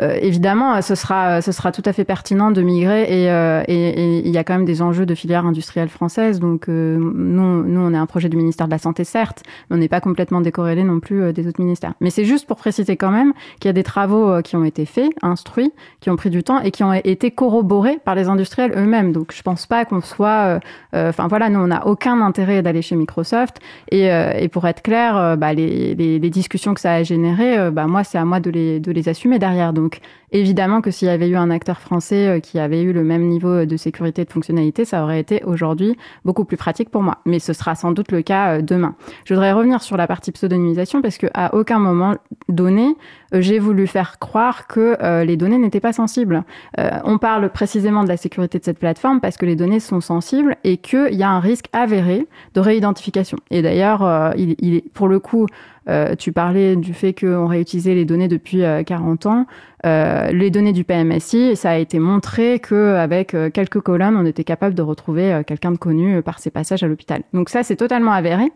euh, 0.00 0.18
évidemment, 0.20 0.80
ce 0.82 0.94
sera, 0.94 1.40
ce 1.40 1.52
sera 1.52 1.72
tout 1.72 1.82
à 1.84 1.92
fait 1.92 2.04
pertinent 2.04 2.50
de 2.50 2.62
migrer 2.62 3.06
euh, 3.30 3.62
et, 3.68 4.18
il 4.24 4.30
y 4.30 4.38
a 4.38 4.44
quand 4.44 4.54
même 4.54 4.64
des 4.64 4.82
enjeux 4.82 5.06
de 5.06 5.14
filière 5.14 5.46
industrielle 5.46 5.88
française. 5.88 6.40
Donc, 6.40 6.68
euh, 6.68 6.98
nous, 6.98 7.64
nous, 7.64 7.80
on 7.80 7.92
est 7.94 7.96
un 7.96 8.06
projet 8.06 8.28
du 8.28 8.36
ministère 8.36 8.66
de 8.66 8.72
la 8.72 8.78
Santé, 8.78 9.04
certes, 9.04 9.42
mais 9.68 9.76
on 9.76 9.78
n'est 9.78 9.88
pas 9.88 10.00
complètement 10.00 10.40
décorrélé 10.40 10.82
non 10.82 11.00
plus 11.00 11.32
des 11.32 11.46
autres 11.46 11.60
ministères. 11.60 11.94
Mais 12.00 12.10
c'est 12.10 12.24
juste 12.24 12.46
pour 12.46 12.56
préciser 12.56 12.96
quand 12.96 13.10
même 13.10 13.32
qu'il 13.60 13.68
y 13.68 13.70
a 13.70 13.72
des 13.72 13.82
travaux 13.82 14.42
qui 14.42 14.56
ont 14.56 14.64
été 14.64 14.86
faits, 14.86 15.10
instruits, 15.22 15.72
qui 16.00 16.10
ont 16.10 16.16
pris 16.16 16.30
du 16.30 16.42
temps 16.42 16.60
et 16.60 16.70
qui 16.70 16.82
ont 16.82 16.92
été 16.92 17.30
corroborés 17.30 17.98
par 18.04 18.14
les 18.14 18.28
industriels 18.28 18.72
eux-mêmes. 18.76 19.12
Donc, 19.12 19.32
je 19.32 19.42
pense 19.42 19.66
pas 19.66 19.84
qu'on 19.84 20.00
soit. 20.00 20.60
Enfin, 20.92 21.28
voilà, 21.28 21.50
nous, 21.50 21.60
on 21.60 21.68
n'a 21.68 21.86
aucun 21.86 22.20
intérêt 22.20 22.62
d'aller 22.62 22.82
chez 22.82 22.96
Microsoft. 22.96 23.58
Et, 23.90 24.06
et 24.06 24.48
pour 24.48 24.66
être 24.66 24.82
clair, 24.82 25.36
bah, 25.36 25.52
les, 25.52 25.94
les, 25.94 26.18
les, 26.18 26.30
discussions 26.30 26.74
que 26.74 26.80
ça 26.80 26.94
a 26.94 27.02
générées, 27.02 27.70
bah, 27.70 27.86
moi, 27.86 28.04
c'est 28.04 28.18
à 28.18 28.24
moi 28.24 28.40
de 28.40 28.50
les, 28.50 28.80
de 28.80 28.90
les 28.90 29.08
assumer 29.08 29.38
derrière. 29.38 29.72
Donc 29.84 30.00
évidemment 30.32 30.80
que 30.80 30.90
s'il 30.90 31.08
y 31.08 31.10
avait 31.10 31.28
eu 31.28 31.36
un 31.36 31.50
acteur 31.50 31.78
français 31.78 32.26
euh, 32.26 32.40
qui 32.40 32.58
avait 32.58 32.80
eu 32.80 32.94
le 32.94 33.04
même 33.04 33.28
niveau 33.28 33.66
de 33.66 33.76
sécurité 33.76 34.22
et 34.22 34.24
de 34.24 34.30
fonctionnalité, 34.30 34.86
ça 34.86 35.04
aurait 35.04 35.20
été 35.20 35.44
aujourd'hui 35.44 35.98
beaucoup 36.24 36.46
plus 36.46 36.56
pratique 36.56 36.88
pour 36.88 37.02
moi. 37.02 37.18
Mais 37.26 37.38
ce 37.38 37.52
sera 37.52 37.74
sans 37.74 37.92
doute 37.92 38.10
le 38.10 38.22
cas 38.22 38.56
euh, 38.56 38.62
demain. 38.62 38.94
Je 39.26 39.34
voudrais 39.34 39.52
revenir 39.52 39.82
sur 39.82 39.98
la 39.98 40.06
partie 40.06 40.32
pseudonymisation 40.32 41.02
parce 41.02 41.18
qu'à 41.18 41.54
aucun 41.54 41.78
moment 41.78 42.14
donné, 42.48 42.96
euh, 43.34 43.42
j'ai 43.42 43.58
voulu 43.58 43.86
faire 43.86 44.18
croire 44.18 44.66
que 44.66 44.96
les 45.24 45.36
données 45.36 45.58
n'étaient 45.58 45.80
pas 45.80 45.92
sensibles. 45.92 46.44
on 46.78 47.18
parle 47.18 47.50
précisément 47.50 48.04
de 48.04 48.08
la 48.08 48.16
sécurité 48.16 48.58
de 48.58 48.64
cette 48.64 48.78
plateforme 48.78 49.20
parce 49.20 49.36
que 49.36 49.44
les 49.44 49.56
données 49.56 49.80
sont 49.80 50.00
sensibles 50.00 50.56
et 50.64 50.78
qu'il 50.78 51.14
y 51.14 51.22
a 51.22 51.30
un 51.30 51.40
risque 51.40 51.66
avéré 51.72 52.26
de 52.54 52.60
réidentification. 52.60 53.38
Et 53.50 53.60
d'ailleurs, 53.60 54.32
il, 54.36 54.54
il, 54.60 54.76
est 54.76 54.88
pour 54.92 55.08
le 55.08 55.18
coup 55.18 55.46
euh, 55.88 56.14
tu 56.16 56.32
parlais 56.32 56.76
du 56.76 56.94
fait 56.94 57.12
qu'on 57.12 57.46
réutilisait 57.46 57.94
les 57.94 58.04
données 58.04 58.28
depuis 58.28 58.62
40 58.86 59.26
euh, 59.26 59.28
ans. 59.28 59.46
Euh, 59.84 60.30
les 60.30 60.50
données 60.50 60.72
du 60.72 60.84
PMSI, 60.84 61.56
ça 61.56 61.70
a 61.70 61.76
été 61.76 61.98
montré 61.98 62.58
qu'avec 62.58 63.36
quelques 63.52 63.80
colonnes, 63.80 64.16
on 64.16 64.24
était 64.24 64.44
capable 64.44 64.74
de 64.74 64.82
retrouver 64.82 65.42
quelqu'un 65.46 65.72
de 65.72 65.76
connu 65.76 66.22
par 66.22 66.38
ses 66.38 66.50
passages 66.50 66.82
à 66.82 66.88
l'hôpital. 66.88 67.22
Donc 67.32 67.48
ça, 67.48 67.62
c'est 67.62 67.76
totalement 67.76 68.12
avéré. 68.12 68.50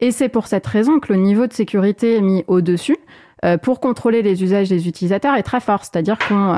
Et 0.00 0.12
c'est 0.12 0.30
pour 0.30 0.46
cette 0.46 0.66
raison 0.66 0.98
que 0.98 1.12
le 1.12 1.18
niveau 1.18 1.46
de 1.46 1.52
sécurité 1.52 2.20
mis 2.22 2.44
au-dessus 2.46 2.96
pour 3.62 3.80
contrôler 3.80 4.22
les 4.22 4.42
usages 4.42 4.68
des 4.68 4.88
utilisateurs 4.88 5.34
est 5.34 5.42
très 5.42 5.60
fort. 5.60 5.84
C'est-à-dire 5.84 6.16
qu'on 6.26 6.54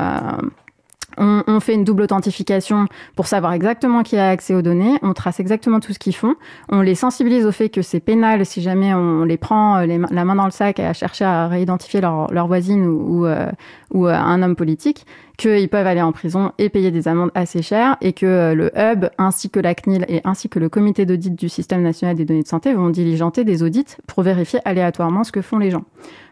on, 1.18 1.60
fait 1.60 1.74
une 1.74 1.84
double 1.84 2.02
authentification 2.02 2.86
pour 3.16 3.26
savoir 3.26 3.52
exactement 3.52 4.02
qui 4.02 4.16
a 4.16 4.28
accès 4.28 4.54
aux 4.54 4.62
données. 4.62 4.98
On 5.02 5.12
trace 5.12 5.40
exactement 5.40 5.80
tout 5.80 5.92
ce 5.92 5.98
qu'ils 5.98 6.14
font. 6.14 6.34
On 6.68 6.80
les 6.80 6.94
sensibilise 6.94 7.46
au 7.46 7.52
fait 7.52 7.68
que 7.68 7.82
c'est 7.82 8.00
pénal 8.00 8.44
si 8.46 8.62
jamais 8.62 8.94
on 8.94 9.24
les 9.24 9.36
prend 9.36 9.78
euh, 9.78 9.86
la 10.10 10.24
main 10.24 10.34
dans 10.34 10.44
le 10.44 10.50
sac 10.50 10.80
à 10.80 10.92
chercher 10.92 11.24
à 11.24 11.48
réidentifier 11.48 12.00
leur, 12.00 12.46
voisine 12.46 12.86
ou, 12.86 13.26
euh, 13.26 13.50
ou, 13.92 14.06
un 14.06 14.42
homme 14.42 14.56
politique, 14.56 15.06
qu'ils 15.36 15.68
peuvent 15.68 15.86
aller 15.86 16.02
en 16.02 16.12
prison 16.12 16.52
et 16.58 16.68
payer 16.68 16.90
des 16.90 17.08
amendes 17.08 17.30
assez 17.34 17.62
chères 17.62 17.96
et 18.00 18.12
que 18.12 18.26
euh, 18.26 18.54
le 18.54 18.70
hub 18.76 19.06
ainsi 19.18 19.50
que 19.50 19.60
la 19.60 19.74
CNIL 19.74 20.04
et 20.08 20.20
ainsi 20.24 20.48
que 20.48 20.58
le 20.58 20.68
comité 20.68 21.06
d'audit 21.06 21.34
du 21.34 21.48
système 21.48 21.82
national 21.82 22.16
des 22.16 22.24
données 22.24 22.42
de 22.42 22.48
santé 22.48 22.74
vont 22.74 22.90
diligenter 22.90 23.44
des 23.44 23.62
audits 23.62 23.96
pour 24.06 24.22
vérifier 24.22 24.60
aléatoirement 24.64 25.24
ce 25.24 25.32
que 25.32 25.42
font 25.42 25.58
les 25.58 25.70
gens. 25.70 25.84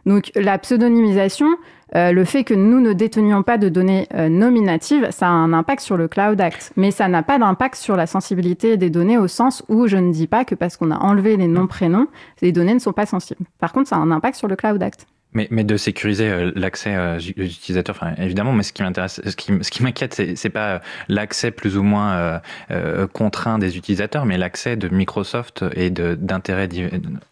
Donc 0.07 0.31
la 0.35 0.59
pseudonymisation, 0.59 1.47
euh, 1.95 2.13
le 2.13 2.25
fait 2.25 2.45
que 2.45 2.55
nous 2.55 2.81
ne 2.81 2.93
détenions 2.93 3.43
pas 3.43 3.59
de 3.59 3.69
données 3.69 4.07
euh, 4.15 4.29
nominatives, 4.29 5.09
ça 5.11 5.27
a 5.27 5.31
un 5.31 5.53
impact 5.53 5.83
sur 5.83 5.97
le 5.97 6.09
Cloud 6.09 6.41
Act, 6.41 6.73
mais 6.77 6.91
ça 6.91 7.09
n'a 7.09 7.23
pas 7.23 7.39
d'impact 7.39 7.77
sur 7.77 7.97
la 7.97 8.07
sensibilité 8.07 8.77
des 8.77 8.91
données 8.91 9.19
au 9.19 9.29
sens 9.29 9.65
où 9.69 9.87
je 9.87 9.97
ne 9.97 10.13
dis 10.13 10.27
pas 10.27 10.45
que 10.45 10.55
parce 10.55 10.77
qu'on 10.77 10.91
a 10.91 10.99
enlevé 10.99 11.37
les 11.37 11.49
noms 11.49 11.67
prénoms, 11.67 12.07
les 12.43 12.53
données 12.53 12.75
ne 12.75 12.79
sont 12.79 12.93
pas 12.93 13.07
sensibles. 13.07 13.45
Par 13.59 13.73
contre, 13.73 13.89
ça 13.89 13.97
a 13.97 13.99
un 13.99 14.11
impact 14.11 14.37
sur 14.37 14.49
le 14.49 14.57
Cloud 14.57 14.83
Act. 14.83 15.07
Mais, 15.33 15.47
mais 15.53 15.63
de 15.63 15.77
sécuriser 15.77 16.29
euh, 16.29 16.51
l'accès 16.57 16.93
euh, 16.97 17.17
aux 17.17 17.21
utilisateurs, 17.21 17.95
enfin, 17.95 18.15
évidemment, 18.19 18.53
mais 18.53 18.65
ce 18.65 18.73
qui 18.73 18.83
m'intéresse, 18.83 19.21
ce 19.25 19.37
qui, 19.37 19.53
ce 19.63 19.71
qui 19.71 19.85
m'inquiète, 19.85 20.13
c'est, 20.13 20.35
c'est 20.35 20.51
pas 20.51 20.69
euh, 20.71 20.79
l'accès 21.09 21.53
plus 21.53 21.77
ou 21.77 21.85
moins 21.85 22.41
euh, 22.73 23.07
contraint 23.07 23.61
des 23.61 23.77
utilisateurs, 23.77 24.27
mais 24.27 24.37
l'accès 24.39 24.75
de 24.75 24.89
Microsoft 24.89 25.65
et 25.77 25.91
de, 25.91 26.17
d'intérêts 26.17 26.69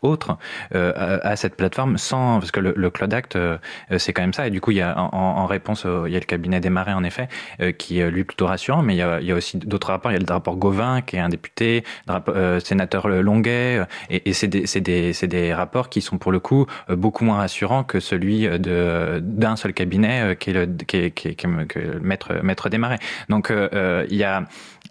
autres 0.03 0.38
euh, 0.76 0.92
à, 0.94 1.30
à, 1.30 1.34
cette 1.34 1.57
plateforme 1.57 1.99
sans, 1.99 2.38
parce 2.38 2.53
que 2.53 2.61
le, 2.61 2.72
le 2.76 2.88
Cloud 2.90 3.12
Act, 3.12 3.36
c'est 3.96 4.12
quand 4.12 4.22
même 4.22 4.32
ça. 4.32 4.46
Et 4.46 4.51
du 4.51 4.61
coup, 4.61 4.70
il 4.70 4.76
y 4.76 4.80
a 4.80 4.96
en, 4.96 5.12
en 5.12 5.46
réponse, 5.46 5.84
il 6.07 6.12
y 6.12 6.16
a 6.16 6.20
le 6.20 6.24
cabinet 6.24 6.61
des 6.61 6.70
marais, 6.70 6.92
en 6.92 7.03
effet, 7.03 7.28
qui 7.78 7.99
est 7.99 8.11
lui 8.12 8.22
plutôt 8.22 8.46
rassurant, 8.46 8.82
mais 8.82 8.94
il 8.94 8.99
y 8.99 9.03
a, 9.03 9.20
il 9.20 9.26
y 9.26 9.32
a 9.32 9.34
aussi 9.34 9.57
d'autres 9.57 9.88
rapports. 9.88 10.12
Il 10.12 10.14
y 10.14 10.16
a 10.16 10.20
le 10.24 10.32
rapport 10.32 10.55
Gauvin, 10.57 11.01
qui 11.01 11.16
est 11.16 11.20
un 11.20 11.28
député, 11.28 11.82
le 12.07 12.12
rapport, 12.12 12.36
sénateur 12.61 13.09
Longuet, 13.09 13.84
et, 14.09 14.28
et 14.28 14.32
c'est 14.32 14.46
des, 14.46 14.66
c'est 14.66 14.80
des, 14.80 15.12
c'est 15.12 15.26
des 15.26 15.53
rapports 15.53 15.88
qui 15.88 16.01
sont 16.01 16.18
pour 16.18 16.30
le 16.30 16.38
coup 16.38 16.66
beaucoup 16.88 17.24
moins 17.24 17.38
rassurants 17.38 17.82
que 17.89 17.99
celui 17.99 18.49
de 18.49 19.20
d'un 19.20 19.57
seul 19.57 19.72
cabinet 19.72 20.20
euh, 20.20 20.34
qui 20.34 20.51
est 20.51 20.53
le 20.53 20.66
qui 20.66 20.97
est, 20.97 21.11
qui 21.11 21.28
est, 21.28 21.34
qui 21.34 21.47
est, 21.47 22.01
maître 22.01 22.32
maître 22.43 22.68
des 22.68 22.78
marais. 22.78 22.99
Donc 23.28 23.51
euh, 23.51 23.68
euh, 23.72 24.07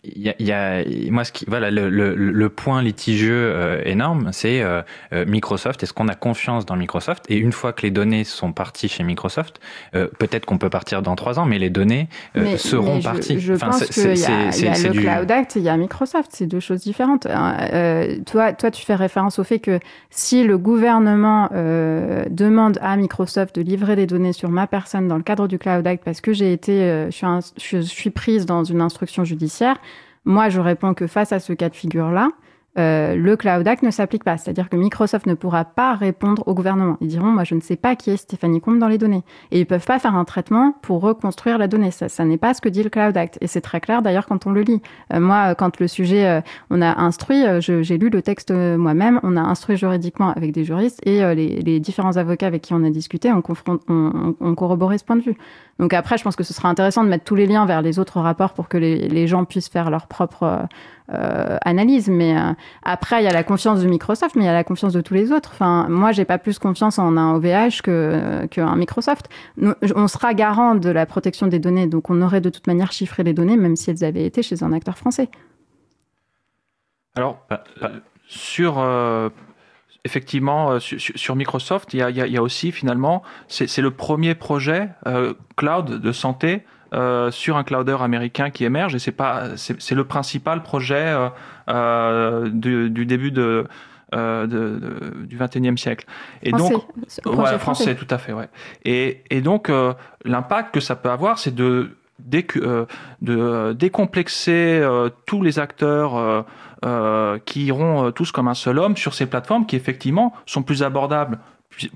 il 0.04 0.22
y 0.22 0.30
a 0.30 0.36
il 0.40 0.46
y, 0.46 0.52
a, 0.52 0.84
moi 1.12 1.24
ce 1.24 1.32
qui 1.32 1.46
voilà 1.48 1.72
le, 1.72 1.90
le, 1.90 2.16
le 2.16 2.50
point 2.50 2.82
litigieux 2.82 3.52
euh, 3.56 3.82
énorme 3.86 4.30
c'est 4.32 4.62
euh, 4.62 4.82
euh, 5.14 5.26
Microsoft. 5.26 5.82
Est-ce 5.84 5.94
qu'on 5.94 6.08
a 6.08 6.16
confiance 6.16 6.66
dans 6.66 6.76
Microsoft? 6.76 7.26
Et 7.30 7.38
une 7.38 7.52
fois 7.52 7.74
que 7.74 7.82
les 7.82 7.92
données 7.92 8.24
sont 8.24 8.54
parties 8.54 8.90
chez 8.90 9.04
Microsoft 9.04 9.60
peut-être 9.92 10.46
qu'on 10.46 10.58
peut 10.58 10.70
partir 10.70 11.02
dans 11.02 11.16
trois 11.16 11.40
ans 11.40 11.46
mais 11.46 11.60
les 11.60 11.70
données 11.70 12.08
mais, 12.36 12.58
seront 12.58 12.96
mais 12.96 13.02
parties. 13.02 13.40
je, 13.40 13.48
je 13.48 13.54
enfin, 13.54 13.70
pense 13.70 13.86
qu'il 13.86 14.18
y 14.18 14.26
a, 14.26 14.50
y 14.50 14.68
a 14.68 14.88
le 14.88 14.90
du... 14.90 15.02
Cloud 15.02 15.32
Act 15.32 15.56
il 15.56 15.64
y 15.64 15.70
a 15.70 15.78
Microsoft 15.78 16.30
c'est 16.34 16.48
deux 16.48 16.60
choses 16.60 16.82
différentes. 16.82 17.26
Hein. 17.26 17.58
toi 18.26 18.54
toi 18.54 18.72
tu 18.72 18.86
fais 18.86 18.96
référence 18.96 19.40
au 19.40 19.44
fait 19.44 19.60
que 19.60 19.80
si 20.10 20.44
le 20.44 20.58
gouvernement 20.58 21.50
demande 21.52 22.78
à 22.82 22.96
Microsoft 22.98 23.56
de 23.56 23.62
livrer 23.62 23.96
les 23.96 24.08
données 24.08 24.34
sur 24.34 24.50
ma 24.50 24.68
personne 24.68 25.08
dans 25.08 25.18
le 25.18 25.24
cadre 25.24 25.48
du 25.48 25.58
Cloud 25.58 25.86
Act 25.86 26.04
parce 26.04 26.22
que 26.22 26.34
j'ai 26.34 26.54
été 26.54 27.08
je 27.10 27.16
suis, 27.16 27.26
un, 27.26 27.40
je 27.58 27.80
suis 27.80 28.10
prise 28.10 28.46
dans 28.46 28.64
une 28.64 28.82
instruction 28.82 29.24
judiciaire 29.24 29.78
moi, 30.28 30.50
je 30.50 30.60
réponds 30.60 30.94
que 30.94 31.08
face 31.08 31.32
à 31.32 31.40
ce 31.40 31.54
cas 31.54 31.70
de 31.70 31.76
figure-là, 31.76 32.32
euh, 32.78 33.16
le 33.16 33.36
Cloud 33.36 33.68
Act 33.68 33.84
ne 33.84 33.92
s'applique 33.92 34.24
pas. 34.24 34.38
C'est-à-dire 34.38 34.70
que 34.70 34.76
Microsoft 34.76 35.26
ne 35.26 35.34
pourra 35.34 35.66
pas 35.66 35.96
répondre 35.96 36.44
au 36.46 36.54
gouvernement. 36.54 36.98
Ils 37.02 37.08
diront, 37.08 37.28
moi, 37.28 37.44
je 37.44 37.56
ne 37.56 37.62
sais 37.62 37.76
pas 37.76 37.96
qui 37.96 38.12
est 38.12 38.18
Stéphanie 38.18 38.62
Combe 38.62 38.80
dans 38.80 38.88
les 38.88 38.98
données. 38.98 39.24
Et 39.52 39.60
ils 39.60 39.66
peuvent 39.66 39.86
pas 39.86 40.00
faire 40.00 40.16
un 40.16 40.26
traitement 40.26 40.74
pour 40.82 41.02
reconstruire 41.02 41.58
la 41.58 41.68
donnée. 41.68 41.92
Ça, 41.92 42.10
ça 42.10 42.26
n'est 42.26 42.38
pas 42.38 42.54
ce 42.54 42.62
que 42.62 42.70
dit 42.70 42.84
le 42.84 42.90
Cloud 42.90 43.16
Act. 43.18 43.38
Et 43.42 43.48
c'est 43.48 43.62
très 43.62 43.80
clair 43.80 44.02
d'ailleurs 44.02 44.26
quand 44.26 44.46
on 44.46 44.52
le 44.52 44.62
lit. 44.62 44.82
Euh, 45.14 45.20
moi, 45.20 45.56
quand 45.56 45.80
le 45.80 45.88
sujet, 45.88 46.28
euh, 46.28 46.42
on 46.70 46.82
a 46.82 47.02
instruit, 47.02 47.46
euh, 47.46 47.60
j'ai 47.62 47.98
lu 47.98 48.10
le 48.10 48.22
texte 48.22 48.52
moi-même, 48.52 49.20
on 49.24 49.36
a 49.38 49.42
instruit 49.42 49.78
juridiquement 49.78 50.32
avec 50.32 50.52
des 50.52 50.64
juristes 50.64 51.00
et 51.06 51.24
les, 51.36 51.80
différents 51.80 52.18
avocats 52.18 52.48
avec 52.48 52.64
qui 52.64 52.74
on 52.74 52.84
a 52.84 52.90
discuté 52.90 53.32
ont, 53.32 53.44
on, 53.88 54.36
on, 54.40 54.56
corroboré 54.56 54.98
ce 54.98 55.04
point 55.04 55.16
de 55.16 55.22
vue. 55.22 55.38
Donc 55.80 55.94
après, 55.94 56.18
je 56.18 56.24
pense 56.24 56.36
que 56.36 56.44
ce 56.44 56.54
sera 56.54 56.70
intéressant 56.70 57.04
de 57.04 57.10
mettre 57.10 57.24
tous 57.24 57.36
les 57.36 57.46
liens 57.46 57.66
vers 57.66 57.82
les 57.82 58.00
autres 58.00 58.20
rapports 58.20 58.54
pour 58.54 58.68
que 58.68 58.78
les, 58.78 59.08
les 59.08 59.28
gens 59.28 59.46
puissent 59.46 59.70
faire 59.70 59.90
leur 59.90 60.08
propre 60.08 60.68
euh, 61.14 61.58
analyse. 61.64 62.10
Mais 62.10 62.38
euh, 62.38 62.54
après, 62.84 63.22
il 63.22 63.26
y 63.26 63.30
a 63.30 63.34
la 63.34 63.44
confiance 63.44 63.82
de 63.82 63.88
Microsoft, 63.88 64.36
mais 64.36 64.44
il 64.44 64.46
y 64.46 64.50
a 64.50 64.54
la 64.54 64.64
confiance 64.64 64.94
de 64.94 65.02
tous 65.02 65.14
les 65.14 65.32
autres. 65.32 65.52
Enfin, 65.54 65.88
moi, 65.90 66.12
j'ai 66.12 66.26
pas 66.26 66.38
plus 66.38 66.60
confiance 66.60 67.00
en 67.00 67.16
un 67.16 67.36
OVH 67.36 67.82
que 67.82 68.46
qu'un 68.48 68.76
Microsoft. 68.76 69.30
on 69.58 70.08
sera 70.08 70.34
garant 70.34 70.76
de 70.76 70.90
la 70.90 71.06
protection 71.06 71.48
des 71.48 71.60
données, 71.60 71.88
donc 71.88 72.10
on 72.10 72.22
aurait 72.22 72.42
de 72.42 72.50
toute 72.50 72.68
manière 72.68 72.92
chiffré 72.92 73.24
les 73.24 73.34
données, 73.34 73.56
même 73.56 73.76
si 73.76 73.90
elles 73.90 74.04
avaient 74.04 74.26
été 74.26 74.44
chez 74.44 74.64
un 74.64 74.74
acteur 74.74 74.98
français. 74.98 75.30
Alors, 77.16 77.40
bah, 77.50 77.64
bah, 77.82 77.92
sur 78.28 78.84
effectivement, 80.04 80.80
sur, 80.80 81.36
Microsoft, 81.36 81.94
il 81.94 82.00
y, 82.00 82.04
a, 82.04 82.10
il 82.10 82.32
y, 82.32 82.38
a, 82.38 82.42
aussi 82.42 82.72
finalement, 82.72 83.24
c'est 83.48 83.82
le 83.82 83.92
premier 83.92 84.36
projet 84.36 84.90
cloud 85.56 86.02
de 86.02 86.12
santé 86.12 86.64
euh, 86.94 87.32
sur 87.32 87.58
un 87.58 87.64
clouder 87.64 87.98
américain 88.00 88.50
qui 88.50 88.64
émerge 88.64 88.96
et 88.96 89.00
c'est 89.00 89.12
pas 89.12 89.58
c'est 89.58 89.96
le 89.96 90.06
principal 90.06 90.64
projet 90.64 90.96
euh, 90.96 91.30
euh, 91.68 92.50
du, 92.50 92.90
du, 92.90 93.06
début 93.06 93.32
de, 93.32 93.68
de, 94.14 94.46
de, 94.46 95.26
du 95.26 95.38
21e 95.38 95.76
siècle. 95.76 96.06
Et 96.44 96.52
français, 96.52 96.74
donc, 96.74 96.86
ouais, 97.26 97.34
français, 97.34 97.58
français, 97.60 97.96
tout 97.96 98.08
à 98.10 98.18
fait, 98.18 98.32
ouais. 98.32 98.48
Et, 98.86 99.24
et 99.30 99.42
donc, 99.42 99.70
l'impact 100.24 100.74
que 100.74 100.80
ça 100.80 100.96
peut 100.96 101.10
avoir, 101.10 101.40
c'est 101.40 101.54
de, 101.54 101.98
de 102.20 103.74
décomplexer 103.74 104.82
tous 105.26 105.42
les 105.42 105.60
acteurs 105.60 106.46
qui 107.44 107.66
iront 107.66 108.12
tous 108.12 108.32
comme 108.32 108.48
un 108.48 108.54
seul 108.54 108.80
homme 108.80 108.96
sur 108.96 109.14
ces 109.14 109.26
plateformes 109.26 109.66
qui, 109.66 109.76
effectivement, 109.76 110.34
sont 110.46 110.64
plus 110.64 110.84
abordables 110.84 111.40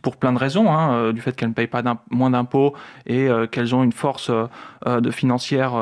pour 0.02 0.18
plein 0.18 0.34
de 0.34 0.38
raisons, 0.38 0.72
hein, 0.72 0.94
euh, 0.94 1.14
du 1.14 1.22
fait 1.22 1.36
qu'elles 1.36 1.50
ne 1.50 1.54
payent 1.54 1.68
pas 1.68 1.84
moins 2.10 2.32
d'impôts 2.32 2.74
et 3.06 3.28
euh, 3.28 3.48
qu'elles 3.48 3.74
ont 3.76 3.84
une 3.84 3.92
force 3.92 4.30
euh, 4.30 5.02
de 5.02 5.12
financière 5.12 5.74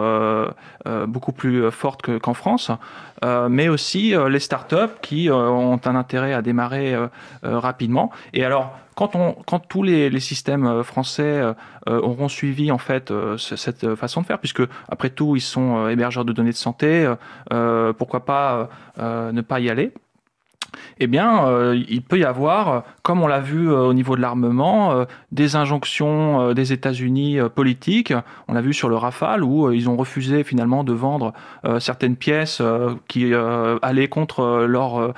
beaucoup 1.08 1.32
plus 1.32 1.72
forte 1.72 2.20
qu'en 2.20 2.34
France, 2.34 2.72
mais 3.50 3.70
aussi 3.70 4.14
les 4.30 4.40
startups 4.40 4.96
qui 5.02 5.30
ont 5.32 5.80
un 5.86 5.96
intérêt 5.96 6.34
à 6.34 6.42
démarrer 6.42 6.96
rapidement. 7.44 8.12
Et 8.34 8.44
alors, 8.44 8.78
quand, 8.96 9.16
on, 9.16 9.34
quand 9.46 9.60
tous 9.60 9.84
les, 9.84 10.10
les 10.10 10.20
systèmes 10.20 10.84
français 10.84 11.42
auront 11.88 12.28
suivi 12.28 12.72
en 12.72 12.78
fait 12.78 13.14
cette 13.38 13.96
façon 13.96 14.22
de 14.22 14.26
faire, 14.26 14.40
puisque 14.40 14.64
après 14.90 15.10
tout 15.10 15.36
ils 15.36 15.42
sont 15.42 15.88
hébergeurs 15.88 16.26
de 16.26 16.34
données 16.34 16.52
de 16.52 16.56
santé, 16.56 17.12
pourquoi 17.98 18.26
pas 18.26 18.70
ne 18.98 19.42
pas 19.42 19.60
y 19.60 19.70
aller 19.70 19.94
eh 21.00 21.08
bien, 21.08 21.46
euh, 21.46 21.82
il 21.88 22.02
peut 22.02 22.20
y 22.20 22.26
avoir, 22.26 22.84
comme 23.04 23.22
on 23.22 23.28
l'a 23.28 23.40
vu 23.40 23.70
euh, 23.70 23.82
au 23.82 23.94
niveau 23.94 24.16
de 24.16 24.22
l'armement, 24.22 24.92
euh, 24.92 25.06
des 25.32 25.56
injonctions 25.56 26.54
des 26.54 26.74
États-Unis 26.74 27.40
politiques. 27.54 28.14
On 28.48 28.54
l'a 28.54 28.62
vu 28.62 28.74
sur 28.74 28.90
le 28.90 28.96
Rafale, 28.96 29.44
où 29.44 29.72
ils 29.72 29.90
ont 29.90 29.96
refusé 29.96 30.44
finalement 30.44 30.84
de 30.84 30.94
vendre 30.94 31.34
certaines 31.80 32.16
pièces 32.16 32.62
qui 33.08 33.34
allaient 33.82 34.08
contre 34.08 34.66
leur 34.68 35.14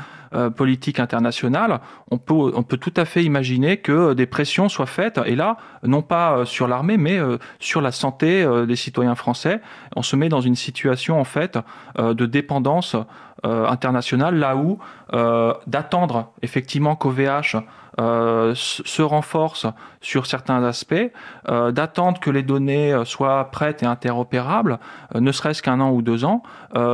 politique 0.55 0.99
internationale. 0.99 1.81
On 2.09 2.17
peut, 2.17 2.77
tout 2.77 2.93
à 2.95 3.05
fait 3.05 3.23
imaginer 3.23 3.77
que 3.77 4.13
des 4.13 4.25
pressions 4.25 4.69
soient 4.69 4.85
faites, 4.85 5.19
et 5.25 5.35
là, 5.35 5.57
non 5.83 6.01
pas 6.01 6.45
sur 6.45 6.67
l'armée, 6.67 6.97
mais 6.97 7.19
sur 7.59 7.81
la 7.81 7.91
santé 7.91 8.47
des 8.67 8.75
citoyens 8.75 9.15
français. 9.15 9.61
On 9.95 10.03
se 10.03 10.15
met 10.15 10.29
dans 10.29 10.41
une 10.41 10.55
situation, 10.55 11.19
en 11.19 11.25
fait, 11.25 11.59
de 11.97 12.25
dépendance 12.25 12.95
euh, 13.43 13.67
international 13.67 14.35
là 14.35 14.55
où 14.55 14.77
euh, 15.13 15.55
d'attendre 15.65 16.31
effectivement 16.43 16.95
qu'OVH 16.95 17.57
euh, 17.99 18.53
se 18.53 19.01
renforce 19.01 19.65
sur 19.99 20.27
certains 20.27 20.63
aspects, 20.63 21.11
d'attendre 21.47 22.19
que 22.19 22.29
les 22.29 22.43
données 22.43 23.01
soient 23.05 23.49
prêtes 23.51 23.81
et 23.81 23.87
interopérables, 23.87 24.79
ne 25.15 25.31
serait-ce 25.31 25.63
qu'un 25.63 25.79
an 25.79 25.91
ou 25.91 26.01
deux 26.01 26.23
ans, 26.23 26.43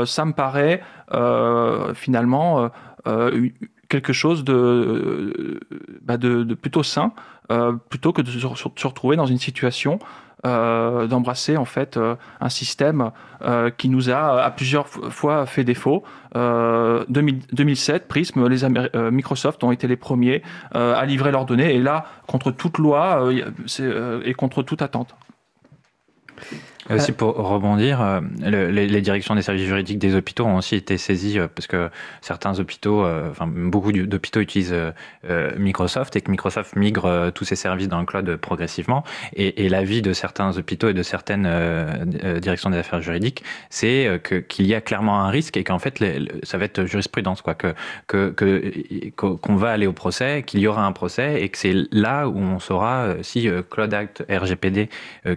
ça 0.05 0.25
me 0.25 0.33
paraît 0.33 0.81
finalement 1.93 2.69
quelque 3.89 4.13
chose 4.13 4.43
de, 4.43 5.59
bah 6.01 6.17
de, 6.17 6.43
de, 6.43 6.53
plutôt 6.55 6.83
sain, 6.83 7.13
plutôt 7.89 8.13
que 8.13 8.21
de 8.21 8.29
se, 8.29 8.47
retrouver 8.87 9.15
dans 9.15 9.25
une 9.25 9.37
situation 9.37 9.99
euh, 10.45 11.07
d'embrasser 11.07 11.57
en 11.57 11.65
fait 11.65 11.97
euh, 11.97 12.15
un 12.39 12.49
système 12.49 13.09
euh, 13.41 13.71
qui 13.75 13.89
nous 13.89 14.11
a 14.11 14.43
à 14.43 14.51
plusieurs 14.51 14.87
fois 14.87 15.47
fait 15.47 15.63
défaut. 15.63 16.03
2007, 16.35 18.07
Prism, 18.07 18.47
les 18.47 18.59
Microsoft 19.09 19.63
ont 19.63 19.71
été 19.71 19.87
les 19.87 19.95
premiers 19.95 20.43
à 20.73 21.03
livrer 21.05 21.31
leurs 21.31 21.45
données 21.45 21.73
et 21.73 21.79
là, 21.79 22.05
contre 22.27 22.51
toute 22.51 22.77
loi 22.77 23.31
et 24.23 24.33
contre 24.35 24.61
toute 24.61 24.83
attente. 24.83 25.15
Aussi 26.89 27.11
pour 27.11 27.35
rebondir, 27.35 28.01
euh, 28.01 28.21
les, 28.71 29.01
directions 29.01 29.35
des 29.35 29.41
services 29.41 29.65
juridiques 29.65 29.99
des 29.99 30.15
hôpitaux 30.15 30.45
ont 30.45 30.57
aussi 30.57 30.75
été 30.75 30.97
saisies 30.97 31.39
euh, 31.39 31.47
parce 31.53 31.67
que 31.67 31.89
certains 32.21 32.59
hôpitaux, 32.59 33.03
euh, 33.03 33.29
enfin 33.29 33.47
beaucoup 33.47 33.91
d'hôpitaux 33.91 34.39
utilisent 34.39 34.75
Microsoft 35.57 36.15
et 36.15 36.21
que 36.21 36.31
Microsoft 36.31 36.75
migre 36.75 37.31
tous 37.33 37.45
ses 37.45 37.55
services 37.55 37.87
dans 37.87 37.99
le 37.99 38.05
cloud 38.05 38.37
progressivement. 38.37 39.03
Et, 39.33 39.65
et 39.65 39.69
l'avis 39.69 40.01
de 40.01 40.13
certains 40.13 40.57
hôpitaux 40.57 40.89
et 40.89 40.93
de 40.93 41.03
certaines 41.03 41.47
directions 42.39 42.69
des 42.69 42.77
affaires 42.77 43.01
juridiques, 43.01 43.43
c'est 43.69 44.19
que 44.23 44.35
qu'il 44.35 44.67
y 44.67 44.75
a 44.75 44.81
clairement 44.81 45.21
un 45.21 45.29
risque 45.29 45.57
et 45.57 45.63
qu'en 45.63 45.79
fait 45.79 46.03
ça 46.43 46.57
va 46.57 46.65
être 46.65 46.85
jurisprudence 46.85 47.41
quoi, 47.41 47.55
que 47.55 47.73
que 48.07 48.31
qu'on 49.15 49.55
va 49.55 49.71
aller 49.71 49.87
au 49.87 49.93
procès, 49.93 50.43
qu'il 50.45 50.59
y 50.59 50.67
aura 50.67 50.85
un 50.85 50.91
procès 50.91 51.41
et 51.41 51.49
que 51.49 51.57
c'est 51.57 51.75
là 51.91 52.27
où 52.27 52.37
on 52.37 52.59
saura 52.59 53.15
si 53.21 53.49
Cloud 53.69 53.93
Act 53.93 54.23
RGPD 54.29 54.89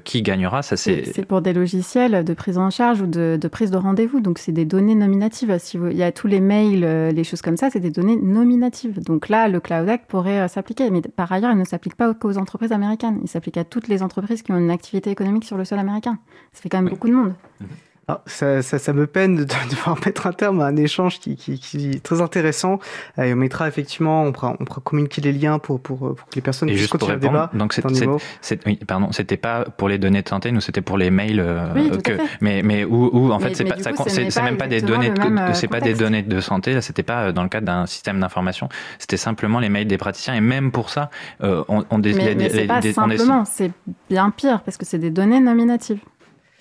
qui 0.05 0.23
gagnera. 0.23 0.63
Ça 0.63 0.77
c'est 0.77 1.27
des 1.41 1.53
logiciels 1.53 2.25
de 2.25 2.35
prise 2.35 2.59
en 2.59 2.71
charge 2.71 3.01
ou 3.01 3.07
de, 3.07 3.39
prise 3.51 3.71
de 3.71 3.77
rendez-vous. 3.77 4.21
Donc, 4.21 4.39
c'est 4.39 4.53
des 4.53 4.65
données 4.65 4.95
nominatives. 4.95 5.57
Si 5.59 5.79
il 5.79 5.97
y 5.97 6.03
a 6.03 6.13
tous 6.13 6.27
les 6.27 6.41
mails, 6.41 6.85
euh, 6.85 7.11
les 7.11 7.25
choses 7.25 7.43
comme 7.43 7.57
ça, 7.57 7.71
c'est 7.71 7.81
des 7.81 7.91
données 7.91 8.17
nominatives. 8.17 9.03
Donc 9.03 9.29
là, 9.29 9.49
le 9.49 9.61
Cloud 9.61 9.89
Act 9.89 10.07
pourrait 10.09 10.41
euh, 10.41 10.49
s'appliquer. 10.49 10.91
Mais 10.91 11.03
par 11.03 11.31
ailleurs, 11.33 11.53
il 11.53 11.59
ne 11.59 11.65
s'applique 11.65 11.95
pas 11.95 12.13
qu'aux 12.15 12.39
entreprises 12.39 12.73
américaines. 12.73 13.19
Il 13.23 13.29
s'applique 13.29 13.57
à 13.57 13.65
toutes 13.65 13.89
les 13.89 14.03
entreprises 14.03 14.43
qui 14.43 14.53
ont 14.53 14.59
une 14.59 14.71
activité 14.71 15.11
économique 15.11 15.45
sur 15.45 15.57
le 15.57 15.65
sol 15.65 15.79
américain. 15.79 16.19
Ça 16.53 16.63
fait 16.63 16.69
quand 16.69 16.83
même 16.83 16.91
beaucoup 16.91 17.09
de 17.09 17.15
monde. 17.15 17.35
Mhm. 17.61 17.67
Ah, 18.11 18.23
ça, 18.27 18.61
ça, 18.63 18.93
me 18.93 19.07
peine 19.07 19.37
de, 19.37 19.45
devoir 19.45 19.97
mettre 20.05 20.27
un 20.27 20.33
terme 20.33 20.61
à 20.61 20.67
un 20.67 20.77
échange 20.77 21.21
qui, 21.21 21.37
qui, 21.37 21.61
qui 21.61 21.91
est 21.91 22.03
très 22.03 22.21
intéressant. 22.21 22.81
Euh, 23.19 23.25
et 23.25 23.33
on 23.33 23.37
mettra 23.37 23.69
effectivement, 23.69 24.25
on 24.25 24.33
pourra, 24.33 24.57
on 24.59 24.65
pourra 24.65 24.81
communiquer 24.81 25.21
les 25.21 25.33
liens 25.33 25.61
pour, 25.61 25.81
pour, 25.81 25.99
pour 25.99 26.27
que 26.29 26.35
les 26.35 26.41
personnes 26.41 26.69
et 26.69 26.75
puissent 26.75 26.89
continuer 26.89 27.15
le 27.15 27.21
débat. 27.21 27.51
Donc 27.55 27.73
c'est, 27.73 28.67
oui, 28.67 28.81
pardon, 28.85 29.13
c'était 29.13 29.37
pas 29.37 29.65
pour 29.65 29.89
les 29.89 29.99
données 29.99 30.23
de 30.23 30.29
santé, 30.29 30.51
nous 30.51 30.61
c'était 30.61 30.81
pour 30.81 30.99
les 30.99 31.11
mails. 31.11 31.39
Euh, 31.39 31.99
que, 32.03 32.19
mais 32.41 32.63
mais 32.63 32.85
où, 32.85 33.11
où 33.13 33.31
en 33.31 33.39
fait 33.39 33.55
c'est 33.55 33.65
pas, 33.65 33.79
ça, 33.79 33.93
c'est, 34.09 34.43
même 34.43 34.57
pas 34.57 34.67
des 34.67 34.83
données, 34.83 35.11
de, 35.11 35.21
euh, 35.21 35.55
c'est 35.55 35.69
pas 35.69 35.81
des 35.81 35.95
données 35.95 36.23
de 36.23 36.41
santé. 36.41 36.75
Là, 36.75 36.83
c'était 36.83 37.05
pas 37.05 37.31
dans 37.31 37.45
le 37.45 37.49
cadre 37.49 37.67
d'un 37.67 37.87
système 37.87 38.19
d'information. 38.19 38.69
C'était 38.99 39.17
simplement 39.17 39.61
les 39.61 39.69
mails 39.69 39.87
des 39.87 39.99
praticiens. 39.99 40.35
Et 40.35 40.41
même 40.41 40.73
pour 40.73 40.91
ça, 40.91 41.11
on, 41.41 41.85
on 41.91 41.99
mais, 41.99 42.35
mais 42.35 42.49
c'est 42.49 42.67
pas 42.67 42.83
simplement, 42.83 43.45
c'est 43.45 43.71
bien 44.09 44.31
pire 44.31 44.63
parce 44.63 44.77
que 44.77 44.85
c'est 44.85 44.99
des 44.99 45.11
données 45.11 45.41
nominatives. 45.41 46.01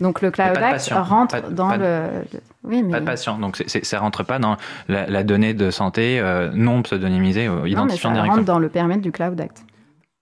Donc 0.02 0.22
le 0.22 0.32
Cloud 0.32 0.58
Act 0.58 0.90
rentre 0.94 1.50
dans 1.52 1.76
le, 1.76 2.08
Oui, 2.64 2.84
mais... 2.84 2.92
Pas 2.92 3.00
de 3.00 3.06
patient. 3.06 3.38
Donc 3.38 3.58
c 3.58 3.84
ça 3.84 4.00
rentre 4.00 4.24
pas 4.24 4.40
dans 4.40 4.58
la, 4.88 5.24
donnée 5.24 5.54
de 5.54 5.72
santé 5.72 6.20
euh, 6.20 6.50
non 6.54 6.82
pseudonymisée, 6.82 7.48
euh, 7.48 7.68
identifiant 7.68 8.12
mais 8.12 8.18
ça 8.18 8.24
rentre 8.24 8.46
dans 8.46 8.60
le 8.60 8.70
périmètre 8.70 9.02
du 9.02 9.12
Cloud 9.12 9.40
Act. 9.40 9.64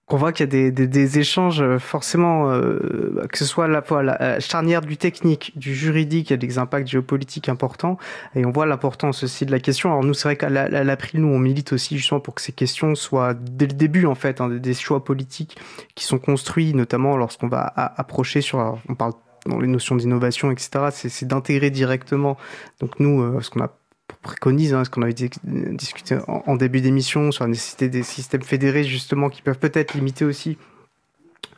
On 0.10 0.16
voit 0.16 0.32
qu'il 0.32 0.46
y 0.46 0.48
a 0.48 0.52
des, 0.52 0.72
des, 0.72 0.88
des, 0.88 1.20
échanges 1.20 1.62
euh, 1.62 1.80
forcément, 1.80 2.50
euh, 2.50 3.28
que 3.30 3.38
ce 3.38 3.44
soit 3.44 3.68
la 3.68 3.82
fois 3.82 4.04
la 4.04 4.40
charnière 4.40 4.80
du 4.80 4.96
technique, 4.96 5.52
du 5.60 5.76
juridique, 5.76 6.30
il 6.30 6.32
y 6.32 6.36
a 6.36 6.38
des 6.38 6.58
impacts 6.60 6.88
géopolitiques 6.88 7.50
importants, 7.50 7.98
et 8.34 8.46
on 8.46 8.52
voit 8.52 8.66
l'importance 8.66 9.24
aussi 9.24 9.46
de 9.46 9.52
la 9.52 9.60
question. 9.60 9.90
Alors 9.90 10.06
nous, 10.06 10.14
c'est 10.14 10.30
vrai 10.30 10.38
qu'à 10.38 10.50
l'April, 10.50 11.20
nous, 11.20 11.28
on 11.28 11.40
milite 11.40 11.74
aussi 11.74 11.98
justement 11.98 12.22
pour 12.22 12.36
que 12.36 12.42
ces 12.42 12.54
questions 12.54 12.96
soient 12.96 13.34
dès 13.34 13.68
le 13.68 13.74
début 13.74 14.06
en 14.06 14.16
fait, 14.16 14.40
hein, 14.40 14.48
des 14.48 14.74
choix 14.74 15.04
politiques 15.04 15.58
qui 15.94 16.06
sont 16.06 16.20
construits, 16.20 16.74
notamment 16.74 17.18
lorsqu'on 17.18 17.50
va 17.50 17.74
approcher 17.76 18.40
sur, 18.40 18.78
on 18.88 18.96
parle 18.96 19.12
dans 19.48 19.60
les 19.60 19.68
notions 19.68 19.96
d'innovation, 19.96 20.52
etc., 20.52 20.90
c'est 20.92 21.28
d'intégrer 21.28 21.70
directement. 21.70 22.38
Donc 22.80 23.00
nous, 23.00 23.22
euh, 23.22 23.42
ce 23.42 23.50
qu'on 23.50 23.62
a 23.62 23.74
préconise, 24.22 24.74
hein, 24.74 24.84
ce 24.84 24.90
qu'on 24.90 25.02
avait 25.02 25.14
discuté 25.14 26.18
en, 26.28 26.56
début 26.56 26.82
d'émission 26.82 27.32
sur 27.32 27.44
la 27.44 27.50
nécessité 27.50 27.90
des 27.90 28.04
systèmes 28.04 28.42
fédérés 28.42 28.84
justement 28.84 29.30
qui 29.30 29.42
peuvent 29.42 29.60
peut-être 29.60 29.94
limiter 29.94 30.26
aussi 30.26 30.58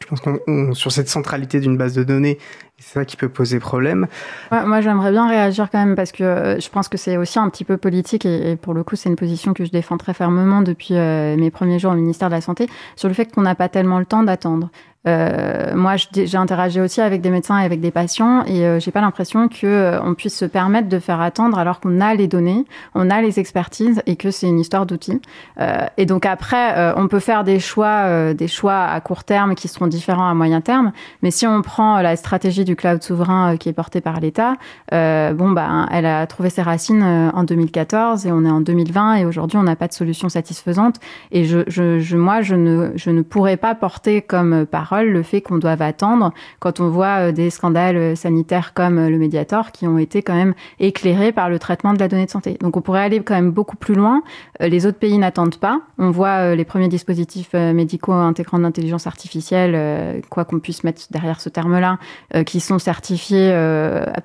pense 0.10 0.22
qu'on 0.22 0.74
sur 0.74 0.92
cette 0.92 1.10
centralité 1.10 1.60
d'une 1.60 1.78
base 1.78 1.94
de 1.94 2.04
données, 2.04 2.40
c'est 2.78 2.94
ça 2.94 3.06
qui 3.06 3.16
peut 3.16 3.30
poser 3.30 3.60
problème. 3.60 4.08
moi, 4.52 4.82
j'aimerais 4.82 5.12
bien 5.12 5.28
réagir 5.28 5.70
quand 5.72 5.80
même 5.80 5.96
parce 5.96 6.12
que 6.12 6.24
euh, 6.24 6.60
je 6.60 6.70
pense 6.70 6.88
que 6.88 6.98
c'est 6.98 7.18
aussi 7.18 7.40
un 7.40 7.50
petit 7.50 7.64
peu 7.64 7.78
politique 7.78 8.26
et, 8.26 8.56
pour 8.56 8.74
le 8.74 8.84
coup, 8.84 8.96
c'est 8.96 9.10
une 9.10 9.16
position 9.16 9.54
que 9.54 9.66
je 9.66 9.72
défends 9.72 9.98
très 9.98 10.14
fermement 10.14 10.62
depuis 10.62 10.96
euh, 10.96 11.36
mes 11.38 11.52
premiers 11.52 11.80
jours 11.80 11.92
au 11.92 11.96
ministère 11.96 12.30
de 12.30 12.36
la 12.36 12.42
Santé 12.42 12.68
sur 12.96 13.08
le 13.08 13.14
fait 13.14 13.32
qu'on 13.32 13.42
n'a 13.42 13.56
pas 13.56 13.70
tellement 13.70 14.00
le 14.00 14.06
temps 14.06 14.24
d'attendre. 14.24 14.70
Euh, 15.08 15.74
moi, 15.76 15.96
j'ai 15.96 16.36
interagi 16.36 16.82
aussi 16.82 17.00
avec 17.00 17.22
des 17.22 17.30
médecins 17.30 17.58
et 17.60 17.64
avec 17.64 17.80
des 17.80 17.92
patients, 17.92 18.44
et 18.46 18.66
euh, 18.66 18.80
j'ai 18.80 18.92
pas 18.92 19.00
l'impression 19.00 19.48
que 19.48 19.66
euh, 19.66 20.02
on 20.04 20.14
puisse 20.14 20.38
se 20.38 20.44
permettre 20.44 20.90
de 20.90 21.00
faire 21.00 21.22
attendre 21.22 21.58
alors 21.58 21.80
qu'on 21.80 22.02
a 22.02 22.14
les 22.16 22.28
données, 22.28 22.66
on 22.96 23.10
a 23.10 23.22
les 23.22 23.40
expertises, 23.40 24.02
et 24.06 24.18
que 24.18 24.30
c'est 24.30 24.48
une 24.48 24.60
histoire 24.60 24.86
d'outils. 24.86 25.22
Euh, 25.60 25.86
et 25.96 26.06
donc 26.06 26.26
après, 26.26 26.78
euh, 26.78 26.94
on 26.98 27.08
peut 27.08 27.20
faire 27.20 27.46
des 27.46 27.60
choix, 27.60 28.34
des 28.34 28.48
choix 28.48 28.84
à 28.84 29.00
court 29.00 29.24
terme 29.24 29.56
qui 29.56 29.68
seront 29.70 29.88
différents 29.88 30.30
à 30.30 30.34
moyen 30.34 30.60
terme. 30.60 30.92
Mais 31.22 31.32
si 31.32 31.48
on 31.48 31.62
prend 31.62 32.02
la 32.02 32.16
stratégie 32.16 32.66
du 32.66 32.76
cloud 32.76 33.02
souverain 33.02 33.56
qui 33.58 33.70
est 33.70 33.74
portée 33.74 34.02
par 34.02 34.20
l'État, 34.20 34.56
bon 34.92 35.52
bah, 35.52 35.88
elle 35.92 36.06
a 36.06 36.26
trouvé 36.28 36.50
ses 36.50 36.62
racines 36.62 37.04
en 37.04 37.44
2014 37.44 38.26
et 38.26 38.32
on 38.32 38.44
est 38.44 38.50
en 38.50 38.62
2020 38.62 39.16
et 39.16 39.26
aujourd'hui 39.26 39.58
on 39.58 39.64
n'a 39.64 39.76
pas 39.76 39.88
de 39.88 39.94
solution 39.94 40.30
satisfaisante. 40.30 40.96
Et 41.32 41.46
je, 41.46 41.60
je, 41.68 42.00
je 42.00 42.18
moi, 42.18 42.42
je 42.42 42.56
ne, 42.56 42.92
je 42.96 43.12
ne 43.12 43.22
pourrais 43.22 43.58
pas 43.58 43.76
porter 43.76 44.22
comme 44.22 44.66
par 44.66 44.89
le 44.98 45.24
fait 45.24 45.42
qu'on 45.42 45.58
doive 45.58 45.82
attendre 45.82 46.34
quand 46.60 46.80
on 46.80 46.90
voit 46.90 47.30
euh, 47.30 47.32
des 47.32 47.50
scandales 47.50 47.98
euh, 47.98 48.16
sanitaires 48.16 48.74
comme 48.74 48.98
euh, 48.98 49.10
le 49.10 49.18
Mediator 49.18 49.72
qui 49.72 49.88
ont 49.88 49.98
été 49.98 50.22
quand 50.22 50.36
même 50.36 50.54
éclairés 50.80 51.32
par 51.32 51.50
le 51.50 51.60
traitement 51.60 51.94
de 51.94 52.00
la 52.00 52.08
donnée 52.08 52.26
de 52.26 52.32
santé. 52.32 52.58
Donc 52.60 52.76
on 52.78 52.82
pourrait 52.82 53.04
aller 53.04 53.20
quand 53.22 53.36
même 53.36 53.52
beaucoup 53.52 53.78
plus 53.78 53.96
loin. 53.96 54.22
Les 54.60 54.86
autres 54.86 54.98
pays 54.98 55.18
n'attendent 55.18 55.58
pas. 55.58 55.82
On 55.98 56.12
voit 56.12 56.56
les 56.56 56.66
premiers 56.66 56.88
dispositifs 56.88 57.54
médicaux 57.54 58.14
intégrant 58.14 58.58
l'intelligence 58.58 59.08
artificielle, 59.08 60.22
quoi 60.30 60.46
qu'on 60.46 60.60
puisse 60.60 60.84
mettre 60.84 61.04
derrière 61.12 61.40
ce 61.40 61.50
terme-là, 61.50 61.98
qui 62.46 62.60
sont 62.60 62.80
certifiés 62.80 63.52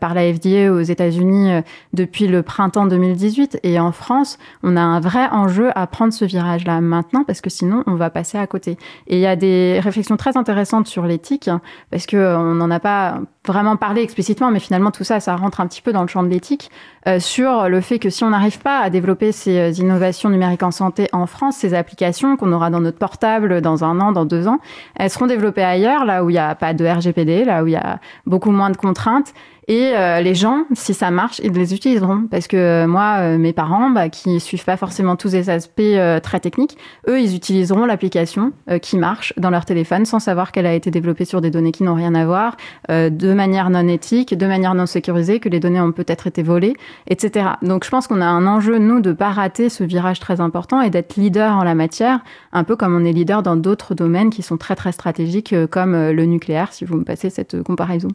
par 0.00 0.14
la 0.14 0.32
FDA 0.32 0.72
aux 0.72 0.80
États-Unis 0.80 1.62
depuis 1.92 2.26
le 2.26 2.42
printemps 2.42 2.86
2018. 2.86 3.60
Et 3.62 3.78
en 3.78 3.92
France, 3.92 4.38
on 4.62 4.76
a 4.76 4.80
un 4.80 5.00
vrai 5.00 5.28
enjeu 5.30 5.70
à 5.74 5.86
prendre 5.86 6.12
ce 6.12 6.24
virage-là 6.24 6.80
maintenant 6.80 7.24
parce 7.24 7.40
que 7.40 7.50
sinon 7.50 7.84
on 7.86 7.94
va 7.94 8.10
passer 8.10 8.38
à 8.38 8.46
côté. 8.46 8.76
Et 9.06 9.16
il 9.16 9.20
y 9.20 9.26
a 9.26 9.36
des 9.36 9.80
réflexions 9.82 10.16
très 10.16 10.36
intéressantes 10.36 10.53
intéressante 10.54 10.86
sur 10.86 11.04
l'éthique, 11.04 11.50
parce 11.90 12.06
qu'on 12.06 12.16
euh, 12.16 12.54
n'en 12.54 12.70
a 12.70 12.78
pas 12.78 13.18
vraiment 13.44 13.76
parlé 13.76 14.02
explicitement, 14.02 14.52
mais 14.52 14.60
finalement 14.60 14.92
tout 14.92 15.02
ça, 15.02 15.18
ça 15.18 15.34
rentre 15.34 15.60
un 15.60 15.66
petit 15.66 15.82
peu 15.82 15.92
dans 15.92 16.02
le 16.02 16.06
champ 16.08 16.22
de 16.22 16.28
l'éthique, 16.28 16.70
euh, 17.08 17.18
sur 17.18 17.68
le 17.68 17.80
fait 17.80 17.98
que 17.98 18.08
si 18.08 18.22
on 18.22 18.30
n'arrive 18.30 18.60
pas 18.60 18.78
à 18.78 18.88
développer 18.88 19.32
ces 19.32 19.58
euh, 19.58 19.70
innovations 19.70 20.30
numériques 20.30 20.62
en 20.62 20.70
santé 20.70 21.08
en 21.12 21.26
France, 21.26 21.56
ces 21.56 21.74
applications 21.74 22.36
qu'on 22.36 22.52
aura 22.52 22.70
dans 22.70 22.80
notre 22.80 22.98
portable 22.98 23.60
dans 23.62 23.82
un 23.82 24.00
an, 24.00 24.12
dans 24.12 24.24
deux 24.24 24.46
ans, 24.46 24.60
elles 24.94 25.10
seront 25.10 25.26
développées 25.26 25.64
ailleurs, 25.64 26.04
là 26.04 26.24
où 26.24 26.30
il 26.30 26.34
n'y 26.34 26.38
a 26.38 26.54
pas 26.54 26.72
de 26.72 26.86
RGPD, 26.86 27.44
là 27.44 27.64
où 27.64 27.66
il 27.66 27.72
y 27.72 27.76
a 27.76 27.98
beaucoup 28.26 28.52
moins 28.52 28.70
de 28.70 28.76
contraintes, 28.76 29.34
et 29.66 29.92
euh, 29.94 30.20
les 30.20 30.34
gens, 30.34 30.64
si 30.72 30.92
ça 30.92 31.10
marche, 31.10 31.40
ils 31.42 31.52
les 31.52 31.74
utiliseront. 31.74 32.26
Parce 32.30 32.46
que 32.46 32.56
euh, 32.56 32.86
moi, 32.86 33.16
euh, 33.20 33.38
mes 33.38 33.52
parents, 33.52 33.90
bah, 33.90 34.08
qui 34.08 34.40
suivent 34.40 34.64
pas 34.64 34.76
forcément 34.76 35.16
tous 35.16 35.32
les 35.32 35.50
aspects 35.50 35.82
très 36.22 36.40
techniques, 36.40 36.76
eux, 37.08 37.20
ils 37.20 37.34
utiliseront 37.34 37.86
l'application 37.86 38.52
qui 38.82 38.98
marche 38.98 39.32
dans 39.36 39.50
leur 39.50 39.64
téléphone 39.64 40.04
sans 40.04 40.18
savoir 40.18 40.52
qu'elle 40.52 40.66
a 40.66 40.74
été 40.74 40.90
développée 40.90 41.24
sur 41.24 41.40
des 41.40 41.50
données 41.50 41.72
qui 41.72 41.82
n'ont 41.82 41.94
rien 41.94 42.14
à 42.14 42.24
voir, 42.24 42.56
de 42.88 43.32
manière 43.32 43.70
non 43.70 43.86
éthique, 43.88 44.36
de 44.36 44.46
manière 44.46 44.74
non 44.74 44.86
sécurisée, 44.86 45.40
que 45.40 45.48
les 45.48 45.60
données 45.60 45.80
ont 45.80 45.92
peut-être 45.92 46.26
été 46.26 46.42
volées, 46.42 46.74
etc. 47.08 47.50
Donc 47.62 47.84
je 47.84 47.90
pense 47.90 48.06
qu'on 48.06 48.20
a 48.20 48.26
un 48.26 48.46
enjeu, 48.46 48.78
nous, 48.78 49.00
de 49.00 49.12
pas 49.12 49.30
rater 49.30 49.68
ce 49.68 49.84
virage 49.84 50.20
très 50.20 50.40
important 50.40 50.80
et 50.80 50.90
d'être 50.90 51.16
leader 51.16 51.56
en 51.56 51.64
la 51.64 51.74
matière, 51.74 52.20
un 52.52 52.64
peu 52.64 52.76
comme 52.76 52.94
on 52.94 53.04
est 53.04 53.12
leader 53.12 53.42
dans 53.42 53.56
d'autres 53.56 53.94
domaines 53.94 54.30
qui 54.30 54.42
sont 54.42 54.56
très 54.56 54.76
très 54.76 54.92
stratégiques, 54.92 55.54
comme 55.70 56.10
le 56.10 56.24
nucléaire, 56.24 56.72
si 56.72 56.84
vous 56.84 56.96
me 56.96 57.04
passez 57.04 57.30
cette 57.30 57.62
comparaison. 57.62 58.08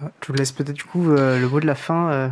Je 0.00 0.28
vous 0.28 0.34
laisse 0.34 0.52
peut-être 0.52 0.76
du 0.76 0.84
coup 0.84 1.10
euh, 1.10 1.40
le 1.40 1.48
mot 1.48 1.60
de 1.60 1.66
la 1.66 1.74
fin. 1.74 2.30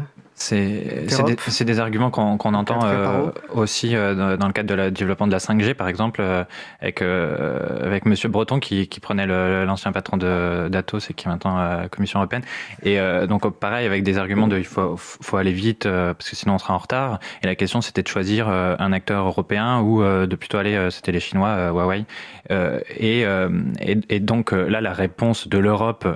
Euh, 0.53 1.07
c'est 1.09 1.25
des, 1.25 1.73
des, 1.73 1.81
arguments 1.81 2.11
qu'on 2.11 2.37
qu 2.37 2.49
entend 2.49 2.81
euh, 2.85 3.31
aussi 3.55 3.97
euh, 3.97 4.37
dans 4.37 4.47
le 4.47 4.53
cadre 4.53 4.69
de 4.69 4.75
la 4.75 4.91
développement 4.91 5.27
de 5.27 5.33
la 5.33 5.39
5G, 5.39 5.73
par 5.75 5.89
exemple, 5.89 6.21
euh, 6.21 6.45
avec, 6.81 7.01
euh, 7.01 7.87
avec 7.87 8.05
Monsieur 8.05 8.29
Breton 8.29 8.61
qui, 8.61 8.87
qui 8.87 9.01
prenait 9.01 9.27
l'ancien 9.27 9.93
patron 9.93 10.19
d'Atos 10.19 11.11
et 11.11 11.15
qui 11.15 11.27
est 11.27 11.31
maintenant 11.31 11.57
à 11.57 11.83
la 11.83 11.89
Commission 11.89 12.19
européenne. 12.19 12.43
Et 12.83 12.99
donc, 13.27 13.49
pareil, 13.59 13.87
avec 13.87 14.03
des 14.03 14.19
arguments 14.19 14.49
de 14.49 14.59
il 14.59 14.65
faut, 14.65 14.97
faut 14.97 15.37
aller 15.37 15.53
vite 15.53 15.85
parce 15.85 16.31
que 16.31 16.37
sinon 16.37 16.55
on 16.55 16.59
sera 16.59 16.75
en 16.75 16.79
retard. 16.79 17.19
Et 17.43 17.47
la 17.47 17.55
question, 17.55 17.81
c'était 17.81 18.03
de 18.03 18.09
choisir 18.09 18.49
un 18.49 18.93
acteur 18.93 19.27
européen 19.27 19.81
ou 19.81 20.03
de 20.03 20.37
plutôt 20.37 20.59
aller, 20.59 20.89
c'était 20.91 21.13
les 21.13 21.21
Chinois, 21.21 21.71
Huawei. 21.71 22.05
Et, 22.51 23.21
et, 23.21 23.99
et, 24.09 24.21
donc, 24.21 24.53
là, 24.53 24.81
la 24.81 24.93
réponse 24.93 25.49
de 25.49 25.59
l'Europe 25.59 26.07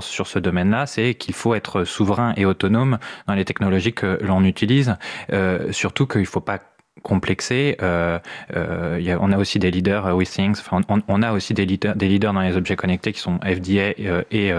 sur 0.00 0.26
ce 0.26 0.38
domaine-là, 0.38 0.86
c'est 0.86 1.14
qu'il 1.14 1.34
faut 1.34 1.54
être 1.54 1.84
souverain 1.84 2.32
et 2.36 2.44
autonome 2.44 2.98
dans 3.26 3.34
les 3.34 3.39
technologies 3.44 3.92
que 3.92 4.18
l'on 4.22 4.44
utilise, 4.44 4.96
euh, 5.32 5.72
surtout 5.72 6.06
qu'il 6.06 6.22
ne 6.22 6.26
faut 6.26 6.40
pas 6.40 6.58
complexer. 7.02 7.76
Euh, 7.82 8.18
euh, 8.54 9.18
on 9.20 9.32
a 9.32 9.38
aussi 9.38 9.58
des 9.58 9.70
leaders, 9.70 10.14
WeThings, 10.14 10.58
enfin, 10.58 10.80
on, 11.08 11.22
a 11.22 11.32
aussi 11.32 11.54
des 11.54 11.64
leaders, 11.64 11.96
des 11.96 12.08
leaders 12.08 12.32
dans 12.32 12.42
les 12.42 12.56
objets 12.56 12.76
connectés 12.76 13.12
qui 13.12 13.20
sont 13.20 13.38
FDA 13.38 13.94
et 14.30 14.52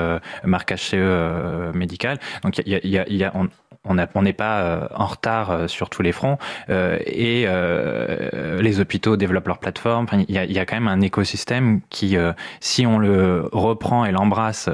marquage 0.43 0.81
CE 0.81 1.71
médical. 1.73 2.19
Donc 2.43 2.57
il 2.65 2.87
y 2.87 3.23
a 3.23 3.31
on, 3.35 3.47
on 3.85 4.21
n'est 4.21 4.33
pas 4.33 4.59
euh, 4.61 4.87
en 4.93 5.07
retard 5.07 5.51
euh, 5.51 5.67
sur 5.67 5.89
tous 5.89 6.03
les 6.03 6.11
fronts 6.11 6.37
euh, 6.69 6.99
et 7.05 7.47
les 8.61 8.79
hôpitaux 8.79 9.17
développent 9.17 9.47
leur 9.47 9.57
plateforme. 9.57 10.05
Il 10.27 10.35
y, 10.35 10.37
a, 10.37 10.45
y, 10.45 10.59
a, 10.59 10.65
quand 10.65 10.75
même 10.75 10.87
un 10.87 11.01
écosystème 11.01 11.81
qui, 11.89 12.17
si 12.59 12.85
on 12.85 12.99
le 12.99 13.49
reprend 13.51 14.05
et 14.05 14.11
l'embrasse 14.11 14.69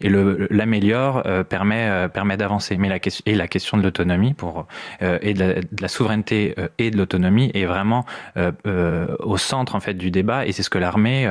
et 0.00 0.08
l'améliore, 0.08 1.22
permet, 1.48 2.08
permet 2.08 2.36
d'avancer. 2.36 2.76
Mais 2.76 2.88
la 2.88 2.98
question 2.98 3.22
et 3.26 3.34
la 3.34 3.48
question 3.48 3.76
de 3.76 3.82
l'autonomie 3.82 4.32
pour 4.32 4.66
et 5.00 5.34
de 5.34 5.38
la, 5.38 5.54
de 5.54 5.82
la, 5.82 5.88
souveraineté 5.88 6.54
et 6.78 6.90
de 6.90 6.96
l'autonomie 6.96 7.50
est 7.54 7.66
vraiment 7.66 8.04
au 8.36 9.36
centre 9.36 9.74
en 9.74 9.80
fait 9.80 9.94
du 9.94 10.10
débat 10.10 10.46
et 10.46 10.52
c'est 10.52 10.62
ce 10.62 10.70
que 10.70 10.78
l'armée, 10.78 11.26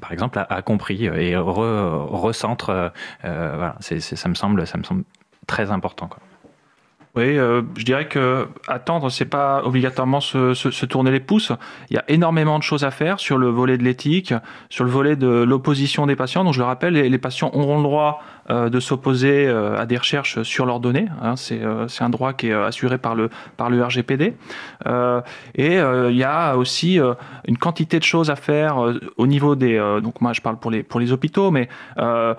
par 0.00 0.12
exemple, 0.12 0.38
a, 0.38 0.42
a, 0.42 0.62
compris 0.62 1.06
et 1.06 1.36
re, 1.36 2.08
recentre. 2.10 2.92
voilà, 3.22 3.76
c'est 3.80 4.00
ça 4.00 4.28
me 4.28 4.34
semble, 4.34 4.66
ça 4.66 4.78
me 4.78 4.84
semble 4.84 5.04
très 5.46 5.70
important. 5.70 6.06
Quoi. 6.08 6.20
Oui, 7.16 7.38
euh, 7.38 7.62
je 7.78 7.84
dirais 7.84 8.08
que 8.08 8.46
attendre, 8.68 9.08
c'est 9.08 9.24
pas 9.24 9.62
obligatoirement 9.64 10.20
se, 10.20 10.52
se, 10.52 10.84
tourner 10.84 11.10
les 11.10 11.20
pouces. 11.20 11.50
Il 11.88 11.94
y 11.94 11.98
a 11.98 12.04
énormément 12.08 12.58
de 12.58 12.62
choses 12.62 12.84
à 12.84 12.90
faire 12.90 13.20
sur 13.20 13.38
le 13.38 13.48
volet 13.48 13.78
de 13.78 13.82
l'éthique, 13.82 14.34
sur 14.68 14.84
le 14.84 14.90
volet 14.90 15.16
de 15.16 15.26
l'opposition 15.26 16.06
des 16.06 16.14
patients. 16.14 16.44
Donc 16.44 16.52
je 16.52 16.58
le 16.58 16.66
rappelle, 16.66 16.92
les, 16.92 17.08
les 17.08 17.18
patients 17.18 17.50
auront 17.54 17.78
le 17.78 17.84
droit 17.84 18.22
de 18.48 18.80
s'opposer 18.80 19.46
euh, 19.46 19.76
à 19.78 19.86
des 19.86 19.96
recherches 19.96 20.42
sur 20.42 20.66
leurs 20.66 20.80
données. 20.80 21.08
Hein, 21.22 21.36
c'est 21.36 21.62
euh, 21.62 21.86
un 22.00 22.10
droit 22.10 22.32
qui 22.32 22.48
est 22.48 22.52
assuré 22.52 22.98
par 22.98 23.14
le, 23.14 23.30
par 23.56 23.70
le 23.70 23.82
RGPD. 23.82 24.34
et 25.54 25.74
il 25.76 26.16
y 26.16 26.24
a 26.24 26.56
aussi 26.56 26.98
une 27.46 27.58
quantité 27.58 27.98
de 27.98 28.04
choses 28.04 28.30
à 28.30 28.36
faire 28.36 28.76
au 29.16 29.26
niveau 29.26 29.56
des... 29.56 29.78
donc 30.02 30.20
moi 30.20 30.32
je 30.32 30.40
parle 30.40 30.58
pour 30.58 30.70
les, 30.70 30.82
pour 30.82 31.00
les 31.00 31.12
hôpitaux, 31.12 31.50
mais 31.50 31.68
un, 31.96 32.36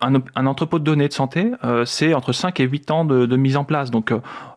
un, 0.00 0.46
entrepôt 0.46 0.78
de 0.78 0.84
données 0.84 1.08
de 1.08 1.12
santé, 1.12 1.50
c'est 1.84 2.14
entre 2.14 2.32
5 2.32 2.60
et 2.60 2.64
8 2.64 2.90
ans 2.90 3.04
de, 3.04 3.26
de 3.26 3.36
mise 3.36 3.56
en 3.56 3.64
place. 3.64 3.90
Donc 3.90 4.12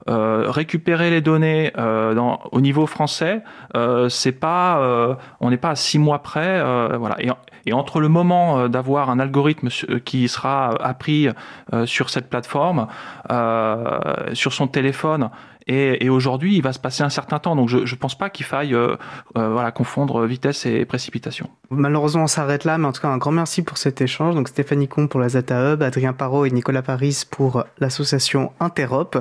récupérer 0.08 1.10
les 1.10 1.22
données 1.22 1.72
dans, 1.76 2.40
au 2.52 2.62
niveau 2.62 2.88
français, 2.88 3.42
c'est 4.10 4.32
pas, 4.32 5.18
on 5.40 5.50
n'est 5.50 5.58
pas 5.58 5.72
à 5.72 5.76
6 5.76 6.00
mois 6.00 6.20
près. 6.20 6.62
voilà. 6.98 7.18
Et, 7.66 7.74
entre 7.74 8.00
le 8.00 8.08
moment 8.08 8.60
euh, 8.60 8.68
d'avoir 8.70 9.10
un 9.10 9.20
algorithme 9.20 9.70
euh, 9.90 10.00
qui 10.00 10.28
sera 10.30 10.70
appris 10.82 11.30
euh, 11.74 11.86
sur 11.86 12.10
cette 12.10 12.30
plateforme, 12.30 12.88
sur 14.34 14.54
son 14.54 14.68
téléphone, 14.68 15.30
et, 15.68 16.06
et 16.06 16.10
aujourd'hui, 16.10 16.56
il 16.56 16.62
va 16.62 16.74
se 16.74 16.80
passer 16.80 17.04
un 17.04 17.10
certain 17.10 17.40
temps. 17.40 17.56
Donc, 17.56 17.70
je 17.70 17.78
ne 17.78 18.00
pense 18.00 18.18
pas 18.18 18.30
qu'il 18.30 18.46
faille 18.46 18.74
euh, 18.74 18.96
euh, 19.38 19.50
voilà, 19.50 19.72
confondre 19.72 20.26
vitesse 20.26 20.66
et 20.66 20.86
précipitation. 20.86 21.50
Malheureusement, 21.70 22.24
on 22.24 22.28
s'arrête 22.28 22.64
là. 22.64 22.78
Mais 22.78 22.86
en 22.88 22.92
tout 22.92 23.02
cas, 23.02 23.10
un 23.10 23.18
grand 23.18 23.32
merci 23.32 23.62
pour 23.62 23.78
cet 23.78 24.02
échange. 24.02 24.36
Donc, 24.36 24.48
Stéphanie 24.48 24.88
Comte 24.88 25.10
pour 25.10 25.20
la 25.20 25.30
Zata 25.30 25.74
Hub, 25.74 25.84
Adrien 25.84 26.14
Parot 26.14 26.46
et 26.46 26.52
Nicolas 26.52 26.82
Paris 26.82 27.24
pour 27.30 27.64
l'association 27.80 28.52
Interop. 28.60 29.18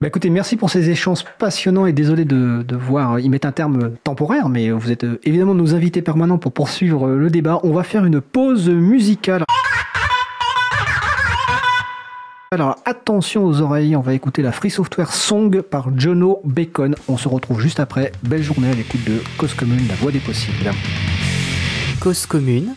Bah 0.00 0.06
écoutez, 0.06 0.30
merci 0.30 0.56
pour 0.56 0.70
ces 0.70 0.90
échanges 0.90 1.24
passionnants 1.38 1.86
et 1.86 1.92
désolé 1.92 2.24
de, 2.24 2.62
de 2.62 2.76
voir 2.76 3.18
y 3.18 3.28
mettre 3.28 3.48
un 3.48 3.52
terme 3.52 3.96
temporaire, 4.04 4.48
mais 4.48 4.70
vous 4.70 4.92
êtes 4.92 5.02
euh, 5.02 5.18
évidemment 5.24 5.54
nos 5.54 5.74
invités 5.74 6.02
permanents 6.02 6.38
pour 6.38 6.52
poursuivre 6.52 7.08
le 7.08 7.30
débat. 7.30 7.58
On 7.64 7.72
va 7.72 7.82
faire 7.82 8.04
une 8.04 8.20
pause 8.20 8.68
musicale. 8.68 9.42
Alors 12.50 12.76
attention 12.86 13.44
aux 13.44 13.60
oreilles, 13.60 13.94
on 13.94 14.00
va 14.00 14.14
écouter 14.14 14.40
la 14.40 14.52
Free 14.52 14.70
Software 14.70 15.12
Song 15.12 15.60
par 15.60 15.90
Jono 15.98 16.40
Bacon. 16.44 16.94
On 17.06 17.18
se 17.18 17.28
retrouve 17.28 17.60
juste 17.60 17.78
après. 17.78 18.10
Belle 18.22 18.42
journée 18.42 18.70
à 18.70 18.74
l'écoute 18.74 19.04
de 19.04 19.22
Cause 19.36 19.52
Commune, 19.52 19.86
la 19.86 19.94
voix 19.96 20.10
des 20.10 20.18
possibles. 20.18 20.70
Cause 22.00 22.24
Commune 22.24 22.74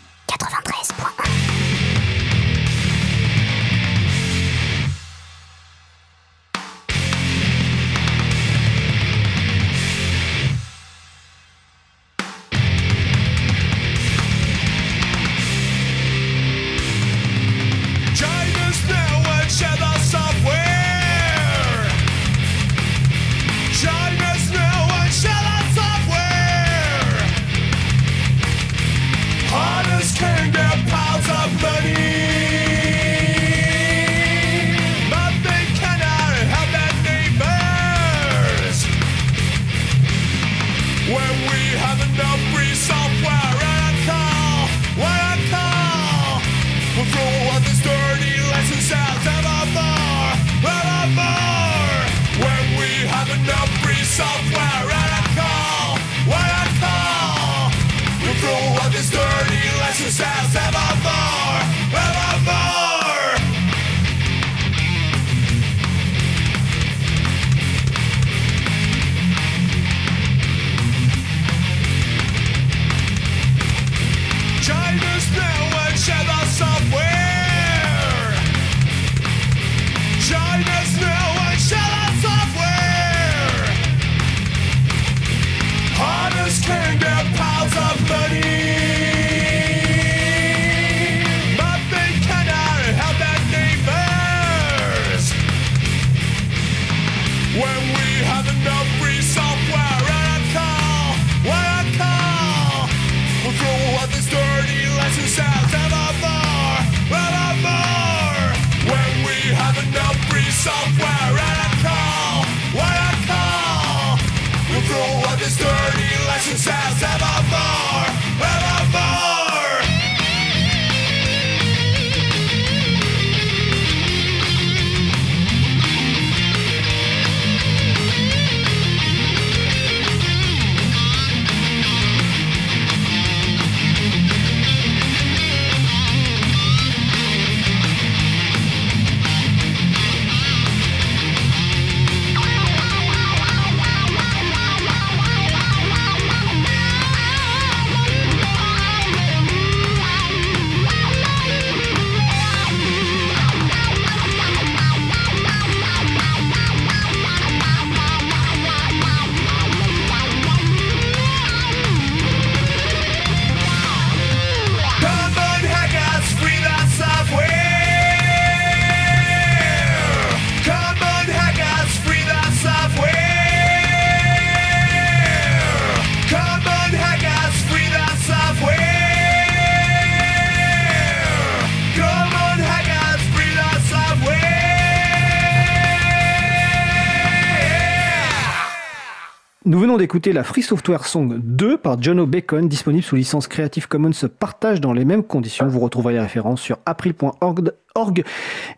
d'écouter 189.98 190.32
la 190.32 190.44
Free 190.44 190.62
Software 190.62 191.06
Song 191.06 191.40
2 191.44 191.78
par 191.78 192.02
John 192.02 192.24
Bacon, 192.26 192.68
disponible 192.68 193.04
sous 193.04 193.16
licence 193.16 193.48
Creative 193.48 193.88
Commons 193.88 194.12
partage 194.40 194.80
dans 194.80 194.94
les 194.94 195.06
mêmes 195.06 195.24
conditions. 195.24 195.68
Vous 195.68 195.80
retrouverez 195.80 196.14
les 196.14 196.20
références 196.20 196.62
sur 196.62 196.78
april.org 196.86 197.72
org 197.96 198.24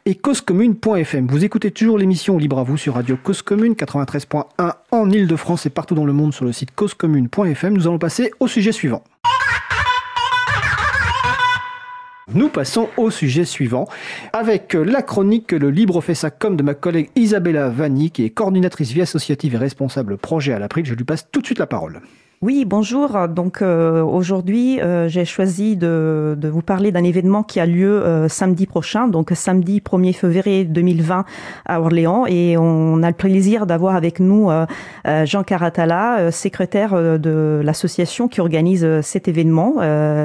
et 0.06 0.15
causecommune.fm. 0.15 1.27
Vous 1.27 1.45
écoutez 1.45 1.72
toujours 1.72 1.98
l'émission 1.98 2.38
Libre 2.38 2.60
à 2.60 2.64
vous 2.64 2.77
sur 2.77 2.95
Radio 2.95 3.18
Cause 3.22 3.41
Commune 3.41 3.73
93.1 3.73 4.73
en 4.91 5.10
Ile-de-France 5.10 5.65
et 5.65 5.69
partout 5.69 5.95
dans 5.95 6.06
le 6.06 6.14
monde 6.14 6.34
sur 6.34 6.45
le 6.45 6.52
site 6.52 6.73
causecommune.fm. 6.73 7.73
Nous 7.73 7.88
allons 7.88 7.99
passer 7.99 8.31
au 8.40 8.48
sujet 8.48 8.72
suivant. 8.72 9.03
Nous 12.32 12.48
passons 12.48 12.88
au 12.95 13.10
sujet 13.10 13.44
suivant 13.44 13.88
avec 14.32 14.74
la 14.74 15.02
chronique 15.02 15.52
Le 15.52 15.70
Libre 15.70 16.00
fait 16.00 16.16
sa 16.16 16.32
com 16.32 16.56
de 16.56 16.64
ma 16.64 16.74
collègue 16.74 17.10
Isabella 17.18 17.68
Vanni 17.68 18.12
qui 18.12 18.24
est 18.24 18.30
coordinatrice 18.30 18.91
vie 18.91 19.02
associative 19.02 19.56
et 19.56 19.58
responsable 19.58 20.18
projet 20.18 20.54
à 20.54 20.60
l'April. 20.60 20.86
Je 20.86 20.94
lui 20.94 21.04
passe 21.04 21.28
tout 21.30 21.41
de 21.41 21.45
suite 21.45 21.60
la 21.60 21.68
parole. 21.68 22.02
Oui, 22.45 22.65
bonjour. 22.65 23.30
Donc 23.30 23.61
euh, 23.61 24.03
aujourd'hui, 24.03 24.82
euh, 24.82 25.07
j'ai 25.07 25.24
choisi 25.24 25.78
de, 25.78 26.36
vous 26.44 26.61
parler 26.61 26.91
d'un 26.91 27.06
événement 27.06 27.41
qui 27.41 27.61
a 27.61 27.65
lieu 27.65 28.03
euh, 28.03 28.28
samedi 28.28 28.68
prochain, 28.68 29.07
donc 29.07 29.30
samedi 29.34 29.80
1er 29.80 30.14
février 30.14 30.65
2020 30.65 31.24
à 31.65 31.80
Orléans. 31.80 32.26
Et 32.28 32.57
on 32.57 33.02
a 33.02 33.07
le 33.07 33.15
plaisir 33.15 33.65
d'avoir 33.65 33.95
avec 33.95 34.20
nous 34.20 34.49
Jean 35.06 35.44
Caratala, 35.44 36.32
secrétaire 36.32 37.18
de 37.18 37.61
l'association 37.64 38.28
qui 38.28 38.41
organise 38.41 38.99
cet 38.99 39.30
événement, 39.30 39.76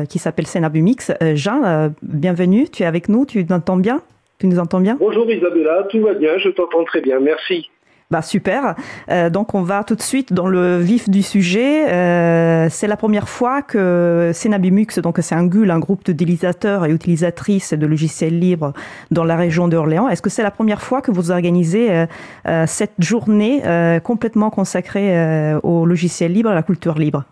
qui 0.09 0.19
s'appelle 0.19 0.49
Sénabumix. 0.49 1.13
Jean, 1.35 1.93
bienvenue. 2.03 2.69
Tu 2.69 2.83
es 2.83 2.87
avec 2.87 3.09
nous. 3.09 3.27
Tu 3.27 3.47
entends 3.51 3.77
bien? 3.77 4.01
Tu 4.41 4.49
nous 4.49 4.59
entends 4.59 4.81
bien? 4.81 4.97
Bonjour 4.99 5.31
Isabella, 5.31 5.87
tout 5.91 6.01
va 6.01 6.15
bien, 6.15 6.39
je 6.39 6.49
t'entends 6.51 6.85
très 6.85 7.01
bien, 7.01 7.19
merci. 7.19 7.71
Bah 8.11 8.23
super. 8.23 8.75
Euh, 9.11 9.29
donc 9.29 9.55
on 9.55 9.61
va 9.61 9.85
tout 9.85 9.95
de 9.95 10.01
suite 10.01 10.33
dans 10.33 10.47
le 10.47 10.79
vif 10.79 11.11
du 11.11 11.23
sujet. 11.23 11.93
Euh, 11.93 12.69
c'est 12.71 12.87
la 12.87 12.97
première 12.97 13.29
fois 13.29 13.61
que 13.61 14.31
Senabimux, 14.33 14.99
donc 15.03 15.19
c'est 15.21 15.35
un 15.35 15.45
GUL, 15.45 15.71
un 15.71 15.79
groupe 15.79 16.03
d'utilisateurs 16.07 16.87
et 16.87 16.91
utilisatrices 16.91 17.75
de 17.75 17.87
logiciels 17.87 18.39
libres 18.39 18.73
dans 19.11 19.25
la 19.25 19.37
région 19.37 19.69
d'Orléans. 19.69 20.09
Est-ce 20.09 20.23
que 20.23 20.31
c'est 20.31 20.43
la 20.43 20.51
première 20.51 20.81
fois 20.81 21.03
que 21.03 21.11
vous 21.11 21.31
organisez 21.31 22.07
euh, 22.47 22.65
cette 22.67 22.95
journée 22.99 23.61
complètement 24.03 24.49
consacrée 24.49 25.55
aux 25.63 25.85
logiciels 25.85 26.33
libres, 26.33 26.49
à 26.49 26.55
la 26.55 26.63
culture 26.63 26.95
libre? 26.95 27.25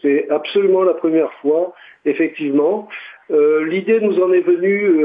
C'est 0.00 0.30
absolument 0.30 0.82
la 0.82 0.94
première 0.94 1.32
fois, 1.42 1.74
effectivement. 2.06 2.88
L'idée 3.28 4.00
nous 4.00 4.18
en 4.22 4.32
est 4.32 4.40
venue 4.40 5.04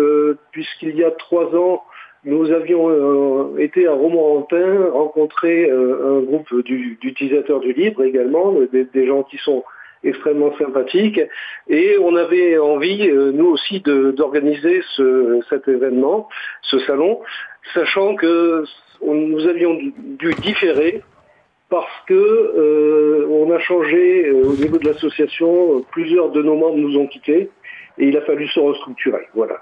puisqu'il 0.52 0.96
y 0.96 1.04
a 1.04 1.12
trois 1.12 1.54
ans, 1.54 1.84
nous 2.26 2.52
avions 2.52 2.90
euh, 2.90 3.58
été 3.58 3.88
à 3.88 3.94
Romorantin 3.94 4.90
rencontrer 4.92 5.70
euh, 5.70 6.20
un 6.20 6.22
groupe 6.22 6.54
du- 6.64 6.98
d'utilisateurs 7.02 7.60
du 7.60 7.74
libre 7.74 8.04
également, 8.04 8.54
des, 8.72 8.86
des 8.86 9.06
gens 9.06 9.24
qui 9.24 9.38
sont 9.38 9.64
extrêmement 10.06 10.54
sympathiques, 10.58 11.22
et 11.70 11.98
on 12.02 12.16
avait 12.16 12.58
envie, 12.58 13.10
euh, 13.10 13.32
nous 13.32 13.48
aussi, 13.48 13.80
d'organiser 13.82 14.82
ce- 14.96 15.40
cet 15.50 15.68
événement, 15.68 16.28
ce 16.62 16.80
salon, 16.80 17.20
sachant 17.74 18.16
que 18.16 18.64
nous 19.06 19.48
avions 19.48 19.78
dû 19.98 20.34
différer 20.42 21.02
parce 21.70 21.92
que 22.08 22.14
euh, 22.14 23.28
on 23.30 23.50
a 23.52 23.60
changé 23.60 24.28
euh, 24.28 24.44
au 24.44 24.54
niveau 24.56 24.78
de 24.78 24.86
l'association, 24.88 25.78
euh, 25.78 25.82
plusieurs 25.92 26.30
de 26.32 26.42
nos 26.42 26.56
membres 26.56 26.78
nous 26.78 26.98
ont 26.98 27.08
quittés 27.08 27.50
et 27.98 28.06
il 28.06 28.16
a 28.18 28.22
fallu 28.22 28.48
se 28.50 28.60
restructurer. 28.60 29.28
Voilà. 29.34 29.62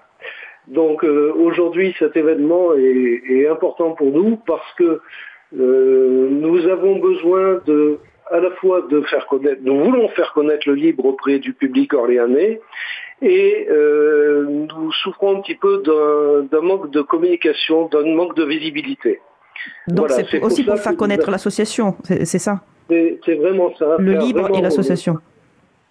Donc 0.67 1.03
euh, 1.03 1.33
aujourd'hui, 1.35 1.95
cet 1.99 2.15
événement 2.15 2.73
est, 2.75 3.21
est 3.29 3.47
important 3.47 3.91
pour 3.91 4.11
nous 4.11 4.37
parce 4.45 4.71
que 4.77 5.01
euh, 5.59 6.27
nous 6.29 6.67
avons 6.67 6.99
besoin 6.99 7.59
de 7.65 7.97
à 8.29 8.39
la 8.39 8.51
fois 8.51 8.81
de 8.89 9.01
faire 9.01 9.25
connaître, 9.27 9.59
nous 9.63 9.83
voulons 9.83 10.07
faire 10.09 10.31
connaître 10.33 10.63
le 10.69 10.75
libre 10.75 11.03
auprès 11.05 11.39
du 11.39 11.51
public 11.53 11.93
orléanais 11.93 12.61
et 13.21 13.67
euh, 13.69 14.45
nous 14.69 14.91
souffrons 15.03 15.37
un 15.37 15.41
petit 15.41 15.55
peu 15.55 15.81
d'un 15.87 16.43
d'un 16.51 16.61
manque 16.65 16.91
de 16.91 17.01
communication, 17.01 17.87
d'un 17.89 18.05
manque 18.15 18.35
de 18.37 18.45
visibilité. 18.45 19.19
Donc 19.89 20.07
Voilà, 20.07 20.23
c'est 20.31 20.41
aussi 20.41 20.63
pour 20.63 20.77
faire 20.79 20.95
connaître 20.95 21.25
nous- 21.27 21.31
l'association, 21.33 21.95
c'est 22.03 22.39
ça? 22.39 22.61
C'est 22.89 23.19
c'est 23.25 23.35
vraiment 23.35 23.73
ça. 23.77 23.97
Le 23.99 24.13
libre 24.13 24.49
et 24.57 24.61
l'association. 24.61 25.17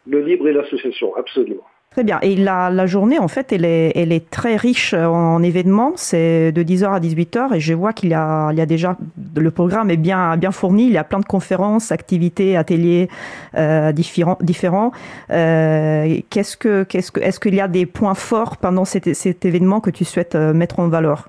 Le 0.07 0.21
libre 0.21 0.49
et 0.49 0.53
l'association, 0.55 1.15
absolument. 1.17 1.67
Très 1.93 2.05
bien. 2.05 2.21
Et 2.23 2.37
la, 2.37 2.71
la 2.71 2.87
journée, 2.87 3.19
en 3.19 3.27
fait, 3.27 3.53
elle 3.53 3.65
est, 3.65 3.91
elle 3.97 4.13
est 4.13 4.31
très 4.31 4.55
riche 4.55 4.95
en 4.95 5.43
événements. 5.43 5.95
C'est 5.97 6.53
de 6.53 6.63
10h 6.63 6.85
à 6.85 7.01
18h 7.01 7.53
et 7.57 7.59
je 7.59 7.75
vois 7.75 7.93
qu'il 7.93 8.11
y 8.11 8.15
a, 8.15 8.53
il 8.53 8.59
y 8.59 8.61
a 8.61 8.67
déjà, 8.67 8.97
le 9.35 9.51
programme 9.51 9.91
est 9.91 9.97
bien, 9.97 10.37
bien 10.37 10.53
fourni. 10.53 10.87
Il 10.87 10.93
y 10.93 10.99
a 10.99 11.03
plein 11.03 11.19
de 11.19 11.25
conférences, 11.25 11.91
activités, 11.91 12.57
ateliers 12.57 13.09
euh, 13.57 13.91
différents. 13.91 14.39
différents. 14.41 14.93
Euh, 15.33 16.21
qu'est-ce 16.31 16.57
que, 16.57 16.85
qu'est-ce 16.85 17.11
que, 17.11 17.19
est-ce 17.19 17.41
qu'il 17.41 17.57
y 17.57 17.61
a 17.61 17.67
des 17.67 17.87
points 17.87 18.15
forts 18.15 18.59
pendant 18.59 18.85
cet, 18.85 19.09
événement 19.45 19.81
que 19.81 19.91
tu 19.91 20.05
souhaites 20.05 20.37
euh, 20.37 20.53
mettre 20.53 20.79
en 20.79 20.87
valeur? 20.87 21.29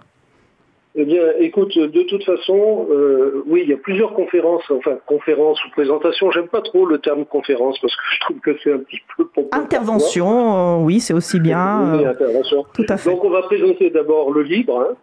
Eh 0.96 1.06
bien, 1.06 1.24
écoute, 1.40 1.78
de 1.78 2.04
toute 2.04 2.24
façon, 2.26 2.88
euh, 2.92 3.44
oui, 3.48 3.62
il 3.64 3.70
y 3.70 3.74
a 3.74 3.78
plusieurs 3.78 4.14
conférences, 4.14 4.70
enfin 4.72 4.98
conférences 5.06 5.64
ou 5.64 5.70
présentations. 5.70 6.32
J'aime 6.32 6.50
pas 6.50 6.62
trop 6.62 6.86
le 6.86 7.00
terme 7.00 7.26
conférence 7.26 7.80
parce 7.80 7.96
que 7.96 8.02
je 8.14 8.20
trouve 8.20 8.40
que 8.40 8.58
c'est 8.62 8.74
un 8.74 8.80
petit 8.80 9.00
peu 9.16 9.26
intervention. 9.54 10.84
oui, 10.84 11.00
c'est 11.00 11.14
aussi 11.14 11.40
bien. 11.40 11.98
Oui, 11.98 12.06
intervention. 12.06 12.66
Tout 12.74 12.86
à 12.90 12.98
fait. 12.98 13.10
Donc, 13.10 13.24
on 13.24 13.30
va 13.30 13.44
présenter 13.44 13.90
d'abord 13.90 14.32
le 14.32 14.42
livre. 14.42 14.96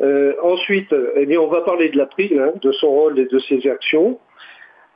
Hein. 0.00 0.32
ensuite, 0.42 0.94
eh 1.16 1.26
bien, 1.26 1.38
on 1.38 1.48
va 1.48 1.60
parler 1.60 1.90
de 1.90 1.98
l'April, 1.98 2.38
hein, 2.38 2.52
de 2.62 2.72
son 2.72 2.88
rôle 2.88 3.18
et 3.18 3.26
de 3.26 3.38
ses 3.38 3.68
actions 3.68 4.18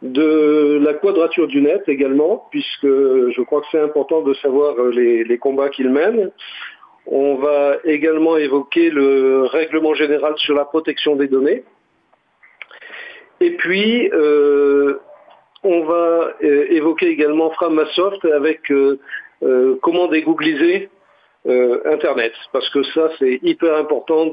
de 0.03 0.81
la 0.83 0.95
quadrature 0.95 1.47
du 1.47 1.61
net 1.61 1.83
également, 1.87 2.47
puisque 2.51 2.87
je 2.87 3.43
crois 3.43 3.61
que 3.61 3.67
c'est 3.71 3.81
important 3.81 4.23
de 4.23 4.33
savoir 4.35 4.75
les, 4.93 5.25
les 5.25 5.39
combats 5.39 5.69
qu'il 5.69 5.91
mène. 5.91 6.31
On 7.07 7.37
va 7.37 7.77
également 7.85 8.37
évoquer 8.37 8.91
le 8.91 9.45
règlement 9.45 9.95
général 9.95 10.35
sur 10.37 10.55
la 10.55 10.65
protection 10.65 11.17
des 11.17 11.29
données. 11.29 11.65
Et 13.41 13.53
puis, 13.53 14.11
euh, 14.13 15.01
on 15.65 15.85
va 15.85 16.35
euh, 16.43 16.67
évoquer 16.71 17.09
également 17.09 17.51
Framasoft 17.51 18.25
avec 18.27 18.71
euh, 18.71 18.99
comment 19.83 20.09
dégoogliser 20.09 20.91
Internet, 21.87 22.35
parce 22.53 22.69
que 22.69 22.83
ça, 22.83 23.11
c'est 23.19 23.41
hyper 23.43 23.75
important 23.77 24.27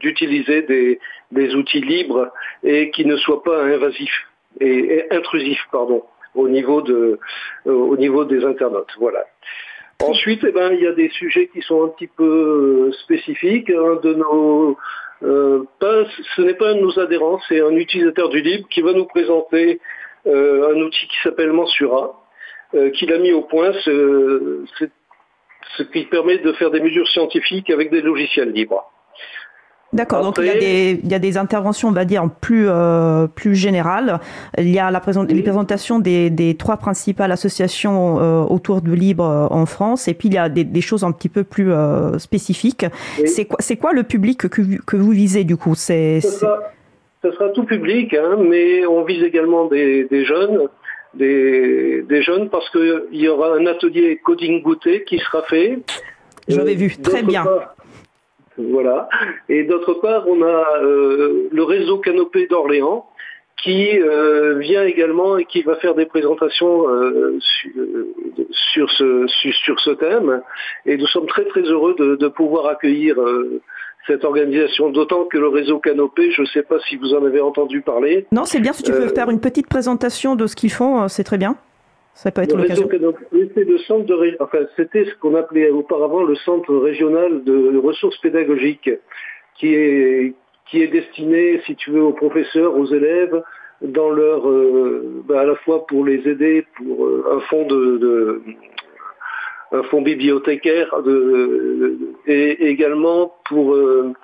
d'utiliser 0.00 0.60
de, 0.62 0.98
des, 1.30 1.54
outils 1.54 1.80
libres 1.80 2.30
et 2.62 2.90
qui 2.90 3.06
ne 3.06 3.16
soient 3.16 3.42
pas 3.42 3.62
invasifs 3.62 4.28
et, 4.60 5.06
intrusifs, 5.10 5.66
pardon, 5.72 6.04
au 6.34 6.46
niveau, 6.50 6.84
au 7.64 7.96
niveau 7.96 8.26
des 8.26 8.44
internautes. 8.44 8.92
Voilà. 8.98 9.24
Ensuite, 10.02 10.44
eh 10.46 10.52
ben, 10.52 10.72
il 10.72 10.80
y 10.80 10.86
a 10.86 10.92
des 10.92 11.08
sujets 11.10 11.48
qui 11.48 11.62
sont 11.62 11.84
un 11.84 11.88
petit 11.88 12.06
peu 12.06 12.88
euh, 12.88 12.92
spécifiques. 13.04 13.70
Un 13.70 13.96
de 13.96 14.14
nos, 14.14 14.76
euh, 15.22 15.64
ce 15.80 16.42
n'est 16.42 16.54
pas 16.54 16.70
un 16.70 16.74
de 16.74 16.80
nos 16.80 16.98
adhérents, 16.98 17.40
c'est 17.48 17.60
un 17.60 17.74
utilisateur 17.74 18.28
du 18.28 18.40
libre 18.40 18.68
qui 18.68 18.82
va 18.82 18.92
nous 18.92 19.06
présenter 19.06 19.80
euh, 20.26 20.74
un 20.74 20.80
outil 20.80 21.06
qui 21.08 21.16
s'appelle 21.22 21.52
Mensura, 21.52 22.22
qu'il 22.94 23.12
a 23.12 23.18
mis 23.18 23.32
au 23.32 23.42
point, 23.42 23.72
ce, 23.84 24.64
ce 25.76 25.82
qui 25.84 26.04
permet 26.04 26.38
de 26.38 26.52
faire 26.52 26.70
des 26.70 26.80
mesures 26.80 27.08
scientifiques 27.08 27.70
avec 27.70 27.90
des 27.90 28.02
logiciels 28.02 28.50
libres. 28.50 28.90
D'accord, 29.96 30.22
donc 30.22 30.36
il 30.38 30.44
y, 30.44 30.50
a 30.50 30.58
des, 30.58 31.00
il 31.02 31.10
y, 31.10 31.14
a 31.14 31.18
des, 31.18 31.38
interventions, 31.38 31.88
on 31.88 31.92
va 31.92 32.04
dire, 32.04 32.28
plus, 32.40 32.66
euh, 32.68 33.26
plus 33.26 33.54
générales. 33.54 34.20
Il 34.58 34.68
y 34.68 34.78
a 34.78 34.90
la 34.90 35.00
les 35.28 35.42
présentations 35.42 35.98
des, 35.98 36.28
des, 36.28 36.54
trois 36.54 36.76
principales 36.76 37.32
associations 37.32 38.20
euh, 38.20 38.42
autour 38.42 38.82
du 38.82 38.94
libre 38.94 39.24
euh, 39.24 39.46
en 39.50 39.64
France, 39.64 40.06
et 40.06 40.14
puis 40.14 40.28
il 40.28 40.34
y 40.34 40.38
a 40.38 40.50
des, 40.50 40.64
des 40.64 40.80
choses 40.82 41.02
un 41.02 41.12
petit 41.12 41.30
peu 41.30 41.44
plus 41.44 41.72
euh, 41.72 42.18
spécifiques. 42.18 42.84
C'est 43.24 43.46
quoi, 43.46 43.58
quoi, 43.80 43.92
le 43.94 44.02
public 44.02 44.48
que, 44.48 44.60
que 44.84 44.96
vous 44.96 45.10
visez 45.12 45.44
du 45.44 45.56
coup? 45.56 45.74
C'est 45.74 46.20
ce 46.20 46.28
sera, 46.28 46.60
sera, 47.22 47.48
tout 47.50 47.64
public, 47.64 48.12
hein, 48.12 48.36
mais 48.38 48.84
on 48.84 49.02
vise 49.04 49.22
également 49.22 49.66
des, 49.66 50.06
jeunes. 50.24 50.68
Des, 51.14 52.02
des, 52.02 52.20
jeunes 52.20 52.50
parce 52.50 52.68
qu'il 52.68 53.06
y 53.12 53.28
aura 53.28 53.54
un 53.54 53.64
atelier 53.64 54.20
coding 54.22 54.60
goûté 54.62 55.04
qui 55.04 55.18
sera 55.18 55.40
fait. 55.44 55.78
J'avais 56.48 56.74
vu, 56.74 56.94
très 57.02 57.22
bien. 57.22 57.46
Voilà. 58.58 59.08
Et 59.48 59.64
d'autre 59.64 59.94
part, 59.94 60.26
on 60.28 60.42
a 60.42 60.64
euh, 60.82 61.48
le 61.50 61.62
réseau 61.62 61.98
Canopé 61.98 62.46
d'Orléans 62.46 63.06
qui 63.62 63.98
euh, 63.98 64.58
vient 64.58 64.84
également 64.84 65.38
et 65.38 65.46
qui 65.46 65.62
va 65.62 65.76
faire 65.76 65.94
des 65.94 66.04
présentations 66.04 66.88
euh, 66.88 67.38
sur, 68.50 68.90
ce, 68.90 69.26
sur, 69.26 69.80
ce 69.80 69.90
thème. 69.90 70.42
Et 70.84 70.96
nous 70.96 71.06
sommes 71.06 71.26
très 71.26 71.44
très 71.46 71.62
heureux 71.62 71.94
de, 71.98 72.28
pouvoir 72.28 72.66
accueillir 72.66 73.16
cette 74.06 74.24
organisation, 74.24 74.90
d'autant 74.90 75.24
que 75.24 75.38
le 75.38 75.48
réseau 75.48 75.78
Canopé, 75.78 76.30
je 76.30 76.42
ne 76.42 76.46
sais 76.46 76.62
pas 76.62 76.78
si 76.80 76.96
vous 76.96 77.14
en 77.14 77.24
avez 77.24 77.40
entendu 77.40 77.80
parler. 77.80 78.26
Non, 78.30 78.44
c'est 78.44 78.60
bien, 78.60 78.72
si 78.72 78.82
tu 78.82 78.92
veux 78.92 79.08
faire 79.08 79.30
une 79.30 79.40
petite 79.40 79.68
présentation 79.68 80.36
de 80.36 80.46
ce 80.46 80.54
qu'ils 80.54 80.70
font, 80.70 81.08
c'est 81.08 81.24
très 81.24 81.38
bien. 81.38 81.56
Ça 82.16 82.30
peut 82.30 82.42
être 82.42 82.56
l'occasion. 82.56 82.88
C'était 84.76 85.04
ce 85.04 85.14
qu'on 85.20 85.34
appelait 85.34 85.68
auparavant 85.68 86.22
le 86.22 86.34
centre 86.34 86.74
régional 86.74 87.44
de 87.44 87.76
ressources 87.76 88.16
pédagogiques, 88.18 88.90
qui 89.58 89.74
est, 89.74 90.34
qui 90.66 90.82
est 90.82 90.88
destiné, 90.88 91.60
si 91.66 91.76
tu 91.76 91.90
veux, 91.90 92.02
aux 92.02 92.14
professeurs, 92.14 92.74
aux 92.74 92.86
élèves, 92.86 93.42
dans 93.82 94.08
leur, 94.08 94.48
euh, 94.48 95.22
bah, 95.28 95.40
à 95.42 95.44
la 95.44 95.56
fois 95.56 95.86
pour 95.86 96.06
les 96.06 96.26
aider 96.26 96.66
pour 96.76 97.04
euh, 97.04 97.36
un 97.36 97.40
fonds 97.40 97.66
de, 97.66 98.40
un 99.72 99.82
fonds 99.84 100.00
bibliothécaire 100.00 101.02
de, 101.02 101.98
et 102.26 102.68
également 102.68 103.34
pour 103.44 103.74
euh, 103.74 104.14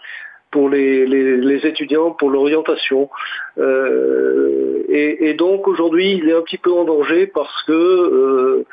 pour 0.52 0.68
les, 0.68 1.06
les, 1.06 1.66
étudiants, 1.66 2.12
pour 2.12 2.30
l'orientation. 2.30 3.10
Euh, 3.58 4.84
et, 4.88 5.34
donc 5.34 5.66
aujourd'hui, 5.66 6.12
il 6.12 6.28
est 6.28 6.34
un 6.34 6.42
petit 6.42 6.58
peu 6.58 6.70
en 6.70 6.84
danger 6.84 7.26
parce 7.26 7.62
que 7.64 7.72
euh, 7.72 8.64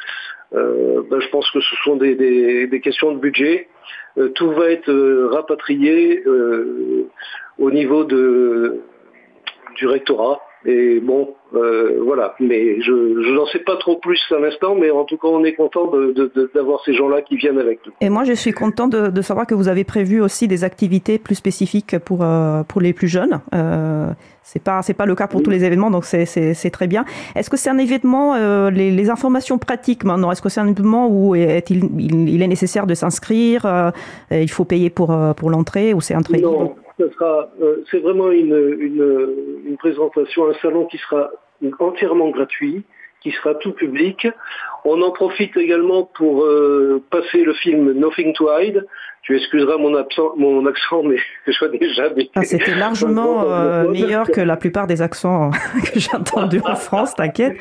euh, 0.54 1.02
ben, 1.10 1.20
je 1.22 1.30
pense 1.30 1.50
que 1.50 1.62
ce 1.62 1.76
sont 1.84 1.96
des, 1.96 2.16
des, 2.68 2.82
questions 2.82 3.14
de 3.14 3.20
budget. 3.20 3.68
tout 4.36 4.52
va 4.52 4.70
être 4.70 4.92
rapatrié 5.32 6.24
au 7.58 7.72
niveau 7.72 8.04
de, 8.04 8.82
du 9.76 9.88
rectorat. 9.88 10.42
Et 10.66 11.00
bon, 11.00 11.36
euh, 11.56 12.00
voilà. 12.04 12.36
Mais 12.40 12.82
je, 12.82 12.92
n'en 13.34 13.46
sais 13.48 13.60
pas 13.60 13.78
trop 13.78 13.98
plus 13.98 14.20
à 14.32 14.40
l'instant, 14.40 14.76
mais 14.76 14.92
en 14.92 15.06
tout 15.06 15.18
cas, 15.18 15.28
on 15.28 15.44
est 15.44 15.54
content 15.54 15.90
d'avoir 16.54 16.84
ces 16.84 16.94
gens-là 16.94 17.22
qui 17.22 17.38
viennent 17.38 17.60
avec 17.60 17.80
nous. 17.86 17.94
Et 18.02 18.10
moi, 18.10 18.26
je 18.26 18.34
suis 18.34 18.52
content 18.52 18.88
de, 18.88 19.22
savoir 19.22 19.48
que 19.48 19.56
vous 19.56 19.68
avez 19.68 19.84
prévu 19.84 20.22
aussi 20.22 20.48
des 20.48 20.64
activités 20.64 21.18
plus 21.18 21.36
spécifiques 21.36 21.98
pour 22.00 22.24
euh, 22.24 22.64
pour 22.64 22.82
les 22.82 22.94
plus 22.94 23.08
jeunes. 23.08 23.40
Euh, 23.54 24.10
c'est 24.44 24.62
pas 24.62 24.82
c'est 24.82 24.94
pas 24.94 25.06
le 25.06 25.16
cas 25.16 25.28
pour 25.28 25.44
tous 25.44 25.50
les 25.50 25.64
événements, 25.64 25.92
donc 25.92 26.06
c'est 26.06 26.70
très 26.72 26.88
bien. 26.88 27.06
Est-ce 27.36 27.50
que 27.50 27.58
c'est 27.58 27.70
un 27.70 27.78
événement 27.78 28.36
euh, 28.36 28.70
les, 28.70 29.10
informations 29.10 29.58
pratiques 29.58 30.04
maintenant 30.04 30.32
Est-ce 30.32 30.42
que 30.42 30.50
c'est 30.50 30.60
un 30.60 30.68
événement 30.68 31.08
où 31.08 31.36
est 31.36 31.70
il, 31.70 31.90
il, 32.00 32.42
est 32.42 32.48
nécessaire 32.48 32.86
de 32.86 32.96
s'inscrire 32.96 33.92
Il 34.32 34.50
faut 34.50 34.66
payer 34.66 34.90
pour 34.90 35.16
pour 35.36 35.50
l'entrée 35.50 35.94
ou 35.94 36.02
c'est 36.02 36.16
un 36.16 36.22
très 36.22 36.42
euh, 37.00 37.84
c'est 37.90 38.00
vraiment 38.00 38.32
une, 38.32 39.76
présentation, 39.78 40.50
un 40.50 40.54
salon 40.56 40.86
qui 40.86 40.98
sera 40.98 41.30
entièrement 41.80 42.30
gratuit, 42.30 42.84
qui 43.22 43.32
sera 43.32 43.56
tout 43.56 43.72
public. 43.72 44.28
On 44.86 45.02
en 45.02 45.12
profite 45.12 45.56
également 45.58 46.04
pour 46.04 46.44
euh, 46.44 47.04
passer 47.10 47.44
le 47.44 47.54
film 47.54 47.94
Nothing 47.94 48.34
to 48.34 48.50
Hide. 48.52 48.86
Tu 49.30 49.36
excuseras 49.36 49.78
mon, 49.78 49.92
mon 50.38 50.66
accent, 50.66 51.04
mais 51.04 51.18
je 51.46 51.66
déjà 51.78 52.10
ah, 52.34 52.44
C'était 52.44 52.74
largement 52.80 53.44
euh, 53.44 53.88
meilleur 53.88 54.26
que 54.26 54.42
la 54.42 54.58
plupart 54.58 54.88
des 54.88 55.04
accents 55.04 55.52
que 55.94 56.00
j'ai 56.00 56.16
entendus 56.16 56.62
en 56.66 56.74
France, 56.74 57.14
t'inquiète. 57.14 57.56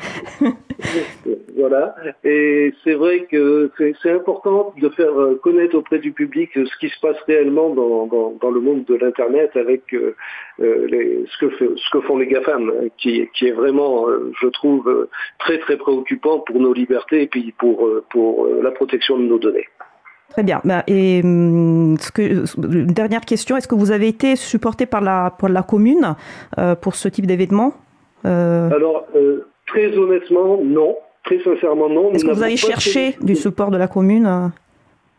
Voilà. 1.55 1.93
Et 2.23 2.73
c'est 2.83 2.95
vrai 2.95 3.27
que 3.29 3.69
c'est 4.01 4.11
important 4.11 4.73
de 4.81 4.89
faire 4.89 5.11
euh, 5.11 5.39
connaître 5.43 5.75
auprès 5.75 5.99
du 5.99 6.11
public 6.11 6.49
ce 6.55 6.77
qui 6.79 6.89
se 6.89 6.99
passe 7.01 7.17
réellement 7.27 7.69
dans, 7.69 8.49
le 8.49 8.59
monde 8.59 8.85
de 8.85 8.95
l'Internet 8.95 9.51
avec 9.55 9.93
euh, 9.93 10.15
euh, 10.61 11.25
ce, 11.27 11.45
que, 11.45 11.75
ce 11.75 11.89
que 11.91 12.01
font 12.01 12.17
les 12.17 12.25
GAFAM, 12.25 12.89
qui, 12.97 13.29
qui 13.35 13.47
est 13.47 13.51
vraiment, 13.51 14.07
je 14.41 14.47
trouve, 14.47 15.07
très 15.37 15.59
très 15.59 15.77
préoccupant 15.77 16.39
pour 16.39 16.59
nos 16.59 16.73
libertés 16.73 17.21
et 17.21 17.27
puis 17.27 17.53
pour, 17.59 17.87
pour 18.09 18.47
la 18.47 18.71
protection 18.71 19.19
de 19.19 19.23
nos 19.25 19.37
données. 19.37 19.67
Très 20.29 20.43
bien. 20.43 20.61
Bah, 20.63 20.83
et 20.87 21.21
hum, 21.23 21.97
ce 21.99 22.11
que, 22.11 22.21
une 22.57 22.93
dernière 22.93 23.21
question, 23.21 23.57
est-ce 23.57 23.67
que 23.67 23.75
vous 23.75 23.91
avez 23.91 24.07
été 24.07 24.35
supporté 24.35 24.85
par 24.85 25.01
la, 25.01 25.33
par 25.37 25.49
la 25.49 25.63
commune 25.63 26.15
pour 26.81 26.95
ce 26.95 27.09
type 27.09 27.25
d'événement 27.25 27.73
Alors, 28.23 29.07
très 29.67 29.97
honnêtement, 29.97 30.59
non. 30.63 30.95
Très 31.23 31.39
sincèrement, 31.43 31.89
non. 31.89 32.11
Est-ce 32.13 32.25
que 32.25 32.31
vous 32.31 32.43
avez 32.43 32.57
cherché 32.57 33.15
du 33.21 33.35
support 33.35 33.71
de 33.71 33.77
la 33.77 33.87
commune 33.87 34.25
euh? 34.25 34.47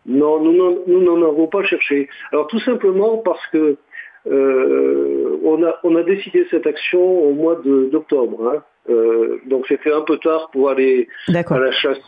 Non, 0.07 0.41
nous 0.43 1.01
n'en 1.03 1.29
avons 1.29 1.47
pas 1.47 1.63
cherché. 1.63 2.09
Alors 2.33 2.47
tout 2.47 2.59
simplement 2.61 3.19
parce 3.19 3.47
que 3.53 3.77
euh, 4.27 5.39
on, 5.45 5.63
a, 5.63 5.79
on 5.85 5.95
a 5.97 6.03
décidé 6.03 6.47
cette 6.51 6.67
action 6.67 7.01
au 7.01 7.33
mois 7.33 7.61
d'octobre. 7.65 8.53
Hein. 8.53 8.63
Euh, 8.89 9.41
donc 9.47 9.67
c'était 9.69 9.93
un 9.93 10.01
peu 10.01 10.17
tard 10.19 10.51
pour 10.53 10.71
aller 10.71 11.07
à 11.29 11.59
la 11.59 11.71
chasse, 11.71 12.01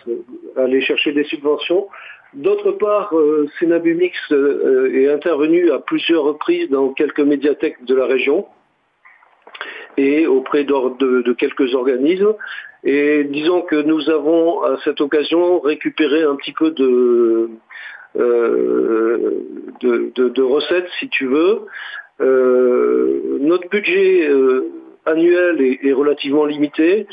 aller 0.57 0.81
chercher 0.81 1.13
des 1.13 1.25
subventions. 1.25 1.87
D'autre 2.35 2.73
part, 2.73 3.17
euh, 3.17 3.49
Sénabumix 3.59 4.17
est 4.31 5.09
intervenu 5.09 5.71
à 5.71 5.79
plusieurs 5.79 6.25
reprises 6.25 6.71
dans 6.71 6.93
quelques 6.93 7.21
médiathèques 7.21 7.85
de 7.85 7.95
la 7.95 8.07
région 8.07 8.47
et 9.99 10.27
auprès 10.27 10.65
de, 10.65 11.23
de, 11.23 11.33
quelques 11.33 11.75
organismes. 11.75 12.35
Et 12.85 13.25
disons 13.25 13.61
que 13.63 13.77
nous 13.77 14.09
avons 14.11 14.63
à 14.63 14.79
cette 14.85 15.01
occasion 15.01 15.61
récupéré 15.61 16.23
un 16.23 16.35
petit 16.37 16.53
peu 16.53 16.71
de, 16.71 17.51
euh, 18.17 19.41
de, 19.81 20.43
recettes, 20.43 20.89
si 20.99 21.09
tu 21.09 21.27
veux. 21.27 21.63
Euh, 22.21 23.39
notre 23.41 23.69
budget 23.69 24.29
euh, 24.29 24.71
annuel 25.07 25.61
est, 25.61 25.93
relativement 25.93 26.45
limité, 26.45 27.07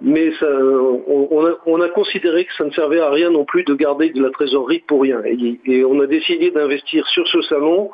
mais 0.00 0.32
ça, 0.38 0.46
on, 0.46 1.80
a, 1.80 1.88
considéré 1.88 2.44
que 2.44 2.54
ça 2.54 2.64
ne 2.64 2.70
servait 2.70 3.00
à 3.00 3.10
rien 3.10 3.30
non 3.30 3.44
plus 3.44 3.64
de 3.64 3.74
garder 3.74 4.10
de 4.10 4.22
la 4.22 4.30
trésorerie 4.30 4.84
pour 4.86 5.02
rien. 5.02 5.22
Et, 5.24 5.60
et 5.64 5.84
on 5.84 6.00
a 6.00 6.06
décidé 6.06 6.50
d'investir 6.50 7.06
sur 7.08 7.26
ce 7.28 7.40
salon 7.42 7.90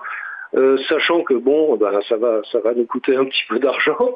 sachant 0.88 1.22
que 1.22 1.34
bon, 1.34 1.76
ben, 1.76 2.00
ça 2.08 2.16
va, 2.16 2.42
ça 2.50 2.60
va 2.60 2.74
nous 2.74 2.86
coûter 2.86 3.16
un 3.16 3.24
petit 3.24 3.44
peu 3.48 3.58
d'argent. 3.58 4.14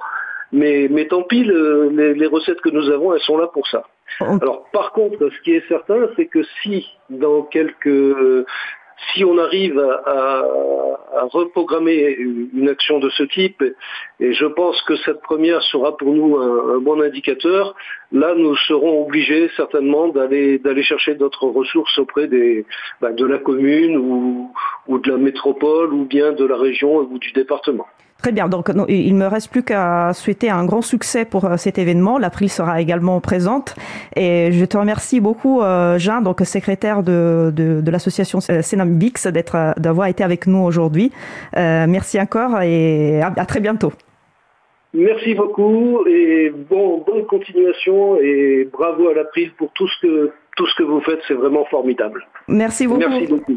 Mais, 0.53 0.87
mais 0.91 1.07
tant 1.09 1.23
pis, 1.23 1.45
les, 1.45 2.15
les, 2.15 2.27
recettes 2.27 2.61
que 2.61 2.69
nous 2.69 2.89
avons, 2.91 3.13
elles 3.13 3.21
sont 3.23 3.37
là 3.37 3.49
pour 3.49 3.67
ça. 3.67 3.85
Alors 4.21 4.69
par 4.73 4.93
contre, 4.93 5.29
ce 5.29 5.41
qui 5.43 5.53
est 5.53 5.67
certain, 5.69 6.09
c'est 6.15 6.27
que 6.27 6.43
si 6.63 6.87
dans 7.11 7.43
quelques 7.43 8.47
si 9.13 9.25
on 9.25 9.39
arrive 9.39 9.79
à, 9.79 10.45
reprogrammer 11.33 12.17
une 12.19 12.69
action 12.69 12.99
de 12.99 13.09
ce 13.11 13.23
type, 13.23 13.63
et 14.21 14.33
je 14.33 14.45
pense 14.45 14.81
que 14.83 14.97
cette 14.97 15.23
première 15.23 15.63
sera 15.63 15.97
pour 15.97 16.13
nous 16.13 16.37
un, 16.37 16.79
bon 16.79 17.01
indicateur, 17.01 17.75
là 18.13 18.35
nous 18.35 18.55
serons 18.57 19.03
obligés 19.05 19.51
certainement 19.57 20.09
d'aller 20.09 20.83
chercher 20.83 21.15
d'autres 21.15 21.47
ressources 21.47 21.99
auprès 21.99 22.29
bah, 23.01 23.13
de 23.13 23.25
la 23.25 23.39
commune 23.39 23.97
ou 23.97 24.99
de 24.99 25.11
la 25.11 25.17
métropole 25.17 25.93
ou 25.93 26.05
bien 26.05 26.33
de 26.33 26.45
la 26.45 26.57
région 26.57 26.99
ou 26.99 27.19
du 27.19 27.33
département. 27.33 27.87
Très 28.23 28.33
bien. 28.33 28.49
Donc, 28.49 28.71
il 28.89 29.15
me 29.15 29.27
reste 29.27 29.51
plus 29.51 29.63
qu'à 29.63 30.13
souhaiter 30.15 30.49
un 30.51 30.65
grand 30.65 30.83
succès 30.83 31.25
pour 31.25 31.45
euh, 31.45 31.57
cet 31.57 31.79
événement. 31.79 32.19
L'April 32.19 32.49
sera 32.49 32.81
également 32.81 33.21
présente. 33.21 33.75
Et 34.17 34.51
je 34.53 34.65
te 34.65 34.77
remercie 34.77 35.21
beaucoup, 35.21 35.61
euh, 35.61 35.99
Jean, 35.99 36.23
donc 36.23 36.41
secrétaire 36.41 37.03
de, 37.03 37.53
de, 37.55 37.91
l'association 37.91 38.41
Senambix, 38.41 39.27
d'être, 39.27 39.55
euh, 39.55 39.73
d'avoir 39.77 40.09
été 40.09 40.25
avec 40.25 40.47
nous 40.47 40.59
aujourd'hui. 40.59 41.13
merci 41.55 42.21
encore 42.21 42.63
et 42.63 43.21
à, 43.21 43.47
très 43.47 43.61
bientôt. 43.61 43.93
Merci 44.95 45.35
beaucoup 45.35 46.07
et 46.07 46.51
bon, 46.71 47.05
bonne 47.07 47.27
continuation 47.27 48.19
et 48.21 48.69
bravo 48.73 49.09
à 49.09 49.15
l'April 49.15 49.53
pour 49.59 49.71
tout 49.73 49.87
ce 49.89 50.07
que 50.07 50.33
tout 50.57 50.67
ce 50.67 50.75
que 50.75 50.83
vous 50.83 51.01
faites, 51.03 51.21
c'est 51.29 51.35
vraiment 51.35 51.67
formidable. 51.67 52.27
Merci 52.49 52.87
beaucoup. 52.87 53.01
Merci 53.01 53.27
beaucoup. 53.27 53.53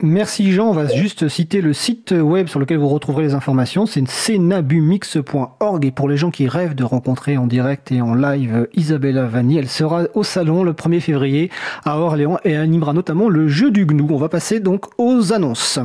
Merci, 0.00 0.52
Jean. 0.52 0.70
On 0.70 0.72
va 0.72 0.86
juste 0.86 1.28
citer 1.28 1.60
le 1.60 1.72
site 1.72 2.12
web 2.12 2.46
sur 2.46 2.60
lequel 2.60 2.78
vous 2.78 2.88
retrouverez 2.88 3.24
les 3.24 3.34
informations. 3.34 3.84
C'est 3.84 4.06
cenabumix.org. 4.08 5.84
Et 5.84 5.90
pour 5.90 6.08
les 6.08 6.16
gens 6.16 6.30
qui 6.30 6.46
rêvent 6.46 6.76
de 6.76 6.84
rencontrer 6.84 7.36
en 7.36 7.48
direct 7.48 7.90
et 7.90 8.00
en 8.00 8.14
live 8.14 8.68
Isabella 8.74 9.26
Vanni, 9.26 9.58
elle 9.58 9.68
sera 9.68 10.04
au 10.14 10.22
salon 10.22 10.62
le 10.62 10.72
1er 10.72 11.00
février 11.00 11.50
à 11.84 11.98
Orléans 11.98 12.38
et 12.44 12.56
animera 12.56 12.92
notamment 12.92 13.28
le 13.28 13.48
jeu 13.48 13.72
du 13.72 13.84
gnou. 13.84 14.06
On 14.10 14.16
va 14.16 14.28
passer 14.28 14.60
donc 14.60 14.86
aux 14.98 15.32
annonces. 15.32 15.80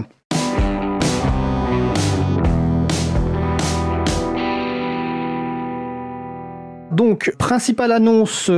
Donc, 6.91 7.33
principale 7.39 7.91
annonce. 7.91 8.51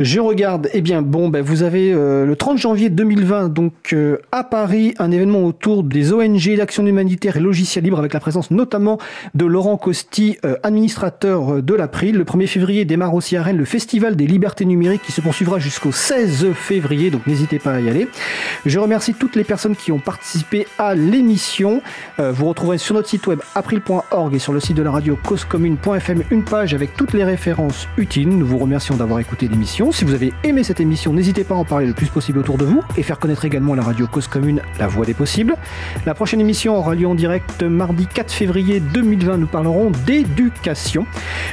Je 0.00 0.20
regarde, 0.20 0.68
eh 0.74 0.80
bien 0.80 1.02
bon, 1.02 1.28
ben, 1.28 1.42
vous 1.42 1.64
avez 1.64 1.92
euh, 1.92 2.24
le 2.24 2.36
30 2.36 2.56
janvier 2.56 2.88
2020, 2.88 3.48
donc 3.48 3.72
euh, 3.92 4.18
à 4.30 4.44
Paris, 4.44 4.94
un 5.00 5.10
événement 5.10 5.42
autour 5.42 5.82
des 5.82 6.12
ONG, 6.12 6.54
d'action 6.56 6.86
humanitaire 6.86 7.36
et 7.36 7.40
logiciel 7.40 7.82
libre, 7.82 7.98
avec 7.98 8.12
la 8.12 8.20
présence 8.20 8.52
notamment 8.52 8.98
de 9.34 9.44
Laurent 9.44 9.76
Costi, 9.76 10.38
euh, 10.44 10.54
administrateur 10.62 11.64
de 11.64 11.74
l'April. 11.74 12.14
Le 12.16 12.22
1er 12.22 12.46
février 12.46 12.84
démarre 12.84 13.12
aussi 13.12 13.36
à 13.36 13.42
Rennes 13.42 13.56
le 13.56 13.64
Festival 13.64 14.14
des 14.14 14.28
libertés 14.28 14.66
numériques 14.66 15.02
qui 15.02 15.10
se 15.10 15.20
poursuivra 15.20 15.58
jusqu'au 15.58 15.90
16 15.90 16.52
février, 16.52 17.10
donc 17.10 17.26
n'hésitez 17.26 17.58
pas 17.58 17.72
à 17.72 17.80
y 17.80 17.88
aller. 17.88 18.06
Je 18.66 18.78
remercie 18.78 19.14
toutes 19.14 19.34
les 19.34 19.42
personnes 19.42 19.74
qui 19.74 19.90
ont 19.90 19.98
participé 19.98 20.68
à 20.78 20.94
l'émission. 20.94 21.82
vous 22.18 22.46
retrouverez 22.46 22.78
sur 22.78 22.94
notre 22.94 23.08
site 23.08 23.26
web 23.26 23.40
april.org 23.56 24.32
et 24.32 24.38
sur 24.38 24.52
le 24.52 24.60
site 24.60 24.76
de 24.76 24.82
la 24.82 24.92
radio 24.92 25.18
causecommune.fm 25.24 26.22
une 26.30 26.44
page 26.44 26.72
avec 26.72 26.94
toutes 26.94 27.14
les 27.14 27.24
références 27.24 27.88
utiles. 27.96 28.28
Nous 28.28 28.46
vous 28.46 28.58
remercions 28.58 28.94
d'avoir 28.94 29.18
écouté 29.18 29.48
l'émission. 29.48 29.87
Si 29.92 30.04
vous 30.04 30.14
avez 30.14 30.32
aimé 30.44 30.62
cette 30.62 30.80
émission, 30.80 31.12
n'hésitez 31.12 31.44
pas 31.44 31.54
à 31.54 31.58
en 31.58 31.64
parler 31.64 31.86
le 31.86 31.92
plus 31.92 32.08
possible 32.08 32.38
autour 32.38 32.56
de 32.56 32.64
vous 32.64 32.82
et 32.96 33.02
faire 33.02 33.18
connaître 33.18 33.44
également 33.44 33.74
la 33.74 33.82
radio 33.82 34.06
Cause 34.06 34.28
Commune, 34.28 34.60
la 34.78 34.86
voix 34.86 35.04
des 35.04 35.14
possibles. 35.14 35.56
La 36.06 36.14
prochaine 36.14 36.40
émission 36.40 36.76
aura 36.76 36.94
lieu 36.94 37.08
en 37.08 37.14
direct 37.14 37.62
mardi 37.62 38.06
4 38.06 38.30
février 38.30 38.80
2020. 38.80 39.38
Nous 39.38 39.46
parlerons 39.46 39.90
d'éducation. 40.06 41.06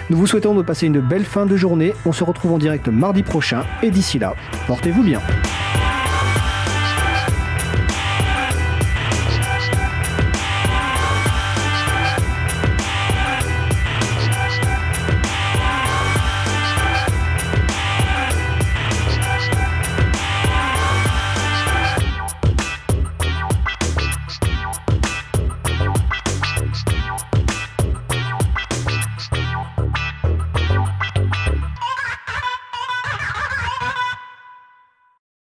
Nous 0.10 0.18
vous 0.18 0.28
souhaitons 0.28 0.54
de 0.54 0.62
passer 0.62 0.86
une 0.86 1.00
belle 1.00 1.26
fin 1.26 1.46
de 1.46 1.56
journée. 1.56 1.94
On 2.06 2.12
se 2.12 2.24
retrouve 2.24 2.52
en 2.52 2.58
direct 2.58 2.88
mardi 2.88 3.24
prochain 3.24 3.64
et 3.82 3.90
d'ici 3.90 4.20
là, 4.20 4.36
portez-vous 4.68 5.02
bien. 5.02 5.22